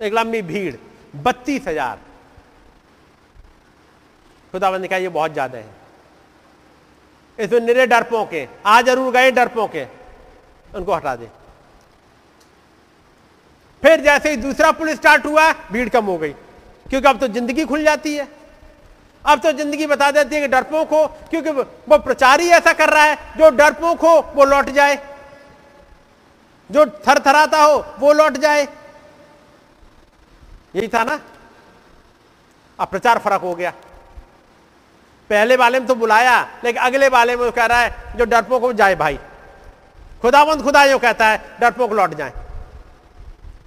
[0.00, 0.74] एक लंबी भीड़,
[1.16, 1.98] बत्तीस हज़ार।
[4.52, 5.78] खुदाबंद ने कहा, ये बहुत ज़्यादा है।
[7.38, 9.84] इसमें निरे डरपों के आ ज़रूर गए डरपों के,
[10.70, 11.28] उनको हटा दे।
[13.82, 16.32] फिर जैसे ही दूसरा पुल स्टार्ट हुआ, भीड़ कम हो गई,
[16.86, 18.28] क्योंकि अब तो ज़िंदगी खुल जाती है।
[19.24, 22.90] अब तो ज़िंदगी बता देती है कि डरपों हो, क्योंकि वो प्रचार ही ऐसा कर
[22.90, 24.98] रहा है, जो डरपों हो, वो लौट जाए।
[26.70, 28.62] जो थर थराता हो, वो लौट जाए।
[30.76, 31.20] यही था ना?
[32.78, 33.70] अब प्रचार फ़र्क हो गया।
[35.30, 38.72] पहले वाले में तो बुलाया, लेकिन अगले वाले में कह रहा है, जो डरपोक को
[38.72, 39.18] जाए भाई।
[40.22, 42.32] खुदावंत खुदा यो कहता है, डरपोक लौट जाए।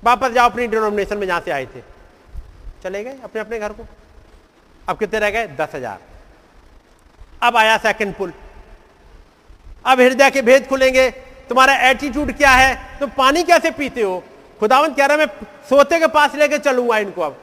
[0.04, 1.82] वापस जाओ अपनी डिनोमिनेशन में जहाँ से आए थे।
[2.84, 3.86] चले गए अपने अपने घर को।
[4.88, 5.48] अब कितने रह गए?
[5.50, 6.00] दस हज़ार।
[7.42, 8.34] अब आया सेकंड पुल
[9.86, 11.10] अब हृदय के भेद खुलेंगे।
[11.50, 12.76] तुम्हारा एटीट्यूड क्या है?
[13.00, 14.24] तुम पानी कैसे पीते हो?
[14.60, 15.28] खुदावन कह रहा मैं
[15.70, 17.38] सोते के पास लेके चलूँगा इनको अब।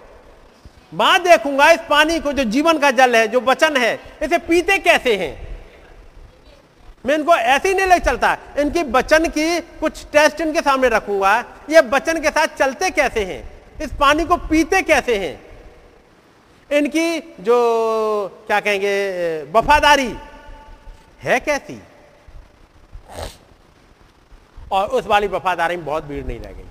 [0.95, 4.79] मैं देखूँगा इस पानी को जो जीवन का जल है, जो वचन है, इसे पीते
[4.79, 5.49] कैसे हैं?
[7.07, 11.39] मैं इनको ऐसे ही नहीं ले चलता। इनकी बचन की कुछ टेस्ट इनके सामने रखूँगा।
[11.71, 13.43] ये बचन के साथ चलते कैसे हैं?
[13.81, 15.39] इस पानी को पीते कैसे हैं?
[16.73, 20.17] इनकी जो, क्या कहेंगे, वफादारी
[21.23, 21.83] है कैसी?
[24.73, 26.63] और उस वाली वफादारी में बहुत भीड़ नहीं रह गई।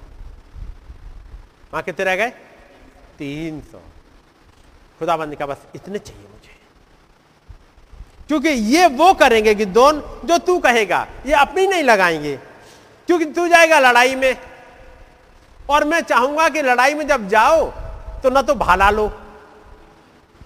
[1.73, 2.29] वहाँ कितने रह गए?
[3.17, 3.77] तीन सौ।
[4.99, 6.57] खुदाबंद का बस इतने चाहिए मुझे।
[8.27, 12.37] क्योंकि ये वो करेंगे कि दोन जो तू कहेगा, ये अपनी नहीं लगाएँगे।
[13.07, 14.37] क्योंकि तू जाएगा लड़ाई में।
[15.69, 17.65] और मैं चाहूँगा कि लड़ाई में जब जाओ
[18.21, 19.18] तो ना तो भाला लो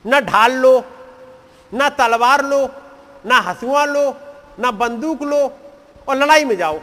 [0.05, 0.83] ना ढाल लो,
[1.71, 2.67] ना तलवार लो,
[3.25, 4.09] ना हसुआ लो,
[4.59, 5.41] ना बंदूक लो
[6.07, 6.79] और लड़ाई में जाओ।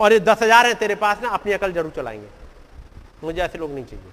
[0.00, 2.28] और ये दस हज़ार है तेरे पास ना, अपनी अकल ज़रूर चलाएँगे।
[3.24, 4.12] मुझे ऐसे लोग नहीं चाहिए।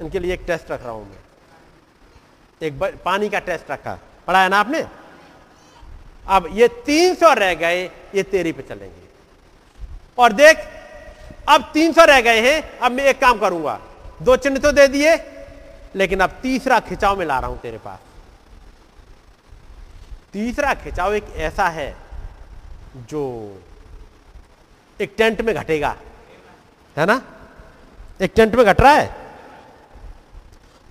[0.00, 1.18] इनके लिए एक टेस्ट रख रहा हूँ मैं।
[2.62, 4.86] एक पानी का टेस्ट रखा। पढ़ा है ना आपने?
[6.28, 9.06] अब ये तीन सौ रह गए, ये तेरी पे चलेंगे।
[10.18, 10.58] और देख,
[11.48, 13.80] अब तीन सौ रह गए हैं, अब मैं एक काम करूँगा।
[14.22, 15.14] दो चिन्ह तो दे दिए
[15.96, 17.98] लेकिन अब तीसरा खिंचाव में ला रहा हूँ तेरे पास।
[20.32, 21.94] तीसरा खिंचाव एक ऐसा है
[23.08, 23.22] जो
[25.00, 25.94] एक टेंट में घटेगा
[26.96, 27.20] है ना?
[28.20, 29.16] एक टेंट में घट रहा है।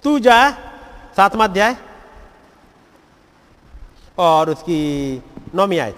[0.03, 0.39] तू जा
[1.17, 1.75] सातवा अध्याय
[4.17, 4.81] और उसकी
[5.55, 5.97] नौमी आयत।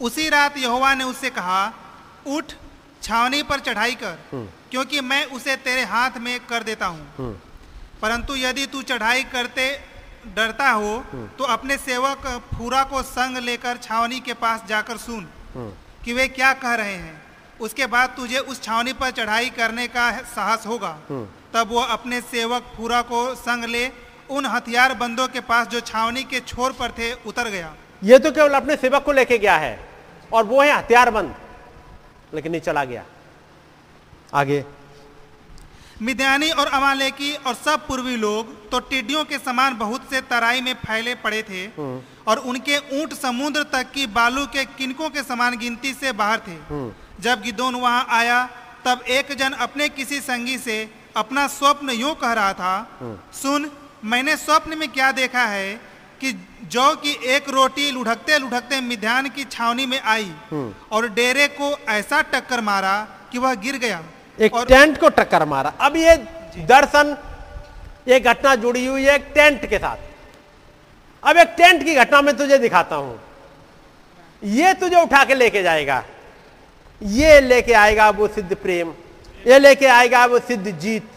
[0.00, 1.72] उसी रात यहोवा ने उससे कहा
[2.26, 2.52] उठ
[3.02, 7.34] छावनी पर चढ़ाई कर। क्योंकि मैं उसे तेरे हाथ में कर देता हूँ।
[8.02, 9.70] परंतु यदि तू चढ़ाई करते
[10.36, 10.96] डरता हो
[11.38, 15.26] तो अपने सेवक फूरा को संग लेकर छावनी के पास जाकर सुन
[16.04, 17.22] कि वे क्या कह रहे हैं।
[17.60, 20.90] उसके बाद तुझे उस छावनी पर चढ़ाई करने का साहस होगा।
[21.54, 23.88] तब वो अपने सेवक फूरा को संग ले
[24.30, 28.30] उन हथियार बंदों के पास जो छावनी के छोर पर थे उतर गया। ये तो
[28.32, 29.78] केवल अपने सेवक को लेके गया है
[30.30, 31.34] और वो है हथियारबंद
[32.34, 33.04] लेकिन नहीं चला गया।
[34.34, 34.64] आगे।
[36.02, 40.74] मिद्यानी और अमालेकी और सब पूर्वी लोग तो टिड्डियों के समान बहुत से तराई में
[40.76, 41.66] फैले पड़े थे
[42.26, 46.56] और उनके ऊँट समुद्र तक की बालू के किनकों के समान गिनती से बाहर थे।
[47.22, 48.44] जब गिदोन वहाँ आया
[48.84, 50.76] तब एक जन अपने किसी संगी से
[51.16, 53.70] अपना स्वप्न यूँ कह रहा था सुन
[54.04, 55.74] मैंने स्वप्न में क्या देखा है
[56.20, 56.32] कि
[56.66, 62.20] जौ की एक रोटी लुढ़कते लुढ़कते मिध्यान की छावनी में आई और डेरे को ऐसा
[62.34, 62.94] टक्कर मारा
[63.32, 64.02] कि वह गिर गया।
[64.38, 66.16] एक और टेंट को टक्कर मारा। अब ये
[66.66, 67.16] दर्शन
[68.08, 69.96] ये घटना जुड़ी हुई है एक टेंट के साथ।
[71.22, 73.18] अब एक टेंट की घटना में तुझे दिखाता हूँ।
[74.42, 76.04] ये तुझे उठा के लेके जाएगा।
[77.00, 78.92] ये लेके आएगा वो सिद्ध प्रेम।
[79.46, 81.10] ये लेके आएगा वो सिद्ध जीत।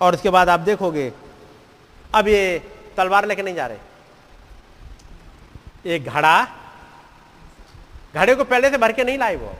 [0.00, 1.12] और उसके बाद आप देखोगे
[2.14, 2.62] अब ये
[2.96, 3.78] तलवार लेके नहीं जा रहे।
[5.86, 6.46] एक घड़ा
[8.14, 9.54] घड़े को पहले से भर के नहीं लाए वो।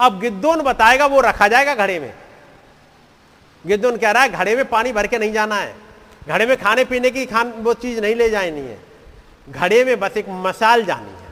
[0.00, 2.12] अब गिद्दोन बताएगा, वो रखा जाएगा घड़े में।
[3.64, 5.74] गिद्दोन कह रहा है, घड़े में पानी भर के नहीं जाना है।
[6.28, 8.78] घड़े में खाने पीने की खान, वो चीज़ नहीं ले जानी है।
[9.50, 11.28] घड़े में बस एक मसाल जानी है।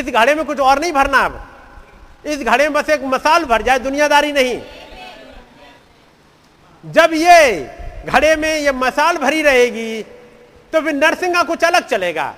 [0.00, 1.46] इस घड़े में कुछ और नहीं भरना अब।
[2.26, 4.62] इस घड़े में बस एक मसाल भर जाए, दुनियादारी नहीं।
[6.84, 7.60] जब ये
[8.06, 10.02] घड़े में ये मसाल भरी रहेगी
[10.72, 12.34] तो फिर नरसिंगा कुछ अलग चलेगा।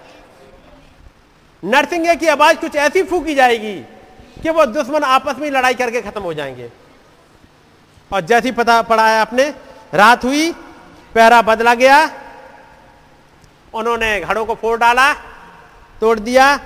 [1.63, 3.75] नरसिंह की आवाज़ कुछ ऐसी फूकी जाएगी
[4.43, 6.71] कि वो दुश्मन आपस में लड़ाई करके खत्म हो जाएँगे।
[8.13, 9.55] और जैसी पता पड़ा है आपने,
[9.95, 10.53] रात हुई,
[11.15, 12.11] पहरा बदला गया,
[13.75, 15.15] उन्होंने घड़ों को फोड़ डाला,
[16.01, 16.61] तोड़ दिया,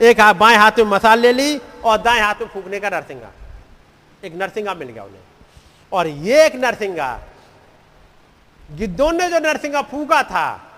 [0.00, 3.30] एक हाथ बाएँ हाथ में मसाल ले ली और दाएँ हाथ में फूकने का नरसिंगा।
[4.24, 5.20] एक नरसिंगा मिल गया उन्हें।
[5.92, 7.20] और ये एक नरसिंगा
[8.72, 10.72] गिद्धों ने जो नरसिंगा फूका था,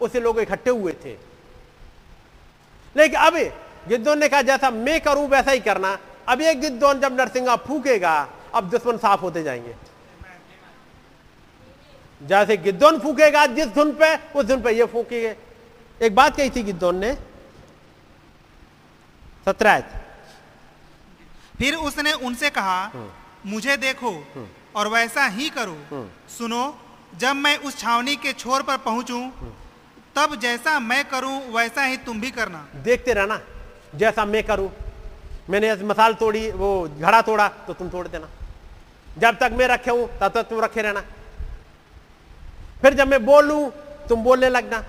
[0.00, 1.10] उसे लोग इकट्ठे हुए थे।
[2.96, 3.36] लेकिन अब
[3.88, 8.16] गिद्धों ने कहा जैसा मैं करूँ वैसा ही करना। अब ये गिद्धोन जब नरसिंगा फूकेगा
[8.54, 9.74] अब दुश्मन साफ़ होते जाएँगे।
[12.20, 15.36] जैसे गिद्धोन फूकेगा जिस धुन पे उस धुन पे ये फूकेंगे।
[16.00, 17.12] एक बात कही थी गिद्धोन ने
[19.46, 19.80] सत्रह
[21.54, 22.90] फिर उसने उनसे कहा
[23.46, 24.12] मुझे देखो
[24.76, 26.62] और वैसा ही करूँ। सुनो
[27.14, 29.28] जब मैं उस छावनी के छोर पर पहुंचूं
[30.16, 33.40] तब जैसा मैं करूँ वैसा ही तुम भी करना। देखते रहना।
[33.94, 34.70] जैसा मैं करूँ,
[35.50, 38.28] मैंने मसाल तोड़ी, वो घड़ा तोड़ा तो तुम तोड़ देना।
[39.18, 41.00] जब तक मैं रखे हूँ, तब तक तुम रखे रहना।
[42.82, 43.70] फिर जब मैं बोलूँ,
[44.08, 44.84] तुम बोलने लगना।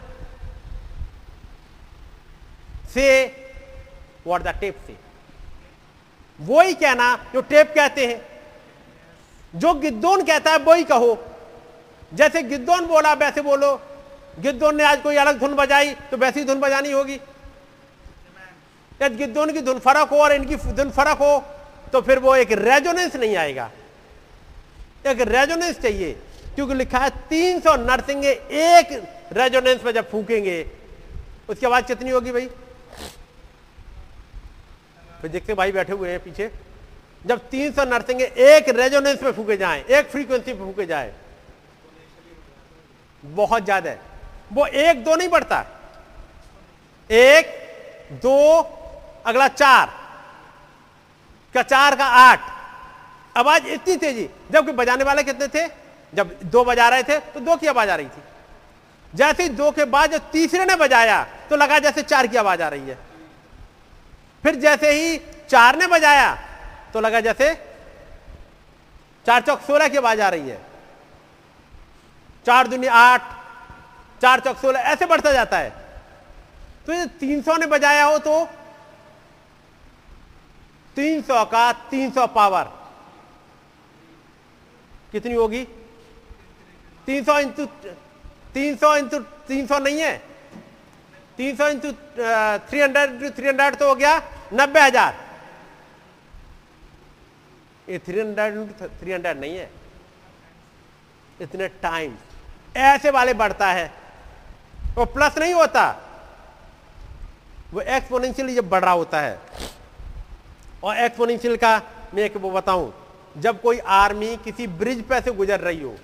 [2.94, 3.26] से
[4.28, 4.96] वॉट द टेप से।
[6.40, 8.22] वो ही कहना जो टेप कहते हैं।
[9.56, 11.18] जो गिद्दोन कहता है वो ही कहो।
[12.14, 13.82] जैसे गिद्दोन बोला, वैसे बोलो।
[14.40, 17.20] गिद्दोन ने आज कोई अलग धुन बजाई तो वैसी धुन बजानी होगी।
[19.02, 21.44] यदि गिद्दोन की धुन फ़र्क हो और इनकी धुन फ़र्क हो
[21.94, 23.70] तो फिर वो एक रेजोनेंस नहीं आएगा।
[25.08, 26.12] एक रेजोनेंस चाहिए,
[26.56, 28.92] क्योंकि लिखा है 300 नरसिंगे एक
[29.34, 30.66] रेजोनेंस में जब फूकेंगे,
[31.50, 32.48] उसकी आवाज़ कितनी होगी भाई?
[35.22, 36.52] फिर देखते भाई बैठे हुए हैं पीछे।
[37.26, 41.14] जब 300 नरसिंगे एक रेजोनेंस में फूके जाएँ, एक फ्रीक्वेंसी पे फूके जाए,
[43.24, 44.00] बहुत ज़्यादा है।
[44.54, 45.66] वो एक दो नहीं बढ़ता।
[47.10, 47.48] एक,
[48.14, 48.62] दो
[49.30, 49.90] अगला चार।
[51.56, 52.40] का चार का आठ?
[53.36, 55.68] आवाज़ इतनी तेज़ी। जबकि बजाने वाले कितने थे?
[56.14, 58.24] जब दो बजा रहे थे तो दो की आवाज़ आ रही थी।
[59.14, 62.62] जैसे ही दो के बाद जब तीसरे ने बजाया तो लगा जैसे चार की आवाज़
[62.62, 62.98] आ रही है।
[64.44, 65.18] फिर जैसे ही
[65.50, 66.34] चार ने बजाया
[66.94, 67.54] तो लगा जैसे
[69.26, 70.62] चार चौक सोलह की आवाज़ आ रही है।
[72.46, 73.22] चार दुनिया आठ,
[74.22, 75.70] चार चौक सोलह, ऐसे बढ़ता जाता है।
[76.86, 78.48] तो ये तीन सौ ने बजाया हो तो
[81.00, 82.64] तीन सौ का तीन सौ पावर।
[85.12, 85.64] कितनी होगी?
[87.08, 87.66] तीन सौ इंटू
[88.54, 90.18] तीन सौ इंटू तीन सौ नहीं है।
[91.38, 91.92] तीन सौ into
[92.70, 94.12] three hundred into three hundred तो हो गया
[94.54, 95.14] नब्बे हज़ार।
[97.88, 99.70] ये three hundred into three hundred नहीं है।
[101.42, 102.18] इतने टाइम
[102.78, 103.92] ऐसे वाले बढ़ता है।
[104.96, 105.90] वो प्लस नहीं होता।
[107.74, 109.40] वो एक्सपोनेंशियली जब बढ़ रहा होता है।
[110.84, 111.82] और एक्सपोनेंशियल का
[112.14, 112.94] मैं एक बताऊँ,
[113.38, 115.96] जब कोई आर्मी किसी ब्रिज पे से गुजर रही हो,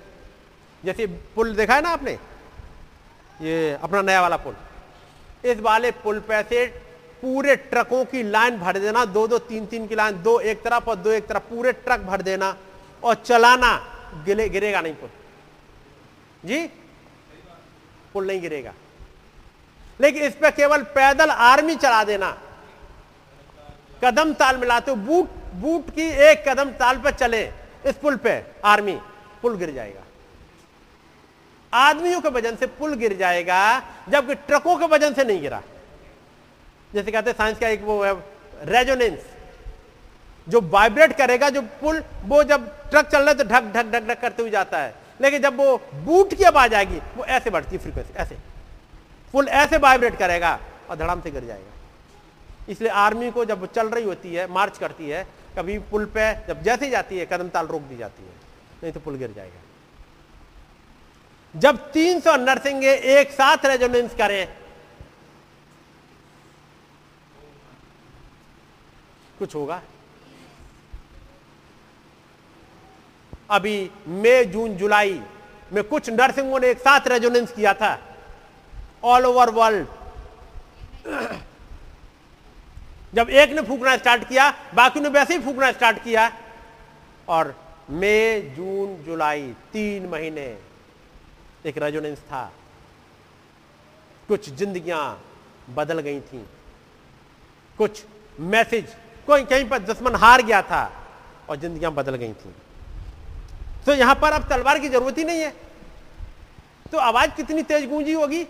[0.84, 1.06] जैसे
[1.36, 2.12] पुल देखा है ना आपने?
[3.42, 4.56] ये अपना नया वाला पुल।
[5.46, 6.66] इस वाले पुल पे से
[7.22, 10.90] पूरे ट्रकों की लाइन भर देना दो दो तीन तीन की लाइन दो एक तरफ़
[10.90, 12.56] और दो एक तरफ़, पूरे ट्रक भर देना
[13.04, 13.76] और चलाना
[14.26, 15.10] गिरे गिरेगा नहीं पुल।
[16.46, 16.66] जी?
[18.14, 18.74] पुल नहीं गिरेगा।
[20.02, 22.38] लेकिन इस पर केवल पैदल आर्मी चला देना।
[24.06, 27.44] कदम ताल मिलाते हो, बूट बूट की एक कदम ताल पर चले,
[27.86, 29.00] इस पुल पे, आर्मी,
[29.42, 30.02] पुल गिर जाएगा।
[31.74, 35.62] आदमियों के वज़न से पुल गिर जाएगा, जबकि ट्रकों के वज़न से नहीं गिरा।
[36.94, 38.14] जैसे कहते हैं साइंस का एक वो है
[38.64, 39.20] रेजोनेंस
[40.48, 44.08] जो वाइब्रेट करेगा, जो पुल, वो जब ट्रक चल रहा है तो ढक ढक ढक
[44.08, 47.78] ढक करते हुए जाता है। लेकिन जब वो बूट की आवाज़ आएगी, वो ऐसे बढ़ती
[47.78, 48.38] फ्रीक्वेंसी ऐसे।
[49.34, 50.60] पुल ऐसे वाइब्रेट करेगा
[50.90, 51.75] और धड़ाम से गिर जाएगा।
[52.70, 55.28] इसलिए आर्मी को जब चल रही होती है, मार्च करती है,
[55.58, 58.34] कभी पुल पे जब जैसे जाती है कदम ताल रोक दी जाती है,
[58.84, 59.62] नहीं तो पुल गिर जाएगा।
[61.54, 64.48] जब 300 नर्सिंगे एक साथ रेजोनेंस करें,
[69.40, 69.82] कुछ होगा?
[73.50, 75.22] अभी मई, जून, जुलाई
[75.74, 77.98] में कुछ नर्सिंगों ने एक साथ रेजोनेंस किया था।
[79.04, 79.88] ऑल ओवर वर्ल्ड
[83.16, 86.38] जब एक ने फूकना स्टार्ट किया, बाकी ने वैसे ही फूकना स्टार्ट किया।
[87.30, 87.56] और
[87.90, 90.58] मई, जून, जुलाई, तीन महीने
[91.66, 92.54] एक रेजोनेंस था।
[94.28, 95.24] कुछ जिंदगियाँ
[95.70, 96.46] बदल गई थी।
[97.78, 98.06] कुछ
[98.40, 98.96] मैसेज,
[99.28, 101.04] कोई कहीं पर दुश्मन हार गया था
[101.50, 102.56] और जिंदगियाँ बदल गई थी।
[103.86, 105.56] तो यहाँ पर अब तलवार की ज़रूरत ही नहीं है।
[106.92, 108.48] तो आवाज़ कितनी तेज गूंजी होगी?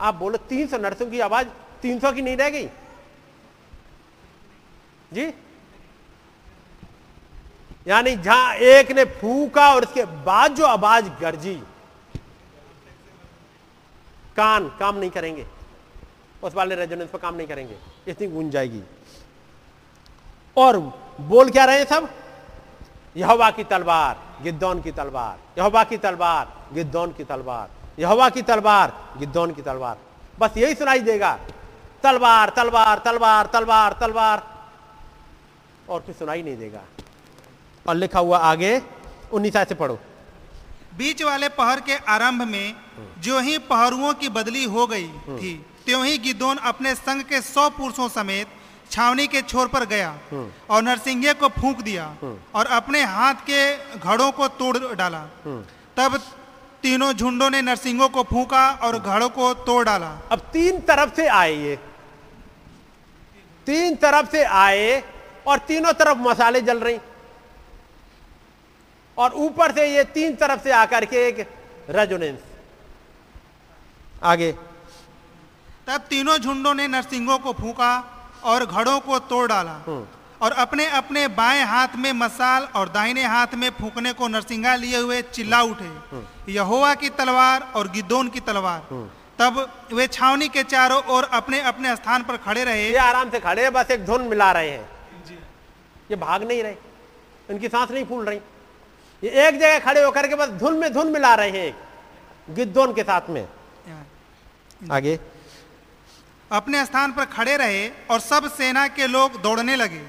[0.00, 1.46] आप बोलो, तीन सौ नर्सों की आवाज़
[1.82, 2.66] तीन सौ की नहीं रह गई?
[5.12, 5.32] जी?
[7.86, 11.54] यानी जहाँ एक ने फूका और इसके बाद जो आवाज़ गरजी,
[14.36, 15.46] कान काम नहीं करेंगे।
[16.42, 17.76] उस वाले रेजोनेंस पर काम नहीं करेंगे।
[18.08, 18.82] इतनी गूंज जाएगी।
[20.56, 20.78] और
[21.20, 22.08] बोल क्या रहे हैं सब?
[23.16, 28.92] यहोवा की तलवार, गिद्दौन की तलवार, यहोवा की तलवार, गिद्दौन की तलवार, यहोवा की तलवार,
[29.18, 29.98] गिद्दौन की तलवार।
[30.38, 31.38] बस यही सुनाई देगा।
[32.02, 34.46] तलवार तलवार तलवार तलवार तलवार।
[35.88, 36.82] और कुछ सुनाई नहीं देगा।
[37.86, 38.80] और लिखा हुआ आगे
[39.32, 39.98] उन्नीस से पढ़ो।
[40.98, 42.74] बीच वाले पहर के आरंभ में
[43.18, 45.52] जो ही पहरुओं की बदली हो गई थी
[45.86, 48.48] त्यों ही गिदोन अपने संग के सौ पुरुषों समेत
[48.90, 50.10] छावनी के छोर पर गया
[50.70, 52.04] और नरसिंगे को फूंक दिया
[52.54, 53.60] और अपने हाथ के
[53.98, 55.20] घड़ों को तोड़ डाला।
[55.96, 56.16] तब
[56.82, 61.26] तीनों झुंडों ने नरसिंगों को फूंका और घड़ों को तोड़ डाला। अब तीन तरफ़ से
[61.28, 61.78] आए ये।
[63.70, 65.02] तीन तरफ़ से आए
[65.46, 66.98] और तीनों तरफ़ मसाले जल रही।
[69.18, 71.38] और ऊपर से ये तीन तरफ़ से आकर के एक
[71.90, 72.38] रेजोनेंस
[74.22, 74.50] आगे।
[75.86, 77.92] तब तीनों झुंडों ने नरसिंगों को फूका
[78.44, 79.76] और घड़ों को तोड़ डाला
[80.42, 84.98] और अपने अपने बाएँ हाथ में मसाल और दाहिने हाथ में फूकने को नरसिंगा लिए
[84.98, 88.80] हुए चिल्ला उठे। यहोवा की तलवार और गिद्दोन की तलवार।
[89.40, 89.58] तब
[89.92, 93.62] वे छावनी के चारों ओर अपने अपने स्थान पर खड़े रहे। ये आराम से खड़े
[93.62, 94.88] हैं बस एक धुन मिला रहे हैं।
[96.10, 96.74] ये भाग नहीं रहे
[97.48, 98.40] इनकी सांस नहीं फूल रही।
[99.22, 103.02] ये एक जगह खड़े होकर के बस धुन में धुन मिला रहे हैं गिद्धोन के
[103.02, 103.46] साथ में।
[104.92, 105.18] आगे।
[106.50, 110.02] अपने स्थान पर खड़े रहे और सब सेना के लोग दौड़ने लगे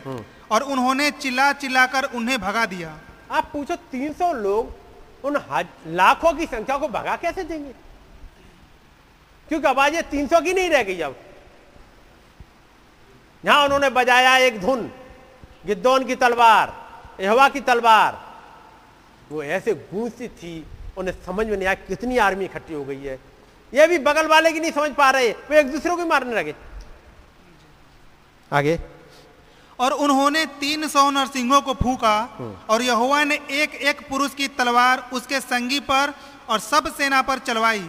[0.52, 2.98] और उन्होंने चिल्ला चिल्लाकर उन्हें भगा दिया।
[3.32, 5.40] आप पूछो 300 लोग उन
[5.96, 7.74] लाखों की संख्या को भगा कैसे देंगे?
[9.52, 11.16] क्योंकि आवाज़ ये 300 की नहीं रह गई अब।
[13.44, 14.82] यहाँ उन्होंने बजाया एक धुन
[15.66, 16.72] गिद्दौन की तलवार
[17.20, 18.20] यहोवा की तलवार।
[19.32, 20.54] वो ऐसे गूंजती थी
[20.98, 23.20] उन्हें समझ में नहीं आया कितनी आर्मी इकट्ठी हो गई है।
[23.74, 26.56] ये भी बगल वाले की नहीं समझ पा रहे वो एक दूसरे को मारने लगे।
[28.52, 28.80] आगे।
[29.80, 32.16] और उन्होंने तीन सौ नरसिंहों को फूका
[32.70, 36.14] और यहोवा ने एक एक पुरुष की तलवार उसके संगी पर
[36.50, 37.88] और सब सेना पर चलवाई।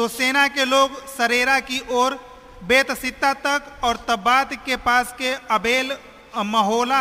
[0.00, 2.14] तो सेना के लोग सरेरा की ओर
[2.64, 5.90] बेत सित्ता तक और तब्बात के पास के अबेल
[6.46, 7.00] महोला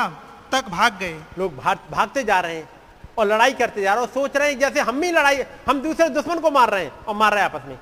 [0.51, 2.69] तक भाग गए। लोग भाग, भागते जा रहे हैं
[3.17, 6.07] और लड़ाई करते जा रहे हैं सोच रहे हैं जैसे हम ही लड़ाई, हम दूसरे
[6.09, 7.77] दुश्मन को मार रहे हैं और मार रहे हैं आपस में।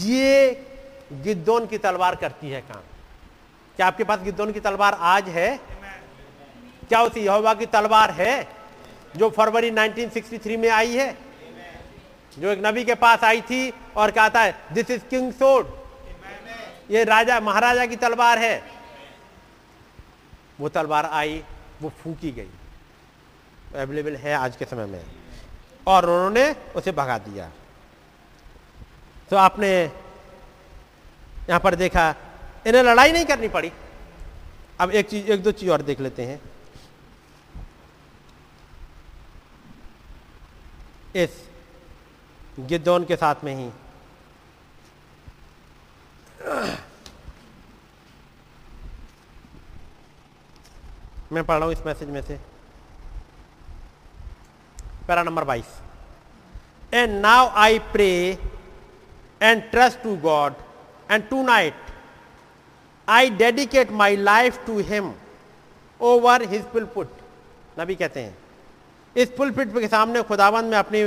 [0.00, 0.50] ये
[1.24, 2.82] गिद्दोन की तलवार करती है काम।
[3.76, 5.48] क्या आपके पास गिद्दोन की तलवार आज है?
[6.88, 8.36] क्या उस यहोवा की तलवार है
[9.16, 11.27] जो फरवरी 1963 में आई है?
[12.38, 15.78] जो एक नबी के पास आई थी और कहता है दिस इज़ किंग सोड
[16.90, 18.70] ये राजा, महाराजा की तलवार है।
[20.60, 21.44] वो तलवार आई,
[21.82, 22.50] वो फूकी गई।
[23.74, 25.04] अवेलेबल है आज के समय में।
[25.86, 27.50] और उन्होंने उसे भगा दिया।
[29.30, 29.84] तो आपने
[31.48, 32.14] यहाँ पर देखा,
[32.66, 33.72] इन्हें लड़ाई नहीं करनी पड़ी।
[34.80, 36.40] अब एक चीज़, एक दो चीज़ और देख लेते हैं।
[41.14, 41.47] इस
[42.58, 43.70] गिद्धौन के साथ में ही।
[51.32, 52.38] मैं पढ़ रहा हूँ इस मैसेज में से।
[55.08, 58.10] Para number 22 and now I pray
[59.40, 60.54] and trust to God
[61.10, 61.86] and tonight
[63.08, 65.12] I dedicate my life to him
[66.00, 67.10] over his pulpit
[67.78, 68.36] नबी कहते हैं
[69.22, 71.04] इस पुलपिट के सामने खुदावन में अपने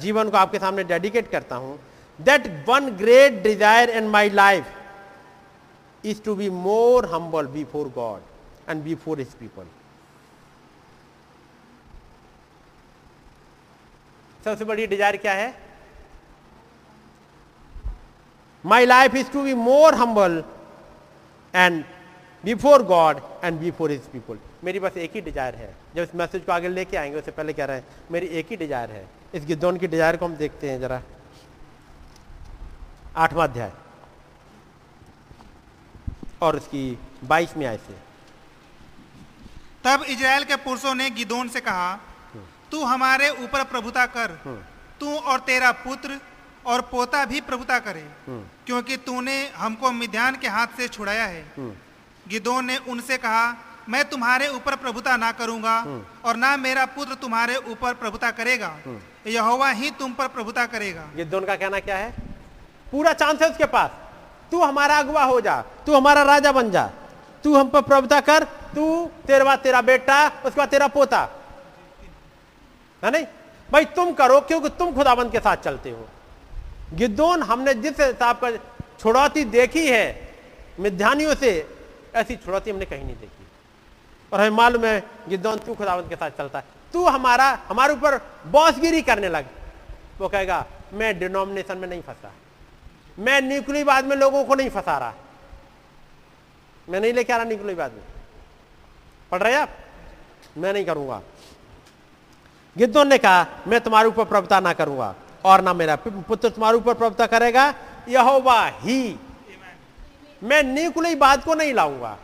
[0.00, 1.78] जीवन को आपके सामने डेडिकेट करता हूँ।
[2.18, 4.76] That one great desire in my life
[6.04, 8.20] is to be more humble before God
[8.66, 9.66] and before His people
[14.44, 15.54] सबसे बड़ी डिज़ायर क्या है?
[18.64, 20.42] My life is to be more humble
[21.54, 21.84] and
[22.44, 26.44] before God and before his people मेरी बस एक ही desire है। जब इस मैसेज
[26.44, 29.44] को आगे लेके आएँगे उससे पहले कह रहे हैं मेरी एक ही डिज़ायर है। इस
[29.44, 31.00] गिद्धौन की डिज़ायर को हम देखते हैं जरा।
[33.16, 33.72] आठवां अध्याय।
[36.42, 37.94] और उसकी बाईस में आए से।
[39.84, 41.98] तब इज़राइल के पुरुषों ने गिदोन से कहा
[42.70, 44.38] तू हमारे ऊपर प्रभुता कर।
[45.00, 46.18] तू और तेरा पुत्र
[46.66, 48.04] और पोता भी प्रभुता करे
[48.66, 51.44] क्योंकि तूने हमको मिध्यान के हाथ से छुड़ाया है।
[52.28, 53.50] गिदोन ने उनसे कहा
[53.88, 55.76] मैं तुम्हारे ऊपर प्रभुता ना करूँगा
[56.24, 58.76] और ना मेरा पुत्र तुम्हारे ऊपर प्रभुता करेगा।
[59.26, 62.10] यहोवा ही तुम पर प्रभुता करेगा। गिद्धौन का कहना क्या है?
[62.92, 63.90] पूरा चांस है उसके पास।
[64.50, 66.90] तू हमारा अगुवा हो जा। तू हमारा राजा बन जा।
[67.44, 68.44] तू हम पर प्रभुता कर।
[68.74, 71.20] तू तेरे बाद तेरा बेटा उसके बाद तेरा पोता।
[73.02, 73.26] है नहीं?
[73.72, 76.08] भाई तुम करो क्योंकि तुम खुदाबंद के साथ चलते हो।
[76.92, 78.50] गिद्धौन हमने जिस हिसाब का
[79.00, 80.06] छुड़ौती देखी है
[80.80, 81.50] मिध्यानियों से
[82.14, 83.39] ऐसी छुड़ौती हमने कहीं नहीं देखी।
[84.32, 88.20] और हमें मालूम है गिद्धौन तू खुदाबंद के साथ चलता है। तू हमारा, हमारे ऊपर
[88.46, 89.46] बॉसगिरी करने लग।
[90.18, 92.32] वो कहेगा, मैं डिनोमिनेशन में नहीं फंसा।
[93.18, 95.14] मैं न्यूक्लियवाद में लोगों को नहीं फंसा रहा।
[96.88, 98.02] मैं नहीं लेके आ रहा न्यूक्लियवाद में।
[99.30, 99.68] पढ़ रहे आप?
[100.58, 101.20] मैं नहीं करूँगा।
[102.78, 106.94] गिद्धों ने कहा, मैं तुम्हारे ऊपर प्रवता ना करूँगा और ना मेरा पुत्र तुम्हारे ऊपर
[106.94, 107.74] प्रवता करेगा।
[108.08, 109.20] यहोवा ही।
[110.42, 112.18] मैं निकुली बात को नहीं लाऊँगा।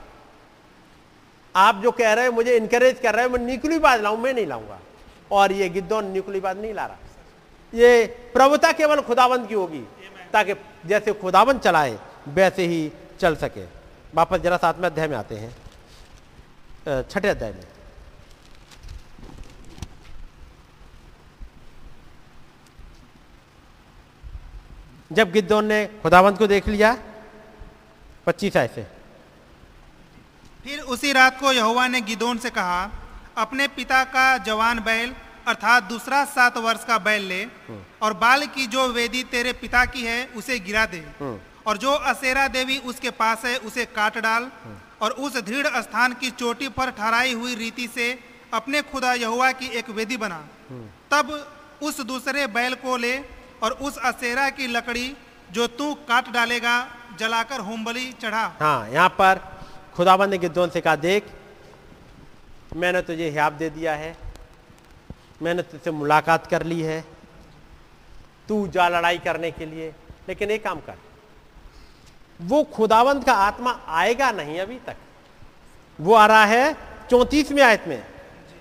[1.57, 4.33] आप जो कह रहे हो, मुझे इनकरेज कर रहे हो, मैं निकुली बात लाऊं, मैं
[4.35, 4.79] नहीं लाऊँगा।
[5.31, 6.99] और ये गिद्धौन निकुली बात नहीं ला रहा।
[7.73, 9.81] ये प्रभुता केवल खुदाबंद की होगी,
[10.33, 10.55] ताकि
[10.87, 13.65] जैसे खुदाबंद चलाए, वैसे ही चल सके।
[14.15, 17.65] वापस जरा सातवें अध्याय में आते हैं। छठे अध्याय में।
[25.13, 26.97] जब गिद्धौन ने खुदाबंद को देख लिया,
[28.27, 28.87] पच्चीस ऐसे
[30.67, 32.79] फिर उसी रात को यहोवा ने गिदोन से कहा
[33.39, 35.13] अपने पिता का जवान बैल
[35.49, 37.45] अर्थात दूसरा सात वर्ष का बैल ले
[38.03, 41.05] और बाल की जो वेदी तेरे पिता की है उसे गिरा दे।
[41.67, 44.51] और जो असेरा देवी उसके पास है उसे काट डाल।
[45.01, 48.11] और उस दृढ़ स्थान की चोटी पर ठहराई हुई रीति से
[48.55, 50.45] अपने खुदा यहुआ की एक वेदी बना।
[51.11, 51.35] तब
[51.83, 53.17] उस दूसरे बैल को ले
[53.63, 55.11] और उस असेरा की लकड़ी
[55.51, 56.79] जो तू काट डालेगा
[57.19, 59.56] जलाकर होमबली चढ़ा। हाँ यहाँ पर
[59.97, 61.25] खुदाबंद ने गिद्धौन से कहा, देख,
[62.77, 64.17] मैंने तुझे हियाब दे दिया है,
[65.43, 67.05] मैंने तुझसे मुलाकात कर ली है,
[68.49, 69.93] तू जा लड़ाई करने के लिए,
[70.29, 70.99] लेकिन एक काम कर,
[72.41, 74.97] वो खुदावंत का आत्मा आएगा नहीं अभी तक।
[75.99, 76.77] वो आ रहा है
[77.11, 78.03] चौंतीसवें आयत में।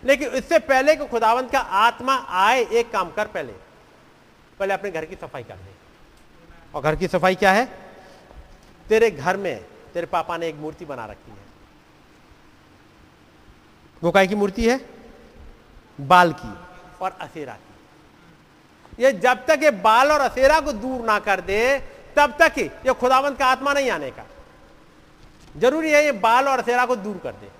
[0.03, 3.53] लेकिन इससे पहले कि खुदावंत का आत्मा आए, एक काम कर पहले।
[4.59, 5.73] पहले अपने घर की सफ़ाई कर दे
[6.75, 7.65] और घर की सफ़ाई क्या है?
[8.87, 9.65] तेरे घर में
[9.95, 11.43] तेरे पापा ने एक मूर्ति बना रखी है।
[14.03, 14.77] वो काय की मूर्ति है?
[16.01, 16.53] बाल की।
[17.01, 21.79] और असेरा की। ये जब तक ये बाल और असेरा को दूर ना कर दे
[22.17, 24.25] तब तक ही ये खुदावंत का आत्मा नहीं आने का।
[25.57, 27.51] ज़रूरी है ये बाल और असेरा को दूर कर दे।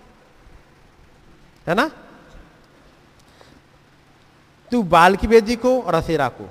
[1.68, 1.90] है ना?
[4.72, 6.50] तू बाल की बेदी को और असेरा को।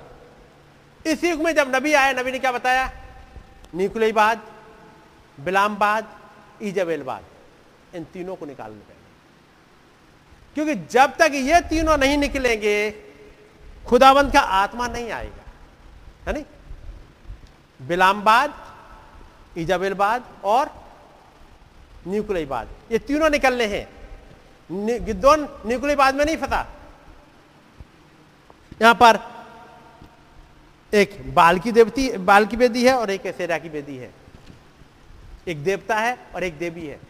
[1.06, 2.90] इस युग में जब नबी आए नबी ने क्या बताया?
[3.74, 4.53] निकुलेबाद
[5.40, 6.20] बिलामबाद
[6.62, 7.24] ईजबेलबाद
[7.96, 9.04] इन तीनों को निकालने पड़ेंगे।
[10.54, 12.90] क्योंकि जब तक ये तीनों नहीं निकलेंगे
[13.86, 15.50] खुदावंत का आत्मा नहीं आएगा।
[16.26, 16.44] है नहीं?
[17.88, 18.74] बिलामबाद
[19.58, 20.84] ईजाबेलबाद और
[22.08, 24.08] न्यूक्लियबाद, ये तीनों निकलने हैं।
[24.70, 26.66] नि- गिद्धौन न्यूक्लियबाद में नहीं फंसा।
[28.82, 29.18] यहाँ पर
[30.94, 34.23] एक बाल की देवती, बाल की बेदी है और एक एसेरा की बेदी है।
[35.48, 37.00] एक देवता है और एक देवी है।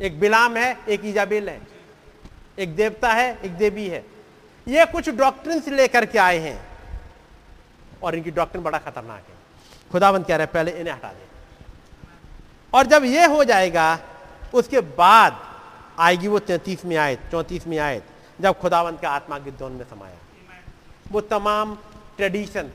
[0.00, 1.60] एक बिलाम है, एक इजाबेल है।
[2.58, 4.06] एक देवता है, एक देवी है।
[4.68, 6.72] ये कुछ डॉक्ट्रिन लेकर के आए हैं।
[8.02, 9.34] और इनकी डॉक्ट्रिन बड़ा खतरनाक है।
[9.92, 11.26] खुदाबंद कह रहे हैं, पहले इन्हें हटा दे।
[12.74, 13.98] और जब ये हो जाएगा,
[14.54, 15.56] उसके बाद
[15.98, 18.04] आएगी वो तैतीस में आयत, चौंतीस में आयत,
[18.40, 20.16] जब खुदावंत का आत्मा गिद्धौन में समाया।
[21.10, 21.78] वो तमाम
[22.16, 22.70] ट्रेडिशन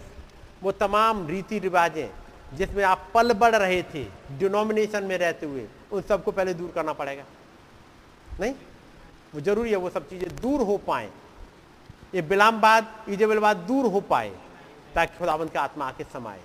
[0.64, 2.08] वो तमाम रीति रिवाजें
[2.54, 4.04] जिसमें आप पल बढ़ रहे थे
[4.40, 7.24] डिनोमिनेशन में रहते हुए, उन सबको पहले दूर करना पड़ेगा।
[8.40, 8.54] नहीं?
[9.34, 11.10] वो ज़रूरी है वो सब चीज़ें दूर हो पाए।
[12.16, 14.30] ये बिलामबाद ईजेबलबाद दूर हो पाए,
[14.96, 16.40] ताकि खुदावंत का आत्मा आके समाए।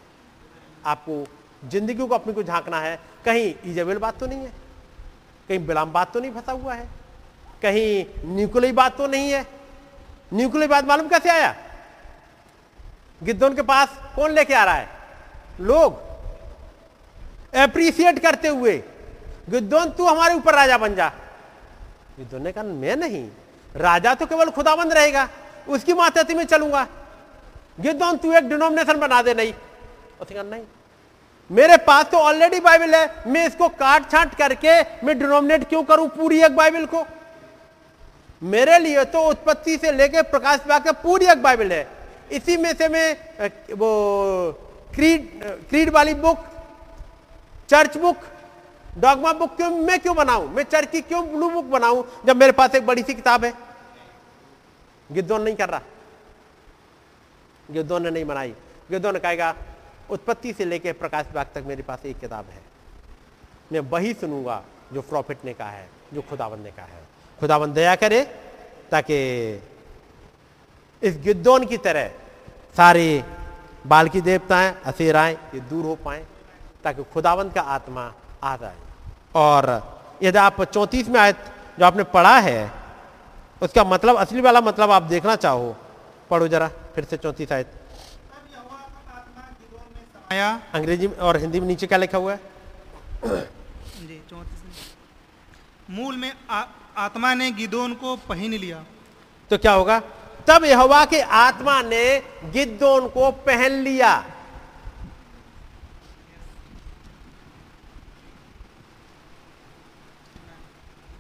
[0.87, 1.25] आपको
[1.63, 4.53] ज़िंदगी को अपनी को झांकना है। कहीं ईजेबेल बात तो नहीं है,
[5.49, 6.89] कहीं बिलाम बात तो नहीं फंसा हुआ है,
[7.63, 9.47] कहीं न्यूक्लिय बात तो नहीं है।
[10.33, 11.55] न्यूक्लिय बात मालूम कैसे आया?
[13.21, 14.89] गिद्धौन के पास कौन लेके आ रहा है?
[15.61, 16.01] लोग
[17.55, 18.77] एप्रिसिएट करते हुए
[19.51, 21.09] गिद्धौन तू हमारे ऊपर राजा बन जा।
[22.19, 23.29] गिद्धौन ने कहा, मैं नहीं,
[23.77, 25.29] राजा तो केवल खुदाबंद रहेगा,
[25.69, 26.87] उसकी मातहती में चलूँगा।
[27.81, 29.53] गिद्धौन तू एक डिनोमिनेशन बना दे नहीं।
[30.21, 30.65] उसने कहा, नहीं,
[31.51, 36.09] मेरे पास तो ऑलरेडी बाइबल है, मैं इसको काट छांट करके मैं डिनोमिनेट क्यों करूँ
[36.11, 37.05] पूरी एक बाइबल को?
[38.43, 41.87] मेरे लिए तो उत्पत्ति से लेके प्रकाश पाक पूरी एक बाइबल है।
[42.33, 43.91] इसी में से मैं वो
[44.95, 45.29] क्रीड
[45.69, 46.45] क्रीड वाली book
[47.69, 48.17] church book
[48.99, 50.49] dogma book क्यों, मैं क्यों बनाऊँ?
[50.49, 53.53] मैं चर्च की क्यों ब्लू बुक बनाऊँ, जब मेरे पास एक बड़ी सी किताब है?
[55.11, 55.81] गिद्धौन नहीं कर रहा।
[57.71, 58.55] गिद्धौन ने नहीं बनाई।
[58.91, 59.55] गिद्धौन ने कहेगा
[60.11, 62.61] उत्पत्ति से लेकर प्रकाश बाग तक मेरे पास एक किताब है।
[63.73, 64.63] मैं वही सुनूँगा
[64.93, 67.03] जो प्रॉफिट ने कहा है, जो खुदावन ने कहा है।
[67.41, 68.23] खुदावन दया करे
[68.91, 69.17] ताकि
[71.03, 72.09] इस गिद्धौन की तरह
[72.77, 73.25] सारे
[73.87, 76.25] बाल की देवताएँ असेराएँ ये दूर हो पाए
[76.85, 78.13] ताकि खुदावन का आत्मा
[78.45, 78.77] आ जाए।
[79.35, 79.65] और
[80.23, 81.45] यदि आप चौंतीस में आयत
[81.79, 82.71] जो आपने पढ़ा है
[83.63, 85.77] उसका मतलब असली वाला मतलब आप देखना चाहो।
[86.31, 87.73] पढ़ो जरा फिर से चौंतीस आयत।
[90.33, 92.41] आया। अंग्रेज़ी में और हिंदी में नीचे क्या लिखा हुआ है?
[93.99, 94.61] जी चौंतीस
[95.91, 96.65] मूल में आ,
[96.97, 98.85] आत्मा ने गिदोन को पहन लिया।
[99.51, 100.01] तो क्या होगा?
[100.49, 104.25] तब यहोवा के आत्मा ने गिद्दोन को पहन लिया।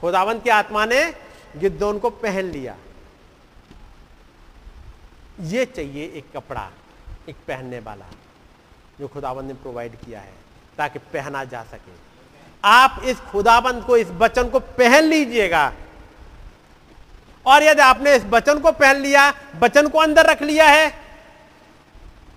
[0.00, 1.14] खुदावंत की आत्मा ने
[1.56, 2.76] गिद्दोन को पहन लिया।
[5.40, 6.70] ये चाहिए एक कपड़ा,
[7.28, 8.06] एक पहनने वाला,
[9.00, 10.34] जो खुदावंत ने प्रोवाइड किया है,
[10.78, 11.92] ताकि पहना जा सके।
[12.64, 15.72] आप इस खुदाबंद को, इस बचन को पहन लीजिएगा।
[17.46, 20.90] और यदि आपने इस वचन को पहन लिया, वचन को अंदर रख लिया है,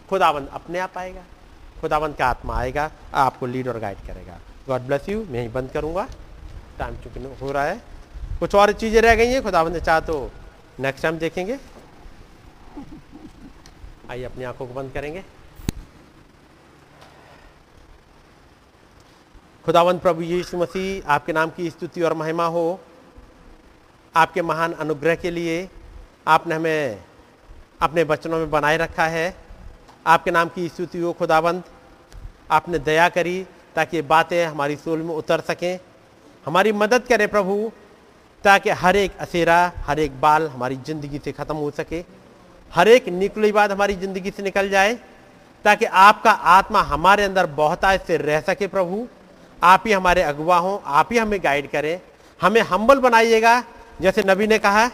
[0.10, 1.24] खुदाबंद अपने आप आएगा।
[1.82, 5.72] खुदाबंद का आत्मा आएगा, आपको लीड और गाइड करेगा। गॉड ब्लेस यू, मैं ही बंद
[5.72, 6.08] करूँगा।
[6.80, 7.82] टाइम चुके हो रहा है।
[8.40, 10.32] कुछ और चीज़ें रह गई हैं, खुदाबंद चाह तो
[10.80, 11.58] नेक्स्ट टाइम देखेंगे।
[14.10, 15.24] आइए अपनी आँखों को बंद करेंगे।
[19.66, 22.80] खुदावंत प्रभु यीशु मसीह, आपके नाम की स्तुति और महिमा हो।
[24.16, 25.68] आपके महान अनुग्रह के लिए
[26.28, 27.00] आपने हमें
[27.82, 29.36] अपने वचनों में बनाए रखा है।
[30.08, 31.64] आपके नाम की स्तुति हो खुदाबंद।
[32.52, 33.46] आपने दया करी
[33.76, 35.80] ताकि बातें हमारी सोल में उतर सकें।
[36.46, 37.72] हमारी मदद करें प्रभु,
[38.44, 42.04] ताकि हर एक असेरा, हर एक बाल हमारी ज़िंदगी से ख़त्म हो सके।
[42.72, 44.94] हर एक निकली बात हमारी ज़िंदगी से निकल जाए,
[45.66, 49.08] ताकि आपका आत्मा हमारे अंदर बहुतायत से रह सके प्रभु।
[49.60, 52.00] आप ही हमारे अगुवा हों, आप ही हमें गाइड करें।
[52.40, 53.64] हमें हम्बल बनाइएगा
[54.02, 54.92] जैसे नबी ने कहा,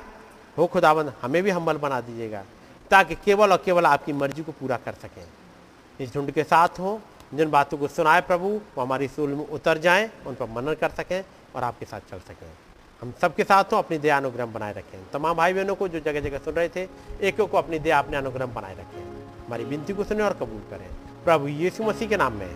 [0.58, 2.44] हो खुदाबंद हमें भी हम्बल बना दीजिएगा,
[2.92, 5.24] ताकि केवल और केवल आपकी मर्ज़ी को पूरा कर सकें।
[6.00, 7.02] इस झुंड के साथ हो,
[7.34, 10.90] जिन बातों को सुनाए प्रभु, वो हमारी सूल में उतर जाएँ, उन पर मनन कर
[10.90, 11.24] सकें
[11.56, 12.52] और आपके साथ चल सकें।
[13.02, 16.20] हम सबके साथ हो, अपनी दया अनुग्रह बनाए रखें। तमाम भाई बहनों को जो जगह
[16.20, 16.88] जगह सुन रहे थे
[17.22, 19.02] एक को अपनी दया, अपने अनुग्रह बनाए रखें।
[19.46, 20.88] हमारी विनती को सुने और कबूल करें।
[21.24, 22.52] प्रभु यीशु मसीह के नाम में,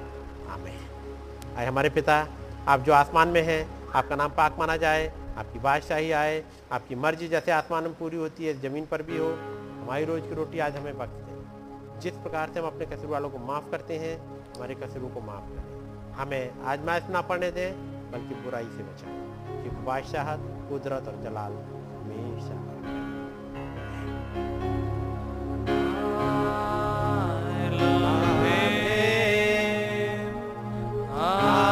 [0.49, 2.27] आमेन। आए हमारे पिता,
[2.67, 7.27] आप जो आसमान में हैं, आपका नाम पाक माना जाए। आपकी बादशाही आए, आपकी मर्ज़ी
[7.27, 9.27] जैसे आसमान में पूरी होती है, ज़मीन पर भी हो,
[9.83, 13.29] हमारी रोज़ की रोटी आज हमें बख्श दें। जिस प्रकार से हम अपने कसर वालों
[13.29, 17.73] को माफ़ करते हैं, हमारे कसूरों को माफ़ करें। हमें आजमाइश ना पढ़ने दें,
[18.11, 19.25] बल्कि बुराई से बचाएँ।
[19.61, 20.39] क्योंकि बादशाहत
[20.69, 22.75] कुदरत और जलाल हमेशा
[31.17, 31.64] Ah